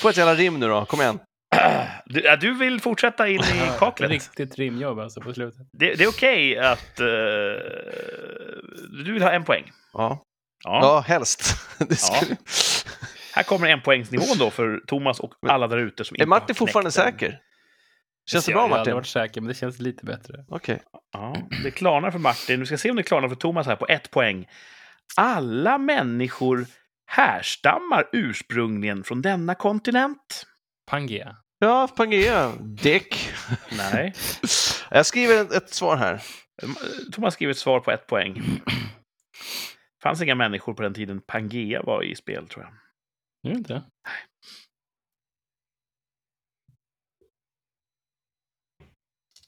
Få 0.00 0.08
ett 0.08 0.16
jävla 0.16 0.34
rim 0.34 0.60
nu 0.60 0.68
då, 0.68 0.84
kom 0.84 1.00
igen. 1.00 1.18
Du, 2.04 2.20
ja, 2.20 2.36
du 2.36 2.54
vill 2.54 2.80
fortsätta 2.80 3.28
in 3.28 3.40
i 3.40 3.70
kaklet? 3.78 4.10
Riktigt 4.10 4.56
rimjobb 4.56 4.98
alltså 4.98 5.20
på 5.20 5.32
slutet. 5.34 5.66
Det, 5.72 5.94
det 5.94 6.04
är 6.04 6.08
okej 6.08 6.58
att... 6.58 7.00
eh, 7.00 7.06
du 9.04 9.12
vill 9.12 9.22
ha 9.22 9.30
en 9.30 9.44
poäng. 9.44 9.70
Ja, 9.92 10.24
Ja. 10.64 10.80
ja 10.82 11.00
helst. 11.00 11.54
Det 11.88 11.96
skulle... 11.96 12.36
Här 13.34 13.42
kommer 13.42 13.66
en 13.68 13.80
poängsnivån 13.80 14.38
då 14.38 14.50
för 14.50 14.80
Thomas 14.86 15.20
och 15.20 15.34
alla 15.48 15.66
där 15.66 15.76
ute 15.78 16.04
som 16.04 16.14
inte 16.14 16.24
Är 16.24 16.26
Martin 16.26 16.54
fortfarande 16.56 16.90
säker? 16.90 17.38
Känns 18.30 18.44
det 18.44 18.52
Jag 18.52 18.56
bra 18.56 18.62
har 18.62 18.68
aldrig 18.68 18.80
Martin? 18.80 18.94
varit 18.94 19.06
säker, 19.06 19.40
men 19.40 19.48
det 19.48 19.54
känns 19.54 19.78
lite 19.78 20.04
bättre. 20.04 20.44
Okej. 20.48 20.82
Ja, 21.12 21.36
det 21.64 21.70
klarnar 21.70 22.10
för 22.10 22.18
Martin. 22.18 22.60
Vi 22.60 22.66
ska 22.66 22.78
se 22.78 22.90
om 22.90 22.96
det 22.96 23.02
klarnar 23.02 23.28
för 23.28 23.36
Thomas 23.36 23.66
här 23.66 23.76
på 23.76 23.86
ett 23.88 24.10
poäng. 24.10 24.46
Alla 25.16 25.78
människor 25.78 26.66
härstammar 27.06 28.08
ursprungligen 28.12 29.04
från 29.04 29.22
denna 29.22 29.54
kontinent. 29.54 30.46
Pangea. 30.88 31.36
Ja, 31.58 31.88
Pangea. 31.96 32.52
Dick. 32.60 33.30
Nej. 33.76 34.14
Jag 34.90 35.06
skriver 35.06 35.42
ett, 35.42 35.52
ett 35.52 35.70
svar 35.74 35.96
här. 35.96 36.22
Thomas 37.12 37.34
skriver 37.34 37.50
ett 37.50 37.58
svar 37.58 37.80
på 37.80 37.90
ett 37.90 38.06
poäng. 38.06 38.42
Fanns 40.02 40.22
inga 40.22 40.34
människor 40.34 40.74
på 40.74 40.82
den 40.82 40.94
tiden 40.94 41.20
Pangea 41.20 41.82
var 41.82 42.02
i 42.02 42.14
spel, 42.14 42.48
tror 42.48 42.64
jag. 42.64 42.72
Det 43.42 43.58
inte 43.58 43.72
det? 43.72 43.82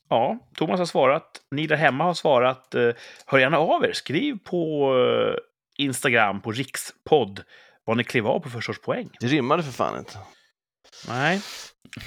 Ja, 0.09 0.39
Thomas 0.55 0.79
har 0.79 0.87
svarat. 0.87 1.43
Ni 1.51 1.67
där 1.67 1.77
hemma 1.77 2.05
har 2.05 2.15
svarat. 2.15 2.75
Eh, 2.75 2.91
Hör 3.27 3.39
gärna 3.39 3.59
av 3.59 3.85
er. 3.85 3.93
Skriv 3.93 4.39
på 4.45 4.93
eh, 4.97 5.35
Instagram, 5.85 6.41
på 6.41 6.53
rikspodd, 6.53 7.43
vad 7.85 7.97
ni 7.97 8.05
klev 8.05 8.27
av 8.27 8.41
på 8.41 8.51
förstaårspoäng. 8.51 9.11
Det 9.21 9.27
rimmade 9.27 9.63
för 9.63 9.73
fan 9.73 9.99
inte. 9.99 10.19
Nej. 11.09 11.41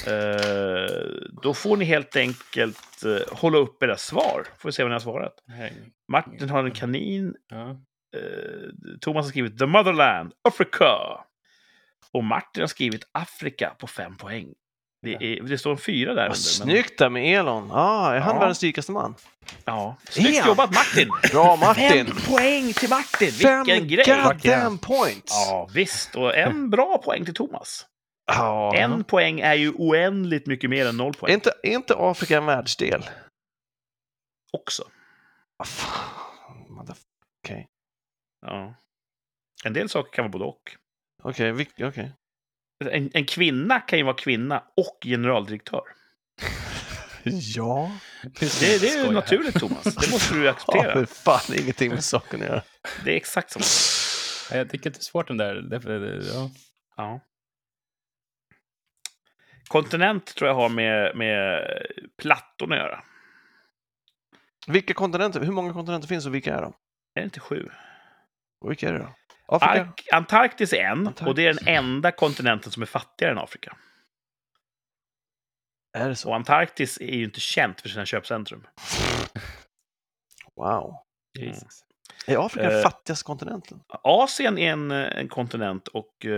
Eh, 0.07 1.05
då 1.41 1.53
får 1.53 1.77
ni 1.77 1.85
helt 1.85 2.15
enkelt 2.15 3.03
eh, 3.05 3.35
hålla 3.37 3.57
upp 3.57 3.83
era 3.83 3.97
svar. 3.97 4.47
Får 4.59 4.69
vi 4.69 4.73
se 4.73 4.83
vad 4.83 4.89
ni 4.89 4.93
har 4.93 4.99
svarat. 4.99 5.33
Martin 6.11 6.49
har 6.49 6.63
en 6.63 6.71
kanin. 6.71 7.33
Ja. 7.49 7.69
Eh, 7.69 8.97
Thomas 9.01 9.25
har 9.25 9.29
skrivit 9.29 9.59
The 9.59 9.65
Motherland, 9.65 10.33
Africa. 10.49 10.95
Och 12.11 12.23
Martin 12.23 12.61
har 12.63 12.67
skrivit 12.67 13.07
Afrika 13.11 13.75
på 13.79 13.87
fem 13.87 14.17
poäng. 14.17 14.47
Det, 15.01 15.13
är, 15.13 15.43
det 15.43 15.57
står 15.57 15.71
en 15.71 15.77
fyra 15.77 16.09
där 16.13 16.21
Vad 16.21 16.25
under. 16.27 16.35
snyggt 16.37 16.97
där 16.99 17.09
med 17.09 17.39
Elon. 17.39 17.69
Ah, 17.71 18.13
är 18.13 18.19
han 18.19 18.33
Ja. 18.35 18.39
världens 18.39 18.63
rikaste 18.63 18.91
man? 18.91 19.15
ja. 19.65 19.97
Snyggt 20.09 20.37
Ja. 20.37 20.47
jobbat 20.47 20.73
Martin! 20.73 21.09
Bra 21.31 21.55
Martin! 21.55 22.05
Fem 22.05 22.15
poäng 22.27 22.73
till 22.73 22.89
Martin! 22.89 23.31
Fem 23.31 23.63
Vilken 23.65 23.87
grej! 23.87 24.05
goddamn 24.23 24.77
points! 24.77 25.47
Ja, 25.49 25.69
visst. 25.73 26.15
Och 26.15 26.35
en 26.37 26.69
bra 26.69 26.97
poäng 26.97 27.25
till 27.25 27.33
Thomas. 27.33 27.85
Ja. 28.25 28.75
En 28.75 29.03
poäng 29.03 29.39
är 29.39 29.53
ju 29.53 29.71
oändligt 29.71 30.45
mycket 30.47 30.69
mer 30.69 30.85
än 30.85 30.97
noll 30.97 31.13
Är 31.15 31.19
poäng 31.19 31.33
inte, 31.33 31.53
är 31.63 31.71
inte 31.71 31.95
Afrika 31.97 32.37
en 32.37 32.45
världsdel? 32.45 33.03
också. 34.53 34.83
Vad 35.57 35.67
fan? 35.67 36.89
Okej, 37.43 37.67
Ja. 38.41 38.75
En 39.65 39.73
del 39.73 39.89
saker 39.89 40.11
kan 40.11 40.23
vara 40.23 40.31
både 40.31 40.45
och. 40.45 40.75
okej. 41.23 41.51
vilk- 41.51 41.87
okej. 41.87 42.11
En, 42.91 43.09
en 43.13 43.25
kvinna 43.25 43.79
kan 43.79 43.99
ju 43.99 44.05
vara 44.05 44.15
kvinna 44.15 44.63
och 44.77 44.99
generaldirektör. 45.05 45.83
Ja. 47.55 47.91
Det, 48.23 48.81
det 48.81 48.89
är 48.89 49.05
ju 49.05 49.11
naturligt, 49.11 49.59
Thomas. 49.59 49.83
Det 49.83 50.11
måste 50.11 50.33
du 50.35 50.43
Ja, 50.45 50.51
acceptera. 50.51 50.95
men 50.95 51.07
fan 51.07 51.55
ingenting 51.59 51.89
med 51.89 52.03
saken 52.03 52.41
att 52.41 52.47
göra. 52.47 52.61
Det 53.05 53.11
är 53.11 53.15
exakt 53.15 53.51
som 53.51 53.61
Ja, 54.51 54.57
Jag 54.57 54.69
tycker 54.69 54.89
att 54.89 54.93
det 54.93 54.99
är 54.99 55.03
svårt 55.03 55.27
den 55.27 55.37
där. 55.37 56.21
Ja. 56.33 56.49
Ja. 56.97 57.19
Kontinent 59.67 60.35
tror 60.35 60.47
jag 60.47 60.55
har 60.55 60.69
med, 60.69 61.15
med 61.15 61.67
plattorna 62.17 62.75
att 62.75 62.81
göra. 62.81 63.03
Vilka 64.67 64.93
kontinenter? 64.93 65.39
Hur 65.39 65.51
många 65.51 65.73
kontinenter 65.73 66.07
finns 66.07 66.25
och 66.25 66.35
vilka 66.35 66.55
är 66.55 66.61
de? 66.61 66.73
Är 67.15 67.21
det 67.21 67.23
inte 67.23 67.39
sju? 67.39 67.69
Och 68.61 68.71
vilka 68.71 68.89
är 68.89 68.93
det 68.93 68.99
då? 68.99 69.15
Afrika? 69.45 69.81
Ark 69.81 70.07
Antarktis 70.11 70.73
är 70.73 70.77
en, 70.77 70.99
Antarktis. 70.99 71.27
och 71.27 71.35
det 71.35 71.47
är 71.47 71.53
den 71.53 71.67
enda 71.67 72.11
kontinenten 72.11 72.71
som 72.71 72.81
är 72.81 72.87
fattigare 72.87 73.31
än 73.31 73.37
Afrika. 73.37 73.77
Är 75.97 76.09
det 76.09 76.15
så? 76.15 76.29
Och 76.29 76.35
Antarktis 76.35 76.97
är 77.01 77.15
ju 77.15 77.23
inte 77.23 77.39
känt 77.39 77.81
för 77.81 77.89
sina 77.89 78.05
köpcentrum. 78.05 78.67
Wow. 80.55 80.95
Jesus. 81.39 81.83
Är 82.27 82.45
Afrika 82.45 82.69
den 82.69 82.77
Eh. 82.77 82.83
fattigaste 82.83 83.25
kontinenten? 83.25 83.79
Asien 84.03 84.57
är 84.57 84.71
en, 84.71 84.91
en 84.91 85.27
kontinent 85.27 85.87
och 85.87 86.25
eh, 86.25 86.31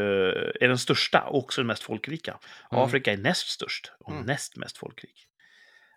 är 0.61 0.67
den 0.67 0.77
största 0.77 1.21
och 1.21 1.37
också 1.39 1.61
den 1.61 1.67
mest 1.67 1.83
folkrika. 1.83 2.31
Mm. 2.71 2.83
Afrika 2.83 3.13
är 3.13 3.17
näst 3.17 3.47
störst 3.47 3.91
och 3.99 4.11
Mm. 4.11 4.23
näst 4.25 4.55
mest 4.57 4.77
folkrik. 4.77 5.27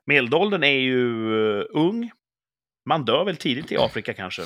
Medelåldern 0.05 0.63
är 0.65 0.79
ju 0.79 1.33
eh, 1.61 1.65
ung. 1.71 2.11
Man 2.87 3.05
dör 3.05 3.25
väl 3.25 3.37
tidigt 3.37 3.73
i 3.73 3.77
Afrika 3.77 4.15
kanske. 4.15 4.43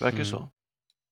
Verkar 0.00 0.16
Mm. 0.16 0.26
så. 0.26 0.48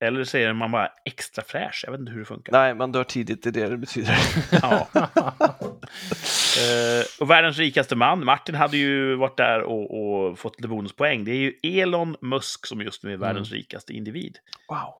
Eller 0.05 0.37
är 0.37 0.53
man 0.53 0.70
bara 0.70 0.91
extra 1.05 1.45
fräsch. 1.45 1.82
Jag 1.87 1.93
vet 1.93 2.01
inte 2.01 2.12
hur 2.12 2.18
det 2.18 2.24
funkar. 2.24 2.53
Nej, 2.53 2.74
man 2.74 2.93
dör 2.93 3.05
tidigt, 3.05 3.43
det 3.43 3.49
är 3.49 3.53
det 3.53 3.68
det 3.68 3.76
betyder. 3.76 4.18
Ja. 4.62 4.89
Eh, 6.59 7.05
och 7.20 7.30
världens 7.30 7.59
rikaste 7.59 7.96
man, 7.96 8.24
Martin, 8.24 8.55
hade 8.55 8.76
ju 8.76 9.14
varit 9.16 9.36
där 9.36 9.62
och, 9.62 10.00
och 10.00 10.38
fått 10.38 10.57
lite 10.61 10.68
bonuspoäng. 10.68 11.24
Det 11.24 11.30
är 11.30 11.36
ju 11.36 11.80
Elon 11.80 12.16
Musk 12.20 12.66
som 12.66 12.80
just 12.80 13.02
nu 13.02 13.12
är 13.12 13.16
världens 13.16 13.52
rikaste 13.52 13.92
individ. 13.92 14.38
Wow. 14.68 14.94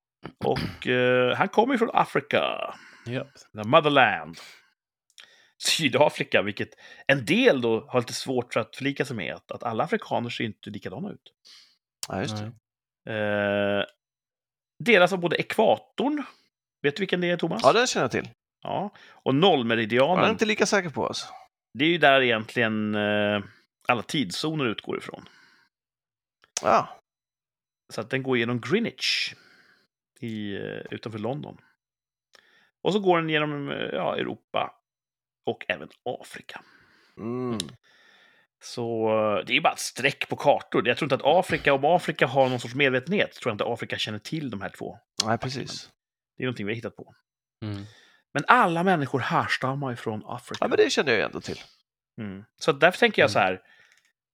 Och 0.45 0.87
eh, 0.87 1.37
han 1.37 1.49
kommer 1.49 1.75
ju 1.75 1.79
från 1.79 1.91
Afrika, 1.93 2.75
ja. 3.07 3.25
the 3.53 3.69
motherland. 3.69 4.39
Sydafrika, 5.59 6.43
vilket 6.43 6.69
en 7.07 7.25
del 7.25 7.61
då 7.61 7.87
har 7.89 8.01
lite 8.01 8.13
svårt 8.13 8.53
för 8.53 8.61
att 8.61 8.77
förlika 8.77 9.05
sig 9.05 9.17
med. 9.17 9.35
Att, 9.35 9.51
att 9.51 9.63
alla 9.63 9.85
afrikaner 9.85 10.31
ser 10.31 10.45
inte 10.45 10.71
likadana 10.71 11.11
ut. 11.11 11.33
Ja, 12.09 12.21
just 12.21 12.37
det. 12.37 12.53
Eh, 13.13 13.85
delas 14.85 15.13
av 15.13 15.19
både 15.19 15.37
ekvatorn, 15.37 16.23
vet 16.83 16.97
du 16.97 17.01
vilken 17.01 17.21
det 17.21 17.31
är 17.31 17.37
Thomas? 17.37 17.61
Ja, 17.65 17.73
den 17.73 17.87
känner 17.87 18.05
jag 18.05 18.11
till. 18.11 18.29
Ja, 18.63 18.91
och 19.11 19.35
Jag 19.35 19.35
är 19.35 19.39
nollmeridianen. 19.39 20.31
inte 20.31 20.45
lika 20.45 20.67
säker 20.67 20.91
på. 20.91 21.07
Alltså. 21.07 21.27
Det 21.75 21.85
är 21.85 21.89
ju 21.89 21.99
där 21.99 22.21
egentligen 22.23 22.95
eh, 22.95 23.43
alla 23.89 24.03
tidszoner 24.03 24.65
utgår 24.65 24.99
ifrån. 24.99 25.29
Ja, 26.63 27.01
Så 27.93 28.01
att 28.01 28.11
den 28.11 28.23
går 28.23 28.39
genom 28.39 28.61
Greenwich 28.61 29.35
i, 30.21 30.55
eh, 30.55 30.81
utanför 30.91 31.19
London. 31.19 31.59
Och 32.83 32.93
så 32.93 33.01
går 33.01 33.19
den 33.19 33.31
genom 33.31 33.71
eh, 33.71 33.77
ja, 33.77 34.17
Europa 34.17 34.75
och 35.47 35.65
även 35.69 35.89
Afrika. 36.05 36.61
mm. 37.17 37.59
Så 38.65 39.09
det 39.47 39.53
är 39.53 39.55
ju 39.55 39.61
bara 39.61 39.73
ett 39.73 39.79
streck 39.79 40.29
på 40.29 40.37
kartor. 40.37 40.89
Jag 40.89 40.97
tror 40.97 41.07
inte 41.07 41.15
att 41.15 41.39
Afrika, 41.39 41.75
om 41.75 41.85
Afrika 41.85 42.27
har 42.27 42.49
någon 42.49 42.61
sorts 42.61 42.75
medvetenhet, 42.75 43.33
tror 43.33 43.51
jag 43.51 43.55
inte 43.55 43.65
Afrika 43.65 43.99
känner 43.99 44.19
till 44.19 44.51
de 44.51 44.61
här 44.61 44.69
två. 44.69 44.99
Nej, 45.25 45.39
precis. 45.39 45.91
Det 46.37 46.43
är 46.43 46.47
någonting 46.47 46.67
vi 46.67 46.73
har 46.73 46.77
hittat 46.77 46.97
på. 46.97 47.15
Mm. 47.63 47.85
Men 48.35 48.45
alla 48.49 48.83
människor 48.83 49.19
härstammar 49.21 49.93
ifrån 49.93 50.23
Afrika. 50.27 50.59
Ja, 50.65 50.69
men 50.69 50.77
det 50.77 50.91
kände 50.91 51.11
jag 51.13 51.19
ju 51.19 51.25
ändå 51.25 51.41
till. 51.41 51.61
Mm. 52.21 52.45
Så 52.59 52.73
därför 52.73 52.99
tänker 52.99 53.23
jag 53.23 53.31
så 53.31 53.39
här, 53.39 53.61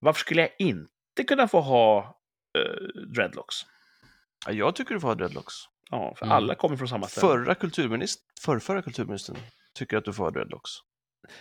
varför 0.01 0.21
skulle 0.21 0.41
jag 0.41 0.51
inte 0.59 1.25
kunna 1.29 1.49
få 1.49 1.61
ha 1.61 2.17
eh, 2.59 3.03
dreadlocks? 3.15 3.57
Ja, 4.47 4.53
jag 4.53 4.75
tycker 4.75 4.95
du 4.95 5.01
får 5.01 5.09
ha 5.09 5.15
dreadlocks. 5.15 5.55
Ja, 5.91 6.15
för 6.19 6.27
Mm. 6.27 6.37
alla 6.37 6.55
kommer 6.55 6.77
från 6.77 6.89
samma 6.89 7.07
ställe. 7.09 7.27
Förra 7.27 7.55
kulturministern, 7.55 8.25
förrförra 8.41 8.83
kulturministern 8.83 9.37
tycker 9.75 9.97
att 9.97 10.05
du 10.05 10.13
får 10.13 10.25
ha 10.25 10.31
dreadlocks. 10.31 10.71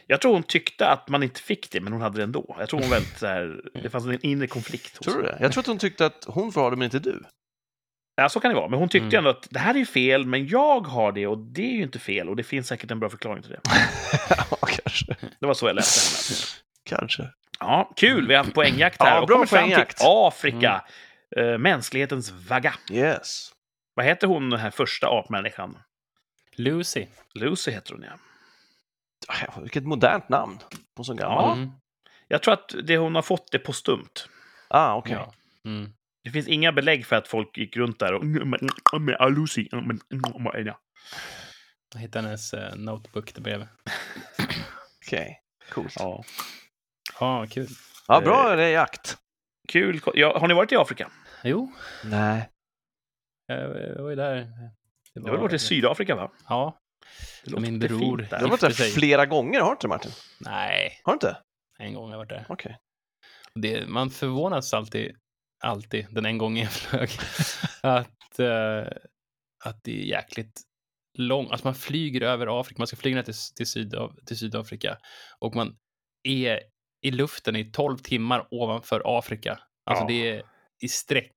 Jag 0.07 0.21
tror 0.21 0.33
hon 0.33 0.43
tyckte 0.43 0.87
att 0.87 1.09
man 1.09 1.23
inte 1.23 1.41
fick 1.41 1.71
det, 1.71 1.81
men 1.81 1.93
hon 1.93 2.01
hade 2.01 2.17
det 2.17 2.23
ändå. 2.23 2.55
Jag 2.59 2.69
tror 2.69 2.79
hon 2.79 2.89
väldigt 2.89 3.19
så 3.19 3.25
här, 3.27 3.61
det 3.83 3.89
fanns 3.89 4.05
en 4.05 4.25
inre 4.25 4.47
konflikt. 4.47 4.97
hos 4.97 5.05
Tror 5.05 5.21
du 5.21 5.27
henne. 5.27 5.37
det? 5.37 5.43
Jag 5.43 5.51
tror 5.51 5.61
att 5.61 5.67
hon 5.67 5.77
tyckte 5.77 6.05
att 6.05 6.25
hon 6.27 6.51
får 6.51 6.61
ha 6.61 6.69
det, 6.69 6.75
men 6.75 6.85
inte 6.85 6.99
du. 6.99 7.23
Ja, 8.21 8.29
så 8.29 8.39
kan 8.39 8.49
det 8.51 8.55
vara. 8.55 8.67
Men 8.69 8.79
hon 8.79 8.89
tyckte 8.89 9.05
Mm. 9.05 9.17
ändå 9.17 9.29
att 9.29 9.47
det 9.51 9.59
här 9.59 9.77
är 9.77 9.85
fel, 9.85 10.25
men 10.25 10.47
jag 10.47 10.79
har 10.87 11.11
det 11.11 11.27
och 11.27 11.37
det 11.37 11.61
är 11.61 11.75
ju 11.75 11.83
inte 11.83 11.99
fel. 11.99 12.29
Och 12.29 12.35
det 12.35 12.43
finns 12.43 12.67
säkert 12.67 12.91
en 12.91 12.99
bra 12.99 13.09
förklaring 13.09 13.43
till 13.43 13.51
det. 13.51 13.59
ja, 14.29 14.57
kanske. 14.83 15.15
Det 15.39 15.45
var 15.45 15.53
så 15.53 15.67
jag 15.67 15.75
läste 15.75 16.33
henne. 16.33 16.99
Kanske. 16.99 17.29
Ja, 17.59 17.93
kul. 17.95 18.27
Vi 18.27 18.33
har 18.35 18.43
haft 18.43 18.55
poängjakt 18.55 19.01
här. 19.01 19.15
Ja, 19.15 19.21
och 19.21 19.27
bra 19.27 19.35
kommer 19.35 19.45
fram 19.47 19.59
till 19.63 19.69
poängjakt. 19.75 20.01
Afrika. 20.05 20.85
Eh, 21.37 21.57
mänsklighetens 21.57 22.31
vagga. 22.31 22.73
Yes. 22.91 23.51
Vad 23.93 24.05
heter 24.05 24.27
hon, 24.27 24.49
den 24.49 24.59
här 24.59 24.71
första 24.71 25.07
apmänniskan? 25.19 25.77
Lucy. 26.55 27.05
Lucy 27.35 27.71
heter 27.71 27.93
hon, 27.93 28.03
ja. 28.03 28.11
Ah, 29.27 29.59
Vilket 29.61 29.83
modernt 29.83 30.29
namn. 30.29 30.59
Hon 30.95 31.05
som 31.05 31.17
gammal. 31.17 31.43
Ja. 31.49 31.53
Mm. 31.53 31.71
Jag 32.27 32.41
tror 32.43 32.53
att 32.53 32.75
det 32.83 32.97
hon 32.97 33.15
har 33.15 33.21
fått 33.21 33.53
är 33.53 33.59
postumt. 33.59 34.29
Ah, 34.67 34.95
okej. 34.95 35.13
Ja. 35.13 35.33
Mm. 35.65 35.91
Det 36.23 36.29
finns 36.31 36.47
inga 36.47 36.71
belägg 36.71 37.05
för 37.05 37.15
att 37.15 37.27
folk 37.27 37.57
gick 37.57 37.77
runt 37.77 37.99
där 37.99 38.13
och... 38.13 38.23
"Ah, 39.19 39.27
Lucy. 39.27 39.67
Ja. 39.71 40.79
Jag 41.93 41.99
hittade 42.01 42.25
hennes 42.27 42.53
eh, 42.53 42.75
notebook 42.75 43.33
där 43.35 43.41
bredvid. 43.41 43.67
Okej. 45.05 45.41
Coolt. 45.71 45.93
Ja, 45.99 46.23
Ja, 47.19 47.47
kul. 47.49 47.67
bra 48.07 48.55
det 48.55 48.63
är 48.63 48.69
jakt. 48.69 49.17
Kul. 49.67 50.01
Ja, 50.13 50.39
har 50.39 50.47
ni 50.47 50.53
varit 50.53 50.71
i 50.71 50.75
Afrika? 50.75 51.11
Jo, 51.43 51.71
Nej. 52.05 52.49
jag, 53.45 53.81
jag 53.81 54.03
var 54.03 54.09
ju 54.09 54.15
där. 54.15 54.35
Det 54.35 54.71
Du 55.13 55.21
har 55.21 55.31
väl 55.31 55.39
varit 55.39 55.53
i 55.53 55.59
Sydafrika, 55.59 56.15
va? 56.15 56.31
Ja. 56.47 56.77
Det 57.43 57.51
låter 57.51 57.61
Min 57.61 57.79
bror. 57.79 57.99
fint 57.99 58.17
Du 58.17 58.25
där. 58.25 58.39
har 58.41 58.47
varit 58.49 58.61
där 58.61 58.69
flera 58.71 59.25
gånger, 59.25 59.59
har 59.59 59.67
du 59.67 59.71
inte 59.71 59.87
Martin? 59.87 60.11
Nej, 60.39 60.99
Har 61.03 61.13
du 61.13 61.15
inte? 61.15 61.37
en 61.79 61.93
gång 61.93 62.03
har 62.05 62.11
jag 62.11 62.17
varit 62.17 62.29
där. 62.29 62.45
Okej. 62.49 62.77
Det, 63.55 63.87
man 63.87 64.09
förvånas 64.09 64.73
alltid, 64.73 65.15
alltid, 65.59 66.07
den 66.11 66.25
en 66.25 66.37
gången 66.37 66.63
jag 66.63 66.71
flög, 66.71 67.09
att, 67.83 68.39
eh, 68.39 68.87
att 69.65 69.83
det 69.83 69.91
är 70.01 70.05
jäkligt 70.05 70.61
långt. 71.17 71.51
Alltså 71.51 71.67
man 71.67 71.75
flyger 71.75 72.21
över 72.21 72.59
Afrika, 72.61 72.79
man 72.79 72.87
ska 72.87 72.97
flyga 72.97 73.15
ner 73.15 73.23
till, 73.23 73.33
till, 73.55 73.67
Sydaf, 73.67 74.11
till 74.25 74.37
Sydafrika 74.37 74.97
och 75.39 75.55
man 75.55 75.75
är 76.23 76.59
i 77.01 77.11
luften 77.11 77.55
i 77.55 77.65
12 77.71 77.97
timmar 77.97 78.47
ovanför 78.51 79.01
Afrika. 79.17 79.59
Alltså 79.85 80.03
Ja. 80.03 80.07
det 80.07 80.29
är 80.29 80.43
i 80.81 80.87
sträck. 80.87 81.35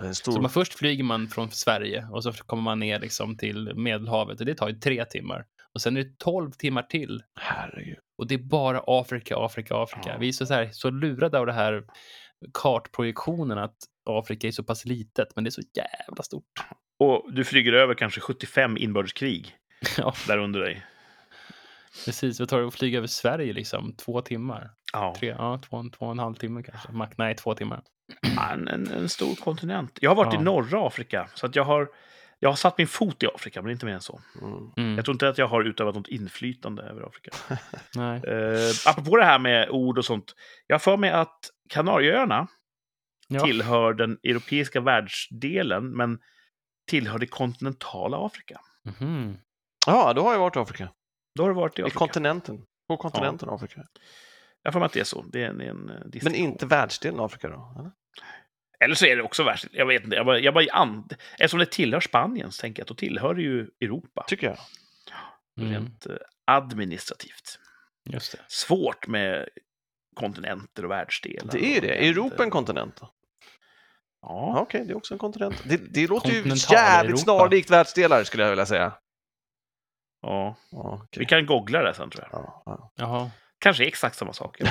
En 0.00 0.14
Så 0.14 0.32
stor... 0.32 0.40
man, 0.40 0.50
först 0.50 0.74
flyger 0.74 1.04
man 1.04 1.28
från 1.28 1.50
Sverige 1.50 2.08
och 2.12 2.22
så 2.22 2.32
kommer 2.32 2.62
man 2.62 2.78
ner 2.80 3.00
liksom 3.00 3.36
till 3.36 3.72
Medelhavet 3.76 4.40
och 4.40 4.46
det 4.46 4.54
tar 4.54 4.68
ju 4.68 4.74
tre 4.74 5.04
timmar. 5.04 5.44
Och 5.74 5.80
sen 5.82 5.96
är 5.96 6.02
det 6.04 6.18
12 6.18 6.50
timmar 6.52 6.82
till 6.82 7.22
Herregud. 7.40 7.98
och 8.18 8.26
det 8.26 8.34
är 8.34 8.38
bara 8.38 8.82
Afrika, 8.86 9.36
Afrika, 9.38 9.76
Afrika. 9.76 10.10
Ja. 10.10 10.18
Vi 10.18 10.28
är 10.28 10.32
så, 10.32 10.46
så, 10.46 10.54
här, 10.54 10.68
så 10.72 10.90
lurade 10.90 11.38
av 11.38 11.46
det 11.46 11.52
här 11.52 11.84
kartprojektionen 12.54 13.58
att 13.58 13.76
Afrika 14.10 14.46
är 14.48 14.52
så 14.52 14.64
pass 14.64 14.84
litet, 14.84 15.28
men 15.34 15.44
det 15.44 15.48
är 15.48 15.52
så 15.52 15.62
jävla 15.74 16.22
stort. 16.22 16.64
Och 16.98 17.32
du 17.32 17.44
flyger 17.44 17.72
över 17.72 17.94
kanske 17.94 18.20
75 18.20 18.76
inbördeskrig 18.76 19.56
Ja, 19.98 20.14
där 20.26 20.38
under 20.38 20.60
dig. 20.60 20.86
precis. 22.04 22.40
Vad 22.40 22.48
tar 22.48 22.60
det 22.60 22.66
att 22.66 22.74
flyga 22.74 22.98
över 22.98 23.06
Sverige 23.08 23.52
liksom? 23.52 23.94
Två 23.96 24.20
timmar? 24.20 24.70
Ja, 24.92 25.14
Tre, 25.18 25.28
ja, 25.38 25.60
två, 25.68 25.84
två 25.98 26.04
och 26.06 26.10
en 26.12 26.18
halv 26.18 26.34
timme 26.34 26.62
kanske. 26.62 26.88
Nej, 27.18 27.34
två 27.36 27.54
timmar. 27.54 27.82
en, 28.52 28.68
en, 28.68 28.86
en 28.92 29.08
stor 29.08 29.34
kontinent. 29.34 29.98
Jag 30.00 30.10
har 30.10 30.14
varit 30.16 30.34
Ja. 30.34 30.40
i 30.40 30.42
norra 30.44 30.86
Afrika, 30.86 31.28
så 31.34 31.46
att 31.46 31.56
jag 31.56 31.64
har... 31.64 31.88
Jag 32.38 32.48
har 32.48 32.56
satt 32.56 32.78
min 32.78 32.86
fot 32.86 33.22
i 33.22 33.26
Afrika, 33.34 33.62
men 33.62 33.70
inte 33.72 33.86
mer 33.86 33.92
än 33.92 34.00
så. 34.00 34.20
Mm. 34.76 34.96
Jag 34.96 35.04
tror 35.04 35.14
inte 35.14 35.28
att 35.28 35.38
jag 35.38 35.46
har 35.48 35.62
utövat 35.62 35.94
något 35.94 36.08
inflytande 36.08 36.82
över 36.82 37.02
Afrika. 37.06 37.30
Nej. 37.94 38.22
Uh, 38.26 38.70
apropå 38.86 39.16
det 39.16 39.24
här 39.24 39.38
med 39.38 39.68
ord 39.70 39.98
och 39.98 40.04
sånt. 40.04 40.34
Jag 40.66 40.74
har 40.74 40.78
för 40.80 40.96
mig 40.96 41.10
att 41.10 41.38
Kanarieöarna 41.68 42.48
Ja. 43.28 43.40
tillhör 43.40 43.94
den 43.94 44.18
europeiska 44.22 44.80
världsdelen, 44.80 45.90
men 45.90 46.18
tillhör 46.86 47.18
det 47.18 47.26
kontinentala 47.26 48.26
Afrika. 48.26 48.60
Mhm. 48.84 49.38
Ja, 49.86 50.12
då 50.12 50.22
har 50.22 50.32
jag 50.32 50.40
varit 50.40 50.56
i 50.56 50.58
Afrika. 50.58 50.88
Då 51.34 51.42
har 51.42 51.48
det 51.50 51.54
varit 51.56 51.78
i 51.78 51.82
I 51.82 51.84
Afrika. 51.84 51.98
kontinenten. 51.98 52.66
På 52.88 52.96
kontinenten 52.96 53.48
Afrika. 53.48 53.84
Jag 54.62 54.72
för 54.72 54.80
mig 54.80 54.86
att 54.86 54.92
det 54.92 55.00
är 55.00 55.04
så. 55.04 55.22
Det 55.22 55.42
är 55.42 55.48
en, 55.48 55.60
en 55.60 55.88
eh, 55.90 56.22
Men 56.22 56.34
inte 56.34 56.66
världsdelen 56.66 57.20
Afrika 57.20 57.48
då? 57.48 57.74
Eller? 57.78 57.90
Eller 58.80 58.94
så 58.94 59.06
är 59.06 59.16
det 59.16 59.22
också 59.22 59.44
värst. 59.44 59.66
Jag 59.72 59.86
vet 59.86 60.04
inte. 60.04 60.16
Jag 60.16 60.26
bara, 60.26 60.38
jag 60.38 60.54
bara 60.54 60.64
and... 60.72 61.14
Eftersom 61.32 61.58
det 61.58 61.66
tillhör 61.66 62.00
Spanien 62.00 62.52
så 62.52 62.60
tänker 62.60 62.80
jag 62.80 62.84
att 62.84 62.88
då 62.88 62.94
tillhör 62.94 63.34
det 63.34 63.42
ju 63.42 63.70
Europa. 63.80 64.24
Tycker 64.28 64.46
jag. 64.46 64.58
Mm. 65.60 65.72
Rent 65.72 66.06
eh, 66.06 66.16
administrativt. 66.44 67.58
Just 68.10 68.32
det. 68.32 68.38
Svårt 68.48 69.06
med 69.06 69.48
kontinenter 70.14 70.84
och 70.84 70.90
världsdelar. 70.90 71.52
Det 71.52 71.76
är 71.76 71.80
det. 71.80 72.06
Är 72.06 72.10
Europa 72.10 72.42
en 72.44 72.50
kontinent? 72.50 72.96
då? 73.00 73.10
Ja. 74.22 74.60
Okej, 74.60 74.84
det 74.86 74.92
är 74.92 74.96
också 74.96 75.14
en 75.14 75.18
kontinent. 75.18 75.62
Det, 75.64 75.76
det 75.76 76.06
låter 76.06 76.30
ju 76.30 76.54
jävligt 76.70 77.20
snarlikt 77.20 77.70
världsdelar 77.70 78.24
skulle 78.24 78.42
jag 78.42 78.50
vilja 78.50 78.66
säga. 78.66 78.92
ja. 80.22 80.56
Ja, 80.70 80.98
okej. 81.02 81.20
Vi 81.20 81.26
kan 81.26 81.46
googla 81.46 81.82
det 81.82 81.94
sen 81.94 82.10
tror 82.10 82.28
jag. 82.30 82.40
ja, 82.40 82.62
ja. 82.66 82.92
Jaha. 82.96 83.30
Kanske 83.58 83.84
är 83.84 83.88
exakt 83.88 84.16
samma 84.16 84.32
sak. 84.32 84.58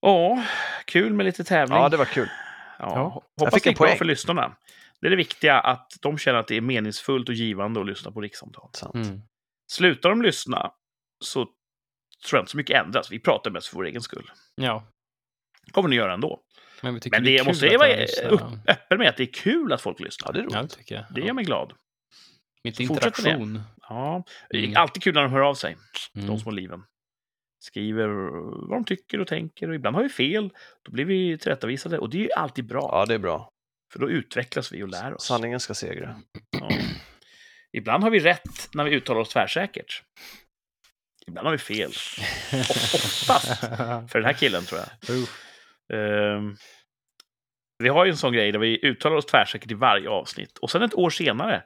Ja, 0.00 0.44
kul 0.84 1.12
med 1.12 1.26
lite 1.26 1.44
tävling. 1.44 1.78
ja, 1.78 1.88
det 1.88 1.96
var 1.96 2.04
kul. 2.04 2.28
Ja, 2.78 3.22
Hoppas 3.40 3.54
fick 3.54 3.64
det 3.64 3.70
gick 3.70 3.78
bra 3.78 3.96
för 3.96 4.04
lyssnarna. 4.04 4.56
Det 5.00 5.06
är 5.06 5.10
det 5.10 5.16
viktiga, 5.16 5.60
att 5.60 5.92
de 6.00 6.18
känner 6.18 6.38
att 6.38 6.48
det 6.48 6.56
är 6.56 6.60
meningsfullt 6.60 7.28
och 7.28 7.34
givande 7.34 7.80
att 7.80 7.86
lyssna 7.86 8.10
på 8.10 8.20
rikssamtal. 8.20 8.70
Sant. 8.72 8.94
Mm. 8.94 9.20
Slutar 9.66 10.08
de 10.08 10.22
lyssna 10.22 10.72
så 11.24 11.46
tror 12.28 12.38
jag 12.38 12.42
inte 12.42 12.50
så 12.50 12.56
mycket 12.56 12.84
ändras. 12.84 13.12
Vi 13.12 13.18
pratar 13.18 13.50
mest 13.50 13.68
för 13.68 13.76
vår 13.76 13.86
egen 13.86 14.02
skull. 14.02 14.30
Ja. 14.54 14.86
kommer 15.72 15.88
ni 15.88 15.96
göra 15.96 16.14
ändå. 16.14 16.40
Men 16.82 16.94
vi 16.94 17.00
tycker 17.00 17.16
Men 17.16 17.24
det 17.24 17.30
är 17.30 17.32
det 17.32 17.38
kul 17.38 17.46
måste 17.46 17.66
jag 17.66 17.78
vara 17.78 18.48
öppen 18.68 18.98
med 18.98 19.08
att 19.08 19.16
det 19.16 19.22
är 19.22 19.32
kul 19.32 19.72
att 19.72 19.80
folk 19.80 20.00
lyssnar. 20.00 20.28
Ja, 20.28 20.32
det 20.32 20.38
är 20.38 20.42
Ja, 20.54 20.58
roligt. 20.60 20.70
det 20.70 20.76
tycker 20.76 20.94
jag. 20.94 21.04
Det 21.14 21.20
gör 21.20 21.32
mig 21.32 21.44
glad. 21.44 21.72
Det. 22.62 22.80
interaktion. 22.80 23.60
Ja, 23.80 24.24
det 24.50 24.56
är 24.58 24.64
Mm. 24.64 24.76
alltid 24.76 25.02
kul 25.02 25.14
när 25.14 25.22
de 25.22 25.32
hör 25.32 25.40
av 25.40 25.54
sig, 25.54 25.76
Mm. 26.14 26.26
de 26.26 26.38
små 26.38 26.50
liven. 26.50 26.82
Skriver 27.64 28.08
vad 28.68 28.78
de 28.78 28.84
tycker 28.84 29.20
och 29.20 29.26
tänker 29.26 29.68
och 29.68 29.74
ibland 29.74 29.96
har 29.96 30.02
vi 30.02 30.08
fel. 30.08 30.50
Då 30.82 30.92
blir 30.92 31.04
vi 31.04 31.38
tillrättavisade 31.38 31.98
och 31.98 32.10
det 32.10 32.16
är 32.18 32.22
ju 32.22 32.32
alltid 32.32 32.66
bra. 32.66 32.88
Ja, 32.92 33.06
det 33.06 33.14
är 33.14 33.18
bra. 33.18 33.50
För 33.92 33.98
då 34.00 34.10
utvecklas 34.10 34.72
vi 34.72 34.82
och 34.82 34.88
lär 34.88 35.14
oss. 35.14 35.24
Sanningen 35.26 35.60
ska 35.60 35.74
segra. 35.74 36.20
Ja. 36.60 36.68
Ibland 37.72 38.02
har 38.04 38.10
vi 38.10 38.20
rätt 38.20 38.68
när 38.74 38.84
vi 38.84 38.90
uttalar 38.90 39.20
oss 39.20 39.28
tvärsäkert. 39.28 40.02
Ibland 41.28 41.46
har 41.46 41.52
vi 41.52 41.58
fel. 41.58 41.90
Oftast. 42.52 43.60
För 44.10 44.14
den 44.14 44.24
här 44.24 44.32
killen 44.32 44.64
tror 44.64 44.80
jag. 44.80 44.88
Ehm, 45.98 46.56
vi 47.78 47.88
har 47.88 48.04
ju 48.04 48.10
en 48.10 48.16
sån 48.16 48.32
grej 48.32 48.52
där 48.52 48.58
vi 48.58 48.86
uttalar 48.86 49.16
oss 49.16 49.26
tvärsäkert 49.26 49.70
i 49.70 49.74
varje 49.74 50.08
avsnitt. 50.08 50.58
Och 50.58 50.70
sen 50.70 50.82
ett 50.82 50.94
år 50.94 51.10
senare 51.10 51.62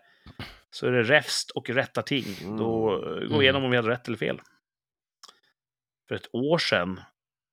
så 0.70 0.86
är 0.86 0.90
det 0.92 1.02
räfst 1.02 1.50
och 1.50 1.70
rätta 1.70 2.02
ting. 2.02 2.56
Då 2.58 2.92
eh, 2.94 3.00
går 3.00 3.20
vi 3.20 3.26
Mm. 3.26 3.40
igenom 3.42 3.64
om 3.64 3.70
vi 3.70 3.76
hade 3.76 3.88
rätt 3.90 4.08
eller 4.08 4.18
fel. 4.18 4.40
För 6.08 6.14
ett 6.14 6.28
år 6.34 6.58
sedan, 6.58 7.00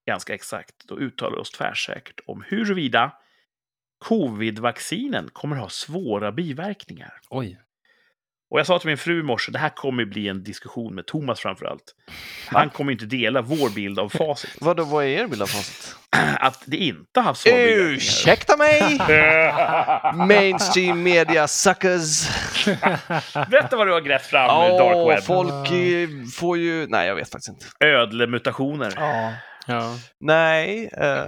ganska 0.08 0.34
exakt, 0.34 0.76
då 0.88 1.00
uttalade 1.00 1.36
vi 1.36 1.42
oss 1.42 1.52
tvärsäkert 1.52 2.20
om 2.26 2.44
huruvida 2.48 3.14
covid-vaccinen 4.06 5.30
kommer 5.34 5.56
ha 5.56 5.70
svåra 5.70 6.32
biverkningar. 6.32 7.20
Oj. 7.30 7.60
Och 8.52 8.60
jag 8.60 8.68
sa 8.68 8.80
till 8.80 8.88
min 8.88 8.98
fru 8.98 9.20
i 9.20 9.24
morse, 9.24 9.52
det 9.52 9.60
här 9.60 9.70
kommer 9.70 10.04
ju 10.04 10.10
bli 10.10 10.28
en 10.28 10.44
diskussion 10.44 10.96
med 10.96 11.06
Thomas 11.06 11.40
framför 11.40 11.66
allt. 11.66 11.84
Han 12.48 12.70
kommer 12.70 12.92
inte 12.92 13.06
dela 13.06 13.42
vår 13.42 13.70
bild 13.70 14.00
av 14.00 14.10
facit. 14.10 14.56
Vadå, 14.62 14.84
vad 14.84 15.04
är 15.04 15.08
er 15.08 15.28
bild 15.28 15.42
av 15.42 15.48
facit? 15.48 15.96
Att 16.40 16.64
det 16.66 16.78
inte 16.78 17.20
har 17.20 17.24
haft 17.24 17.44
biverkningar. 17.44 17.92
Ursäkta 17.92 18.58
mig! 18.58 19.00
Mainstream 20.28 21.04
media 21.04 21.48
suckers! 21.48 22.30
Berätta 23.50 23.76
vad 23.78 23.88
du 23.88 23.94
har 23.94 24.02
grävt 24.02 24.26
fram 24.26 24.74
i 24.74 24.78
dark 24.78 25.18
web. 25.18 25.24
folk 25.24 25.68
får 26.34 26.58
ju... 26.58 26.88
Nej, 26.88 27.08
jag 27.08 27.16
vet 27.16 27.32
faktiskt 27.32 27.50
inte. 27.50 27.66
Ödlemutationer. 27.80 28.94
Ja. 28.96 29.34
Ja. 29.68 29.96
Nej, 30.20 30.90
eh, 30.98 31.26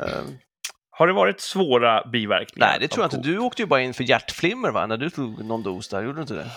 Har 0.92 1.08
det 1.08 1.14
varit 1.14 1.42
svåra 1.42 2.08
biverkningar? 2.08 2.68
nej, 2.68 2.78
det 2.80 2.88
tror 2.88 3.04
jag 3.04 3.14
inte. 3.14 3.30
Du 3.30 3.38
åkte 3.40 3.62
ju 3.62 3.66
bara 3.66 3.82
in 3.82 3.94
för 3.94 4.04
hjärtflimmer 4.04 4.72
va? 4.72 4.86
När 4.86 4.98
du 4.98 5.10
tog 5.10 5.46
någon 5.46 5.64
dos 5.64 5.90
där, 5.90 6.02
gjorde 6.04 6.18
du 6.18 6.22
inte 6.22 6.34
det? 6.34 6.48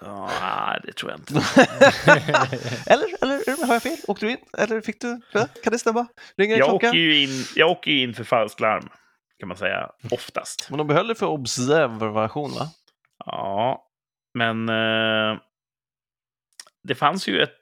Ja, 0.00 0.78
det 0.84 0.92
tror 0.92 1.10
jag 1.10 1.20
inte. 1.20 1.34
eller, 2.86 3.22
eller 3.22 3.66
har 3.66 3.74
jag 3.74 3.82
fel? 3.82 3.96
Åkte 4.08 4.26
du 4.26 4.32
in? 4.32 4.38
Eller 4.58 4.80
fick 4.80 5.00
du? 5.00 5.20
Kan 5.62 5.72
det 5.72 5.78
stämma? 5.78 6.06
Ringer 6.36 6.56
Jag 6.58 6.68
klocka? 6.68 6.88
åker, 6.88 6.98
ju 6.98 7.22
in, 7.22 7.44
jag 7.56 7.70
åker 7.70 7.90
ju 7.90 8.02
in 8.02 8.14
för 8.14 8.24
falskt 8.24 8.60
larm, 8.60 8.88
kan 9.38 9.48
man 9.48 9.56
säga. 9.56 9.90
Oftast. 10.10 10.66
Men 10.70 10.78
de 10.78 10.86
behöll 10.86 11.08
det 11.08 11.14
för 11.14 11.26
observation 11.26 12.50
va? 12.50 12.68
Ja, 13.26 13.86
men 14.34 14.68
eh, 14.68 15.38
det 16.88 16.94
fanns 16.94 17.28
ju 17.28 17.42
ett... 17.42 17.56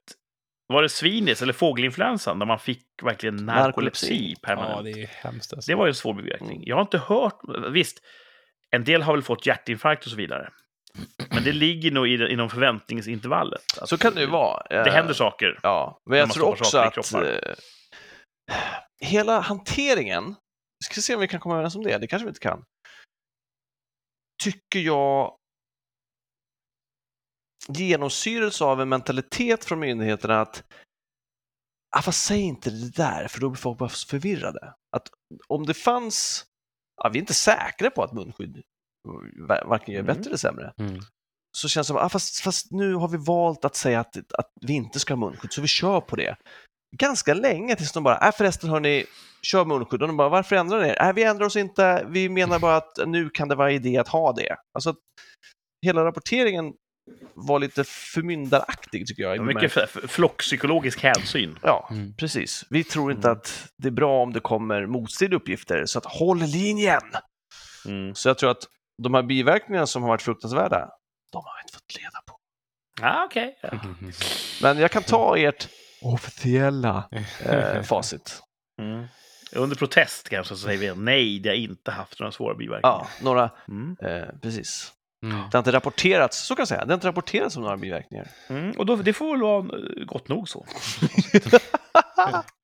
Var 0.66 0.82
det 0.82 0.89
svinis 0.89 1.43
eller 1.43 1.52
fågelinfluensan 1.52 2.39
där 2.39 2.47
man 2.47 2.59
fick 2.59 2.85
verkligen 3.02 3.36
narkolepsi, 3.36 4.06
Narkolepsi. 4.06 4.36
permanent? 4.43 4.77
ja, 4.77 4.82
det 4.82 4.90
är 4.90 4.97
ju 4.97 5.06
hemskt 5.06 5.52
alltså. 5.52 5.70
Det 5.70 5.77
var 5.77 5.86
ju 5.86 5.90
en 5.90 5.94
svår 5.94 6.15
biverkning. 6.15 6.56
Mm. 6.56 6.62
Jag 6.66 6.77
har 6.77 6.82
inte 6.82 6.98
hört... 6.98 7.40
Visst, 7.73 7.98
en 8.70 8.85
del 8.85 9.02
har 9.02 9.12
väl 9.12 9.23
fått 9.23 9.47
hjärtinfarkt 9.47 10.05
och 10.05 10.10
så 10.10 10.16
vidare. 10.16 10.51
Men 11.30 11.44
det 11.44 11.52
ligger 11.52 11.90
nog 11.90 12.04
det- 12.06 12.32
inom 12.32 12.50
förväntningsintervallet. 12.50 13.62
Så 13.84 13.98
kan 13.98 14.14
det 14.14 14.20
ju 14.20 14.26
vara. 14.26 14.62
Det 14.70 14.76
Eh, 14.90 14.94
händer 14.94 15.14
saker. 15.14 15.60
Ja, 15.62 15.98
men 16.10 16.18
jag 16.18 16.32
tror 16.32 16.48
också 16.48 16.78
att 16.78 17.12
eh, 17.12 17.54
hela 19.00 19.40
hanteringen, 19.40 20.24
vi 20.80 20.84
ska 20.84 21.00
se 21.00 21.14
om 21.14 21.20
vi 21.20 21.28
kan 21.28 21.40
komma 21.40 21.54
överens 21.54 21.76
om 21.76 21.82
det, 21.82 21.98
det 21.98 22.06
kanske 22.06 22.24
vi 22.24 22.28
inte 22.30 22.40
kan, 22.40 22.64
tycker 24.42 24.78
jag 24.80 25.34
genomsyrelse 27.68 28.64
av 28.64 28.80
en 28.80 28.88
mentalitet 28.88 29.64
från 29.64 29.78
myndigheterna 29.80 30.40
att 30.40 30.64
ah, 31.96 32.02
fast 32.02 32.26
säg 32.26 32.40
inte 32.40 32.70
det 32.70 32.90
där, 32.96 33.28
för 33.28 33.40
då 33.40 33.48
blir 33.50 33.60
folk 33.60 33.78
bara 33.78 33.88
förvirrade. 33.88 34.74
Att 34.96 35.08
om 35.46 35.66
det 35.66 35.74
fanns, 35.74 36.44
ja, 37.02 37.08
vi 37.08 37.18
är 37.18 37.20
inte 37.20 37.34
säkra 37.34 37.90
på 37.90 38.02
att 38.02 38.12
munskydd 38.12 38.62
varken 39.64 39.94
gör 39.94 40.01
Mm. 40.02 40.16
bättre 40.16 40.28
eller 40.30 40.36
sämre, 40.39 40.72
Mm. 40.80 41.01
så 41.56 41.68
känns 41.68 41.86
det 41.86 41.89
som 41.89 41.97
ah, 41.97 42.09
fast, 42.09 42.40
fast 42.40 42.72
nu 42.72 42.94
har 42.94 43.09
vi 43.09 43.16
valt 43.18 43.64
att 43.64 43.76
säga 43.76 44.01
att, 44.01 44.16
att 44.16 44.51
vi 44.60 44.72
inte 44.72 45.01
ska 45.01 45.14
ha 45.14 45.18
munskydd, 45.20 45.52
så 45.52 45.60
vi 45.60 45.68
kör 45.68 46.01
på 46.01 46.16
det. 46.16 46.36
Ganska 46.97 47.35
länge 47.35 47.76
tills 47.76 47.93
de 47.93 48.02
bara, 48.05 48.18
äh, 48.28 48.32
förresten 48.35 48.70
hörni, 48.70 49.05
kör 49.43 49.64
munskydd. 49.64 50.02
Och 50.02 50.09
de 50.09 50.16
bara, 50.16 50.28
varför 50.28 50.56
ändrar 50.56 50.80
ni 50.82 50.89
er? 50.89 51.02
Äh, 51.09 51.12
vi 51.12 51.22
ändrar 51.24 51.47
oss 51.47 51.56
inte, 51.56 52.06
vi 52.09 52.28
menar 52.28 52.59
bara 52.59 52.76
att 52.76 52.98
nu 53.06 53.30
kan 53.30 53.48
det 53.48 53.55
vara 53.55 53.72
idé 53.72 53.98
att 53.98 54.09
ha 54.09 54.32
det. 54.32 54.56
Alltså, 54.74 54.94
hela 55.86 56.05
rapporteringen 56.05 56.72
var 57.35 57.59
lite 57.59 57.85
förmyndaraktig 57.85 59.06
tycker 59.06 59.22
jag. 59.22 59.44
mycket 59.47 59.72
flockpsykologisk 60.10 61.02
hänsyn. 61.02 61.59
Ja, 61.62 61.89
Mm. 61.90 62.14
precis. 62.14 62.64
Vi 62.70 62.85
tror 62.85 63.12
inte 63.12 63.28
Mm. 63.28 63.39
att 63.39 63.68
det 63.82 63.89
är 63.89 63.93
bra 63.93 64.22
om 64.22 64.32
det 64.32 64.40
kommer 64.40 64.86
motstridiga 64.86 65.36
uppgifter, 65.36 65.86
så 65.86 65.98
att 65.98 66.05
håll 66.06 66.39
linjen! 66.39 67.01
Mm. 67.86 68.14
Så 68.14 68.28
jag 68.28 68.39
tror 68.39 68.51
att 68.51 68.64
de 69.02 69.14
här 69.14 69.22
biverkningarna 69.22 69.86
som 69.86 70.02
har 70.02 70.08
varit 70.08 70.22
fruktansvärda, 70.22 70.88
de 71.32 71.36
har 71.44 71.52
vi 71.56 71.62
inte 71.64 71.74
fått 71.74 71.96
reda 71.98 72.20
på. 72.26 72.38
Ah, 73.06 73.24
okej. 73.24 73.58
Ja. 73.62 73.70
Men 74.62 74.78
jag 74.78 74.90
kan 74.90 75.02
ta 75.02 75.36
ert 75.38 75.68
officiella 76.02 77.08
eh, 77.44 77.82
facit. 77.82 78.42
Mm. 78.80 79.06
Under 79.52 79.76
protest 79.76 80.28
kanske 80.28 80.54
så 80.54 80.60
säger 80.60 80.78
vi 80.78 81.00
nej, 81.02 81.38
det 81.40 81.48
har 81.48 81.56
inte 81.56 81.90
haft 81.90 82.20
några 82.20 82.32
svåra 82.32 82.54
biverkningar. 82.54 82.96
Ja, 82.98 83.06
några, 83.22 83.50
Mm. 83.68 83.96
eh, 84.02 84.28
precis. 84.42 84.92
Mm. 85.22 85.36
Det 85.36 85.56
har 85.56 85.58
inte 85.58 85.72
rapporterats, 85.72 86.46
så 86.46 86.54
kan 86.54 86.60
jag 86.60 86.68
säga, 86.68 86.84
det 86.84 86.90
har 86.90 86.94
inte 86.94 87.08
rapporterats 87.08 87.56
om 87.56 87.62
några 87.62 87.76
biverkningar. 87.76 88.28
Mm. 88.48 88.70
Och 88.78 88.86
då, 88.86 88.96
det 88.96 89.12
får 89.12 89.30
väl 89.32 89.42
vara 89.42 89.62
gott 90.04 90.28
nog 90.28 90.48
så. 90.48 90.66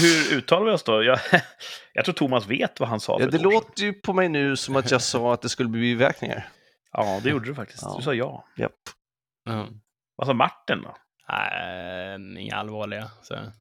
Hur 0.00 0.36
uttalar 0.38 0.66
vi 0.66 0.72
oss 0.72 0.82
då? 0.82 1.02
Jag, 1.02 1.18
jag 1.92 2.04
tror 2.04 2.14
Thomas 2.14 2.46
vet 2.46 2.80
vad 2.80 2.88
han 2.88 3.00
sa 3.00 3.20
Ja, 3.20 3.26
det 3.26 3.38
låter 3.38 3.82
ju 3.82 3.92
på 3.92 4.12
mig 4.12 4.28
nu 4.28 4.56
som 4.56 4.76
att 4.76 4.90
jag 4.90 5.02
sa 5.02 5.34
att 5.34 5.42
det 5.42 5.48
skulle 5.48 5.68
bli 5.68 5.80
biverkningar. 5.80 6.48
Ja, 6.92 7.20
det 7.22 7.30
gjorde 7.30 7.46
du 7.46 7.54
faktiskt. 7.54 7.82
Ja. 7.82 7.94
Du 7.96 8.02
sa 8.02 8.14
ja. 8.14 8.44
Japp. 8.56 8.72
Ja. 9.44 9.68
Vad 10.16 10.26
sa 10.26 10.32
Martin 10.32 10.82
då? 10.82 10.96
Nej, 11.28 12.42
inga 12.44 12.56
allvarliga. 12.56 13.10
Så. 13.22 13.52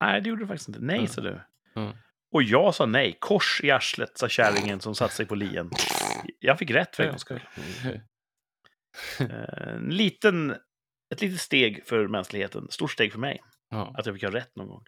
Nej, 0.00 0.20
det 0.20 0.28
gjorde 0.28 0.42
du 0.42 0.46
faktiskt 0.46 0.68
inte. 0.68 0.80
Nej, 0.80 0.96
Mm. 0.96 1.08
sa 1.08 1.20
du. 1.20 1.40
Mm. 1.76 1.92
Och 2.32 2.42
jag 2.42 2.74
sa 2.74 2.86
nej. 2.86 3.16
Kors 3.20 3.60
i 3.64 3.70
arslet, 3.70 4.18
sa 4.18 4.28
kärringen 4.28 4.80
som 4.80 4.94
satte 4.94 5.14
sig 5.14 5.26
på 5.26 5.34
lien. 5.34 5.70
Jag 6.40 6.58
fick 6.58 6.70
rätt 6.70 6.96
för 6.96 7.02
en 7.02 7.08
gångs 7.08 7.20
skull. 7.22 7.40
Eh, 9.20 9.74
En 9.74 9.88
liten, 9.88 10.50
ett 11.14 11.20
litet 11.20 11.40
steg 11.40 11.86
för 11.86 12.08
mänskligheten. 12.08 12.66
Stort 12.70 12.90
steg 12.92 13.12
för 13.12 13.18
mig. 13.18 13.40
Ja. 13.70 13.94
Att 13.98 14.06
jag 14.06 14.14
fick 14.14 14.24
ha 14.24 14.30
rätt 14.30 14.56
någon 14.56 14.68
gång. 14.68 14.84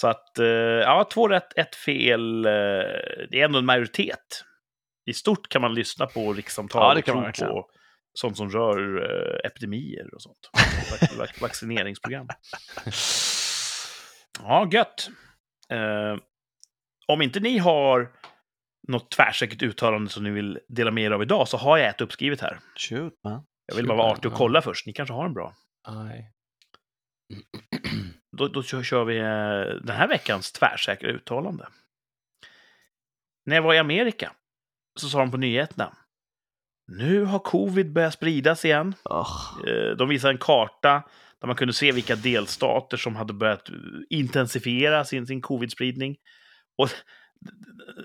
Så 0.00 0.08
att, 0.08 0.38
eh, 0.38 0.46
ja, 0.46 1.08
två 1.12 1.28
rätt, 1.28 1.58
ett 1.58 1.74
fel. 1.74 2.44
eh, 2.46 2.50
Det 3.30 3.40
är 3.40 3.44
ändå 3.44 3.58
en 3.58 3.64
majoritet 3.66 4.44
i 5.06 5.12
stort 5.14 5.48
kan 5.48 5.62
man 5.62 5.74
lyssna 5.74 6.06
på 6.06 6.32
rikssamtal 6.32 6.82
Ja, 6.82 6.98
och 6.98 7.04
tro 7.04 7.20
verkligen. 7.20 7.52
på 7.52 7.70
sånt 8.14 8.36
som 8.36 8.50
rör 8.50 9.02
eh, 9.02 9.46
epidemier 9.50 10.14
och 10.14 10.22
sånt. 10.22 10.50
Vac- 10.92 11.18
vac- 11.20 11.40
Vaccineringsprogram. 11.42 12.28
Ja, 14.42 14.68
gött. 14.72 15.08
Eh, 15.72 16.16
om 17.06 17.22
inte 17.22 17.40
ni 17.40 17.58
har 17.58 18.12
något 18.88 19.10
tvärsäkert 19.10 19.62
uttalande 19.62 20.10
som 20.10 20.22
ni 20.24 20.30
vill 20.30 20.58
dela 20.68 20.90
med 20.90 21.04
er 21.04 21.10
av 21.10 21.22
idag 21.22 21.48
så 21.48 21.56
har 21.56 21.78
jag 21.78 21.88
ett 21.88 22.00
uppskrivet 22.00 22.40
här. 22.40 22.58
Shoot, 22.88 23.12
man. 23.24 23.44
Jag 23.66 23.76
vill 23.76 23.86
bara 23.86 23.98
vara 23.98 24.12
artig 24.12 24.32
och 24.32 24.38
kolla 24.38 24.62
först. 24.62 24.86
Ni 24.86 24.92
kanske 24.92 25.12
har 25.14 25.24
en 25.26 25.34
bra. 25.34 25.52
Nej. 25.88 26.32
Då, 28.36 28.48
då 28.48 28.62
kör, 28.62 29.04
vi 29.04 29.18
eh, 29.18 29.76
den 29.86 29.96
här 29.96 30.08
veckans 30.08 30.52
tvärsäkra 30.52 31.08
uttalande. 31.10 31.66
När 33.46 33.56
jag 33.56 33.62
var 33.62 33.74
i 33.74 33.78
Amerika 33.78 34.32
så 35.00 35.08
sa 35.08 35.18
de 35.18 35.30
på 35.30 35.36
nyheterna. 35.36 35.96
Nu 36.92 37.24
har 37.24 37.38
covid 37.38 37.92
börjat 37.92 38.14
spridas 38.14 38.64
igen. 38.64 38.94
Oh. 39.04 39.58
De 39.98 40.08
visade 40.08 40.32
en 40.32 40.38
karta 40.38 41.02
där 41.40 41.46
man 41.46 41.56
kunde 41.56 41.74
se 41.74 41.92
vilka 41.92 42.16
delstater 42.16 42.96
som 42.96 43.16
hade 43.16 43.32
börjat 43.32 43.68
eh, 43.68 43.74
intensifiera 44.10 45.04
sin, 45.04 45.26
sin 45.26 45.40
covid-spridning. 45.42 46.16
Och 46.78 46.90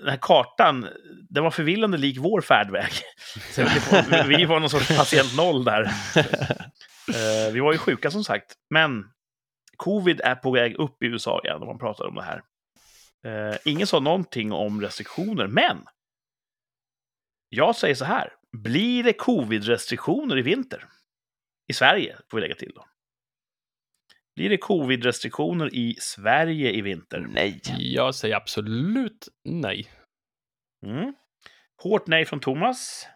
den 0.00 0.08
här 0.08 0.18
kartan, 0.20 0.88
den 1.28 1.44
var 1.44 1.50
förvillande 1.50 1.98
lik 1.98 2.18
vår 2.18 2.40
färdväg. 2.40 2.92
Så 3.50 3.62
var- 3.62 4.28
vi 4.28 4.44
var 4.44 4.60
någon 4.60 4.70
sorts 4.70 4.96
patient 4.96 5.36
noll 5.36 5.64
där. 5.64 5.90
Vi 7.52 7.60
var 7.60 7.72
ju 7.72 7.78
sjuka 7.78 8.10
som 8.10 8.24
sagt, 8.24 8.54
men 8.70 9.04
covid 9.76 10.20
är 10.20 10.34
på 10.34 10.50
väg 10.50 10.74
upp 10.74 11.02
i 11.02 11.06
USA 11.06 11.40
igen 11.44 11.62
om 11.62 11.68
man 11.68 11.78
pratar 11.78 12.04
om 12.04 12.14
det 12.14 12.22
här. 12.22 12.42
Eh, 13.24 13.56
Ingen 13.64 13.86
sa 13.86 14.00
någonting 14.00 14.52
om 14.52 14.80
restriktioner, 14.80 15.46
men 15.46 15.86
jag 17.48 17.76
säger 17.76 17.94
så 17.94 18.04
här. 18.04 18.32
Blir 18.52 19.02
det 19.02 19.12
covid-restriktioner 19.12 20.38
i 20.38 20.42
vinter? 20.42 20.84
I 21.68 21.72
Sverige, 21.72 22.16
får 22.30 22.36
vi 22.38 22.40
lägga 22.42 22.54
till 22.54 22.72
då. 22.74 22.84
Blir 24.36 24.50
det 24.50 24.56
covid-restriktioner 24.56 25.74
i 25.74 25.96
Sverige 26.00 26.70
i 26.70 26.80
vinter? 26.80 27.26
Nej. 27.30 27.60
Jag 27.78 28.14
säger 28.14 28.36
absolut 28.36 29.28
nej. 29.44 29.90
Mm. 30.86 31.14
Hårt 31.82 32.06
nej 32.06 32.24
från 32.24 32.40
Thomas. 32.40 33.06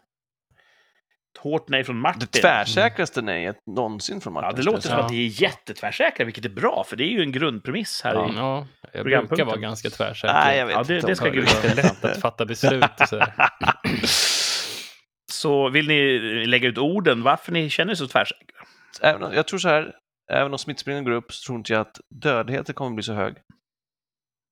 Hårt 1.40 1.68
nej 1.68 1.84
från 1.84 1.98
Martin. 2.00 2.28
Det 2.32 2.40
tvärsäkraste 2.40 3.22
nejet 3.22 3.56
någonsin 3.66 4.20
från 4.20 4.32
Martin. 4.32 4.48
Ja, 4.50 4.56
det 4.56 4.62
låter 4.62 4.88
som 4.88 4.98
att 4.98 5.10
ni 5.10 5.26
är 5.26 5.42
jättetvärsäkra, 5.42 6.24
vilket 6.24 6.44
är 6.44 6.48
bra, 6.48 6.84
för 6.88 6.96
det 6.96 7.04
är 7.04 7.08
ju 7.08 7.22
en 7.22 7.32
grundpremiss 7.32 8.00
här. 8.04 8.14
Ja. 8.14 8.28
i... 8.28 8.32
Ja, 8.36 8.66
jag 8.82 8.92
Programpunkten. 8.92 9.28
brukar 9.28 9.44
vara 9.44 9.56
ganska 9.60 9.90
tvärsäker. 9.90 10.34
Nej, 10.34 10.58
jag 10.58 10.66
vet 10.66 10.76
Ja, 10.76 10.82
det- 10.82 10.94
inte. 10.96 11.06
det 11.06 11.16
ska 11.16 11.24
jag- 11.26 11.34
Gud 11.34 11.48
Det 11.62 11.68
är 11.68 11.74
lätt 11.76 12.04
att 12.04 12.20
fatta 12.20 12.46
beslut 12.46 13.00
och 13.00 13.08
sådär. 13.08 13.32
Så 15.32 15.68
vill 15.68 15.88
ni 15.88 16.18
lägga 16.46 16.68
ut 16.68 16.78
orden 16.78 17.22
varför 17.22 17.52
ni 17.52 17.70
känner 17.70 17.90
er 17.92 17.94
så 17.94 18.08
tvärsäkra? 18.08 18.44
Även, 19.02 19.32
jag 19.32 19.46
tror 19.48 19.58
så 19.58 19.68
här, 19.68 19.94
även 20.32 20.52
om 20.52 20.58
smittspridningen 20.58 21.04
går 21.04 21.12
upp 21.12 21.32
så 21.32 21.46
tror 21.46 21.58
inte 21.58 21.72
jag 21.72 21.80
att 21.80 22.00
dödligheten 22.14 22.74
kommer 22.74 22.94
bli 22.94 23.02
så 23.02 23.12
hög. 23.12 23.34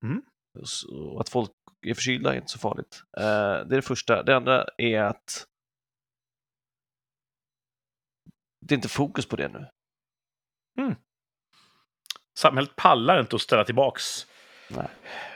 Mm. 0.04 0.22
Så, 0.64 0.96
och 1.14 1.20
att 1.20 1.28
folk 1.28 1.50
är 1.86 1.94
förkylda 1.94 2.32
är 2.32 2.36
inte 2.36 2.52
så 2.52 2.58
farligt. 2.58 3.02
Eh, 3.18 3.24
det 3.68 3.74
är 3.74 3.76
det 3.76 3.82
första. 3.82 4.22
Det 4.22 4.36
andra 4.36 4.64
är 4.78 5.00
att 5.02 5.44
det 8.68 8.74
är 8.74 8.76
inte 8.76 8.88
fokus 8.88 9.26
på 9.26 9.36
det 9.36 9.48
nu. 9.48 9.66
Samhället 12.38 12.76
pallar 12.76 13.20
inte 13.20 13.36
att 13.36 13.42
ställa 13.42 13.64
tillbaks 13.64 14.26
Nej. 14.68 14.86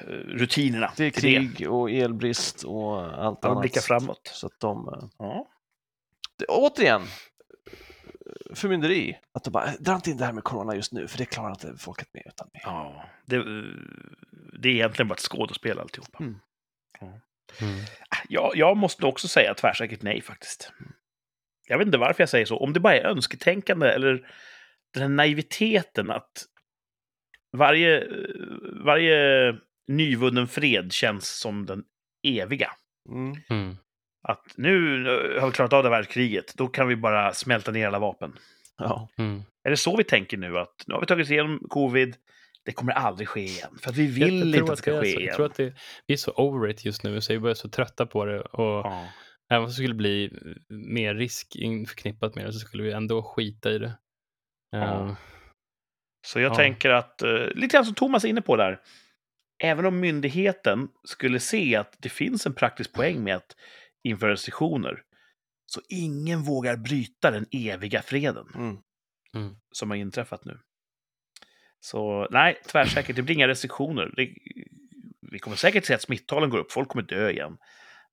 eh, 0.01 0.07
rutinerna. 0.15 0.93
Det 0.97 1.05
är 1.05 1.11
krig 1.11 1.70
och 1.70 1.90
elbrist 1.90 2.62
och 2.65 3.24
allt 3.24 3.44
annat. 3.44 3.61
blicka 3.61 3.81
framåt. 3.81 4.31
Så 4.35 4.47
att 4.47 4.61
de... 4.61 4.89
eh, 4.89 5.09
Ja. 5.19 5.48
det, 6.39 6.44
återigen, 6.47 7.02
förmynderi. 8.55 9.19
Att 9.32 9.44
de 9.44 9.51
bara, 9.51 9.70
dra 9.81 9.94
inte 9.94 10.11
in 10.11 10.16
det 10.16 10.24
här 10.24 10.32
med 10.32 10.44
corona 10.44 10.74
just 10.74 10.93
nu, 10.93 11.09
för 11.09 11.19
det 11.19 11.24
klarar 11.24 11.51
inte 11.51 11.74
folket 11.78 12.09
med. 12.12 12.23
Utan 12.27 12.48
vi. 12.52 12.61
ja. 12.62 13.05
Det, 13.27 13.36
eh, 13.36 13.43
det 14.61 14.69
är 14.69 14.73
egentligen 14.73 15.09
bara 15.09 15.15
ett 15.15 15.20
skådespel 15.20 15.78
alltihopa. 15.78 16.19
Mm. 16.20 16.36
Mm. 17.61 17.81
Jag, 18.28 18.52
jag 18.57 18.77
måste 18.77 19.07
också 19.07 19.28
säga 19.28 19.55
tvärsäkert 19.55 20.02
nej 20.02 20.23
faktiskt. 20.23 20.73
Jag 21.70 21.78
vet 21.78 21.86
inte 21.86 21.98
varför 21.98 22.22
jag 22.22 22.28
säger 22.28 22.47
så. 22.47 22.56
Om 22.56 22.72
det 22.72 22.80
bara 22.80 22.97
är 22.97 23.05
önsketänkande 23.05 23.88
eller 23.88 24.26
den 24.94 25.02
här 25.02 25.09
naiviteten 25.09 26.10
att 26.10 26.30
varje, 27.56 28.06
varje 28.84 29.55
nyvunnen 29.88 30.48
fred 30.48 30.92
känns 30.92 31.38
som 31.38 31.66
den 31.66 31.82
eviga. 32.26 32.70
Mm. 33.09 33.36
Mm. 33.51 33.76
Att 34.28 34.44
nu 34.56 35.05
har 35.40 35.47
vi 35.47 35.52
klarat 35.52 35.72
av 35.72 35.82
det 35.82 35.88
här 35.88 35.97
världskriget, 35.97 36.55
då 36.56 36.68
kan 36.68 36.88
vi 36.88 36.97
bara 36.97 37.32
smälta 37.32 37.70
ner 37.70 37.86
alla 37.86 37.98
vapen. 37.98 38.32
Ja. 38.78 39.09
Mm. 39.18 39.42
Är 39.64 39.70
det 39.70 39.76
så 39.76 39.97
vi 39.97 40.05
tänker 40.05 40.36
nu? 40.36 40.59
Att 40.59 40.84
nu 40.86 40.94
har 40.94 41.01
vi 41.01 41.06
tagit 41.06 41.24
oss 41.26 41.30
igenom 41.30 41.60
covid, 41.68 42.16
det 42.64 42.72
kommer 42.72 42.92
aldrig 42.92 43.28
ske 43.28 43.40
igen. 43.40 43.78
För 43.82 43.90
att 43.90 43.97
vi 43.97 44.06
vill 44.06 44.20
jag 44.20 44.30
inte 44.30 44.62
att 44.62 44.66
det 44.66 44.76
ska 44.76 44.92
är 44.92 45.01
ske 45.01 45.12
så. 45.12 45.18
igen. 45.18 45.26
Jag 45.26 45.36
tror 45.36 45.47
att 45.47 45.55
det, 45.55 45.74
vi 46.06 46.14
är 46.14 46.18
så 46.18 46.32
over 46.32 46.68
it 46.68 46.84
just 46.84 47.02
nu, 47.05 47.20
så 47.20 47.32
vi 47.32 47.38
börjar 47.38 47.55
så 47.55 47.68
trötta 47.68 48.06
på 48.06 48.24
det. 48.24 48.40
Och 48.40 48.86
Ja. 48.86 49.09
Även 49.51 49.62
om 49.62 49.66
det 49.68 49.74
skulle 49.74 49.94
bli 49.94 50.39
mer 50.68 51.14
risk 51.14 51.52
förknippat 51.89 52.35
med 52.35 52.44
det 52.47 52.52
så 52.52 52.59
skulle 52.59 52.82
vi 52.82 52.93
ändå 52.93 53.22
skita 53.22 53.70
i 53.72 53.78
det. 53.78 53.98
Ja. 54.70 55.09
Eh, 55.09 55.14
Så 56.27 56.40
jag 56.40 56.51
Ja. 56.52 56.55
tänker 56.56 56.90
att, 56.90 57.22
eh, 57.22 57.47
lite 57.55 57.77
grann 57.77 57.85
som 57.85 57.94
Thomas 57.94 58.24
är 58.24 58.28
inne 58.28 58.43
på 58.43 58.56
där, 58.56 58.81
även 59.62 59.86
om 59.86 60.01
myndigheten 60.01 60.89
skulle 61.05 61.40
se 61.40 61.77
att 61.77 61.97
det 61.98 62.09
finns 62.09 62.47
en 62.47 62.55
praktisk 62.55 62.93
poäng 62.93 63.24
med 63.24 63.36
att 63.36 63.56
införa 64.05 64.31
restriktioner, 64.32 65.02
så 65.66 65.81
ingen 65.89 66.43
vågar 66.43 66.77
bryta 66.77 67.31
den 67.31 67.47
eviga 67.52 68.02
freden 68.02 68.47
Mm. 68.55 69.56
som 69.72 69.90
har 69.90 69.97
inträffat 69.97 70.44
nu. 70.44 70.59
Så 71.81 72.28
nej, 72.31 72.60
tvärsäkert, 72.66 73.16
det 73.16 73.22
blir 73.22 73.35
inga 73.35 73.48
restriktioner. 73.48 74.12
Det, 74.16 74.35
vi 75.32 75.39
kommer 75.39 75.56
säkert 75.56 75.85
se 75.85 75.94
att 75.94 76.02
smittalen 76.02 76.51
går 76.51 76.59
upp, 76.59 76.72
folk 76.72 76.89
kommer 76.89 77.02
dö 77.05 77.31
igen. 77.31 77.59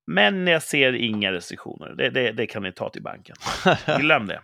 Men 0.08 0.46
jag 0.46 0.62
ser 0.62 0.92
inga 0.92 1.32
restriktioner. 1.32 1.94
Det, 1.94 2.10
det, 2.10 2.32
det 2.32 2.46
kan 2.46 2.62
ni 2.62 2.72
ta 2.72 2.90
till 2.90 3.02
banken. 3.02 3.36
Glöm 3.98 4.26
det. 4.26 4.40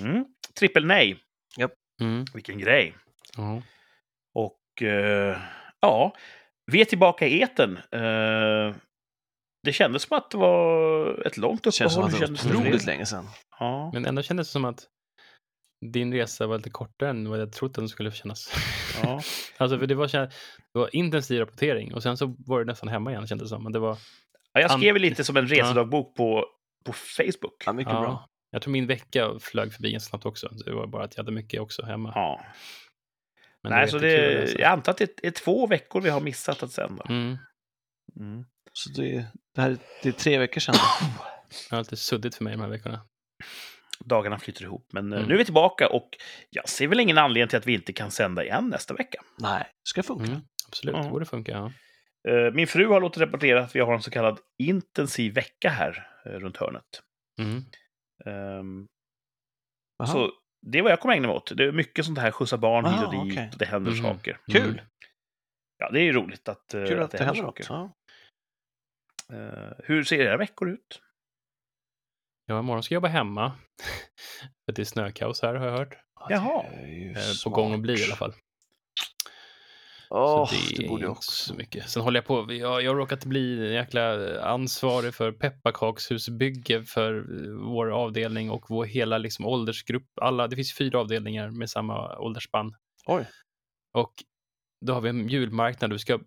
Mm. 0.00 0.24
Trippel 0.58 0.86
nej. 0.86 1.16
mm. 2.00 2.24
Vilken 2.34 2.58
grej. 2.58 2.94
Ja. 3.36 3.62
Och 4.34 4.82
eh, 4.82 5.38
ja, 5.80 6.12
vi 6.72 6.80
är 6.80 6.84
tillbaka 6.84 7.26
i 7.26 7.40
eten. 7.40 7.76
Eh, 7.76 8.74
det 9.62 9.72
kändes 9.72 10.02
som 10.02 10.16
att 10.16 10.30
det 10.30 10.38
var 10.38 11.26
ett 11.26 11.36
långt 11.36 11.62
Det 11.62 11.72
känns 11.72 11.94
som 11.94 12.02
uppehåll. 12.02 12.14
att 12.14 12.20
det 12.20 12.26
kändes 12.26 12.44
var 12.44 12.60
otroligt 12.60 12.86
länge 12.86 13.06
sedan. 13.06 13.28
Ja. 13.58 13.90
Men 13.94 14.06
ändå 14.06 14.22
kändes 14.22 14.48
det 14.48 14.52
som 14.52 14.64
att 14.64 14.86
din 15.92 16.12
resa 16.12 16.46
var 16.46 16.56
lite 16.56 16.70
kortare 16.70 17.10
än 17.10 17.28
vad 17.30 17.40
jag 17.40 17.52
trott 17.52 17.74
den 17.74 17.88
skulle 17.88 18.10
kännas. 18.10 18.52
Ja. 19.02 19.20
Alltså 19.58 19.78
för 19.78 19.86
det 19.86 19.94
var, 19.94 20.08
det 20.72 20.78
var 20.78 20.96
intensiv 20.96 21.40
rapportering 21.40 21.94
och 21.94 22.02
sen 22.02 22.16
så 22.16 22.36
var 22.38 22.58
det 22.58 22.64
nästan 22.64 22.88
hemma 22.88 23.10
igen 23.10 23.26
kändes 23.26 23.44
det 23.44 23.48
som. 23.48 23.62
Men 23.62 23.72
det 23.72 23.78
var, 23.78 23.98
Ja, 24.56 24.62
jag 24.62 24.70
skrev 24.78 24.96
lite 24.96 25.24
som 25.24 25.36
en 25.36 25.46
resedagbok 25.46 26.16
på, 26.16 26.44
på 26.86 26.92
Facebook. 26.92 27.62
Ja, 27.66 27.72
mycket 27.72 27.92
ja, 27.92 28.00
bra. 28.00 28.26
jag 28.50 28.62
tror 28.62 28.72
min 28.72 28.86
vecka 28.86 29.38
flög 29.40 29.72
förbi 29.72 29.92
ganska 29.92 30.10
snabbt 30.10 30.26
också. 30.26 30.48
Det 30.48 30.72
var 30.74 30.86
bara 30.86 31.04
att 31.04 31.16
jag 31.16 31.24
hade 31.24 31.32
mycket 31.32 31.60
också 31.60 31.84
hemma. 31.84 32.12
Ja. 32.14 32.44
Men 33.62 33.72
Nej, 33.72 33.88
så 33.88 33.98
det, 33.98 34.52
jag 34.58 34.70
antar 34.72 34.92
att 34.92 34.98
det 34.98 35.24
är 35.26 35.30
två 35.30 35.66
veckor 35.66 36.00
vi 36.00 36.10
har 36.10 36.20
missat 36.20 36.62
att 36.62 36.70
sända. 36.72 37.04
Mm. 37.08 37.36
Mm. 38.20 38.44
Så 38.72 38.90
det, 38.90 39.26
det 39.54 39.60
här 39.60 39.76
det 40.02 40.08
är 40.08 40.12
tre 40.12 40.38
veckor 40.38 40.60
sedan. 40.60 40.74
Det 41.70 41.76
har 41.76 41.82
lite 41.82 41.96
suddigt 41.96 42.34
för 42.34 42.44
mig 42.44 42.52
de 42.52 42.60
här 42.62 42.68
veckorna. 42.68 43.00
Dagarna 44.04 44.38
flyter 44.38 44.62
ihop, 44.64 44.88
men 44.92 45.12
eh, 45.12 45.16
Mm. 45.18 45.28
nu 45.28 45.34
är 45.34 45.38
vi 45.38 45.44
tillbaka 45.44 45.88
och 45.88 46.08
jag 46.50 46.68
ser 46.68 46.88
väl 46.88 47.00
ingen 47.00 47.18
anledning 47.18 47.48
till 47.48 47.58
att 47.58 47.66
vi 47.66 47.74
inte 47.74 47.92
kan 47.92 48.10
sända 48.10 48.44
igen 48.44 48.68
nästa 48.68 48.94
vecka. 48.94 49.22
Nej, 49.38 49.58
det 49.64 49.88
ska 49.88 50.02
funka. 50.02 50.24
Mm. 50.24 50.40
Absolut, 50.68 50.96
det 51.02 51.10
borde 51.10 51.26
funka. 51.26 51.52
Ja. 51.52 51.72
Eh, 52.28 52.52
Min 52.52 52.66
fru 52.66 52.86
har 52.86 53.00
låtit 53.00 53.22
rapportera 53.22 53.60
att 53.64 53.76
vi 53.76 53.80
har 53.80 53.94
en 53.94 54.02
så 54.02 54.10
kallad 54.10 54.38
intensiv 54.62 55.34
vecka 55.34 55.68
här 55.70 56.08
eh, 56.26 56.30
runt 56.30 56.56
hörnet. 56.56 57.02
Mm. 57.40 57.62
Jaha. 59.98 60.06
Så 60.06 60.30
det 60.66 60.78
är 60.78 60.82
vad 60.82 60.92
jag 60.92 61.00
kommer 61.00 61.14
ägna 61.14 61.28
mig 61.28 61.36
åt. 61.36 61.56
Det 61.56 61.64
är 61.64 61.72
mycket 61.72 62.04
sånt 62.04 62.18
här, 62.18 62.30
skjutsa 62.30 62.58
barn 62.58 62.84
hit 62.84 63.04
och 63.06 63.26
dit, 63.26 63.52
och 63.52 63.58
det 63.58 63.64
händer 63.66 63.92
Mm. 63.92 64.02
saker. 64.04 64.40
Kul. 64.52 64.62
Mm. 64.72 64.84
Ja, 65.78 65.90
det 65.90 66.00
är 66.00 66.12
roligt 66.12 66.48
att, 66.48 66.74
eh, 66.74 66.84
Kul 66.86 67.02
att 67.02 67.10
det 67.10 67.24
händer 67.24 67.42
något. 67.42 67.64
saker. 67.64 67.66
Ja. 67.74 67.92
Eh, 69.36 69.72
hur 69.84 70.04
ser 70.04 70.18
era 70.20 70.36
veckor 70.36 70.70
ut? 70.70 71.02
Ja, 72.46 72.58
imorgon 72.58 72.82
ska 72.82 72.94
jag 72.94 72.96
jobba 72.96 73.08
hemma. 73.08 73.52
för 74.64 74.72
det 74.72 74.82
är 74.82 74.84
snökaos 74.84 75.42
här 75.42 75.54
har 75.54 75.66
jag 75.66 75.78
hört. 75.78 75.98
Jaha. 76.28 76.62
Det 76.70 76.76
är 76.76 76.86
ju 76.86 77.14
På 77.14 77.20
smart. 77.20 77.54
gång 77.54 77.74
att 77.74 77.80
bli 77.80 78.00
i 78.00 78.04
alla 78.04 78.16
fall. 78.16 78.32
Åh, 80.10 80.46
så 80.46 80.54
det, 80.54 80.82
det 80.82 80.88
borde 80.88 81.02
jag 81.02 81.12
också. 81.12 81.30
så 81.30 81.54
mycket. 81.54 81.90
Sen 81.90 82.02
håller 82.02 82.18
jag 82.18 82.26
på, 82.26 82.52
jag, 82.52 82.82
jag 82.82 82.90
har 82.90 82.96
råkat 82.96 83.24
bli 83.24 83.66
en 83.66 83.72
jäkla 83.72 84.40
ansvarig 84.40 85.14
för 85.14 85.32
pepparkakshusbygge 85.32 86.84
för 86.84 87.14
eh, 87.14 87.72
vår 87.72 87.90
avdelning 87.90 88.50
och 88.50 88.64
vår 88.68 88.84
hela 88.84 89.18
liksom, 89.18 89.46
åldersgrupp. 89.46 90.08
Alla, 90.20 90.48
det 90.48 90.56
finns 90.56 90.78
fyra 90.78 91.00
avdelningar 91.00 91.50
med 91.50 91.70
samma 91.70 92.18
åldersspann. 92.18 92.74
Oj. 93.06 93.26
Och 93.94 94.12
då 94.86 94.92
har 94.92 95.00
vi 95.00 95.08
en 95.08 95.28
julmarknad 95.28 95.92
vi 95.92 95.98
ska 95.98 96.12
eh, 96.12 96.20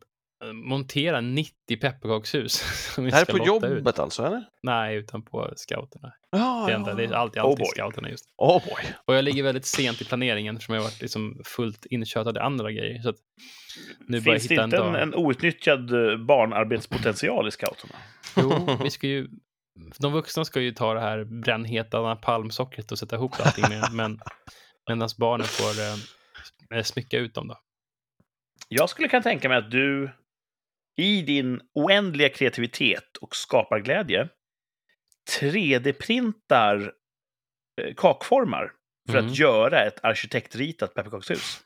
montera 0.53 1.21
90 1.21 1.77
pepparkakshus. 1.81 2.63
Det 2.95 3.11
här 3.13 3.21
är 3.21 3.25
på 3.25 3.37
lotta 3.37 3.67
ut. 3.67 3.77
jobbet 3.77 3.99
alltså, 3.99 4.25
eller? 4.25 4.43
Nej, 4.63 4.95
utan 4.95 5.21
på 5.21 5.53
scouterna. 5.55 6.13
Ja, 6.31 6.65
Det, 6.67 6.73
enda, 6.73 6.93
det 6.93 7.03
är 7.03 7.11
alltid, 7.13 7.41
Oh 7.41 7.45
alltid 7.45 7.57
boy. 7.57 7.67
scouterna 7.67 8.09
just. 8.09 8.25
Oh 8.37 8.63
boy. 8.65 8.83
Och 9.05 9.15
jag 9.15 9.23
ligger 9.23 9.43
väldigt 9.43 9.65
sent 9.65 10.01
i 10.01 10.05
planeringen 10.05 10.55
eftersom 10.55 10.75
jag 10.75 10.81
har 10.81 10.87
varit 10.89 11.01
liksom 11.01 11.41
fullt 11.45 11.85
inkörd 11.85 12.37
i 12.37 12.39
andra 12.39 12.71
grejer. 12.71 13.01
Så 13.01 13.09
att 13.09 13.15
nu 14.07 14.21
Finns 14.21 14.43
det 14.47 14.53
hitta 14.53 14.63
en 14.63 14.67
inte 14.67 14.77
en, 14.77 14.93
dag. 14.93 15.01
en 15.01 15.15
outnyttjad 15.15 15.91
eh, 16.11 16.17
barnarbetspotential 16.17 17.47
i 17.47 17.51
scouterna? 17.51 17.95
Jo, 18.37 18.77
vi 18.83 18.89
ska 18.89 19.07
ju... 19.07 19.27
De 19.99 20.13
vuxna 20.13 20.45
ska 20.45 20.61
ju 20.61 20.71
ta 20.71 20.93
det 20.93 20.99
här 20.99 21.23
brännheta 21.23 22.15
palmsockret 22.15 22.91
och 22.91 22.99
sätta 22.99 23.15
ihop 23.15 23.31
allting 23.39 23.65
med, 23.69 23.89
men 23.93 24.19
medan 24.89 25.09
barnen 25.17 25.47
får 25.47 25.81
eh, 26.77 26.83
smycka 26.83 27.17
ut 27.17 27.33
dem 27.33 27.47
då. 27.47 27.57
Jag 28.67 28.89
skulle 28.89 29.07
kunna 29.07 29.23
tänka 29.23 29.49
mig 29.49 29.57
att 29.57 29.71
du 29.71 30.11
i 30.99 31.21
din 31.21 31.61
oändliga 31.73 32.29
kreativitet 32.29 33.17
och 33.21 33.35
skaparglädje 33.35 34.29
3D-printar 35.39 36.91
eh, 37.81 37.93
kakformar 37.97 38.71
för 39.11 39.19
Mhm. 39.21 39.27
att 39.31 39.37
göra 39.37 39.83
ett 39.85 40.03
arkitektritat 40.05 40.93
pepparkakshus. 40.93 41.59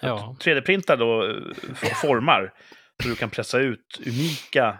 Ja, 0.00 0.36
3D-printar 0.40 0.96
då 0.96 1.28
eh, 1.30 1.34
formar 2.02 2.54
så 3.02 3.08
du 3.08 3.16
kan 3.16 3.30
pressa 3.30 3.58
ut 3.58 4.00
unika 4.06 4.78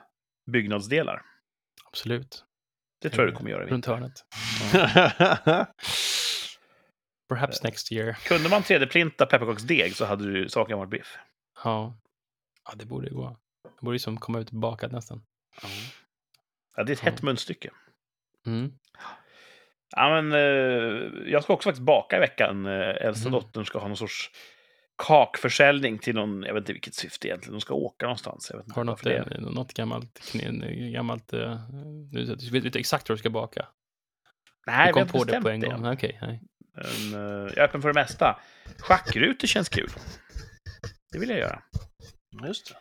byggnadsdelar. 0.53 1.23
absolut. 1.87 2.45
Det 3.03 3.11
tror 3.11 3.25
jag 3.27 3.33
du 3.35 3.37
kommer 3.37 3.51
göra. 3.51 3.67
Runt 3.67 3.87
hörnet. 3.87 4.13
Perhaps 7.29 7.63
next 7.63 7.93
year. 7.93 8.13
Kunde 8.13 8.49
man 8.49 8.63
3D-printa 8.63 9.27
pepparkaksdeg 9.27 9.97
så 9.97 10.05
hade 10.05 10.33
du 10.33 10.49
saken 10.49 10.79
varit 10.79 10.91
biff. 10.91 11.17
Ja. 11.65 11.97
Ja, 12.65 12.73
det 12.77 12.85
borde 12.87 13.09
ju 13.09 13.15
gå. 13.15 13.37
Det 13.63 13.81
borde 13.85 13.95
ju 13.95 13.99
som 13.99 14.17
komma 14.21 14.39
ut 14.41 14.51
bakat 14.51 14.93
nästan. 14.93 15.23
Ja, 16.77 16.85
det 16.85 16.93
är 16.93 16.95
ett 16.97 17.03
Ja. 17.05 17.11
hett 17.11 17.23
munstycke. 17.23 17.71
Mm. 18.47 18.73
Ja, 19.97 20.23
men, 20.23 20.33
eh, 20.33 21.31
jag 21.33 21.43
ska 21.43 21.53
också 21.53 21.67
faktiskt 21.69 21.85
baka 21.87 22.17
i 22.17 22.21
veckan. 22.21 22.67
Eh, 22.67 22.73
äldsta 23.07 23.29
Mm. 23.29 23.41
dottern 23.41 23.65
ska 23.67 23.79
ha 23.79 23.89
någon 23.89 23.97
sorts 23.97 24.31
kakförsäljning 24.99 25.99
till 25.99 26.15
någon, 26.15 26.43
jag 26.43 26.55
vet 26.55 26.61
inte 26.63 26.73
vilket 26.73 26.95
syfte 26.95 27.29
egentligen. 27.29 27.53
De 27.55 27.61
ska 27.61 27.75
åka 27.75 28.07
någonstans. 28.07 28.47
Jag 28.51 28.57
vet 28.59 28.67
inte 28.67 28.81
Har 28.81 28.85
du 28.85 28.91
något, 28.91 29.03
det. 29.05 29.17
eh, 29.17 29.41
något 29.41 29.75
gammalt, 29.75 30.21
kne- 30.33 30.91
gammalt 30.93 31.33
uh, 31.35 31.57
du 32.11 32.25
vet 32.27 32.39
du 32.39 32.61
vet 32.61 32.77
exakt 32.77 33.09
vad 33.09 33.19
du 33.19 33.21
ska 33.21 33.31
baka? 33.31 33.69
Nej, 34.67 34.87
du 34.87 34.87
vi 34.87 34.93
kom 34.93 34.99
har 35.01 35.03
inte 35.07 35.13
på 35.19 35.25
det 35.25 35.41
på 35.43 35.49
en 35.49 35.61
det. 35.61 35.67
gång? 35.67 35.87
Okej, 35.93 36.19
nej. 36.23 36.43
Men, 36.75 37.15
eh, 37.15 37.53
jag 37.55 37.59
är 37.59 37.63
öppen 37.65 37.83
för 37.83 37.89
det 37.89 38.01
mesta. 38.01 38.41
Schackrutor 38.79 39.49
känns 39.49 39.69
kul. 39.69 39.91
Det 41.13 41.19
vill 41.19 41.29
jag 41.29 41.39
göra. 41.39 41.63
Just 42.47 42.69
det. 42.69 42.75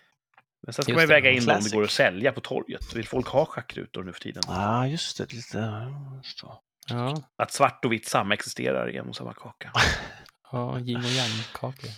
Men 0.65 0.73
sen 0.73 0.84
ska 0.84 0.91
Just 0.91 0.95
man 0.97 1.01
ju 1.03 1.07
väga 1.07 1.30
in 1.31 1.39
om 1.39 1.45
det 1.45 1.51
classic. 1.53 1.73
går 1.73 1.84
att 1.84 1.91
sälja 1.91 2.31
på 2.31 2.41
torget. 2.41 2.93
Vill 2.95 3.07
folk 3.07 3.27
ha 3.27 3.45
schackrutor 3.45 4.03
nu 4.03 4.13
för 4.13 4.19
tiden? 4.19 4.43
Ah, 4.47 4.85
just 4.85 5.17
det. 5.17 5.34
Lite... 5.34 5.57
ja, 5.57 6.15
just 6.23 6.41
det. 6.41 6.47
Ja, 6.89 7.23
Att 7.38 7.51
svart 7.51 7.85
och 7.85 7.91
vitt 7.91 8.07
samexisterar 8.07 8.89
i 8.89 8.97
en 8.97 9.09
och 9.09 9.15
samma 9.15 9.34
kaka. 9.34 9.71
ja 10.51 10.80
yin 10.80 10.97
och 10.97 11.03
yang-kakor. 11.03 11.89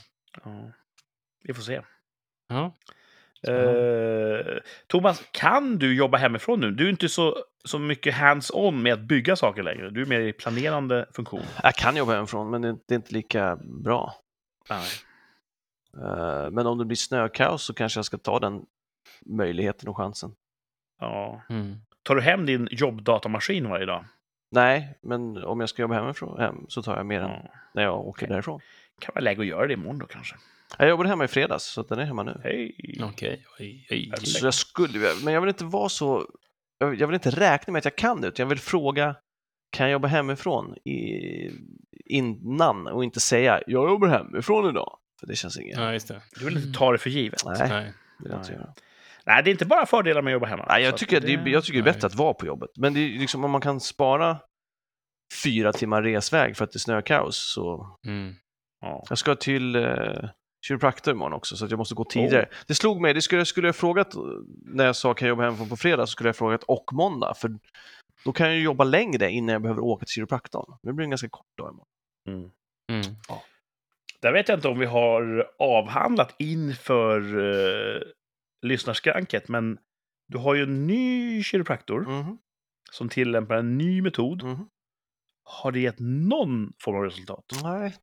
Ja. 0.44 0.72
Vi 1.44 1.53
får 1.53 1.61
se. 1.61 1.82
Ja. 2.48 2.77
Eh, 3.48 4.57
Thomas, 4.88 5.23
kan 5.32 5.77
du 5.77 5.95
jobba 5.95 6.18
hemifrån 6.18 6.60
nu? 6.60 6.72
Du 6.72 6.86
är 6.86 6.90
inte 6.90 7.10
så, 7.10 7.38
så 7.65 7.80
mycket 7.80 8.14
hands-on 8.15 8.82
med 8.84 8.94
att 8.94 8.99
bygga 8.99 9.36
saker 9.36 9.64
längre. 9.64 9.90
Du 9.90 10.02
är 10.02 10.06
mer 10.06 10.22
i 10.22 10.34
planerande 10.34 11.06
funktion. 11.14 11.44
Jag 11.64 11.76
kan 11.76 11.95
jobba 11.95 12.14
hemifrån, 12.15 12.49
men 12.49 12.61
det 12.61 12.77
det 12.88 12.94
är 12.94 12.95
inte 12.95 13.14
lika 13.14 13.56
bra. 13.84 14.15
Nej. 14.69 14.88
Eh, 15.96 16.50
Men 16.52 16.68
om 16.68 16.78
det 16.78 16.86
blir 16.86 16.96
snökaos 16.98 17.64
så 17.64 17.74
kanske 17.74 17.98
jag 17.98 18.06
ska 18.06 18.18
ta 18.18 18.40
den 18.40 18.66
möjligheten 19.26 19.90
och 19.90 19.98
chansen. 19.98 20.36
Ja. 21.00 21.42
Mm. 21.50 21.76
Tar 22.04 22.16
du 22.16 22.22
hem 22.22 22.46
din 22.46 22.68
jobbdatamaskin 22.72 23.70
varje 23.70 23.86
dag? 23.86 24.06
Nej, 24.52 24.98
men 25.02 25.44
om 25.44 25.60
jag 25.60 25.70
ska 25.70 25.82
jobba 25.82 25.96
hemifrån 25.96 26.40
hem, 26.40 26.66
så 26.68 26.84
tar 26.84 26.98
jag 26.98 27.06
mer 27.06 27.22
än 27.22 27.30
Ja. 27.30 27.50
när 27.74 27.84
jag 27.84 28.00
åker 28.00 28.10
Okej. 28.26 28.30
därifrån. 28.30 28.60
Kan 29.02 29.12
vara 29.16 29.24
läge 29.24 29.42
att 29.42 29.48
göra 29.48 29.68
det 29.68 29.74
imorgon 29.74 30.00
då 30.00 30.06
kanske. 30.06 30.36
Jag 30.78 30.90
jobbade 30.90 31.10
hemma 31.10 31.26
i 31.26 31.28
fredags, 31.28 31.64
så 31.64 31.82
den 31.84 32.00
är 32.00 32.04
hemma 32.06 32.24
nu. 32.24 32.42
Hej! 32.44 32.76
Okej. 33.04 33.46
Perfekt. 34.10 34.28
Så 34.28 34.46
jag 34.46 34.54
skulle, 34.54 35.00
men 35.24 35.34
jag 35.34 35.42
vill 35.42 35.48
inte 35.48 35.66
vara 35.66 35.90
så, 35.90 36.26
jag 36.80 36.96
jag 36.96 37.08
vill 37.08 37.14
inte 37.14 37.30
räkna 37.30 37.72
med 37.74 37.80
att 37.80 37.86
jag 37.86 37.96
kan 37.96 38.22
det, 38.22 38.28
utan 38.28 38.44
jag 38.44 38.50
vill 38.50 38.60
fråga, 38.60 39.16
kan 39.72 39.86
jag 39.86 39.92
jobba 39.94 40.08
hemifrån 40.08 40.76
i, 40.86 41.52
innan 42.06 42.88
och 42.88 43.04
inte 43.04 43.20
säga, 43.20 43.62
jag 43.68 43.90
jobbar 43.90 44.08
hemifrån 44.08 44.70
idag. 44.70 44.98
För 45.20 45.28
det 45.28 45.36
känns 45.36 45.58
inget, 45.60 45.78
Ja, 45.78 45.94
just 45.94 46.08
det. 46.08 46.22
Du 46.40 46.46
vill 46.46 46.58
inte 46.58 46.80
ta 46.80 46.92
det 46.92 46.98
för 46.98 47.10
givet. 47.10 47.46
nej, 47.46 47.70
Nej. 47.70 47.94
det 48.18 48.24
vill 48.24 48.32
jag 48.32 48.42
inte 48.42 48.54
göra. 48.54 48.74
Nej, 49.26 49.44
det 49.44 49.50
är 49.50 49.52
inte 49.52 49.66
bara 49.66 49.86
fördelar 49.86 50.22
med 50.22 50.32
att 50.32 50.34
jobba 50.34 50.48
hemma. 50.48 50.66
Nej, 50.70 50.84
jag 50.84 50.94
att 50.94 50.98
tycker, 50.98 51.20
det... 51.22 51.50
jag 51.52 51.64
tycker 51.64 51.78
det 51.78 51.82
är 51.82 51.84
nej. 51.84 51.94
bättre 51.94 52.08
att 52.08 52.16
vara 52.16 52.34
på 52.34 52.46
jobbet. 52.46 52.70
Men 52.78 52.94
det 52.94 53.00
är 53.00 53.20
liksom 53.20 53.44
om 53.44 53.52
man 53.52 53.62
kan 53.62 53.80
spara 53.80 54.38
fyra 55.44 55.74
timmar 55.74 56.04
resväg 56.04 56.58
för 56.58 56.64
att 56.64 56.72
det 56.72 56.78
är 56.78 56.80
snökaos 56.80 57.54
så 57.54 57.98
Mm. 58.08 58.36
Ja. 58.82 59.04
Jag 59.10 59.18
ska 59.18 59.36
till 59.36 59.76
eh, 59.76 60.30
kiropraktor 60.68 61.14
imorgon 61.14 61.34
också, 61.34 61.58
så 61.58 61.66
att 61.66 61.72
jag 61.72 61.78
måste 61.78 61.96
gå 61.96 62.06
tidigare. 62.06 62.50
Det 62.68 62.76
slog 62.76 63.02
mig, 63.02 63.14
det 63.14 63.22
skulle, 63.22 63.46
skulle 63.46 63.68
jag 63.68 63.76
frågat 63.76 64.14
när 64.66 64.86
jag 64.86 64.96
sa 64.96 65.14
kan 65.14 65.28
jag 65.28 65.30
jobba 65.34 65.44
hemifrån 65.44 65.70
på 65.70 65.78
fredag, 65.78 66.06
så 66.08 66.12
skulle 66.12 66.30
jag 66.30 66.36
frågat 66.36 66.64
och 66.64 66.94
måndag, 66.94 67.34
för 67.34 67.60
då 68.26 68.32
kan 68.32 68.48
jag 68.48 68.56
ju 68.56 68.62
jobba 68.64 68.84
längre 68.84 69.32
innan 69.32 69.54
jag 69.54 69.62
behöver 69.62 69.82
åka 69.82 70.06
till 70.06 70.14
kiropraktorn. 70.14 70.78
Det 70.84 70.94
blir 70.94 71.04
en 71.04 71.10
ganska 71.10 71.30
kort 71.30 71.58
dag 71.58 71.70
imorgon. 71.72 71.88
Mm. 72.28 72.52
Mm. 72.92 73.16
Där 74.26 74.32
vet 74.32 74.50
jag 74.50 74.58
inte 74.58 74.68
om 74.68 74.80
vi 74.80 74.86
har 74.86 75.48
avhandlat 75.60 76.36
inför 76.40 77.36
uh, 77.38 78.02
lyssnarskranket, 78.62 79.48
men 79.48 79.78
du 80.28 80.38
har 80.38 80.56
ju 80.56 80.64
en 80.64 80.88
ny 80.88 81.44
kiropraktor 81.44 82.02
Mhm, 82.02 82.38
som 82.92 83.10
tillämpar 83.10 83.56
en 83.56 83.78
ny 83.78 84.02
metod. 84.02 84.44
mhm. 84.44 84.70
Har 85.44 85.72
det 85.72 85.80
gett 85.80 85.96
någon 86.00 86.74
form 86.84 86.96
av 86.96 87.04
resultat? 87.04 87.46
Nej, 87.64 87.96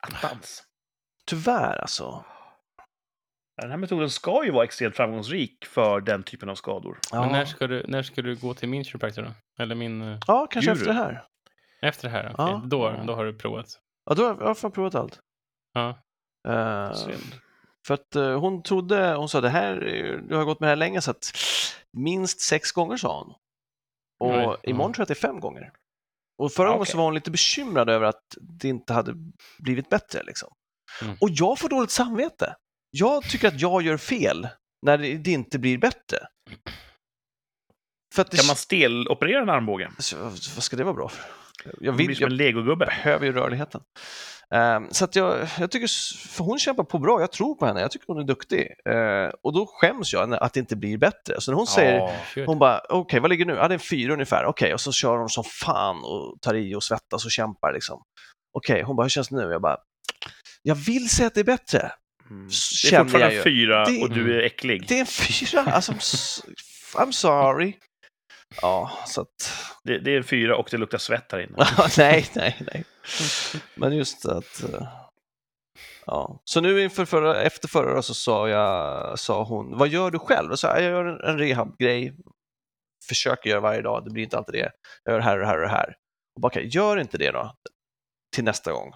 Attans. 0.00 0.62
tyvärr 1.26 1.76
alltså. 1.78 2.24
Den 3.62 3.70
här 3.70 3.76
metoden 3.78 4.10
ska 4.10 4.44
ju 4.44 4.50
vara 4.50 4.64
extremt 4.64 4.96
framgångsrik 4.96 5.64
för 5.64 6.00
den 6.00 6.22
typen 6.22 6.48
av 6.48 6.54
skador. 6.54 6.98
Men 7.12 7.28
när 7.28 7.38
Ja, 7.38 7.46
ska, 7.46 7.66
du, 7.66 7.84
när 7.88 8.02
ska 8.02 8.22
du 8.22 8.36
gå 8.36 8.54
till 8.54 8.68
min 8.68 8.84
kiropraktor 8.84 9.22
då? 9.22 9.62
Eller 9.62 9.74
min... 9.74 10.02
eh, 10.02 10.18
ja 10.26 10.46
kanske 10.50 10.70
Guru. 10.70 10.80
efter 10.80 10.86
det 10.92 10.98
här. 10.98 11.24
Efter 11.82 12.08
det 12.08 12.14
här? 12.14 12.24
Okej, 12.24 12.34
Ja. 12.38 12.62
Då, 12.64 13.04
då 13.06 13.14
har 13.14 13.24
du 13.24 13.34
provat. 13.38 13.66
Ja, 14.04 14.14
då 14.14 14.24
har 14.24 14.56
jag, 14.62 14.74
provat 14.74 14.94
allt. 14.94 15.20
Ja. 15.72 15.98
Synd. 16.94 17.34
för 17.86 17.94
att 17.94 18.16
eh, 18.16 18.40
hon 18.40 18.62
trodde, 18.62 19.14
hon 19.14 19.28
sa 19.28 19.40
det 19.40 19.48
här, 19.48 19.76
är- 19.84 20.16
du 20.18 20.36
har 20.36 20.44
gått 20.44 20.60
med 20.60 20.66
det 20.66 20.70
här 20.70 20.76
länge, 20.76 21.00
så 21.00 21.10
att 21.10 21.32
minst 21.92 22.40
sex 22.40 22.72
gånger 22.72 22.96
sa 22.96 23.18
hon. 23.18 23.34
Och 24.20 24.50
Oj, 24.50 24.56
imorgon 24.62 24.90
ja. 24.90 24.94
tror 24.94 24.96
jag 24.96 25.02
att 25.02 25.08
det 25.08 25.12
är 25.26 25.28
fem 25.28 25.40
gånger. 25.40 25.72
Och 26.38 26.52
förra 26.52 26.66
Ja, 26.66 26.70
gången 26.70 26.82
okej. 26.82 26.90
så 26.92 26.96
var 26.98 27.04
hon 27.04 27.14
lite 27.14 27.30
bekymrad 27.30 27.90
över 27.90 28.06
att 28.06 28.22
det 28.40 28.68
inte 28.68 28.92
hade 28.92 29.14
blivit 29.58 29.88
bättre. 29.88 30.22
Liksom. 30.22 30.52
Mm. 31.02 31.16
Och 31.20 31.28
jag 31.30 31.58
får 31.58 31.68
dåligt 31.68 31.90
samvete. 31.90 32.56
Jag 32.90 33.22
tycker 33.24 33.48
att 33.48 33.60
jag 33.60 33.82
gör 33.82 33.96
fel 33.96 34.48
när 34.86 34.98
det, 34.98 35.16
det 35.16 35.30
inte 35.30 35.58
blir 35.58 35.78
bättre. 35.78 36.18
För 38.14 38.22
att 38.22 38.30
det, 38.30 38.36
Kan 38.36 38.46
man 38.46 38.56
steloperera 38.56 39.42
en 39.42 39.50
armbåge? 39.50 39.90
så, 39.98 40.16
vad 40.28 40.38
ska 40.62 40.76
det 40.76 40.84
vara 40.84 40.94
bra 40.94 41.08
för? 41.08 41.24
Jag, 41.80 41.92
vill, 41.92 42.06
blir 42.06 42.16
som 42.16 42.22
jag 42.22 42.30
en 42.30 42.36
legogubbe. 42.36 42.86
behöver 42.86 43.26
ju 43.26 43.32
rörligheten. 43.32 43.80
Ehm, 44.54 44.88
så 44.90 45.04
att 45.04 45.16
jag, 45.16 45.48
jag 45.58 45.70
tycker, 45.70 45.88
för 46.28 46.44
hon 46.44 46.58
kämpar 46.58 46.84
på 46.84 46.98
bra, 46.98 47.20
jag 47.20 47.32
tror 47.32 47.54
på 47.54 47.66
henne, 47.66 47.80
jag 47.80 47.90
tycker 47.90 48.06
hon 48.06 48.18
är 48.18 48.24
duktig. 48.24 48.66
Eh, 48.88 49.30
och 49.42 49.52
då 49.52 49.66
skäms 49.66 50.12
jag 50.12 50.34
att 50.34 50.52
det 50.52 50.60
inte 50.60 50.76
blir 50.76 50.98
bättre. 50.98 51.40
Så 51.40 51.50
när 51.50 51.56
hon 51.56 51.66
säger. 51.66 52.16
Kör. 52.34 52.46
hon 52.46 52.58
bara, 52.58 52.80
okej 52.88 53.20
vad 53.20 53.30
ligger 53.30 53.44
nu? 53.44 53.52
Ja, 53.54 53.68
det 53.68 53.72
är 53.72 53.78
en 53.78 53.78
fyra 53.78 54.12
ungefär. 54.12 54.44
Okej, 54.44 54.74
och 54.74 54.80
så 54.80 54.92
kör 54.92 55.16
hon 55.18 55.28
som 55.28 55.44
fan 55.44 55.96
och 56.04 56.40
tar 56.40 56.54
i 56.54 56.74
och 56.74 56.82
svettas 56.82 57.24
och 57.24 57.30
kämpar 57.30 57.72
liksom. 57.72 58.02
Okej, 58.58 58.82
hon 58.82 58.96
bara, 58.96 59.02
hur 59.02 59.08
känns 59.10 59.28
det 59.28 59.36
nu? 59.36 59.52
Jag 59.52 59.62
bara, 59.62 59.76
jag 60.62 60.74
vill 60.74 61.08
säga 61.10 61.26
att 61.26 61.34
det 61.34 61.40
är 61.40 61.44
bättre. 61.44 61.92
Mm. 62.30 62.48
Det 62.48 62.96
är 62.96 62.98
fortfarande 63.04 63.36
en 63.36 63.42
fyra 63.42 63.84
Det- 63.84 64.02
och 64.02 64.10
du 64.10 64.38
är 64.40 64.42
äcklig. 64.42 64.84
Det 64.88 64.96
är 64.96 65.00
en 65.00 65.06
fyra, 65.06 65.60
alltså 65.72 65.92
I'm 66.94 67.12
sorry. 67.12 67.74
Ja, 68.62 68.90
så 69.06 69.20
att, 69.20 69.52
Det, 69.84 69.98
det 69.98 70.16
är 70.16 70.22
fyra 70.22 70.56
och 70.56 70.68
det 70.70 70.76
luktar 70.76 70.98
svett 70.98 71.32
här 71.32 71.38
inne. 71.38 71.66
nej, 71.98 72.26
nej, 72.34 72.56
nej. 72.72 72.84
Men 73.74 73.96
just 73.96 74.26
att, 74.26 74.62
eh, 74.62 74.88
ja. 76.06 76.40
Så 76.44 76.60
nu 76.60 76.82
inför 76.82 77.04
förra, 77.04 77.42
efter 77.42 77.68
förra 77.68 78.02
så 78.02 78.14
sa, 78.14 78.48
jag, 78.48 79.18
sa 79.18 79.44
hon, 79.44 79.78
vad 79.78 79.88
gör 79.88 80.10
du 80.10 80.18
själv? 80.18 80.50
Och 80.50 80.58
så, 80.58 80.66
jag 80.66 80.82
gör 80.82 81.04
en, 81.04 81.20
en 81.30 81.38
rehabgrej, 81.38 82.16
försöker 83.08 83.50
göra 83.50 83.60
varje 83.60 83.82
dag, 83.82 84.04
det 84.04 84.10
blir 84.10 84.22
inte 84.24 84.38
alltid 84.38 84.54
det. 84.54 84.72
Jag 85.04 85.12
gör 85.12 85.18
det 85.18 85.24
här 85.24 85.34
och 85.34 85.40
det 85.40 85.46
här 85.46 85.56
och 85.56 85.62
det 85.62 85.72
här. 85.72 85.96
Och 86.34 86.40
bara, 86.40 86.60
gör 86.60 86.96
inte 86.96 87.18
det 87.18 87.30
då, 87.30 87.54
till 88.34 88.44
nästa 88.44 88.72
gång. 88.72 88.92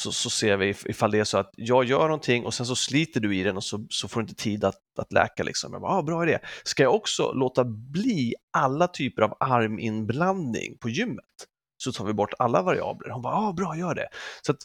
Så, 0.00 0.12
så 0.12 0.30
ser 0.30 0.56
vi 0.56 0.74
ifall 0.86 1.10
det 1.10 1.18
är 1.18 1.24
så 1.24 1.38
att 1.38 1.50
jag 1.56 1.84
gör 1.84 2.02
någonting 2.02 2.44
och 2.44 2.54
sen 2.54 2.66
så 2.66 2.76
sliter 2.76 3.20
du 3.20 3.36
i 3.36 3.42
den 3.42 3.56
och 3.56 3.64
så, 3.64 3.86
så 3.90 4.08
får 4.08 4.20
du 4.20 4.24
inte 4.24 4.42
tid 4.42 4.64
att, 4.64 4.80
att 4.98 5.12
läka. 5.12 5.42
Liksom. 5.42 5.72
Jag 5.72 5.82
bara, 5.82 5.92
ah, 5.92 6.02
bra 6.02 6.22
idé. 6.22 6.38
Ska 6.64 6.82
jag 6.82 6.94
också 6.94 7.32
låta 7.32 7.64
bli 7.64 8.34
alla 8.52 8.88
typer 8.88 9.22
av 9.22 9.36
arminblandning 9.40 10.78
på 10.78 10.88
gymmet? 10.88 11.24
Så 11.76 11.92
tar 11.92 12.04
vi 12.04 12.12
bort 12.12 12.32
alla 12.38 12.62
variabler. 12.62 13.10
Hon 13.10 13.22
bara, 13.22 13.34
ah, 13.34 13.52
bra, 13.52 13.76
gör 13.76 13.94
det. 13.94 14.08
Så 14.42 14.52
att, 14.52 14.58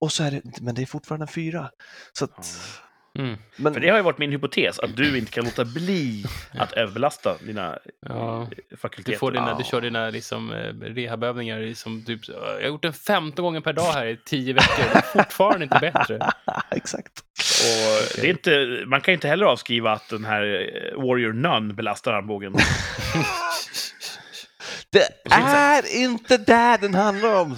och 0.00 0.12
så 0.12 0.24
är 0.24 0.30
det, 0.30 0.60
men 0.60 0.74
det 0.74 0.82
är 0.82 0.86
fortfarande 0.86 1.24
en 1.24 1.28
fyra. 1.28 1.70
Så 2.12 2.24
att, 2.24 2.46
Mm. 3.18 3.36
Men, 3.56 3.74
För 3.74 3.80
det 3.80 3.88
har 3.88 3.96
ju 3.96 4.02
varit 4.02 4.18
min 4.18 4.30
hypotes, 4.32 4.78
att 4.78 4.96
du 4.96 5.18
inte 5.18 5.32
kan 5.32 5.44
låta 5.44 5.64
bli 5.64 6.24
att 6.58 6.72
överbelasta 6.72 7.36
dina 7.40 7.78
Ja. 8.06 8.42
eh, 8.42 8.48
Du, 8.70 8.76
fakulteter. 8.76 9.18
får 9.18 9.32
dina, 9.32 9.48
Ja. 9.50 9.54
du 9.58 9.64
kör 9.64 9.80
dina 9.80 10.10
liksom, 10.10 10.52
eh, 10.52 10.72
rehabövningar 10.94 11.74
som 11.74 12.04
typ, 12.04 12.20
jag 12.28 12.40
har 12.40 12.60
gjort 12.60 12.82
den 12.82 12.92
15 12.92 13.44
gånger 13.44 13.60
per 13.60 13.72
dag 13.72 13.92
här 13.92 14.06
i 14.06 14.16
10 14.24 14.52
veckor. 14.52 14.84
Det 14.92 14.98
är 14.98 15.02
fortfarande 15.02 15.64
inte 15.64 15.78
bättre. 15.80 16.30
Exakt. 16.70 17.12
Och 17.18 18.20
det 18.20 18.26
är 18.26 18.30
inte, 18.30 18.82
man 18.86 19.00
kan 19.00 19.12
ju 19.12 19.14
inte 19.14 19.28
heller 19.28 19.46
avskriva 19.46 19.92
att 19.92 20.08
den 20.08 20.24
här 20.24 20.42
eh, 20.42 21.02
Warrior 21.02 21.32
Nun 21.32 21.74
belastar 21.74 22.12
armbågen. 22.12 22.54
Det 24.90 25.08
är 25.32 25.96
inte 25.96 26.36
det 26.36 26.78
den 26.80 26.94
handlar 26.94 27.40
om. 27.40 27.56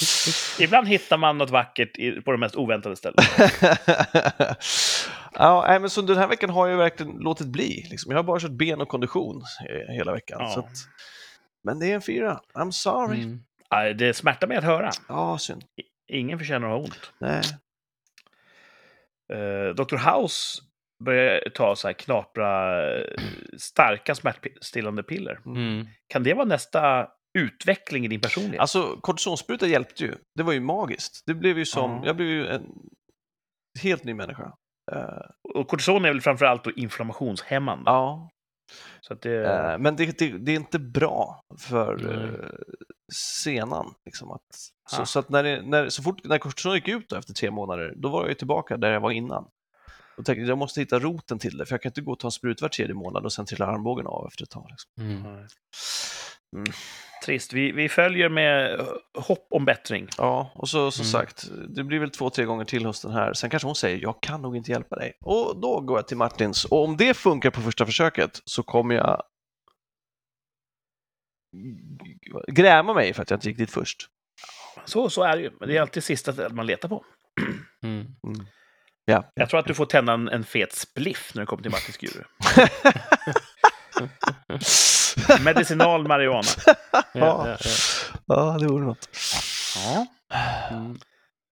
Ibland 0.60 0.88
hittar 0.88 1.16
man 1.16 1.38
något 1.38 1.50
vackert 1.50 1.98
i, 1.98 2.20
på 2.20 2.32
de 2.32 2.40
mest 2.40 2.56
oväntade 2.56 2.96
ställen. 2.96 3.24
ja, 5.32 5.78
men 5.80 5.90
så 5.90 6.02
den 6.02 6.16
här 6.16 6.28
veckan 6.28 6.50
har 6.50 6.68
jag 6.68 6.76
verkligen 6.76 7.12
låtit 7.12 7.46
bli. 7.46 7.86
Liksom. 7.90 8.10
Jag 8.10 8.18
har 8.18 8.24
bara 8.24 8.40
kört 8.40 8.50
ben 8.50 8.80
och 8.80 8.88
kondition 8.88 9.42
eh, 9.70 9.94
hela 9.94 10.12
veckan. 10.12 10.38
Ja. 10.40 10.48
Så 10.48 10.60
att, 10.60 10.72
men 11.64 11.78
det 11.78 11.90
är 11.90 11.94
en 11.94 12.02
fyra. 12.02 12.40
I'm 12.54 12.70
sorry. 12.70 13.22
Mm. 13.22 13.40
Ja, 13.70 13.92
Det 13.92 14.14
smärtar 14.14 14.46
mig 14.46 14.56
att 14.56 14.64
höra. 14.64 14.90
Ja, 15.08 15.38
synd. 15.38 15.64
Ingen 16.08 16.38
förtjänar 16.38 16.66
att 16.66 16.72
ha 16.72 16.78
ont. 16.78 17.12
Nej. 17.18 17.42
Uh, 19.32 19.74
Dr. 19.74 19.96
House 19.96 20.62
börjar 21.04 21.50
ta 21.54 21.76
så 21.76 21.88
här 21.88 21.92
knapra 21.92 22.82
eh, 22.96 23.18
starka 23.58 24.14
smärtstillande 24.14 25.02
piller. 25.02 25.38
Mm. 25.46 25.86
Kan 26.06 26.22
det 26.22 26.34
vara 26.34 26.44
nästa 26.44 27.08
utveckling 27.36 28.04
i 28.04 28.08
din 28.08 28.20
personlighet? 28.20 28.60
Alltså, 28.60 28.96
kortisonspruta 29.00 29.66
hjälpte 29.66 30.04
ju. 30.04 30.14
Det 30.34 30.42
var 30.42 30.52
ju 30.52 30.60
magiskt. 30.60 31.22
Det 31.26 31.34
blev 31.34 31.58
ju 31.58 31.64
som, 31.66 31.90
Ja. 31.90 32.02
jag 32.06 32.16
blev 32.16 32.28
ju 32.28 32.46
en 32.46 32.62
helt 33.82 34.04
ny 34.04 34.14
människa. 34.14 34.52
Eh, 34.92 35.54
Och 35.54 35.68
kortison 35.68 36.04
är 36.04 36.08
väl 36.08 36.20
framförallt 36.20 36.64
då 36.64 36.70
inflammationshämmande. 36.72 37.90
ja, 37.90 38.30
Så 39.00 39.12
att 39.12 39.22
det, 39.22 39.46
eh, 39.52 39.78
men 39.78 39.96
det, 39.96 40.18
det, 40.18 40.38
det 40.38 40.52
är 40.52 40.56
inte 40.56 40.78
bra 40.78 41.40
för 41.58 42.04
uh, 42.06 42.50
senan. 43.42 43.94
Liksom 44.06 44.30
att, 44.30 44.42
så, 44.90 45.02
Ah. 45.02 45.06
så, 45.06 45.18
att 45.18 45.28
när, 45.28 45.42
det, 45.42 45.62
när, 45.62 45.88
så 45.88 46.02
fort 46.02 46.24
när 46.24 46.38
kortison 46.38 46.74
gick 46.74 46.88
ut 46.88 47.08
då, 47.08 47.16
efter 47.16 47.32
tre 47.34 47.50
månader, 47.50 47.94
då 47.96 48.08
var 48.08 48.20
jag 48.20 48.28
ju 48.28 48.34
tillbaka 48.34 48.76
där 48.76 48.90
jag 48.92 49.00
var 49.00 49.10
innan. 49.10 49.48
Och 50.18 50.24
tänkte 50.24 50.42
jag 50.42 50.58
måste 50.58 50.80
hitta 50.80 50.98
roten 50.98 51.38
till 51.38 51.56
det, 51.58 51.66
för 51.66 51.72
jag 51.74 51.82
kan 51.82 51.90
inte 51.90 52.00
gå 52.00 52.12
och 52.12 52.18
ta 52.18 52.28
en 52.28 52.32
sprut 52.32 52.62
var 52.62 52.68
tredje 52.68 52.94
månad 52.94 53.24
och 53.24 53.32
sen 53.32 53.46
trillar 53.46 53.66
armbågen 53.68 54.06
av 54.06 54.26
efter 54.26 54.42
ett 54.44 54.50
tag. 54.50 54.66
Liksom. 54.70 54.90
Mm. 55.00 55.24
Mm. 56.56 56.72
Trist. 57.24 57.52
Vi, 57.52 57.72
vi 57.72 57.88
följer 57.88 58.28
med 58.28 58.80
hopp 59.14 59.46
om 59.50 59.64
bättring. 59.64 60.08
Ja, 60.18 60.52
och 60.54 60.68
så 60.68 60.90
som 60.90 61.02
Mm. 61.02 61.10
sagt, 61.12 61.48
det 61.68 61.84
blir 61.84 61.98
väl 61.98 62.10
två, 62.10 62.30
tre 62.30 62.44
gånger 62.44 62.64
till 62.64 62.86
hösten 62.86 63.10
här. 63.10 63.32
Sen 63.32 63.50
kanske 63.50 63.66
hon 63.68 63.74
säger, 63.76 63.98
jag 64.02 64.20
kan 64.22 64.42
nog 64.42 64.56
inte 64.56 64.70
hjälpa 64.70 64.96
dig. 64.96 65.18
Och 65.20 65.60
då 65.60 65.80
går 65.80 65.98
jag 65.98 66.08
till 66.08 66.16
Martins. 66.16 66.64
Och 66.64 66.84
om 66.84 66.96
det 66.96 67.14
funkar 67.14 67.50
på 67.50 67.60
första 67.60 67.86
försöket 67.86 68.42
så 68.44 68.62
kommer 68.62 68.94
jag 68.94 69.22
gräma 72.48 72.94
mig 72.94 73.12
för 73.14 73.22
att 73.22 73.30
jag 73.30 73.36
inte 73.36 73.48
gick 73.48 73.58
dit 73.58 73.70
först. 73.70 74.08
Så, 74.84 75.10
så 75.10 75.22
är 75.22 75.36
det 75.36 75.42
ju. 75.42 75.50
Men 75.60 75.68
det 75.68 75.76
är 75.76 75.80
alltid 75.80 76.04
sista 76.04 76.48
man 76.50 76.66
letar 76.66 76.88
på. 76.88 77.04
Mm. 77.84 78.06
Ja. 79.04 79.32
Jag 79.34 79.48
tror 79.50 79.60
att 79.60 79.66
du 79.66 79.74
får 79.74 79.86
tända 79.86 80.12
en, 80.12 80.28
en 80.28 80.44
fet 80.44 80.72
spliff 80.72 81.32
när 81.34 81.42
du 81.42 81.46
kommer 81.46 81.62
till 81.62 81.70
Martins 81.70 81.96
Guru. 81.96 82.24
Medicinal 85.44 86.08
marijuana. 86.08 86.48
Ja, 86.92 87.48
ja, 87.48 87.56
ja. 87.64 87.70
ja, 88.26 88.58
det 88.60 88.66
vore 88.66 88.84
något. 88.84 89.08
Ja. 89.76 90.06
Mm. 90.70 90.98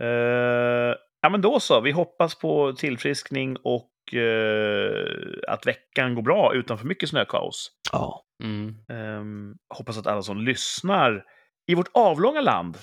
Eh, 0.02 0.94
ja, 1.22 1.28
men 1.30 1.40
då 1.40 1.60
så. 1.60 1.80
Vi 1.80 1.90
hoppas 1.90 2.34
på 2.34 2.72
tillfriskning 2.72 3.56
och 3.64 4.14
eh, 4.14 5.06
att 5.48 5.66
veckan 5.66 6.14
går 6.14 6.22
bra 6.22 6.54
utan 6.54 6.78
för 6.78 6.86
mycket 6.86 7.08
snökaos. 7.08 7.70
Ja. 7.92 8.24
Mm. 8.42 8.74
Ehm, 8.88 9.54
hoppas 9.74 9.98
att 9.98 10.06
alla 10.06 10.22
som 10.22 10.38
lyssnar 10.40 11.24
i 11.66 11.74
vårt 11.74 11.90
avlånga 11.94 12.40
land 12.40 12.78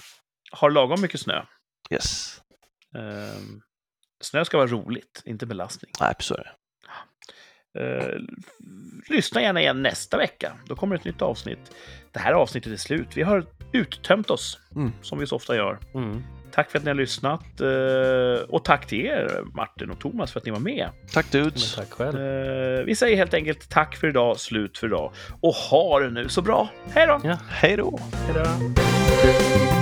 har 0.52 0.72
lagom 0.72 1.02
mycket 1.02 1.22
snö. 1.22 1.44
Yes. 1.92 2.38
Ehm, 2.98 3.62
snö 4.24 4.46
ska 4.46 4.58
vara 4.58 4.68
roligt, 4.68 5.22
inte 5.26 5.46
belastning. 5.46 5.92
Nej, 6.00 6.14
så 6.20 6.34
är 6.34 6.44
det. 6.44 6.52
Eh, 7.80 8.16
lyssna 9.10 9.42
gärna 9.42 9.62
igen 9.62 9.82
nästa 9.82 10.18
vecka. 10.18 10.54
Då 10.68 10.76
kommer 10.76 10.96
ett 10.96 11.04
nytt 11.06 11.22
avsnitt. 11.22 11.72
Det 12.12 12.20
här 12.20 12.34
avsnittet 12.34 12.74
är 12.74 12.78
slut. 12.78 13.08
Vi 13.14 13.22
har 13.24 13.46
uttömt 13.72 14.30
oss, 14.30 14.60
Mm. 14.76 14.92
som 15.02 15.20
vi 15.20 15.28
så 15.28 15.36
ofta 15.36 15.56
gör. 15.56 15.78
Mm. 15.94 16.24
Tack 16.52 16.72
för 16.72 16.78
att 16.78 16.84
ni 16.84 16.90
har 16.90 16.96
lyssnat. 16.96 17.62
eh, 17.62 18.50
och 18.50 18.66
tack 18.66 18.88
till 18.88 19.06
er, 19.06 19.42
Martin 19.54 19.90
och 19.90 20.00
Thomas, 20.00 20.32
för 20.32 20.40
att 20.40 20.46
ni 20.46 20.52
var 20.52 20.60
med. 20.60 20.90
Tack 21.14 21.34
Men 21.34 21.44
dudes. 21.44 21.76
tack 21.76 21.90
själv. 21.92 22.20
Eh, 22.20 22.84
vi 22.86 22.96
säger 22.96 23.18
helt 23.18 23.34
enkelt 23.34 23.70
tack 23.70 23.96
för 23.96 24.08
idag, 24.08 24.40
slut 24.40 24.78
för 24.78 24.88
idag. 24.88 25.12
Och 25.42 25.54
ha 25.54 26.00
det 26.00 26.10
nu 26.10 26.30
så 26.30 26.42
bra. 26.42 26.70
Hej 26.94 27.08
då! 27.08 27.22
Ja. 27.24 27.38
Hej 27.50 27.78
då. 27.78 28.00
Hej 28.14 28.34
då. 28.36 29.81